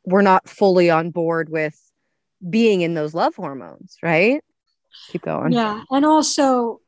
we're 0.06 0.22
not 0.22 0.50
fully 0.50 0.90
on 0.90 1.12
board 1.12 1.50
with 1.50 1.80
being 2.48 2.82
in 2.82 2.94
those 2.94 3.14
love 3.14 3.36
hormones, 3.36 3.98
right? 4.04 4.44
Keep 5.10 5.24
going. 5.24 5.54
Yeah, 5.54 5.84
and 5.90 6.06
also 6.06 6.82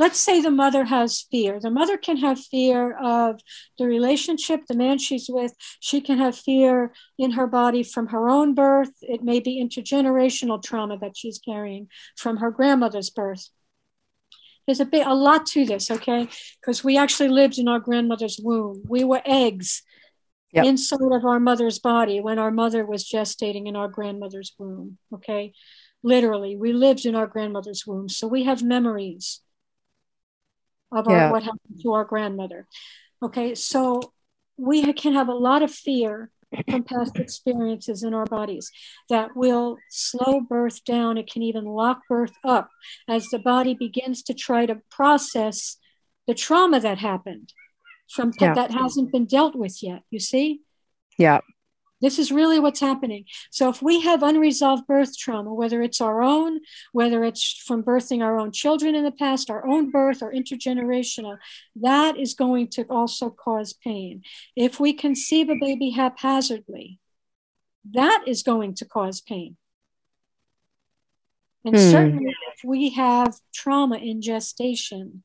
let's 0.00 0.18
say 0.18 0.40
the 0.40 0.50
mother 0.50 0.84
has 0.84 1.26
fear. 1.30 1.60
The 1.60 1.70
mother 1.70 1.98
can 1.98 2.16
have 2.16 2.40
fear 2.40 2.96
of 2.96 3.42
the 3.78 3.86
relationship, 3.86 4.62
the 4.66 4.74
man 4.74 4.96
she's 4.96 5.26
with. 5.28 5.54
She 5.78 6.00
can 6.00 6.16
have 6.16 6.34
fear 6.34 6.94
in 7.18 7.32
her 7.32 7.46
body 7.46 7.82
from 7.82 8.06
her 8.06 8.30
own 8.30 8.54
birth. 8.54 8.94
It 9.02 9.22
may 9.22 9.40
be 9.40 9.62
intergenerational 9.62 10.62
trauma 10.62 10.96
that 11.00 11.18
she's 11.18 11.38
carrying 11.38 11.88
from 12.16 12.38
her 12.38 12.50
grandmother's 12.50 13.10
birth 13.10 13.50
there's 14.66 14.80
a 14.80 14.84
bit 14.84 15.06
a 15.06 15.14
lot 15.14 15.46
to 15.46 15.64
this 15.64 15.90
okay 15.90 16.28
because 16.60 16.84
we 16.84 16.96
actually 16.96 17.28
lived 17.28 17.58
in 17.58 17.66
our 17.66 17.80
grandmother's 17.80 18.38
womb 18.40 18.80
we 18.86 19.02
were 19.02 19.22
eggs 19.24 19.82
yep. 20.52 20.64
inside 20.64 21.10
of 21.10 21.24
our 21.24 21.40
mother's 21.40 21.80
body 21.80 22.20
when 22.20 22.38
our 22.38 22.52
mother 22.52 22.84
was 22.86 23.10
gestating 23.10 23.66
in 23.66 23.74
our 23.74 23.88
grandmother's 23.88 24.52
womb 24.58 24.96
okay 25.12 25.52
literally 26.04 26.56
we 26.56 26.72
lived 26.72 27.04
in 27.04 27.16
our 27.16 27.26
grandmother's 27.26 27.84
womb 27.84 28.08
so 28.08 28.28
we 28.28 28.44
have 28.44 28.62
memories 28.62 29.40
of 30.92 31.06
our, 31.08 31.16
yeah. 31.16 31.30
what 31.30 31.42
happened 31.42 31.80
to 31.82 31.92
our 31.92 32.04
grandmother 32.04 32.66
okay 33.22 33.54
so 33.54 34.00
we 34.56 34.92
can 34.92 35.14
have 35.14 35.28
a 35.28 35.34
lot 35.34 35.62
of 35.62 35.70
fear 35.70 36.30
from 36.68 36.82
past 36.82 37.18
experiences 37.18 38.02
in 38.02 38.14
our 38.14 38.26
bodies 38.26 38.70
that 39.08 39.36
will 39.36 39.78
slow 39.88 40.40
birth 40.40 40.84
down. 40.84 41.16
It 41.16 41.30
can 41.30 41.42
even 41.42 41.64
lock 41.64 42.00
birth 42.08 42.32
up 42.44 42.68
as 43.08 43.28
the 43.28 43.38
body 43.38 43.74
begins 43.74 44.22
to 44.24 44.34
try 44.34 44.66
to 44.66 44.80
process 44.90 45.76
the 46.26 46.34
trauma 46.34 46.80
that 46.80 46.98
happened 46.98 47.52
from 48.10 48.32
yeah. 48.40 48.54
that 48.54 48.72
hasn't 48.72 49.12
been 49.12 49.26
dealt 49.26 49.54
with 49.54 49.82
yet. 49.82 50.02
You 50.10 50.20
see? 50.20 50.60
Yeah. 51.18 51.40
This 52.00 52.18
is 52.18 52.32
really 52.32 52.58
what's 52.58 52.80
happening. 52.80 53.26
So, 53.50 53.68
if 53.68 53.82
we 53.82 54.00
have 54.00 54.22
unresolved 54.22 54.86
birth 54.86 55.16
trauma, 55.18 55.52
whether 55.52 55.82
it's 55.82 56.00
our 56.00 56.22
own, 56.22 56.60
whether 56.92 57.24
it's 57.24 57.62
from 57.66 57.82
birthing 57.82 58.22
our 58.22 58.38
own 58.38 58.52
children 58.52 58.94
in 58.94 59.04
the 59.04 59.12
past, 59.12 59.50
our 59.50 59.66
own 59.66 59.90
birth, 59.90 60.22
or 60.22 60.32
intergenerational, 60.32 61.38
that 61.76 62.18
is 62.18 62.34
going 62.34 62.68
to 62.68 62.84
also 62.84 63.28
cause 63.30 63.72
pain. 63.72 64.22
If 64.56 64.80
we 64.80 64.92
conceive 64.92 65.50
a 65.50 65.56
baby 65.60 65.90
haphazardly, 65.90 66.98
that 67.92 68.24
is 68.26 68.42
going 68.42 68.74
to 68.76 68.84
cause 68.84 69.20
pain. 69.20 69.56
And 71.64 71.76
hmm. 71.76 71.90
certainly, 71.90 72.34
if 72.54 72.64
we 72.64 72.90
have 72.90 73.34
trauma 73.52 73.96
in 73.96 74.22
gestation, 74.22 75.22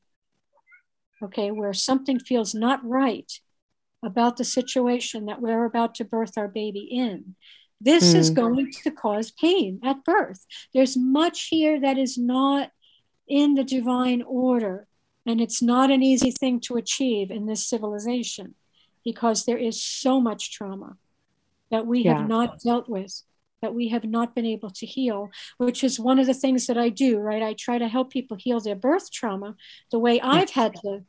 okay, 1.22 1.50
where 1.50 1.72
something 1.72 2.18
feels 2.18 2.54
not 2.54 2.84
right 2.84 3.32
about 4.06 4.36
the 4.36 4.44
situation 4.44 5.26
that 5.26 5.40
we're 5.40 5.64
about 5.64 5.96
to 5.96 6.04
birth 6.04 6.38
our 6.38 6.48
baby 6.48 6.88
in, 6.90 7.34
this 7.80 8.14
mm. 8.14 8.16
is 8.16 8.30
going 8.30 8.70
to 8.84 8.90
cause 8.90 9.32
pain 9.32 9.80
at 9.84 10.04
birth. 10.04 10.46
There's 10.72 10.96
much 10.96 11.48
here 11.50 11.80
that 11.80 11.98
is 11.98 12.16
not 12.16 12.70
in 13.28 13.54
the 13.54 13.64
divine 13.64 14.22
order, 14.22 14.86
and 15.26 15.40
it's 15.40 15.60
not 15.60 15.90
an 15.90 16.02
easy 16.02 16.30
thing 16.30 16.60
to 16.60 16.76
achieve 16.76 17.30
in 17.30 17.46
this 17.46 17.68
civilization 17.68 18.54
because 19.04 19.44
there 19.44 19.58
is 19.58 19.82
so 19.82 20.20
much 20.20 20.52
trauma 20.52 20.96
that 21.70 21.86
we 21.86 22.00
yeah. 22.00 22.18
have 22.18 22.28
not 22.28 22.60
dealt 22.60 22.88
with 22.88 23.22
that 23.62 23.74
we 23.74 23.88
have 23.88 24.04
not 24.04 24.34
been 24.34 24.46
able 24.46 24.70
to 24.70 24.86
heal, 24.86 25.30
which 25.58 25.82
is 25.82 25.98
one 25.98 26.18
of 26.18 26.26
the 26.26 26.34
things 26.34 26.66
that 26.66 26.78
I 26.78 26.88
do, 26.88 27.18
right? 27.18 27.42
I 27.42 27.54
try 27.54 27.78
to 27.78 27.88
help 27.88 28.12
people 28.12 28.36
heal 28.36 28.60
their 28.60 28.76
birth 28.76 29.10
trauma 29.10 29.56
the 29.90 29.98
way 29.98 30.20
I've 30.20 30.50
had 30.50 30.74
to 30.82 31.04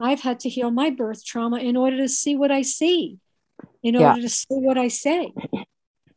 I've 0.00 0.20
had 0.20 0.40
to 0.40 0.48
heal 0.48 0.70
my 0.70 0.90
birth 0.90 1.24
trauma 1.24 1.58
in 1.58 1.76
order 1.76 1.96
to 1.98 2.08
see 2.08 2.36
what 2.36 2.50
I 2.50 2.62
see, 2.62 3.18
in 3.82 3.96
order 3.96 4.18
yeah. 4.18 4.22
to 4.22 4.28
say 4.28 4.46
what 4.50 4.76
I 4.76 4.88
say. 4.88 5.32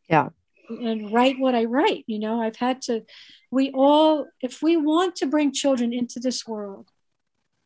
Yeah. 0.09 0.29
And 0.69 1.13
write 1.13 1.39
what 1.39 1.55
I 1.55 1.65
write. 1.65 2.03
You 2.07 2.19
know, 2.19 2.41
I've 2.41 2.57
had 2.57 2.81
to, 2.83 3.03
we 3.51 3.71
all, 3.71 4.27
if 4.41 4.61
we 4.61 4.75
want 4.77 5.15
to 5.17 5.27
bring 5.27 5.53
children 5.53 5.93
into 5.93 6.19
this 6.19 6.47
world 6.47 6.89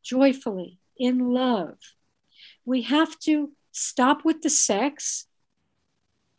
joyfully, 0.03 0.79
in 0.97 1.33
love, 1.33 1.77
we 2.65 2.83
have 2.83 3.17
to 3.19 3.51
stop 3.71 4.23
with 4.23 4.41
the 4.41 4.49
sex. 4.49 5.25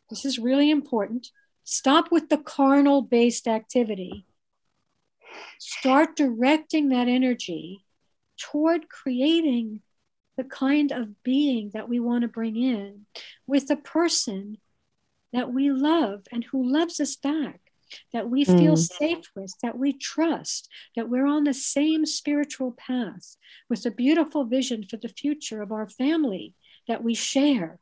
This 0.09 0.24
is 0.24 0.39
really 0.39 0.70
important. 0.70 1.31
Stop 1.65 2.12
with 2.12 2.28
the 2.28 2.39
carnal 2.39 3.03
based 3.03 3.49
activity. 3.49 4.27
Start 5.59 6.15
directing 6.15 6.90
that 6.90 7.09
energy 7.09 7.85
toward 8.38 8.88
creating 8.88 9.80
the 10.36 10.44
kind 10.44 10.92
of 10.92 11.22
being 11.22 11.70
that 11.74 11.88
we 11.88 12.00
want 12.00 12.22
to 12.22 12.28
bring 12.28 12.56
in 12.56 13.06
with 13.46 13.70
a 13.70 13.76
person 13.76 14.59
that 15.32 15.52
we 15.52 15.70
love 15.70 16.22
and 16.32 16.44
who 16.44 16.70
loves 16.70 17.00
us 17.00 17.16
back, 17.16 17.60
that 18.12 18.28
we 18.28 18.44
feel 18.44 18.74
mm. 18.74 18.78
safe 18.78 19.30
with, 19.34 19.54
that 19.62 19.76
we 19.76 19.92
trust, 19.92 20.68
that 20.96 21.09
we're 21.09 21.26
on 21.26 21.44
the 21.44 21.54
same 21.54 22.06
spiritual 22.06 22.72
path 22.72 23.36
with 23.68 23.84
a 23.86 23.90
beautiful 23.90 24.44
vision 24.44 24.84
for 24.84 24.96
the 24.96 25.09
future 25.09 25.62
of 25.62 25.72
our 25.72 25.88
family 25.88 26.54
that 26.88 27.02
we 27.02 27.14
share. 27.14 27.78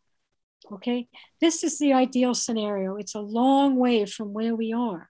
Okay, 0.72 1.08
this 1.40 1.64
is 1.64 1.78
the 1.78 1.92
ideal 1.92 2.34
scenario. 2.34 2.96
It's 2.96 3.14
a 3.14 3.20
long 3.20 3.76
way 3.76 4.06
from 4.06 4.32
where 4.32 4.54
we 4.54 4.72
are. 4.72 5.08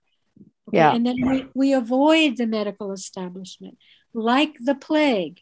Okay? 0.69 0.79
Yeah. 0.79 0.95
And 0.95 1.05
then 1.05 1.17
we, 1.27 1.47
we 1.55 1.73
avoid 1.73 2.37
the 2.37 2.47
medical 2.47 2.93
establishment 2.93 3.77
like 4.13 4.57
the 4.61 4.75
plague. 4.75 5.41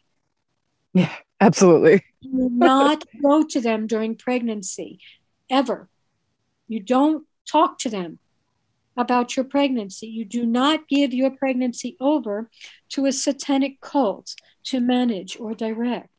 Yeah, 0.93 1.13
absolutely. 1.39 2.03
do 2.21 2.49
not 2.49 3.03
go 3.21 3.43
to 3.43 3.61
them 3.61 3.87
during 3.87 4.15
pregnancy, 4.15 4.99
ever. 5.49 5.89
You 6.67 6.79
don't 6.79 7.25
talk 7.49 7.79
to 7.79 7.89
them 7.89 8.19
about 8.97 9.35
your 9.35 9.45
pregnancy. 9.45 10.07
You 10.07 10.25
do 10.25 10.45
not 10.45 10.87
give 10.87 11.13
your 11.13 11.31
pregnancy 11.31 11.95
over 11.99 12.49
to 12.89 13.05
a 13.05 13.11
satanic 13.11 13.81
cult 13.81 14.35
to 14.65 14.79
manage 14.79 15.39
or 15.39 15.53
direct. 15.53 16.09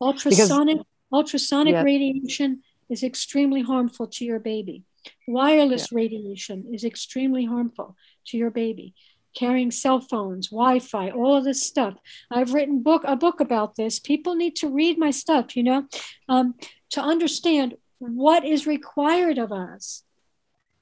Ultrasonic 0.00 0.78
because, 0.78 0.86
ultrasonic 1.12 1.74
yeah. 1.74 1.82
radiation 1.82 2.62
is 2.88 3.02
extremely 3.02 3.62
harmful 3.62 4.06
to 4.06 4.24
your 4.24 4.38
baby. 4.38 4.84
Wireless 5.28 5.92
yeah. 5.92 5.96
radiation 5.96 6.64
is 6.72 6.84
extremely 6.84 7.44
harmful 7.44 7.96
to 8.26 8.36
your 8.36 8.50
baby 8.50 8.94
carrying 9.36 9.70
cell 9.70 10.00
phones, 10.00 10.48
Wi-Fi, 10.48 11.10
all 11.10 11.36
of 11.36 11.44
this 11.44 11.62
stuff. 11.62 11.94
I've 12.30 12.54
written 12.54 12.82
book 12.82 13.02
a 13.04 13.16
book 13.16 13.40
about 13.40 13.76
this. 13.76 14.00
People 14.00 14.34
need 14.34 14.56
to 14.56 14.68
read 14.68 14.98
my 14.98 15.10
stuff, 15.10 15.56
you 15.56 15.62
know, 15.62 15.86
um, 16.28 16.54
to 16.90 17.00
understand 17.00 17.74
what 17.98 18.44
is 18.44 18.66
required 18.66 19.38
of 19.38 19.52
us 19.52 20.02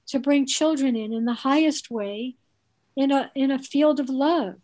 to 0.06 0.18
bring 0.18 0.47
children 0.47 0.97
in 0.97 1.12
in 1.12 1.24
the 1.24 1.35
highest 1.35 1.90
way, 1.90 2.36
in 2.97 3.10
a 3.10 3.31
in 3.35 3.51
a 3.51 3.59
field 3.59 4.01
of 4.01 4.09
love, 4.09 4.56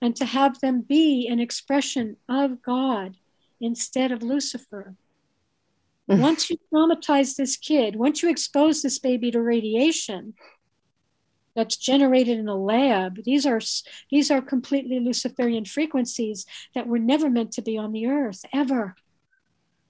and 0.00 0.16
to 0.16 0.24
have 0.24 0.60
them 0.60 0.80
be 0.80 1.28
an 1.28 1.40
expression 1.40 2.16
of 2.28 2.62
God 2.62 3.16
instead 3.60 4.12
of 4.12 4.22
Lucifer. 4.22 4.94
once 6.20 6.50
you 6.50 6.58
traumatize 6.72 7.34
this 7.34 7.56
kid, 7.56 7.96
once 7.96 8.22
you 8.22 8.28
expose 8.28 8.82
this 8.82 8.98
baby 8.98 9.30
to 9.30 9.40
radiation, 9.40 10.34
that's 11.54 11.76
generated 11.76 12.38
in 12.38 12.48
a 12.48 12.56
lab. 12.56 13.22
These 13.24 13.46
are 13.46 13.60
these 14.10 14.30
are 14.30 14.40
completely 14.40 15.00
Luciferian 15.00 15.64
frequencies 15.64 16.46
that 16.74 16.86
were 16.86 16.98
never 16.98 17.30
meant 17.30 17.52
to 17.52 17.62
be 17.62 17.78
on 17.78 17.92
the 17.92 18.06
earth 18.06 18.44
ever. 18.52 18.96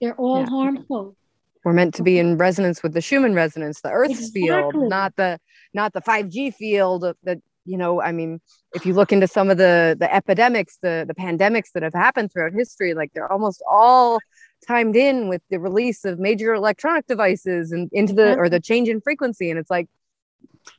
They're 0.01 0.17
all 0.17 0.41
yeah. 0.41 0.51
harmful. 0.51 1.17
We're 1.65 1.73
meant 1.73 1.95
to 1.95 2.03
be 2.03 2.19
in 2.19 2.37
resonance 2.37 2.83
with 2.83 2.93
the 2.93 3.01
Schumann 3.01 3.35
resonance, 3.35 3.81
the 3.81 3.91
Earth's 3.91 4.19
exactly. 4.19 4.43
field, 4.43 4.75
not 4.91 5.17
the 5.17 5.39
not 5.73 5.95
the 5.95 6.03
5G 6.03 6.55
field 6.55 7.05
that 7.23 7.39
you 7.65 7.79
know 7.79 8.01
i 8.03 8.13
mean 8.13 8.41
if 8.75 8.85
you 8.85 8.93
look 8.93 9.13
into 9.13 9.27
some 9.27 9.51
of 9.51 9.57
the 9.57 9.97
the 9.99 10.15
epidemics 10.15 10.79
the 10.83 11.05
the 11.09 11.15
pandemics 11.15 11.73
that 11.73 11.83
have 11.83 11.95
happened 11.95 12.31
throughout 12.31 12.53
history 12.53 12.95
like 12.95 13.11
they're 13.15 13.31
almost 13.33 13.63
all 13.69 14.19
timed 14.67 14.97
in 14.97 15.29
with 15.29 15.43
the 15.51 15.59
release 15.59 16.05
of 16.05 16.19
major 16.19 16.55
electronic 16.55 17.07
devices 17.07 17.73
and 17.73 17.89
into 17.93 18.13
the 18.13 18.37
or 18.37 18.49
the 18.49 18.61
change 18.61 18.89
in 18.89 19.01
frequency 19.01 19.51
and 19.51 19.59
it's 19.59 19.71
like 19.71 19.89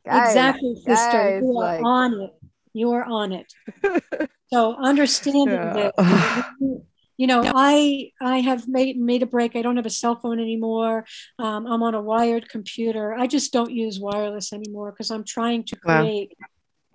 Guys, 0.06 0.30
exactly, 0.30 0.76
sister. 0.76 0.94
Guys, 0.94 1.42
you 1.44 1.50
are 1.50 1.76
like... 1.76 1.84
on 1.84 2.14
it. 2.22 2.32
You 2.74 2.92
are 2.92 3.04
on 3.04 3.32
it. 3.32 3.54
so 4.52 4.76
understanding 4.76 5.48
yeah. 5.48 5.92
that 5.98 6.82
you 7.18 7.28
know 7.28 7.44
i 7.56 8.10
i 8.22 8.40
have 8.40 8.68
made 8.68 8.98
made 8.98 9.24
a 9.24 9.26
break 9.26 9.56
i 9.56 9.62
don't 9.62 9.78
have 9.78 9.86
a 9.86 9.90
cell 9.90 10.16
phone 10.16 10.40
anymore 10.40 11.06
um, 11.40 11.66
i'm 11.68 11.84
on 11.84 11.96
a 11.96 12.02
wired 12.02 12.48
computer 12.50 13.14
i 13.14 13.28
just 13.28 13.54
don't 13.54 13.72
use 13.72 14.00
wireless 14.00 14.54
anymore 14.54 14.92
because 14.92 15.12
i'm 15.12 15.24
trying 15.24 15.64
to 15.64 15.76
create 15.78 16.34
wow. 16.40 16.48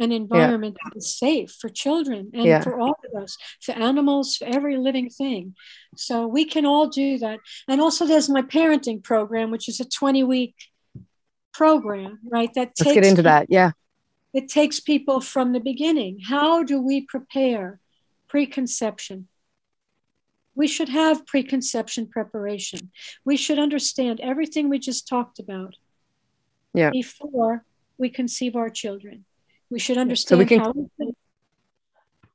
an 0.05 0.13
environment 0.13 0.77
yeah. 0.79 0.91
that 0.91 0.97
is 0.97 1.19
safe 1.19 1.51
for 1.61 1.69
children 1.69 2.31
and 2.35 2.45
yeah. 2.45 2.61
for 2.61 2.79
all 2.79 2.97
of 3.05 3.23
us 3.23 3.37
for 3.63 3.73
animals 3.73 4.37
for 4.37 4.45
every 4.45 4.77
living 4.77 5.09
thing 5.09 5.55
so 5.97 6.27
we 6.27 6.45
can 6.45 6.67
all 6.67 6.89
do 6.89 7.19
that 7.19 7.39
and 7.69 7.81
also 7.81 8.07
there's 8.07 8.29
my 8.29 8.43
parenting 8.43 9.03
program 9.03 9.51
which 9.51 9.69
is 9.69 9.81
a 9.81 9.89
20 9.89 10.23
week 10.25 10.55
program, 11.53 12.19
right? 12.25 12.53
That 12.55 12.75
takes 12.75 12.87
let's 12.87 12.95
get 12.95 13.07
into 13.07 13.23
that. 13.23 13.47
Yeah, 13.49 13.73
it 14.33 14.49
takes 14.49 14.81
people 14.81 15.21
from 15.21 15.53
the 15.53 15.61
beginning. 15.61 16.21
How 16.29 16.63
do 16.63 16.81
we 16.81 17.03
prepare 17.03 17.81
preconception? 18.29 19.29
We 20.55 20.67
should 20.67 20.89
have 20.89 21.27
preconception 21.27 22.09
preparation. 22.09 22.91
We 23.25 23.37
should 23.37 23.59
understand 23.59 24.21
everything 24.21 24.69
we 24.69 24.79
just 24.79 25.09
talked 25.09 25.39
about. 25.39 25.77
Yeah. 26.75 26.91
Before 26.91 27.65
we 27.99 28.11
conceive 28.11 28.57
our 28.57 28.71
children, 28.71 29.25
we 29.71 29.79
should 29.79 29.99
understand 29.99 30.37
so 30.37 30.39
we 30.39 30.47
can, 30.47 30.61
how. 30.61 30.73
We 30.73 31.15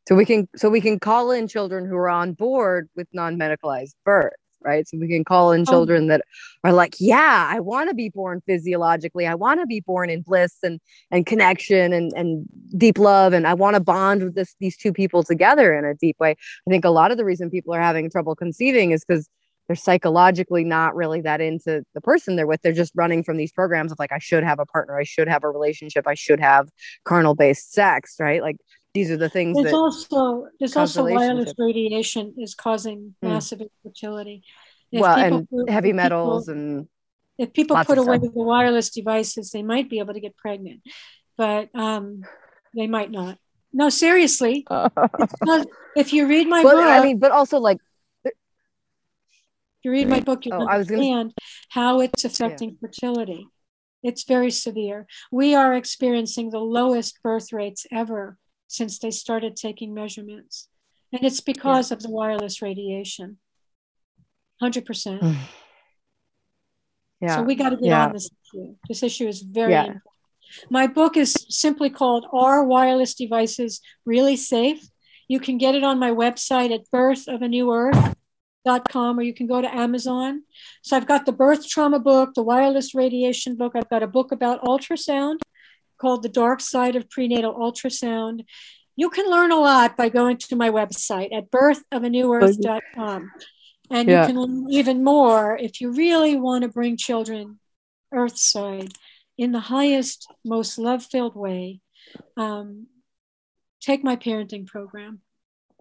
so 0.08 0.16
we 0.16 0.26
can 0.26 0.48
so 0.56 0.70
we 0.70 0.82
can 0.82 1.00
call 1.00 1.32
in 1.32 1.48
children 1.48 1.86
who 1.86 1.96
are 1.96 2.10
on 2.10 2.34
board 2.34 2.90
with 2.96 3.08
non-medicalized 3.14 3.96
birth 4.04 4.34
right? 4.64 4.88
So 4.88 4.98
we 4.98 5.08
can 5.08 5.24
call 5.24 5.52
in 5.52 5.62
oh. 5.62 5.66
children 5.66 6.08
that 6.08 6.22
are 6.64 6.74
like, 6.74 6.96
yeah, 7.00 7.48
I 7.50 7.60
want 7.60 7.90
to 7.90 7.96
be 7.96 8.10
born 8.10 8.42
physiologically. 8.46 9.28
I 9.28 9.36
want 9.36 9.60
to 9.60 9.66
be 9.66 9.82
born 9.82 10.10
in 10.10 10.22
bliss 10.22 10.58
and 10.64 10.80
and 11.12 11.26
connection 11.26 11.94
and 11.94 12.12
and 12.14 12.46
deep 12.78 12.98
love, 12.98 13.34
and 13.34 13.48
I 13.48 13.54
want 13.54 13.76
to 13.76 13.80
bond 13.80 14.24
with 14.24 14.36
this 14.36 14.56
these 14.60 14.78
two 14.78 14.94
people 14.94 15.24
together 15.24 15.74
in 15.76 15.86
a 15.86 15.94
deep 15.94 16.18
way. 16.20 16.32
I 16.32 16.70
think 16.70 16.86
a 16.86 16.90
lot 16.90 17.12
of 17.12 17.18
the 17.18 17.26
reason 17.26 17.50
people 17.50 17.74
are 17.74 17.82
having 17.82 18.10
trouble 18.10 18.36
conceiving 18.36 18.92
is 18.92 19.04
because 19.06 19.30
they're 19.68 19.76
psychologically 19.76 20.64
not 20.64 20.96
really 20.96 21.22
that 21.22 21.42
into 21.42 21.84
the 21.94 22.02
person 22.02 22.36
they're 22.36 22.48
with. 22.48 22.62
They're 22.62 22.72
just 22.72 22.94
running 22.96 23.24
from 23.24 23.38
these 23.38 23.52
programs 23.52 23.92
of 23.92 24.00
like, 24.00 24.12
I 24.12 24.20
should 24.20 24.44
have 24.44 24.60
a 24.60 24.66
partner, 24.66 24.98
I 25.00 25.04
should 25.04 25.28
have 25.28 25.44
a 25.44 25.50
relationship, 25.50 26.08
I 26.08 26.14
should 26.14 26.40
have 26.40 26.70
carnal 27.04 27.36
based 27.36 27.74
sex, 27.74 28.16
right? 28.20 28.42
Like 28.42 28.58
these 28.96 29.12
are 29.12 29.18
the 29.18 29.30
things 29.30 29.58
there's 29.62 29.74
also 29.74 30.48
there's 30.58 30.76
also 30.76 31.04
wireless 31.04 31.54
radiation 31.58 32.34
is 32.38 32.56
causing 32.56 33.14
mm. 33.24 33.30
massive 33.30 33.62
infertility. 33.62 34.44
If 34.92 35.02
well 35.02 35.18
and 35.18 35.50
put, 35.50 35.70
heavy 35.70 35.94
metals 35.94 36.48
people, 36.48 36.62
and 36.62 36.88
if 37.38 37.54
people 37.54 37.76
put 37.84 37.98
away 37.98 38.18
the 38.18 38.32
wireless 38.34 38.90
devices 38.90 39.52
they 39.52 39.64
might 39.64 39.90
be 39.90 40.00
able 40.00 40.14
to 40.14 40.22
get 40.22 40.36
pregnant 40.38 40.82
but 41.38 41.70
um, 41.76 42.24
they 42.74 42.88
might 42.88 43.12
not. 43.12 43.38
No 43.74 43.90
seriously. 43.90 44.66
Not, 44.72 45.68
if 45.98 46.14
you 46.14 46.28
read 46.28 46.48
my 46.48 46.64
well, 46.64 46.78
book 46.78 46.86
i 46.86 47.04
mean 47.04 47.20
but 47.20 47.32
also 47.32 47.60
like 47.60 47.80
you 49.84 49.92
read 49.92 50.10
my 50.10 50.20
book, 50.20 50.46
you 50.48 50.52
Oh, 50.52 50.60
was 50.60 50.88
gonna- 50.88 51.02
understand 51.02 51.34
how 51.70 52.00
it's 52.02 52.26
affecting 52.26 52.76
fertility. 52.82 53.48
It's 54.02 54.24
very 54.24 54.50
severe. 54.50 55.06
We 55.32 55.54
are 55.54 55.76
experiencing 55.76 56.50
the 56.50 56.60
lowest 56.60 57.22
birth 57.22 57.54
rates 57.54 57.86
ever 57.92 58.38
since 58.68 59.00
they 59.00 59.12
started 59.12 59.56
taking 59.56 59.94
measurements. 59.94 60.68
And 61.14 61.24
it's 61.24 61.42
because 61.42 61.92
of 61.92 62.02
the 62.02 62.10
wireless 62.10 62.62
radiation. 62.62 63.38
100%. 64.62 65.22
yeah 67.22 67.36
So 67.36 67.44
we 67.44 67.56
got 67.56 67.70
to 67.70 67.78
get 67.78 67.86
Yeah. 67.86 68.06
on 68.08 68.14
this 68.14 68.30
issue. 68.30 68.76
This 68.88 69.04
issue 69.04 69.28
is 69.28 69.42
very 69.42 69.72
Yeah. 69.74 69.82
important. 69.86 70.04
My 70.70 70.88
book 70.88 71.18
is 71.18 71.34
simply 71.50 71.90
called 71.90 72.26
Are 72.32 72.64
Wireless 72.64 73.14
Devices 73.16 73.82
Really 74.06 74.36
Safe? 74.36 74.88
You 75.28 75.40
can 75.40 75.58
get 75.58 75.74
it 75.76 75.84
on 75.84 75.98
my 76.00 76.12
website 76.12 76.72
at 76.74 76.82
birthofanewearth.com 76.94 79.20
or 79.20 79.24
you 79.24 79.34
can 79.34 79.48
go 79.48 79.60
to 79.62 79.76
Amazon. 79.76 80.44
So 80.84 80.96
I've 80.96 81.08
got 81.08 81.26
the 81.26 81.32
birth 81.32 81.68
trauma 81.68 82.00
book, 82.00 82.36
the 82.36 82.44
wireless 82.44 82.94
radiation 82.94 83.56
book. 83.56 83.74
I've 83.76 83.90
got 83.90 84.04
a 84.04 84.08
book 84.08 84.32
about 84.32 84.62
ultrasound 84.64 85.38
called 86.06 86.22
The 86.22 86.30
Dark 86.30 86.62
Side 86.62 86.96
of 86.96 87.10
Prenatal 87.10 87.56
Ultrasound. 87.56 88.46
You 88.96 89.10
can 89.10 89.28
learn 89.28 89.52
a 89.52 89.60
lot 89.60 89.98
by 89.98 90.10
going 90.10 90.38
to 90.38 90.56
my 90.56 90.70
website 90.70 91.34
at 91.34 91.50
birthofanewearth.com. 91.50 93.32
And 93.90 94.08
Yeah. 94.08 94.22
you 94.22 94.28
can 94.28 94.40
learn 94.40 94.72
even 94.72 95.04
more 95.04 95.58
if 95.58 95.82
you 95.82 95.92
really 95.92 96.36
want 96.36 96.62
to 96.62 96.68
bring 96.68 96.96
children 96.96 97.60
earthside 98.14 98.94
in 99.36 99.52
the 99.52 99.60
highest, 99.60 100.32
most 100.44 100.78
love 100.78 101.04
filled 101.04 101.36
way. 101.36 101.82
Um, 102.38 102.86
take 103.82 104.04
my 104.04 104.16
parenting 104.16 104.68
program 104.68 105.22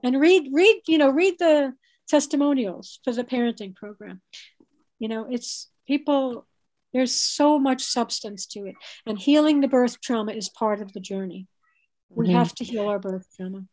and 0.03 0.19
read, 0.19 0.49
read, 0.55 0.81
you 0.89 0.97
know, 0.97 1.11
read 1.11 1.39
the 1.39 1.75
testimonials 2.09 2.99
for 3.05 3.13
the 3.13 3.25
parenting 3.25 3.77
program. 3.77 4.23
You 4.99 5.09
know, 5.09 5.27
it's 5.31 5.69
people, 5.87 6.47
there's 6.95 7.15
so 7.15 7.59
much 7.59 7.83
substance 7.83 8.47
to 8.47 8.61
it. 8.61 8.77
And 9.05 9.19
healing 9.19 9.61
the 9.61 9.69
birth 9.69 10.01
trauma 10.01 10.33
is 10.33 10.49
part 10.49 10.81
of 10.81 10.93
the 10.95 11.01
journey. 11.01 11.47
We 12.09 12.29
Mhm. 12.29 12.33
have 12.33 12.55
to 12.55 12.65
heal 12.65 12.87
our 12.89 12.99
birth 13.01 13.27
trauma. 13.37 13.65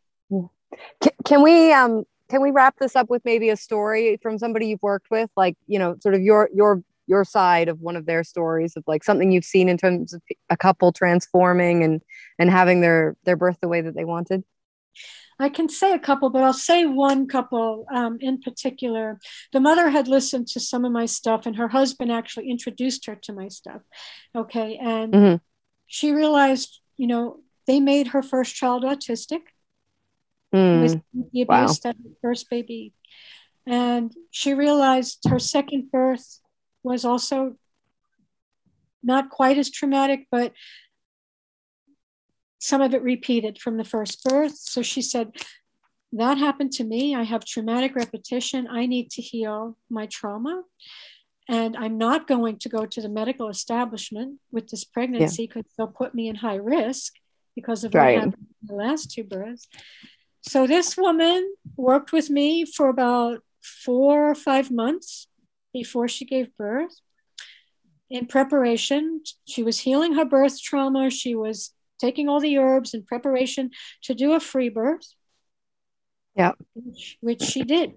can, 0.99 1.11
can 1.25 1.41
we 1.43 1.71
um 1.71 2.03
can 2.29 2.41
we 2.41 2.49
wrap 2.49 2.75
this 2.79 2.95
up 2.95 3.09
with 3.09 3.23
maybe 3.25 3.49
a 3.49 3.57
story 3.57 4.17
from 4.21 4.37
somebody 4.37 4.67
you've 4.67 4.81
worked 4.81 5.11
with 5.11 5.29
like 5.35 5.57
you 5.67 5.77
know 5.77 5.95
sort 6.01 6.15
of 6.15 6.21
your 6.21 6.49
your 6.53 6.81
your 7.07 7.25
side 7.25 7.67
of 7.67 7.81
one 7.81 7.97
of 7.97 8.05
their 8.05 8.23
stories 8.23 8.77
of 8.77 8.83
like 8.87 9.03
something 9.03 9.31
you've 9.33 9.43
seen 9.43 9.67
in 9.67 9.77
terms 9.77 10.13
of 10.13 10.21
a 10.49 10.55
couple 10.55 10.93
transforming 10.93 11.83
and 11.83 12.01
and 12.39 12.49
having 12.49 12.79
their 12.79 13.17
their 13.25 13.35
birth 13.35 13.57
the 13.61 13.67
way 13.67 13.81
that 13.81 13.95
they 13.95 14.05
wanted 14.05 14.43
I 15.39 15.49
can 15.49 15.69
say 15.69 15.93
a 15.93 15.99
couple, 15.99 16.29
but 16.29 16.43
I'll 16.43 16.53
say 16.53 16.85
one 16.85 17.27
couple 17.27 17.85
um, 17.93 18.17
in 18.21 18.41
particular. 18.41 19.19
The 19.51 19.59
mother 19.59 19.89
had 19.89 20.07
listened 20.07 20.47
to 20.49 20.59
some 20.59 20.85
of 20.85 20.91
my 20.91 21.07
stuff, 21.07 21.45
and 21.45 21.55
her 21.55 21.69
husband 21.69 22.11
actually 22.11 22.49
introduced 22.49 23.05
her 23.07 23.15
to 23.15 23.33
my 23.33 23.47
stuff. 23.47 23.81
Okay. 24.35 24.77
And 24.77 25.13
Mhm. 25.13 25.41
she 25.87 26.11
realized, 26.11 26.81
you 26.97 27.07
know, 27.07 27.41
they 27.65 27.79
made 27.79 28.07
her 28.07 28.21
first 28.21 28.55
child 28.55 28.83
autistic. 28.83 29.41
Mm, 30.53 30.81
was 30.81 30.95
the 31.13 31.45
wow. 31.45 31.63
abuse 31.63 31.83
her 31.83 31.93
first 32.21 32.49
baby. 32.49 32.93
And 33.65 34.13
she 34.31 34.53
realized 34.53 35.23
her 35.29 35.39
second 35.39 35.91
birth 35.91 36.41
was 36.83 37.05
also 37.05 37.55
not 39.03 39.29
quite 39.29 39.57
as 39.57 39.69
traumatic, 39.69 40.27
but 40.29 40.53
some 42.61 42.81
of 42.81 42.93
it 42.93 43.01
repeated 43.01 43.59
from 43.59 43.77
the 43.77 43.83
first 43.83 44.23
birth. 44.23 44.55
So 44.55 44.81
she 44.83 45.01
said, 45.01 45.31
That 46.13 46.37
happened 46.37 46.71
to 46.73 46.83
me. 46.83 47.15
I 47.15 47.23
have 47.23 47.43
traumatic 47.43 47.95
repetition. 47.95 48.67
I 48.69 48.85
need 48.85 49.09
to 49.11 49.21
heal 49.21 49.77
my 49.89 50.05
trauma. 50.05 50.63
And 51.49 51.75
I'm 51.75 51.97
not 51.97 52.27
going 52.27 52.59
to 52.59 52.69
go 52.69 52.85
to 52.85 53.01
the 53.01 53.09
medical 53.09 53.49
establishment 53.49 54.39
with 54.51 54.69
this 54.69 54.85
pregnancy 54.85 55.47
because 55.47 55.65
they'll 55.75 55.87
put 55.87 56.13
me 56.13 56.29
in 56.29 56.35
high 56.35 56.55
risk 56.55 57.13
because 57.55 57.83
of 57.83 57.93
what 57.93 57.99
happened 58.19 58.47
in 58.61 58.67
the 58.67 58.75
last 58.75 59.11
two 59.11 59.23
births. 59.23 59.67
So 60.41 60.67
this 60.67 60.95
woman 60.95 61.53
worked 61.75 62.11
with 62.13 62.29
me 62.29 62.63
for 62.65 62.89
about 62.89 63.39
four 63.61 64.29
or 64.29 64.35
five 64.35 64.71
months 64.71 65.27
before 65.73 66.07
she 66.07 66.25
gave 66.25 66.55
birth. 66.57 66.93
In 68.09 68.27
preparation, 68.27 69.21
she 69.47 69.63
was 69.63 69.79
healing 69.79 70.13
her 70.13 70.25
birth 70.25 70.61
trauma. 70.61 71.09
She 71.09 71.33
was 71.33 71.73
taking 72.01 72.27
all 72.27 72.39
the 72.41 72.57
herbs 72.57 72.93
in 72.93 73.03
preparation 73.03 73.69
to 74.03 74.13
do 74.13 74.33
a 74.33 74.39
free 74.39 74.69
birth. 74.69 75.07
Yeah. 76.35 76.53
Which, 76.73 77.17
which 77.21 77.41
she 77.43 77.63
did 77.63 77.93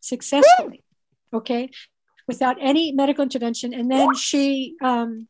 successfully. 0.00 0.82
Okay. 1.32 1.70
Without 2.26 2.56
any 2.60 2.92
medical 2.92 3.22
intervention. 3.22 3.72
And 3.72 3.90
then 3.90 4.14
she, 4.14 4.74
um, 4.82 5.28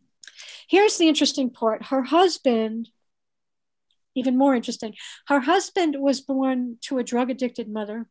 here's 0.68 0.96
the 0.98 1.08
interesting 1.08 1.50
part 1.50 1.86
her 1.86 2.02
husband, 2.02 2.88
even 4.14 4.36
more 4.36 4.54
interesting, 4.54 4.94
her 5.28 5.40
husband 5.40 5.96
was 5.98 6.20
born 6.20 6.78
to 6.82 6.98
a 6.98 7.04
drug 7.04 7.30
addicted 7.30 7.68
mother 7.68 8.06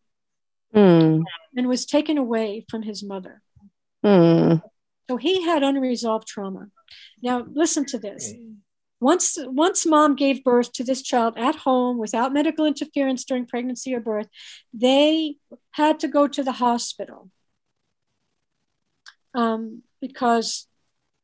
mm, 0.73 1.23
and 1.55 1.67
was 1.67 1.85
taken 1.85 2.17
away 2.17 2.65
from 2.69 2.83
his 2.83 3.03
mother. 3.03 3.41
mm, 4.05 4.61
So 5.09 5.17
he 5.17 5.43
had 5.43 5.63
unresolved 5.63 6.27
trauma. 6.27 6.67
Now, 7.21 7.45
listen 7.51 7.85
to 7.87 7.97
this. 7.97 8.33
Once, 8.99 9.37
once 9.41 9.85
mom 9.85 10.15
gave 10.15 10.43
birth 10.43 10.71
to 10.73 10.83
this 10.83 11.03
child 11.03 11.35
at 11.37 11.55
home 11.55 11.97
without 11.99 12.33
medical 12.33 12.65
interference 12.65 13.23
during 13.23 13.45
pregnancy 13.45 13.93
or 13.93 13.99
birth, 13.99 14.27
they 14.73 15.35
had 15.71 15.99
to 15.99 16.07
go 16.07 16.27
to 16.27 16.43
the 16.43 16.53
hospital 16.53 17.29
um, 19.35 19.83
because 20.01 20.67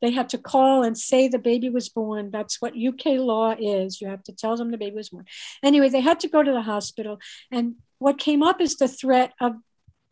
they 0.02 0.12
had 0.12 0.30
to 0.30 0.38
call 0.38 0.84
and 0.84 0.98
say 0.98 1.28
the 1.28 1.40
baby 1.40 1.70
was 1.70 1.90
born. 1.90 2.30
That's 2.30 2.62
what 2.62 2.74
UK 2.78 3.18
law 3.18 3.56
is. 3.58 4.02
You 4.02 4.08
have 4.10 4.24
to 4.24 4.34
tell 4.34 4.56
them 4.56 4.70
the 4.70 4.78
baby 4.78 4.98
was 4.98 5.10
born. 5.10 5.26
Anyway, 5.64 5.90
they 5.90 6.02
had 6.02 6.20
to 6.20 6.28
go 6.28 6.44
to 6.44 6.52
the 6.52 6.62
hospital. 6.62 7.20
And 7.52 7.76
what 8.00 8.18
came 8.20 8.44
up 8.44 8.62
is 8.62 8.76
the 8.76 8.88
threat 8.88 9.32
of, 9.40 9.54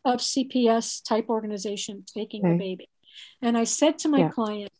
of 0.04 0.20
CPS 0.20 1.04
type 1.06 1.26
organization 1.28 2.04
taking 2.12 2.42
Okay. 2.42 2.52
the 2.54 2.58
baby. 2.58 2.88
And 3.40 3.56
I 3.56 3.64
said 3.64 3.98
to 3.98 4.08
my 4.08 4.20
Yeah. 4.20 4.30
client, 4.30 4.72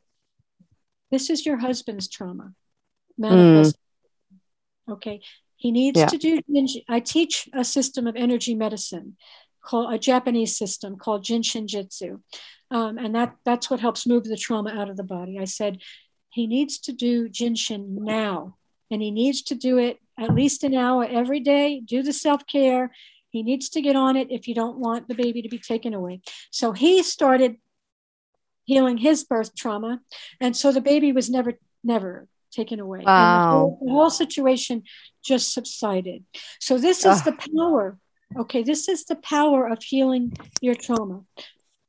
this 1.10 1.28
is 1.28 1.44
your 1.44 1.58
husband's 1.58 2.08
trauma 2.08 2.54
manifest. 3.22 3.76
Okay. 4.88 5.20
He 5.56 5.70
needs 5.70 6.00
Yeah. 6.00 6.06
to 6.06 6.18
do, 6.18 6.40
I 6.88 7.00
teach 7.00 7.48
a 7.52 7.64
system 7.64 8.06
of 8.06 8.16
energy 8.16 8.54
medicine 8.54 9.16
called 9.62 9.94
a 9.94 9.98
Japanese 9.98 10.56
system 10.56 10.96
called 10.96 11.24
Jin 11.24 11.42
Shin 11.42 11.66
Jyutsu. 11.66 12.20
Um, 12.70 12.98
and 12.98 13.14
that, 13.14 13.36
that's 13.44 13.70
what 13.70 13.80
helps 13.80 14.06
move 14.06 14.24
the 14.24 14.36
trauma 14.36 14.70
out 14.70 14.90
of 14.90 14.96
the 14.96 15.04
body. 15.04 15.38
I 15.38 15.44
said, 15.44 15.78
he 16.30 16.46
needs 16.46 16.78
to 16.80 16.92
do 16.92 17.28
Jin 17.28 17.54
Shin 17.54 17.98
now. 18.00 18.56
And 18.90 19.00
he 19.00 19.10
needs 19.10 19.42
to 19.44 19.54
do 19.54 19.78
it 19.78 19.98
at 20.18 20.34
least 20.34 20.64
an 20.64 20.74
hour 20.74 21.04
every 21.04 21.40
day, 21.40 21.80
do 21.80 22.02
the 22.02 22.12
self 22.12 22.46
care. 22.46 22.90
He 23.30 23.42
needs 23.42 23.70
to 23.70 23.80
get 23.80 23.96
on 23.96 24.16
it 24.16 24.30
if 24.30 24.46
you 24.46 24.54
don't 24.54 24.78
want 24.78 25.08
the 25.08 25.14
baby 25.14 25.40
to 25.42 25.48
be 25.48 25.58
taken 25.58 25.94
away. 25.94 26.20
So 26.50 26.72
he 26.72 27.02
started 27.02 27.56
healing 28.64 28.98
his 28.98 29.24
birth 29.24 29.54
trauma. 29.54 30.00
And 30.40 30.54
so 30.56 30.72
the 30.72 30.82
baby 30.82 31.12
was 31.12 31.30
never, 31.30 31.54
never 31.82 32.28
taken 32.52 32.78
away. 32.80 33.00
And 33.00 33.06
the 33.06 33.12
Wow. 33.12 33.48
whole, 33.50 33.78
the 33.82 33.90
whole 33.90 34.10
situation 34.10 34.82
just 35.24 35.52
subsided. 35.52 36.24
So 36.60 36.78
this 36.78 37.04
is 37.04 37.18
Ugh. 37.18 37.24
the 37.24 37.50
power. 37.56 37.98
Okay, 38.36 38.62
this 38.62 38.88
is 38.88 39.04
the 39.04 39.16
power 39.16 39.66
of 39.68 39.82
healing 39.82 40.32
your 40.60 40.74
trauma. 40.74 41.24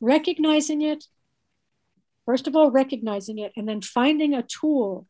Recognizing 0.02 0.82
it, 0.82 1.06
first 2.26 2.48
of 2.48 2.56
all, 2.56 2.72
recognizing 2.72 3.38
it, 3.38 3.52
and 3.56 3.68
then 3.68 3.82
finding 3.82 4.34
a 4.34 4.44
tool 4.44 5.08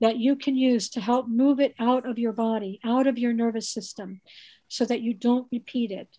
that 0.00 0.18
you 0.18 0.36
can 0.36 0.56
use 0.56 0.88
to 0.90 1.00
help 1.00 1.26
move 1.28 1.58
it 1.60 1.74
out 1.78 2.06
of 2.08 2.18
your 2.18 2.32
body, 2.32 2.78
out 2.84 3.06
of 3.06 3.18
your 3.18 3.32
nervous 3.32 3.68
system, 3.68 4.20
so 4.68 4.84
that 4.84 5.00
you 5.00 5.14
don't 5.14 5.48
repeat 5.50 5.90
it. 5.90 6.18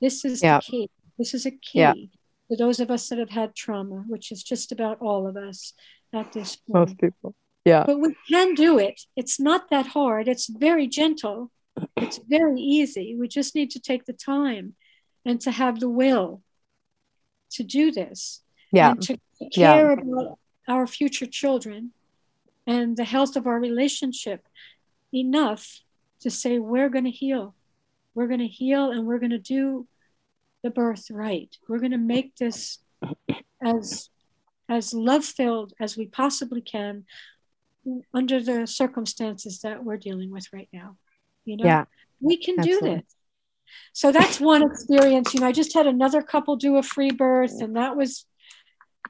This 0.00 0.24
is 0.24 0.42
Yeah. 0.42 0.58
the 0.58 0.62
key. 0.70 0.90
This 1.18 1.32
is 1.34 1.46
a 1.46 1.50
key 1.50 1.78
Yeah. 1.80 1.94
for 2.48 2.56
those 2.56 2.80
of 2.80 2.90
us 2.90 3.08
that 3.08 3.18
have 3.18 3.30
had 3.30 3.54
trauma, 3.54 4.04
which 4.08 4.32
is 4.32 4.42
just 4.42 4.72
about 4.72 5.00
all 5.00 5.26
of 5.26 5.36
us 5.36 5.72
at 6.12 6.32
this 6.32 6.56
point. 6.56 6.74
most 6.90 6.98
people 6.98 7.34
yeah 7.70 7.84
But 7.88 7.98
we 8.04 8.10
can 8.32 8.48
do 8.54 8.78
it. 8.88 8.98
It's 9.20 9.38
not 9.48 9.62
that 9.72 9.86
hard. 9.98 10.24
It's 10.28 10.46
very 10.66 10.86
gentle. 11.00 11.38
It's 12.04 12.18
very 12.36 12.60
easy. 12.78 13.06
We 13.20 13.26
just 13.38 13.54
need 13.58 13.70
to 13.72 13.80
take 13.90 14.04
the 14.06 14.18
time 14.34 14.66
and 15.28 15.38
to 15.46 15.50
have 15.50 15.76
the 15.80 15.90
will 16.00 16.28
to 17.56 17.62
do 17.78 17.84
this 18.00 18.20
yeah 18.78 18.90
and 18.90 19.02
to 19.06 19.12
Yeah. 19.40 19.48
care 19.74 19.90
about 19.98 20.38
our 20.74 20.86
future 20.98 21.30
children 21.40 21.80
and 22.74 22.96
the 22.96 23.08
health 23.14 23.34
of 23.36 23.44
our 23.50 23.60
relationship 23.70 24.40
enough 25.12 25.62
to 26.22 26.30
say, 26.30 26.52
we're 26.58 26.88
going 26.94 27.04
to 27.12 27.18
heal. 27.24 27.54
We're 28.14 28.30
going 28.32 28.46
to 28.48 28.54
heal 28.62 28.84
and 28.92 29.06
we're 29.06 29.22
going 29.24 29.38
to 29.40 29.48
do 29.56 29.86
the 30.64 30.70
birth 30.70 31.04
right. 31.10 31.52
We're 31.68 31.82
going 31.84 31.98
to 32.00 32.10
make 32.16 32.28
this 32.36 32.78
as 33.74 34.10
as 34.68 34.92
love 34.92 35.24
filled 35.24 35.70
as 35.84 35.96
we 35.96 36.06
possibly 36.22 36.60
can 36.76 37.04
under 38.12 38.42
the 38.42 38.66
circumstances 38.66 39.60
that 39.60 39.84
we're 39.84 39.96
dealing 39.96 40.30
with 40.30 40.46
right 40.52 40.68
now. 40.72 40.96
You 41.44 41.56
know, 41.58 41.64
Yeah, 41.64 41.84
we 42.20 42.36
can 42.36 42.58
absolutely. 42.58 42.90
do 42.90 42.96
this. 42.96 43.14
So 43.92 44.12
that's 44.12 44.40
one 44.40 44.62
experience. 44.62 45.34
You 45.34 45.40
know, 45.40 45.46
I 45.46 45.52
just 45.52 45.74
had 45.74 45.86
another 45.86 46.22
couple 46.22 46.56
do 46.56 46.76
a 46.76 46.82
free 46.82 47.10
birth, 47.10 47.60
and 47.60 47.76
that 47.76 47.96
was 47.96 48.26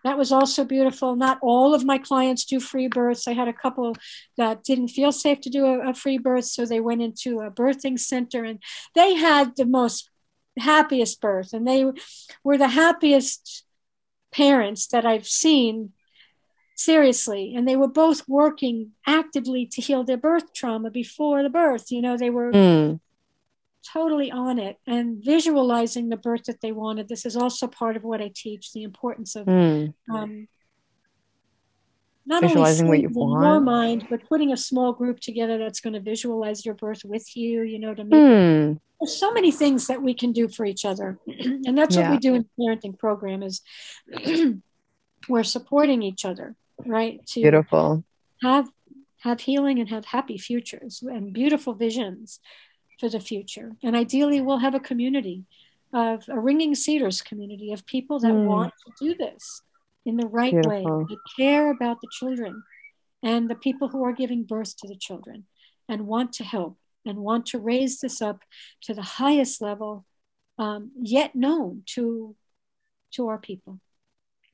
that 0.04 0.18
was 0.18 0.30
also 0.30 0.64
beautiful. 0.64 1.16
Not 1.16 1.38
all 1.42 1.74
of 1.74 1.84
my 1.84 1.98
clients 1.98 2.44
do 2.44 2.60
free 2.60 2.88
births. 2.88 3.26
I 3.26 3.32
had 3.32 3.48
a 3.48 3.52
couple 3.52 3.96
that 4.36 4.62
didn't 4.62 4.88
feel 4.88 5.12
safe 5.12 5.40
to 5.42 5.50
do 5.50 5.66
a, 5.66 5.90
a 5.90 5.94
free 5.94 6.18
birth, 6.18 6.44
so 6.44 6.64
they 6.64 6.80
went 6.80 7.02
into 7.02 7.40
a 7.40 7.50
birthing 7.50 7.98
center, 7.98 8.44
and 8.44 8.60
they 8.94 9.14
had 9.14 9.56
the 9.56 9.66
most 9.66 10.10
happiest 10.58 11.20
birth, 11.20 11.52
and 11.52 11.66
they 11.66 11.84
were 12.44 12.58
the 12.58 12.68
happiest 12.68 13.64
parents 14.32 14.86
that 14.88 15.06
I've 15.06 15.26
seen 15.26 15.92
seriously 16.76 17.54
and 17.56 17.66
they 17.66 17.74
were 17.74 17.88
both 17.88 18.28
working 18.28 18.92
actively 19.06 19.64
to 19.64 19.80
heal 19.80 20.04
their 20.04 20.18
birth 20.18 20.52
trauma 20.52 20.90
before 20.90 21.42
the 21.42 21.48
birth 21.48 21.90
you 21.90 22.02
know 22.02 22.18
they 22.18 22.28
were 22.28 22.52
mm. 22.52 23.00
totally 23.82 24.30
on 24.30 24.58
it 24.58 24.76
and 24.86 25.24
visualizing 25.24 26.10
the 26.10 26.18
birth 26.18 26.44
that 26.44 26.60
they 26.60 26.72
wanted 26.72 27.08
this 27.08 27.24
is 27.24 27.34
also 27.34 27.66
part 27.66 27.96
of 27.96 28.04
what 28.04 28.20
i 28.20 28.30
teach 28.34 28.74
the 28.74 28.82
importance 28.82 29.34
of 29.34 29.46
mm. 29.46 29.92
um, 30.12 30.46
not 32.26 32.42
visualizing 32.42 32.86
only 32.86 32.98
what 32.98 33.10
you 33.10 33.18
want 33.18 33.42
your 33.42 33.60
mind 33.60 34.06
but 34.10 34.28
putting 34.28 34.52
a 34.52 34.56
small 34.56 34.92
group 34.92 35.18
together 35.18 35.56
that's 35.56 35.80
going 35.80 35.94
to 35.94 36.00
visualize 36.00 36.66
your 36.66 36.74
birth 36.74 37.02
with 37.06 37.34
you 37.34 37.62
you 37.62 37.78
know 37.78 37.94
to 37.94 38.04
make 38.04 38.12
mm. 38.12 38.78
there's 39.00 39.16
so 39.16 39.32
many 39.32 39.50
things 39.50 39.86
that 39.86 40.02
we 40.02 40.12
can 40.12 40.30
do 40.30 40.46
for 40.46 40.66
each 40.66 40.84
other 40.84 41.18
and 41.26 41.78
that's 41.78 41.96
yeah. 41.96 42.02
what 42.02 42.10
we 42.10 42.18
do 42.18 42.34
in 42.34 42.44
the 42.58 42.64
parenting 42.64 42.98
program 42.98 43.42
is 43.42 43.62
we're 45.30 45.42
supporting 45.42 46.02
each 46.02 46.26
other 46.26 46.54
right? 46.84 47.24
To 47.28 47.40
beautiful. 47.40 48.04
Have 48.42 48.68
have 49.20 49.40
healing 49.40 49.78
and 49.78 49.88
have 49.88 50.04
happy 50.04 50.38
futures 50.38 51.02
and 51.02 51.32
beautiful 51.32 51.74
visions 51.74 52.38
for 53.00 53.08
the 53.08 53.20
future. 53.20 53.72
And 53.82 53.96
ideally, 53.96 54.40
we'll 54.40 54.58
have 54.58 54.74
a 54.74 54.80
community 54.80 55.44
of 55.92 56.24
a 56.28 56.38
ringing 56.38 56.74
cedars 56.74 57.22
community 57.22 57.72
of 57.72 57.86
people 57.86 58.18
that 58.20 58.32
mm. 58.32 58.44
want 58.44 58.72
to 58.86 59.04
do 59.04 59.14
this 59.14 59.62
in 60.04 60.16
the 60.16 60.26
right 60.26 60.52
beautiful. 60.52 60.98
way, 60.98 61.04
that 61.08 61.18
care 61.36 61.70
about 61.70 62.00
the 62.00 62.08
children 62.12 62.62
and 63.22 63.48
the 63.48 63.54
people 63.54 63.88
who 63.88 64.04
are 64.04 64.12
giving 64.12 64.44
birth 64.44 64.76
to 64.78 64.88
the 64.88 64.96
children 64.96 65.44
and 65.88 66.06
want 66.06 66.32
to 66.34 66.44
help 66.44 66.76
and 67.04 67.18
want 67.18 67.46
to 67.46 67.58
raise 67.58 68.00
this 68.00 68.20
up 68.20 68.40
to 68.82 68.94
the 68.94 69.02
highest 69.02 69.60
level 69.60 70.04
um, 70.58 70.90
yet 71.00 71.34
known 71.34 71.82
to 71.86 72.34
to 73.12 73.28
our 73.28 73.38
people. 73.38 73.80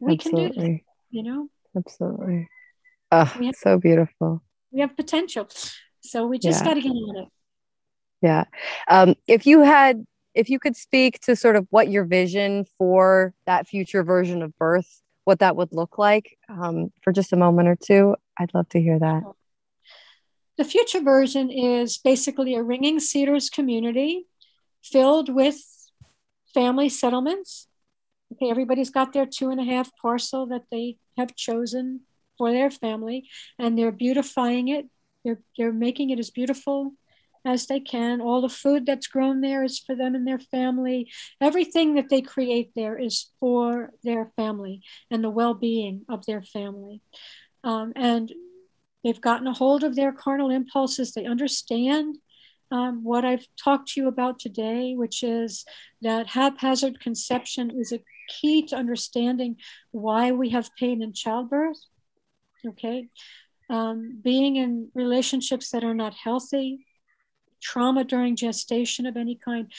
We 0.00 0.14
Absolutely. 0.14 0.52
can 0.52 0.64
do 0.64 0.72
this, 0.72 0.80
you 1.10 1.22
know. 1.22 1.48
Absolutely. 1.76 2.48
Oh, 3.10 3.24
have, 3.24 3.54
so 3.56 3.78
beautiful. 3.78 4.42
We 4.70 4.80
have 4.80 4.96
potential. 4.96 5.48
So 6.00 6.26
we 6.26 6.38
just 6.38 6.60
yeah. 6.60 6.68
got 6.68 6.74
to 6.74 6.80
get 6.80 6.90
on 6.90 7.16
it. 7.24 7.28
Yeah. 8.22 8.44
Um, 8.88 9.14
if 9.26 9.46
you 9.46 9.60
had, 9.60 10.04
if 10.34 10.48
you 10.48 10.58
could 10.58 10.76
speak 10.76 11.20
to 11.20 11.36
sort 11.36 11.56
of 11.56 11.66
what 11.70 11.88
your 11.88 12.04
vision 12.04 12.64
for 12.78 13.34
that 13.46 13.66
future 13.66 14.02
version 14.02 14.42
of 14.42 14.56
birth, 14.58 15.02
what 15.24 15.40
that 15.40 15.56
would 15.56 15.72
look 15.72 15.98
like 15.98 16.38
um, 16.48 16.92
for 17.02 17.12
just 17.12 17.32
a 17.32 17.36
moment 17.36 17.68
or 17.68 17.76
two, 17.76 18.16
I'd 18.38 18.54
love 18.54 18.68
to 18.70 18.80
hear 18.80 18.98
that. 18.98 19.22
The 20.58 20.64
future 20.64 21.00
version 21.00 21.50
is 21.50 21.98
basically 21.98 22.54
a 22.54 22.62
ringing 22.62 23.00
cedars 23.00 23.50
community 23.50 24.26
filled 24.82 25.28
with 25.28 25.60
family 26.52 26.88
settlements. 26.88 27.68
Okay, 28.32 28.50
everybody's 28.50 28.90
got 28.90 29.12
their 29.12 29.26
two 29.26 29.50
and 29.50 29.60
a 29.60 29.64
half 29.64 29.90
parcel 30.00 30.46
that 30.46 30.64
they 30.70 30.96
have 31.18 31.36
chosen 31.36 32.00
for 32.38 32.50
their 32.50 32.70
family 32.70 33.28
and 33.58 33.78
they're 33.78 33.92
beautifying 33.92 34.68
it. 34.68 34.86
They're, 35.24 35.40
they're 35.58 35.72
making 35.72 36.10
it 36.10 36.18
as 36.18 36.30
beautiful 36.30 36.94
as 37.44 37.66
they 37.66 37.80
can. 37.80 38.20
All 38.20 38.40
the 38.40 38.48
food 38.48 38.86
that's 38.86 39.06
grown 39.06 39.40
there 39.40 39.62
is 39.64 39.78
for 39.78 39.94
them 39.94 40.14
and 40.14 40.26
their 40.26 40.38
family. 40.38 41.10
Everything 41.40 41.94
that 41.96 42.08
they 42.08 42.22
create 42.22 42.70
there 42.74 42.98
is 42.98 43.30
for 43.38 43.92
their 44.02 44.32
family 44.36 44.82
and 45.10 45.22
the 45.22 45.30
well-being 45.30 46.02
of 46.08 46.24
their 46.24 46.42
family. 46.42 47.02
Um, 47.64 47.92
and 47.96 48.32
they've 49.04 49.20
gotten 49.20 49.46
a 49.46 49.52
hold 49.52 49.84
of 49.84 49.94
their 49.94 50.12
carnal 50.12 50.50
impulses. 50.50 51.12
They 51.12 51.26
understand 51.26 52.18
um, 52.70 53.04
what 53.04 53.24
I've 53.24 53.46
talked 53.62 53.90
to 53.90 54.00
you 54.00 54.08
about 54.08 54.38
today, 54.38 54.94
which 54.96 55.22
is 55.22 55.64
that 56.00 56.28
haphazard 56.28 57.00
conception 57.00 57.70
is 57.78 57.92
a 57.92 58.00
key 58.40 58.66
to 58.66 58.76
understanding 58.76 59.56
why 59.90 60.32
we 60.32 60.50
have 60.50 60.74
pain 60.78 61.02
in 61.02 61.12
childbirth. 61.12 61.78
Okay. 62.66 63.08
Um, 63.68 64.20
being 64.22 64.56
in 64.56 64.88
relationships 64.94 65.70
that 65.70 65.84
are 65.84 65.94
not 65.94 66.14
healthy, 66.14 66.86
trauma 67.60 68.04
during 68.04 68.36
gestation 68.36 69.06
of 69.06 69.16
any 69.16 69.36
kind. 69.36 69.72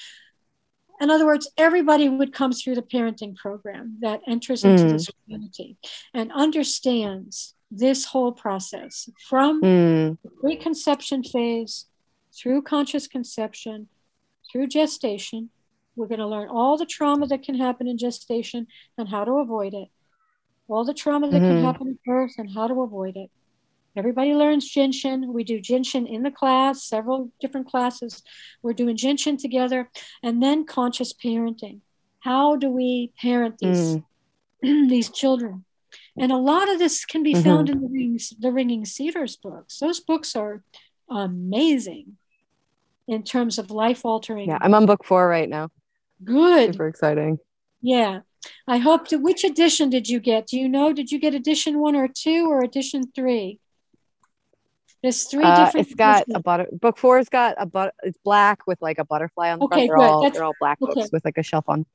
In 1.01 1.09
other 1.09 1.25
words, 1.25 1.49
everybody 1.57 2.07
would 2.07 2.33
come 2.33 2.53
through 2.53 2.75
the 2.75 2.81
parenting 2.81 3.35
program 3.35 3.97
that 4.01 4.21
enters 4.27 4.63
into 4.63 4.83
mm. 4.85 4.91
this 4.91 5.09
community 5.23 5.77
and 6.13 6.31
understands 6.31 7.55
this 7.69 8.05
whole 8.05 8.31
process 8.31 9.09
from 9.27 9.61
mm. 9.61 10.17
preconception 10.39 11.23
phase 11.23 11.87
through 12.35 12.61
conscious 12.61 13.07
conception, 13.07 13.87
through 14.51 14.67
gestation, 14.67 15.49
we're 15.95 16.07
going 16.07 16.19
to 16.19 16.27
learn 16.27 16.49
all 16.49 16.77
the 16.77 16.85
trauma 16.85 17.27
that 17.27 17.43
can 17.43 17.55
happen 17.55 17.87
in 17.87 17.97
gestation 17.97 18.67
and 18.97 19.07
how 19.07 19.25
to 19.25 19.33
avoid 19.33 19.73
it. 19.73 19.89
All 20.67 20.85
the 20.85 20.93
trauma 20.93 21.29
that 21.29 21.41
mm-hmm. 21.41 21.55
can 21.57 21.63
happen 21.63 21.87
at 21.89 22.03
birth 22.03 22.33
and 22.37 22.49
how 22.49 22.67
to 22.67 22.81
avoid 22.81 23.15
it. 23.15 23.29
Everybody 23.95 24.33
learns 24.33 24.67
Jin 24.67 24.91
Shin. 24.91 25.33
We 25.33 25.43
do 25.43 25.59
Jin 25.59 25.83
Shin 25.83 26.07
in 26.07 26.23
the 26.23 26.31
class, 26.31 26.83
several 26.83 27.31
different 27.39 27.67
classes. 27.67 28.23
We're 28.63 28.73
doing 28.73 28.97
Jin 28.97 29.17
Shin 29.17 29.37
together. 29.37 29.89
And 30.23 30.41
then 30.41 30.65
conscious 30.65 31.13
parenting. 31.13 31.81
How 32.19 32.55
do 32.55 32.69
we 32.69 33.11
parent 33.21 33.59
these, 33.59 33.97
mm. 33.97 34.03
these 34.89 35.09
children? 35.09 35.65
And 36.17 36.31
a 36.31 36.37
lot 36.37 36.71
of 36.71 36.79
this 36.79 37.05
can 37.05 37.21
be 37.21 37.33
mm-hmm. 37.33 37.43
found 37.43 37.69
in 37.69 37.81
the, 37.81 37.87
Rings, 37.87 38.33
the 38.39 38.51
Ringing 38.51 38.85
Cedars 38.85 39.35
books. 39.35 39.77
Those 39.77 39.99
books 39.99 40.35
are 40.35 40.63
amazing 41.09 42.17
in 43.07 43.23
terms 43.23 43.59
of 43.59 43.69
life 43.69 44.05
altering. 44.05 44.49
Yeah, 44.49 44.57
I'm 44.61 44.73
on 44.73 44.85
book 44.85 45.03
four 45.03 45.27
right 45.27 45.49
now. 45.49 45.69
Good. 46.23 46.73
Super 46.73 46.87
exciting. 46.87 47.39
Yeah. 47.81 48.21
I 48.67 48.77
hope 48.77 49.07
to. 49.09 49.17
Which 49.17 49.43
edition 49.43 49.89
did 49.89 50.09
you 50.09 50.19
get? 50.19 50.47
Do 50.47 50.57
you 50.57 50.67
know? 50.67 50.93
Did 50.93 51.11
you 51.11 51.19
get 51.19 51.33
edition 51.33 51.79
one 51.79 51.95
or 51.95 52.07
two 52.07 52.49
or 52.49 52.61
edition 52.63 53.11
three? 53.13 53.59
There's 55.01 55.23
three 55.23 55.43
uh, 55.43 55.65
different. 55.65 55.87
It's 55.87 55.95
got 55.95 56.23
editions. 56.23 56.35
a 56.35 56.39
butter. 56.39 56.67
Book 56.71 56.97
four's 56.97 57.29
got 57.29 57.55
a 57.57 57.65
but. 57.65 57.93
It's 58.03 58.17
black 58.23 58.67
with 58.67 58.81
like 58.81 58.99
a 58.99 59.05
butterfly 59.05 59.51
on 59.51 59.59
the 59.59 59.65
okay, 59.65 59.87
front. 59.87 59.89
They're 59.89 59.97
good. 59.97 60.03
all 60.03 60.23
that's, 60.23 60.35
they're 60.35 60.45
all 60.45 60.55
black 60.59 60.77
okay. 60.81 60.93
books 60.93 61.11
with 61.11 61.25
like 61.25 61.37
a 61.37 61.43
shelf 61.43 61.65
on. 61.67 61.85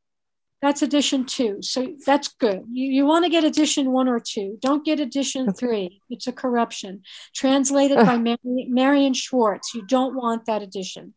That's 0.60 0.82
edition 0.82 1.24
two. 1.24 1.58
So 1.62 1.94
that's 2.04 2.28
good. 2.28 2.64
You, 2.70 2.90
you 2.90 3.06
want 3.06 3.24
to 3.24 3.30
get 3.30 3.44
edition 3.44 3.92
one 3.92 4.08
or 4.08 4.18
two. 4.18 4.58
Don't 4.60 4.84
get 4.84 4.98
edition 4.98 5.52
three. 5.52 6.00
It's 6.10 6.26
a 6.26 6.32
corruption. 6.32 7.02
Translated 7.34 7.98
by 7.98 8.18
Mary, 8.18 8.38
Marion 8.44 9.14
Schwartz. 9.14 9.72
You 9.74 9.86
don't 9.86 10.16
want 10.16 10.46
that 10.46 10.62
edition. 10.62 11.14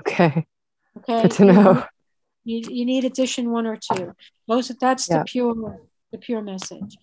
Okay. 0.00 0.46
Okay. 0.98 1.22
Good 1.22 1.30
to 1.32 1.44
know. 1.44 1.84
You, 2.44 2.62
you 2.68 2.84
need 2.84 3.04
edition 3.04 3.50
one 3.50 3.66
or 3.66 3.76
two. 3.76 4.14
Those 4.48 4.68
that's 4.68 5.08
yeah. 5.08 5.18
the 5.18 5.24
pure 5.24 5.80
the 6.10 6.18
pure 6.18 6.42
message. 6.42 6.96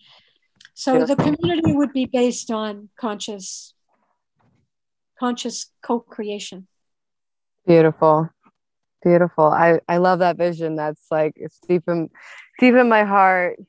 So 0.73 1.05
the 1.05 1.15
community 1.15 1.73
would 1.73 1.93
be 1.93 2.05
based 2.05 2.51
on 2.51 2.89
conscious 2.97 3.73
conscious 5.19 5.71
co-creation. 5.81 6.67
Beautiful. 7.67 8.29
Beautiful. 9.03 9.45
I, 9.45 9.79
I 9.87 9.97
love 9.97 10.19
that 10.19 10.37
vision. 10.37 10.75
That's 10.75 11.05
like 11.11 11.33
it's 11.35 11.59
deep 11.67 11.83
in 11.87 12.09
deep 12.59 12.75
in 12.75 12.89
my 12.89 13.03
heart 13.03 13.59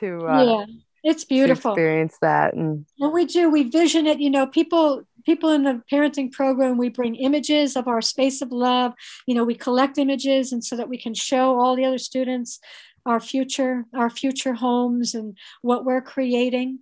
to 0.00 0.26
uh, 0.26 0.44
yeah, 0.44 0.64
it's 1.04 1.24
beautiful. 1.24 1.72
experience 1.72 2.16
that 2.20 2.54
and 2.54 2.86
and 2.98 3.12
we 3.12 3.26
do. 3.26 3.50
We 3.50 3.64
vision 3.64 4.06
it. 4.06 4.18
You 4.18 4.30
know, 4.30 4.46
people 4.46 5.02
people 5.26 5.50
in 5.50 5.64
the 5.64 5.82
parenting 5.92 6.32
program, 6.32 6.78
we 6.78 6.88
bring 6.88 7.16
images 7.16 7.76
of 7.76 7.88
our 7.88 8.00
space 8.00 8.40
of 8.40 8.52
love. 8.52 8.94
You 9.26 9.34
know, 9.34 9.44
we 9.44 9.56
collect 9.56 9.98
images 9.98 10.52
and 10.52 10.64
so 10.64 10.76
that 10.76 10.88
we 10.88 10.96
can 10.96 11.12
show 11.12 11.58
all 11.58 11.76
the 11.76 11.84
other 11.84 11.98
students 11.98 12.60
our 13.04 13.20
future, 13.20 13.84
our 13.94 14.10
future 14.10 14.54
homes 14.54 15.14
and 15.14 15.36
what 15.62 15.84
we're 15.84 16.00
creating. 16.00 16.80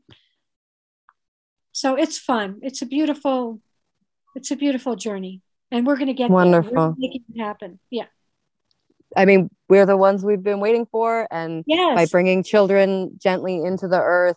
So 1.73 1.97
it's 1.97 2.19
fun. 2.19 2.61
It's 2.63 2.81
a 2.83 2.87
beautiful, 2.87 3.61
it's 4.35 4.51
a 4.51 4.57
beautiful 4.57 4.97
journey. 4.97 5.43
And 5.71 5.87
we're 5.87 5.97
going 5.97 6.09
to 6.09 6.15
get 6.15 6.31
wonderful 6.31 6.95
making 6.97 7.25
it 7.35 7.43
happen. 7.43 7.79
Yeah. 7.91 8.07
I 9.17 9.25
mean, 9.27 9.51
we're 9.69 9.87
the 9.87 9.97
ones 9.97 10.25
we've 10.25 10.43
been 10.43 10.61
waiting 10.61 10.87
for. 10.87 11.27
And 11.31 11.65
yes. 11.67 11.95
by 11.95 12.07
bringing 12.07 12.43
children 12.43 13.19
gently 13.23 13.63
into 13.63 13.87
the 13.89 14.01
earth, 14.01 14.37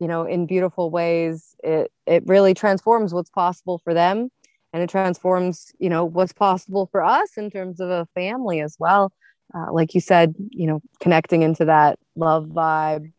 you 0.00 0.08
know 0.08 0.24
in 0.24 0.46
beautiful 0.46 0.90
ways 0.90 1.54
it 1.62 1.92
it 2.06 2.22
really 2.26 2.54
transforms 2.54 3.14
what's 3.14 3.30
possible 3.30 3.78
for 3.84 3.94
them 3.94 4.28
and 4.72 4.82
it 4.82 4.90
transforms 4.90 5.72
you 5.78 5.88
know 5.88 6.04
what's 6.04 6.32
possible 6.32 6.88
for 6.90 7.02
us 7.02 7.36
in 7.36 7.50
terms 7.50 7.80
of 7.80 7.88
a 7.90 8.06
family 8.14 8.60
as 8.60 8.76
well 8.78 9.12
uh, 9.54 9.72
like 9.72 9.94
you 9.94 10.00
said 10.00 10.34
you 10.50 10.66
know 10.66 10.80
connecting 11.00 11.42
into 11.42 11.64
that 11.64 11.98
love 12.16 12.46
vibe 12.46 13.12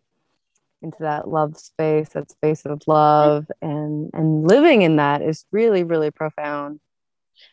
into 0.81 0.97
that 0.99 1.27
love 1.27 1.57
space 1.57 2.09
that 2.09 2.29
space 2.29 2.65
of 2.65 2.81
love 2.87 3.45
and 3.61 4.09
and 4.13 4.47
living 4.47 4.81
in 4.81 4.95
that 4.95 5.21
is 5.21 5.45
really 5.51 5.83
really 5.83 6.11
profound 6.11 6.79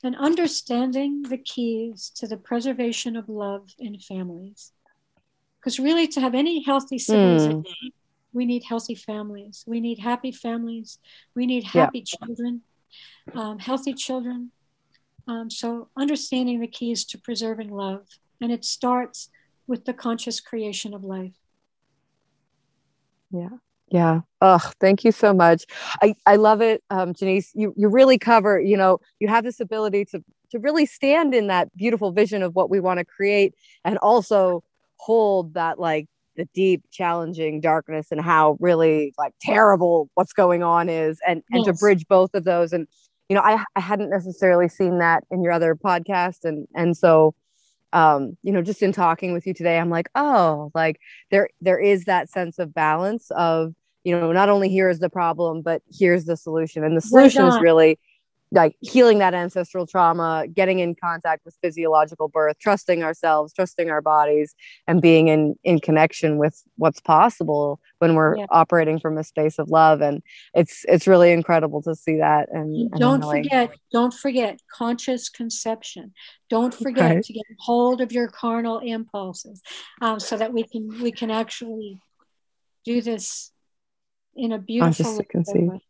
and 0.03 0.17
understanding 0.17 1.23
the 1.23 1.39
keys 1.39 2.11
to 2.17 2.27
the 2.27 2.37
preservation 2.37 3.17
of 3.17 3.29
love 3.29 3.71
in 3.79 3.99
families. 3.99 4.73
Because 5.59 5.79
really, 5.79 6.07
to 6.09 6.21
have 6.21 6.35
any 6.35 6.63
healthy 6.63 6.99
civilization, 6.99 7.63
mm. 7.63 7.91
We 8.39 8.47
need 8.47 8.63
healthy 8.63 8.95
families. 8.95 9.65
We 9.67 9.81
need 9.81 9.99
happy 9.99 10.31
families. 10.31 11.01
We 11.35 11.45
need 11.45 11.65
happy 11.65 11.99
yeah. 11.99 12.27
children, 12.27 12.61
um, 13.35 13.59
healthy 13.59 13.95
children. 13.95 14.53
Um, 15.27 15.51
so, 15.51 15.89
understanding 15.97 16.61
the 16.61 16.69
keys 16.69 17.05
to 17.07 17.19
preserving 17.19 17.71
love. 17.71 18.07
And 18.41 18.53
it 18.53 18.65
starts 18.65 19.31
with 19.67 19.87
the 19.87 19.93
conscious 19.93 20.39
creation 20.39 20.95
of 20.95 21.03
life. 21.03 21.35
Yeah. 23.33 23.59
Yeah. 23.89 24.21
Oh, 24.41 24.71
thank 24.79 25.03
you 25.03 25.11
so 25.11 25.35
much. 25.35 25.65
I, 26.01 26.15
I 26.25 26.37
love 26.37 26.61
it. 26.61 26.85
Um, 26.91 27.15
Jeanice, 27.15 27.51
you, 27.55 27.75
you 27.77 27.89
really 27.89 28.19
cover, 28.19 28.61
you 28.61 28.77
know, 28.77 29.01
you 29.19 29.27
have 29.27 29.43
this 29.43 29.59
ability 29.59 30.05
to, 30.13 30.23
to 30.53 30.61
really 30.61 30.87
stand 30.87 31.35
in 31.35 31.49
that 31.49 31.77
beautiful 31.77 32.13
vision 32.13 32.45
of 32.45 32.55
what 32.55 32.71
we 32.71 32.79
want 32.79 32.99
to 32.99 33.05
create 33.05 33.57
and 33.85 33.99
also 33.99 34.63
hold 34.99 35.55
that 35.55 35.81
like 35.81 36.07
the 36.39 36.47
deep 36.55 36.85
challenging 36.91 37.61
darkness 37.61 38.07
and 38.11 38.21
how 38.21 38.57
really 38.61 39.13
like 39.19 39.35
terrible 39.43 40.09
what's 40.15 40.33
going 40.33 40.63
on 40.63 40.89
is 40.89 41.19
and, 41.27 41.43
and 41.51 41.65
to 41.65 41.75
bridge 41.75 42.07
both 42.09 42.33
of 42.33 42.45
those. 42.45 42.73
And, 42.73 42.87
you 43.29 43.35
know, 43.35 43.43
I, 43.43 43.63
I 43.77 43.81
hadn't 43.81 44.09
necessarily 44.09 44.69
seen 44.69 45.01
that 45.01 45.25
in 45.31 45.43
your 45.43 45.53
other 45.53 45.75
podcast. 45.75 46.45
And, 46.45 46.67
and 46.75 46.97
so, 46.97 47.35
um 47.95 48.37
you 48.43 48.53
know 48.53 48.61
just 48.61 48.83
in 48.83 48.93
talking 48.93 49.33
with 49.33 49.47
you 49.47 49.55
today 49.55 49.79
i'm 49.79 49.89
like 49.89 50.11
oh 50.15 50.71
like 50.75 51.01
there 51.31 51.49
there 51.63 51.79
is 51.79 52.05
that 52.05 52.29
sense 52.29 52.59
of 52.59 52.75
balance 52.75 53.31
of 53.31 53.73
you 54.05 54.15
know 54.15 54.31
not 54.31 54.51
only 54.51 54.69
here 54.69 54.91
is 54.91 54.99
the 54.99 55.09
problem 55.09 55.63
but 55.63 55.81
here's 55.91 56.27
the 56.27 56.37
solution 56.37 56.85
and 56.85 56.95
the 56.95 57.01
solution 57.01 57.47
is 57.47 57.59
really 57.63 57.99
like 58.51 58.77
healing 58.81 59.19
that 59.19 59.35
ancestral 59.35 59.87
trauma, 59.87 60.47
getting 60.53 60.79
in 60.79 60.95
contact 60.95 61.45
with 61.45 61.57
physiological 61.63 62.29
birth, 62.29 62.59
trusting 62.59 63.03
ourselves, 63.03 63.53
trusting 63.53 63.91
our 63.91 64.01
bodies, 64.01 64.55
and 64.87 65.03
being 65.03 65.29
in 65.29 65.55
in 65.65 65.79
connection 65.81 66.39
with 66.39 66.63
what's 66.77 67.01
possible 67.01 67.81
when 67.99 68.15
we're 68.15 68.39
yeah. 68.39 68.47
operating 68.51 68.99
from 68.99 69.19
a 69.19 69.25
space 69.25 69.59
of 69.59 69.69
love. 69.69 70.01
And 70.01 70.23
it's 70.55 70.85
it's 70.89 71.07
really 71.07 71.33
incredible 71.33 71.83
to 71.83 71.95
see 71.95 72.17
that. 72.17 72.49
And, 72.51 72.91
don't 72.93 73.23
forget, 73.23 73.75
don't 73.93 74.15
forget 74.15 74.61
conscious 74.73 75.29
conception. 75.29 76.15
Don't 76.49 76.73
forget 76.73 77.17
right. 77.17 77.25
to 77.25 77.33
get 77.33 77.45
hold 77.59 78.01
of 78.01 78.13
your 78.13 78.29
carnal 78.29 78.79
impulses, 78.79 79.61
um, 80.01 80.19
so 80.19 80.37
that 80.37 80.53
we 80.53 80.63
can 80.65 81.03
we 81.03 81.13
can 81.13 81.31
actually 81.31 82.01
do 82.85 83.03
this 83.03 83.53
in 84.35 84.53
a 84.53 84.59
beautiful 84.59 85.19
way. 85.19 85.81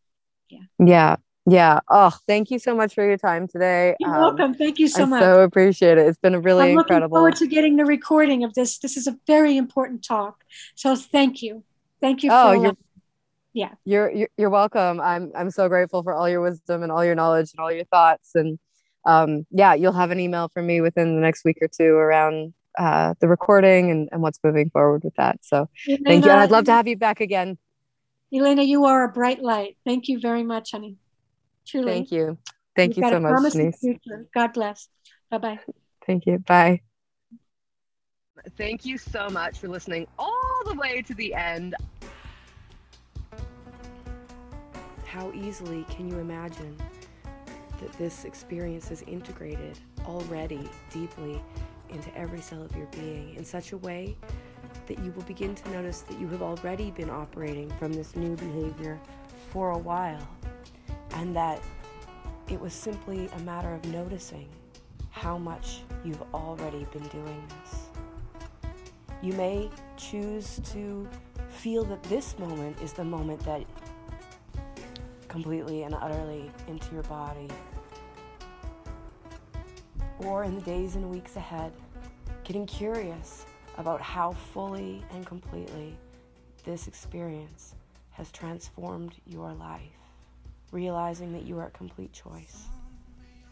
Yeah. 0.49 0.59
Yeah. 0.79 1.15
Yeah. 1.49 1.79
Oh, 1.89 2.11
thank 2.27 2.51
you 2.51 2.59
so 2.59 2.75
much 2.75 2.93
for 2.93 3.05
your 3.05 3.17
time 3.17 3.47
today. 3.47 3.95
You're 3.99 4.13
um, 4.13 4.19
welcome. 4.19 4.53
Thank 4.53 4.79
you 4.79 4.87
so 4.87 5.05
much. 5.05 5.23
I 5.23 5.25
much. 5.25 5.35
So 5.35 5.41
appreciate 5.41 5.97
it. 5.97 6.07
It's 6.07 6.17
been 6.17 6.35
a 6.35 6.39
really 6.39 6.71
I'm 6.71 6.79
incredible. 6.79 7.05
looking 7.05 7.09
forward 7.09 7.35
to 7.37 7.47
getting 7.47 7.75
the 7.77 7.85
recording 7.85 8.43
of 8.43 8.53
this. 8.53 8.79
This 8.79 8.97
is 8.97 9.07
a 9.07 9.17
very 9.27 9.57
important 9.57 10.03
talk. 10.03 10.43
So 10.75 10.95
thank 10.95 11.41
you. 11.41 11.63
Thank 12.01 12.23
you. 12.23 12.31
Oh, 12.31 12.51
you're, 12.51 12.77
yeah. 13.53 13.71
You're, 13.85 14.11
you're 14.11 14.29
you're 14.37 14.49
welcome. 14.49 15.01
I'm 15.01 15.31
I'm 15.35 15.51
so 15.51 15.67
grateful 15.67 16.03
for 16.03 16.13
all 16.13 16.29
your 16.29 16.41
wisdom 16.41 16.83
and 16.83 16.91
all 16.91 17.03
your 17.03 17.15
knowledge 17.15 17.51
and 17.53 17.59
all 17.59 17.71
your 17.71 17.85
thoughts. 17.85 18.31
And 18.35 18.59
um, 19.05 19.45
yeah, 19.51 19.73
you'll 19.73 19.93
have 19.93 20.11
an 20.11 20.19
email 20.19 20.49
from 20.49 20.67
me 20.67 20.81
within 20.81 21.15
the 21.15 21.21
next 21.21 21.43
week 21.43 21.57
or 21.61 21.67
two 21.67 21.93
around 21.95 22.53
uh, 22.77 23.15
the 23.19 23.27
recording 23.27 23.91
and, 23.91 24.09
and 24.11 24.21
what's 24.21 24.39
moving 24.43 24.69
forward 24.69 25.03
with 25.03 25.15
that. 25.15 25.39
So 25.43 25.69
Elena, 25.87 26.03
thank 26.05 26.25
you. 26.25 26.31
And 26.31 26.39
I'd 26.39 26.51
love 26.51 26.65
to 26.65 26.71
have 26.71 26.87
you 26.87 26.97
back 26.97 27.19
again. 27.21 27.57
Elena, 28.31 28.61
you 28.61 28.85
are 28.85 29.03
a 29.03 29.11
bright 29.11 29.41
light. 29.41 29.77
Thank 29.85 30.07
you 30.07 30.19
very 30.19 30.43
much, 30.43 30.71
honey. 30.71 30.97
Truly. 31.69 31.91
Thank 31.91 32.11
you. 32.11 32.37
Thank 32.75 32.97
You've 32.97 33.05
you 33.05 33.11
so 33.11 33.19
much, 33.19 33.53
Jeanice. 33.53 33.99
God 34.33 34.53
bless. 34.53 34.87
Bye 35.29 35.37
bye. 35.37 35.59
Thank 36.05 36.25
you. 36.25 36.39
Bye. 36.39 36.81
Thank 38.57 38.85
you 38.85 38.97
so 38.97 39.29
much 39.29 39.59
for 39.59 39.67
listening 39.67 40.07
all 40.17 40.61
the 40.65 40.73
way 40.73 41.01
to 41.03 41.13
the 41.13 41.33
end. 41.33 41.75
How 45.05 45.31
easily 45.33 45.85
can 45.89 46.09
you 46.09 46.17
imagine 46.17 46.75
that 47.81 47.93
this 47.93 48.25
experience 48.25 48.89
is 48.89 49.03
integrated 49.03 49.77
already 50.05 50.69
deeply 50.91 51.41
into 51.89 52.15
every 52.17 52.41
cell 52.41 52.63
of 52.63 52.75
your 52.75 52.87
being 52.87 53.35
in 53.35 53.45
such 53.45 53.73
a 53.73 53.77
way 53.77 54.15
that 54.87 54.97
you 54.99 55.11
will 55.11 55.23
begin 55.23 55.53
to 55.53 55.69
notice 55.71 56.01
that 56.01 56.19
you 56.19 56.27
have 56.29 56.41
already 56.41 56.91
been 56.91 57.09
operating 57.09 57.69
from 57.71 57.93
this 57.93 58.15
new 58.15 58.35
behavior 58.35 58.99
for 59.51 59.71
a 59.71 59.77
while 59.77 60.27
and 61.15 61.35
that 61.35 61.61
it 62.49 62.59
was 62.59 62.73
simply 62.73 63.29
a 63.35 63.39
matter 63.39 63.73
of 63.73 63.85
noticing 63.85 64.47
how 65.11 65.37
much 65.37 65.81
you've 66.03 66.23
already 66.33 66.85
been 66.91 67.07
doing 67.09 67.43
this. 67.61 67.89
You 69.21 69.33
may 69.33 69.69
choose 69.97 70.61
to 70.71 71.07
feel 71.49 71.83
that 71.83 72.01
this 72.03 72.39
moment 72.39 72.81
is 72.81 72.93
the 72.93 73.03
moment 73.03 73.39
that 73.41 73.65
completely 75.27 75.83
and 75.83 75.93
utterly 75.93 76.49
into 76.67 76.93
your 76.93 77.03
body. 77.03 77.47
Or 80.19 80.43
in 80.43 80.55
the 80.55 80.61
days 80.61 80.95
and 80.95 81.09
weeks 81.09 81.35
ahead, 81.35 81.71
getting 82.43 82.65
curious 82.65 83.45
about 83.77 84.01
how 84.01 84.31
fully 84.31 85.03
and 85.11 85.25
completely 85.25 85.95
this 86.65 86.87
experience 86.87 87.75
has 88.11 88.31
transformed 88.31 89.15
your 89.25 89.53
life 89.53 89.98
realizing 90.71 91.33
that 91.33 91.43
you 91.43 91.57
are 91.59 91.67
a 91.67 91.71
complete 91.71 92.13
choice 92.13 92.67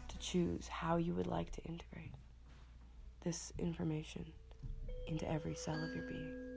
to 0.08 0.18
choose 0.18 0.68
how 0.68 0.96
you 0.96 1.14
would 1.14 1.26
like 1.26 1.50
to 1.52 1.62
integrate 1.62 2.14
this 3.24 3.52
information 3.58 4.24
into 5.06 5.30
every 5.30 5.54
cell 5.54 5.82
of 5.82 5.94
your 5.94 6.06
being. 6.06 6.48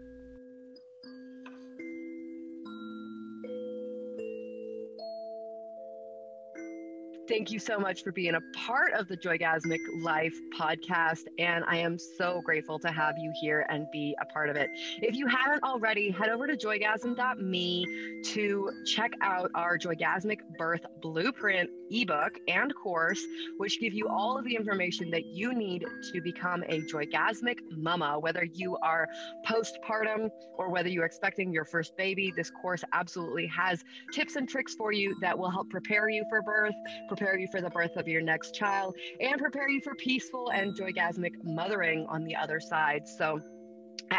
Thank 7.31 7.49
you 7.49 7.59
so 7.59 7.79
much 7.79 8.03
for 8.03 8.11
being 8.11 8.35
a 8.35 8.41
part 8.53 8.91
of 8.91 9.07
the 9.07 9.15
Joygasmic 9.15 9.79
Life 10.01 10.35
podcast. 10.59 11.21
And 11.39 11.63
I 11.65 11.77
am 11.77 11.97
so 11.97 12.41
grateful 12.43 12.77
to 12.79 12.91
have 12.91 13.17
you 13.17 13.31
here 13.39 13.65
and 13.69 13.89
be 13.89 14.13
a 14.19 14.25
part 14.25 14.49
of 14.49 14.57
it. 14.57 14.69
If 15.01 15.15
you 15.15 15.27
haven't 15.27 15.63
already, 15.63 16.11
head 16.11 16.27
over 16.27 16.45
to 16.45 16.57
joygasm.me 16.57 18.21
to 18.25 18.71
check 18.85 19.13
out 19.21 19.49
our 19.55 19.77
Joygasmic 19.77 20.39
Birth 20.61 20.85
Blueprint 21.01 21.71
ebook 21.89 22.37
and 22.47 22.71
course, 22.75 23.19
which 23.57 23.79
give 23.79 23.95
you 23.95 24.07
all 24.07 24.37
of 24.37 24.45
the 24.45 24.55
information 24.55 25.09
that 25.09 25.25
you 25.25 25.55
need 25.55 25.83
to 26.13 26.21
become 26.21 26.63
a 26.69 26.81
joygasmic 26.81 27.57
mama, 27.71 28.19
whether 28.19 28.43
you 28.43 28.77
are 28.83 29.07
postpartum 29.43 30.29
or 30.59 30.69
whether 30.69 30.87
you're 30.87 31.05
expecting 31.05 31.51
your 31.51 31.65
first 31.65 31.97
baby. 31.97 32.31
This 32.37 32.51
course 32.51 32.83
absolutely 32.93 33.47
has 33.47 33.83
tips 34.13 34.35
and 34.35 34.47
tricks 34.47 34.75
for 34.75 34.91
you 34.91 35.15
that 35.19 35.35
will 35.35 35.49
help 35.49 35.67
prepare 35.71 36.09
you 36.09 36.23
for 36.29 36.43
birth, 36.43 36.75
prepare 37.07 37.39
you 37.39 37.47
for 37.47 37.59
the 37.59 37.71
birth 37.71 37.97
of 37.97 38.07
your 38.07 38.21
next 38.21 38.53
child, 38.53 38.95
and 39.19 39.41
prepare 39.41 39.67
you 39.67 39.81
for 39.81 39.95
peaceful 39.95 40.51
and 40.51 40.77
joygasmic 40.77 41.43
mothering 41.43 42.05
on 42.07 42.23
the 42.23 42.35
other 42.35 42.59
side. 42.59 43.07
So, 43.07 43.39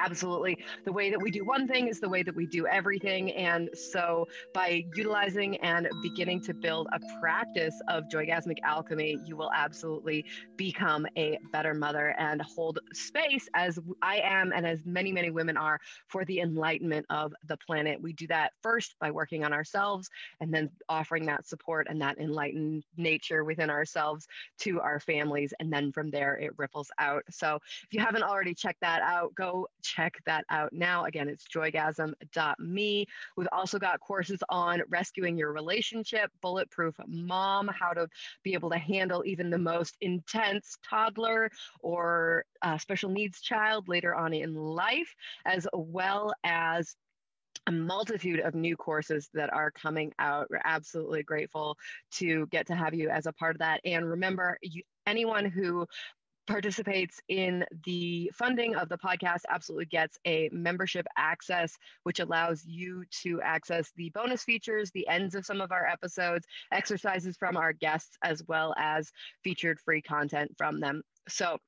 Absolutely. 0.04 0.58
The 0.84 0.92
way 0.92 1.10
that 1.10 1.20
we 1.20 1.30
do 1.30 1.44
one 1.44 1.68
thing 1.68 1.86
is 1.86 2.00
the 2.00 2.08
way 2.08 2.24
that 2.24 2.34
we 2.34 2.46
do 2.46 2.66
everything. 2.66 3.30
And 3.32 3.70
so, 3.74 4.26
by 4.52 4.84
utilizing 4.96 5.56
and 5.58 5.88
beginning 6.02 6.40
to 6.42 6.54
build 6.54 6.88
a 6.92 6.98
practice 7.20 7.80
of 7.88 8.04
joygasmic 8.12 8.58
alchemy, 8.64 9.16
you 9.24 9.36
will 9.36 9.50
absolutely 9.54 10.24
become 10.56 11.06
a 11.16 11.38
better 11.52 11.72
mother 11.72 12.16
and 12.18 12.42
hold 12.42 12.80
space, 12.92 13.48
as 13.54 13.78
I 14.02 14.18
am 14.24 14.52
and 14.52 14.66
as 14.66 14.84
many, 14.84 15.12
many 15.12 15.30
women 15.30 15.56
are, 15.56 15.78
for 16.08 16.24
the 16.24 16.40
enlightenment 16.40 17.06
of 17.08 17.32
the 17.46 17.56
planet. 17.58 18.00
We 18.02 18.12
do 18.12 18.26
that 18.26 18.54
first 18.60 18.96
by 19.00 19.12
working 19.12 19.44
on 19.44 19.52
ourselves 19.52 20.10
and 20.40 20.52
then 20.52 20.68
offering 20.88 21.26
that 21.26 21.46
support 21.46 21.86
and 21.88 22.00
that 22.02 22.18
enlightened 22.18 22.82
nature 22.96 23.44
within 23.44 23.70
ourselves 23.70 24.26
to 24.60 24.80
our 24.80 24.98
families. 24.98 25.54
And 25.60 25.72
then 25.72 25.92
from 25.92 26.10
there, 26.10 26.34
it 26.34 26.58
ripples 26.58 26.90
out. 26.98 27.22
So, 27.30 27.60
if 27.84 27.92
you 27.92 28.00
haven't 28.00 28.24
already 28.24 28.54
checked 28.54 28.80
that 28.80 29.02
out, 29.02 29.32
go 29.36 29.68
check 29.94 30.14
that 30.26 30.44
out 30.50 30.72
now. 30.72 31.04
Again, 31.04 31.28
it's 31.28 31.44
joygasm.me. 31.48 33.06
We've 33.36 33.48
also 33.52 33.78
got 33.78 34.00
courses 34.00 34.42
on 34.48 34.82
rescuing 34.88 35.36
your 35.36 35.52
relationship, 35.52 36.30
bulletproof 36.40 36.94
mom, 37.06 37.68
how 37.68 37.92
to 37.92 38.08
be 38.42 38.54
able 38.54 38.70
to 38.70 38.78
handle 38.78 39.22
even 39.26 39.50
the 39.50 39.58
most 39.58 39.96
intense 40.00 40.76
toddler 40.88 41.50
or 41.80 42.44
uh, 42.62 42.78
special 42.78 43.10
needs 43.10 43.40
child 43.40 43.88
later 43.88 44.14
on 44.14 44.32
in 44.32 44.54
life, 44.54 45.14
as 45.44 45.66
well 45.72 46.32
as 46.44 46.94
a 47.68 47.72
multitude 47.72 48.40
of 48.40 48.54
new 48.54 48.76
courses 48.76 49.28
that 49.34 49.52
are 49.52 49.70
coming 49.70 50.12
out. 50.18 50.48
We're 50.50 50.60
absolutely 50.64 51.22
grateful 51.22 51.76
to 52.14 52.46
get 52.46 52.66
to 52.68 52.74
have 52.74 52.94
you 52.94 53.08
as 53.08 53.26
a 53.26 53.32
part 53.32 53.54
of 53.54 53.60
that. 53.60 53.80
And 53.84 54.08
remember, 54.08 54.58
you, 54.62 54.82
anyone 55.06 55.44
who 55.44 55.86
participates 56.46 57.20
in 57.28 57.64
the 57.84 58.30
funding 58.34 58.74
of 58.74 58.88
the 58.88 58.98
podcast 58.98 59.40
absolutely 59.48 59.86
gets 59.86 60.18
a 60.26 60.48
membership 60.52 61.06
access, 61.16 61.76
which 62.02 62.20
allows 62.20 62.64
you 62.64 63.04
to 63.22 63.40
access 63.42 63.90
the 63.96 64.10
bonus 64.10 64.44
features, 64.44 64.90
the 64.90 65.06
ends 65.08 65.34
of 65.34 65.46
some 65.46 65.60
of 65.60 65.72
our 65.72 65.86
episodes, 65.86 66.46
exercises 66.72 67.36
from 67.36 67.56
our 67.56 67.72
guests, 67.72 68.16
as 68.22 68.42
well 68.48 68.74
as 68.76 69.10
featured 69.44 69.78
free 69.80 70.02
content 70.02 70.50
from 70.56 70.80
them. 70.80 71.02
So 71.28 71.58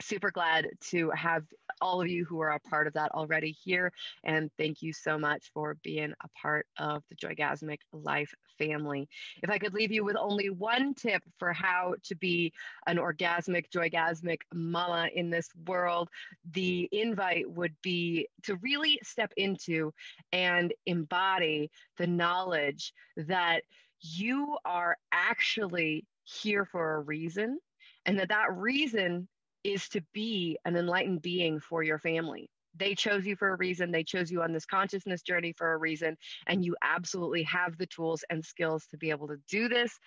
super 0.00 0.30
glad 0.30 0.68
to 0.80 1.10
have 1.10 1.44
all 1.80 2.00
of 2.00 2.08
you 2.08 2.24
who 2.24 2.40
are 2.40 2.50
a 2.50 2.60
part 2.60 2.86
of 2.86 2.92
that 2.94 3.12
already 3.12 3.50
here. 3.50 3.92
And 4.24 4.50
thank 4.56 4.82
you 4.82 4.92
so 4.92 5.18
much 5.18 5.50
for 5.52 5.76
being 5.82 6.12
a 6.22 6.28
part 6.40 6.66
of 6.78 7.02
the 7.08 7.16
Joygasmic 7.16 7.78
Life 7.92 8.34
family. 8.58 9.08
If 9.42 9.50
I 9.50 9.58
could 9.58 9.74
leave 9.74 9.92
you 9.92 10.04
with 10.04 10.16
only 10.16 10.50
one 10.50 10.94
tip 10.94 11.22
for 11.38 11.52
how 11.52 11.94
to 12.04 12.14
be 12.14 12.52
an 12.86 12.96
orgasmic, 12.96 13.70
joygasmic 13.70 14.40
mama 14.54 15.08
in 15.14 15.30
this 15.30 15.48
world, 15.66 16.08
the 16.52 16.88
invite 16.92 17.50
would 17.50 17.74
be 17.82 18.28
to 18.44 18.56
really 18.56 18.98
step 19.02 19.32
into 19.36 19.92
and 20.32 20.72
embody 20.86 21.70
the 21.98 22.06
knowledge 22.06 22.92
that 23.16 23.62
you 24.00 24.56
are 24.64 24.96
actually 25.12 26.04
here 26.24 26.64
for 26.64 26.94
a 26.94 27.00
reason 27.00 27.58
and 28.04 28.18
that 28.18 28.28
that 28.28 28.56
reason 28.56 29.28
is 29.66 29.88
to 29.88 30.00
be 30.14 30.56
an 30.64 30.76
enlightened 30.76 31.22
being 31.22 31.58
for 31.58 31.82
your 31.82 31.98
family. 31.98 32.48
They 32.76 32.94
chose 32.94 33.26
you 33.26 33.34
for 33.34 33.48
a 33.48 33.56
reason. 33.56 33.90
They 33.90 34.04
chose 34.04 34.30
you 34.30 34.42
on 34.42 34.52
this 34.52 34.64
consciousness 34.64 35.22
journey 35.22 35.52
for 35.52 35.72
a 35.72 35.78
reason. 35.78 36.16
And 36.46 36.64
you 36.64 36.76
absolutely 36.82 37.42
have 37.44 37.76
the 37.76 37.86
tools 37.86 38.22
and 38.30 38.44
skills 38.44 38.86
to 38.90 38.96
be 38.96 39.10
able 39.10 39.26
to 39.26 39.38
do 39.48 39.68
this. 39.68 39.98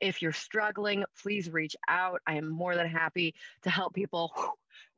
If 0.00 0.20
you're 0.20 0.32
struggling, 0.32 1.04
please 1.22 1.48
reach 1.48 1.74
out. 1.88 2.20
I 2.26 2.34
am 2.34 2.48
more 2.48 2.74
than 2.74 2.88
happy 2.88 3.34
to 3.62 3.70
help 3.70 3.94
people 3.94 4.32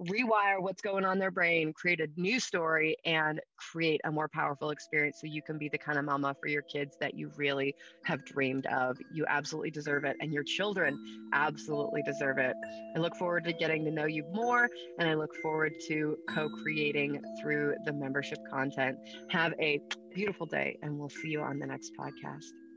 rewire 0.03 0.61
what's 0.61 0.83
going 0.83 1.05
on 1.05 1.19
their 1.19 1.31
brain, 1.31 1.73
create 1.73 2.01
a 2.01 2.09
new 2.17 2.41
story, 2.41 2.97
and 3.05 3.41
create 3.57 4.01
a 4.05 4.11
more 4.11 4.29
powerful 4.29 4.71
experience 4.71 5.19
so 5.21 5.27
you 5.27 5.43
can 5.43 5.59
be 5.59 5.69
the 5.69 5.79
kind 5.79 5.99
of 5.99 6.05
mama 6.05 6.35
for 6.41 6.49
your 6.49 6.63
kids 6.63 6.97
that 7.01 7.15
you 7.15 7.31
really 7.37 7.75
have 8.05 8.25
dreamed 8.25 8.67
of. 8.67 8.97
You 9.13 9.25
absolutely 9.29 9.71
deserve 9.71 10.05
it, 10.05 10.17
and 10.21 10.33
your 10.33 10.45
children 10.45 10.99
absolutely 11.33 12.03
deserve 12.03 12.39
it. 12.39 12.55
I 12.97 12.99
look 12.99 13.17
forward 13.17 13.45
to 13.45 13.53
getting 13.53 13.85
to 13.85 13.91
know 13.91 14.07
you 14.07 14.25
more, 14.33 14.69
and 14.99 15.09
I 15.09 15.15
look 15.15 15.35
forward 15.43 15.73
to 15.89 16.17
co 16.29 16.49
creating 16.49 17.21
through 17.41 17.75
the 17.85 17.93
membership 17.93 18.39
content. 18.51 18.99
Have 19.31 19.55
a 19.61 19.81
beautiful 20.15 20.47
day, 20.47 20.79
and 20.83 20.99
we'll 20.99 21.11
see 21.11 21.29
you 21.29 21.41
on 21.41 21.59
the 21.59 21.67
next 21.67 21.93
podcast. 21.99 22.68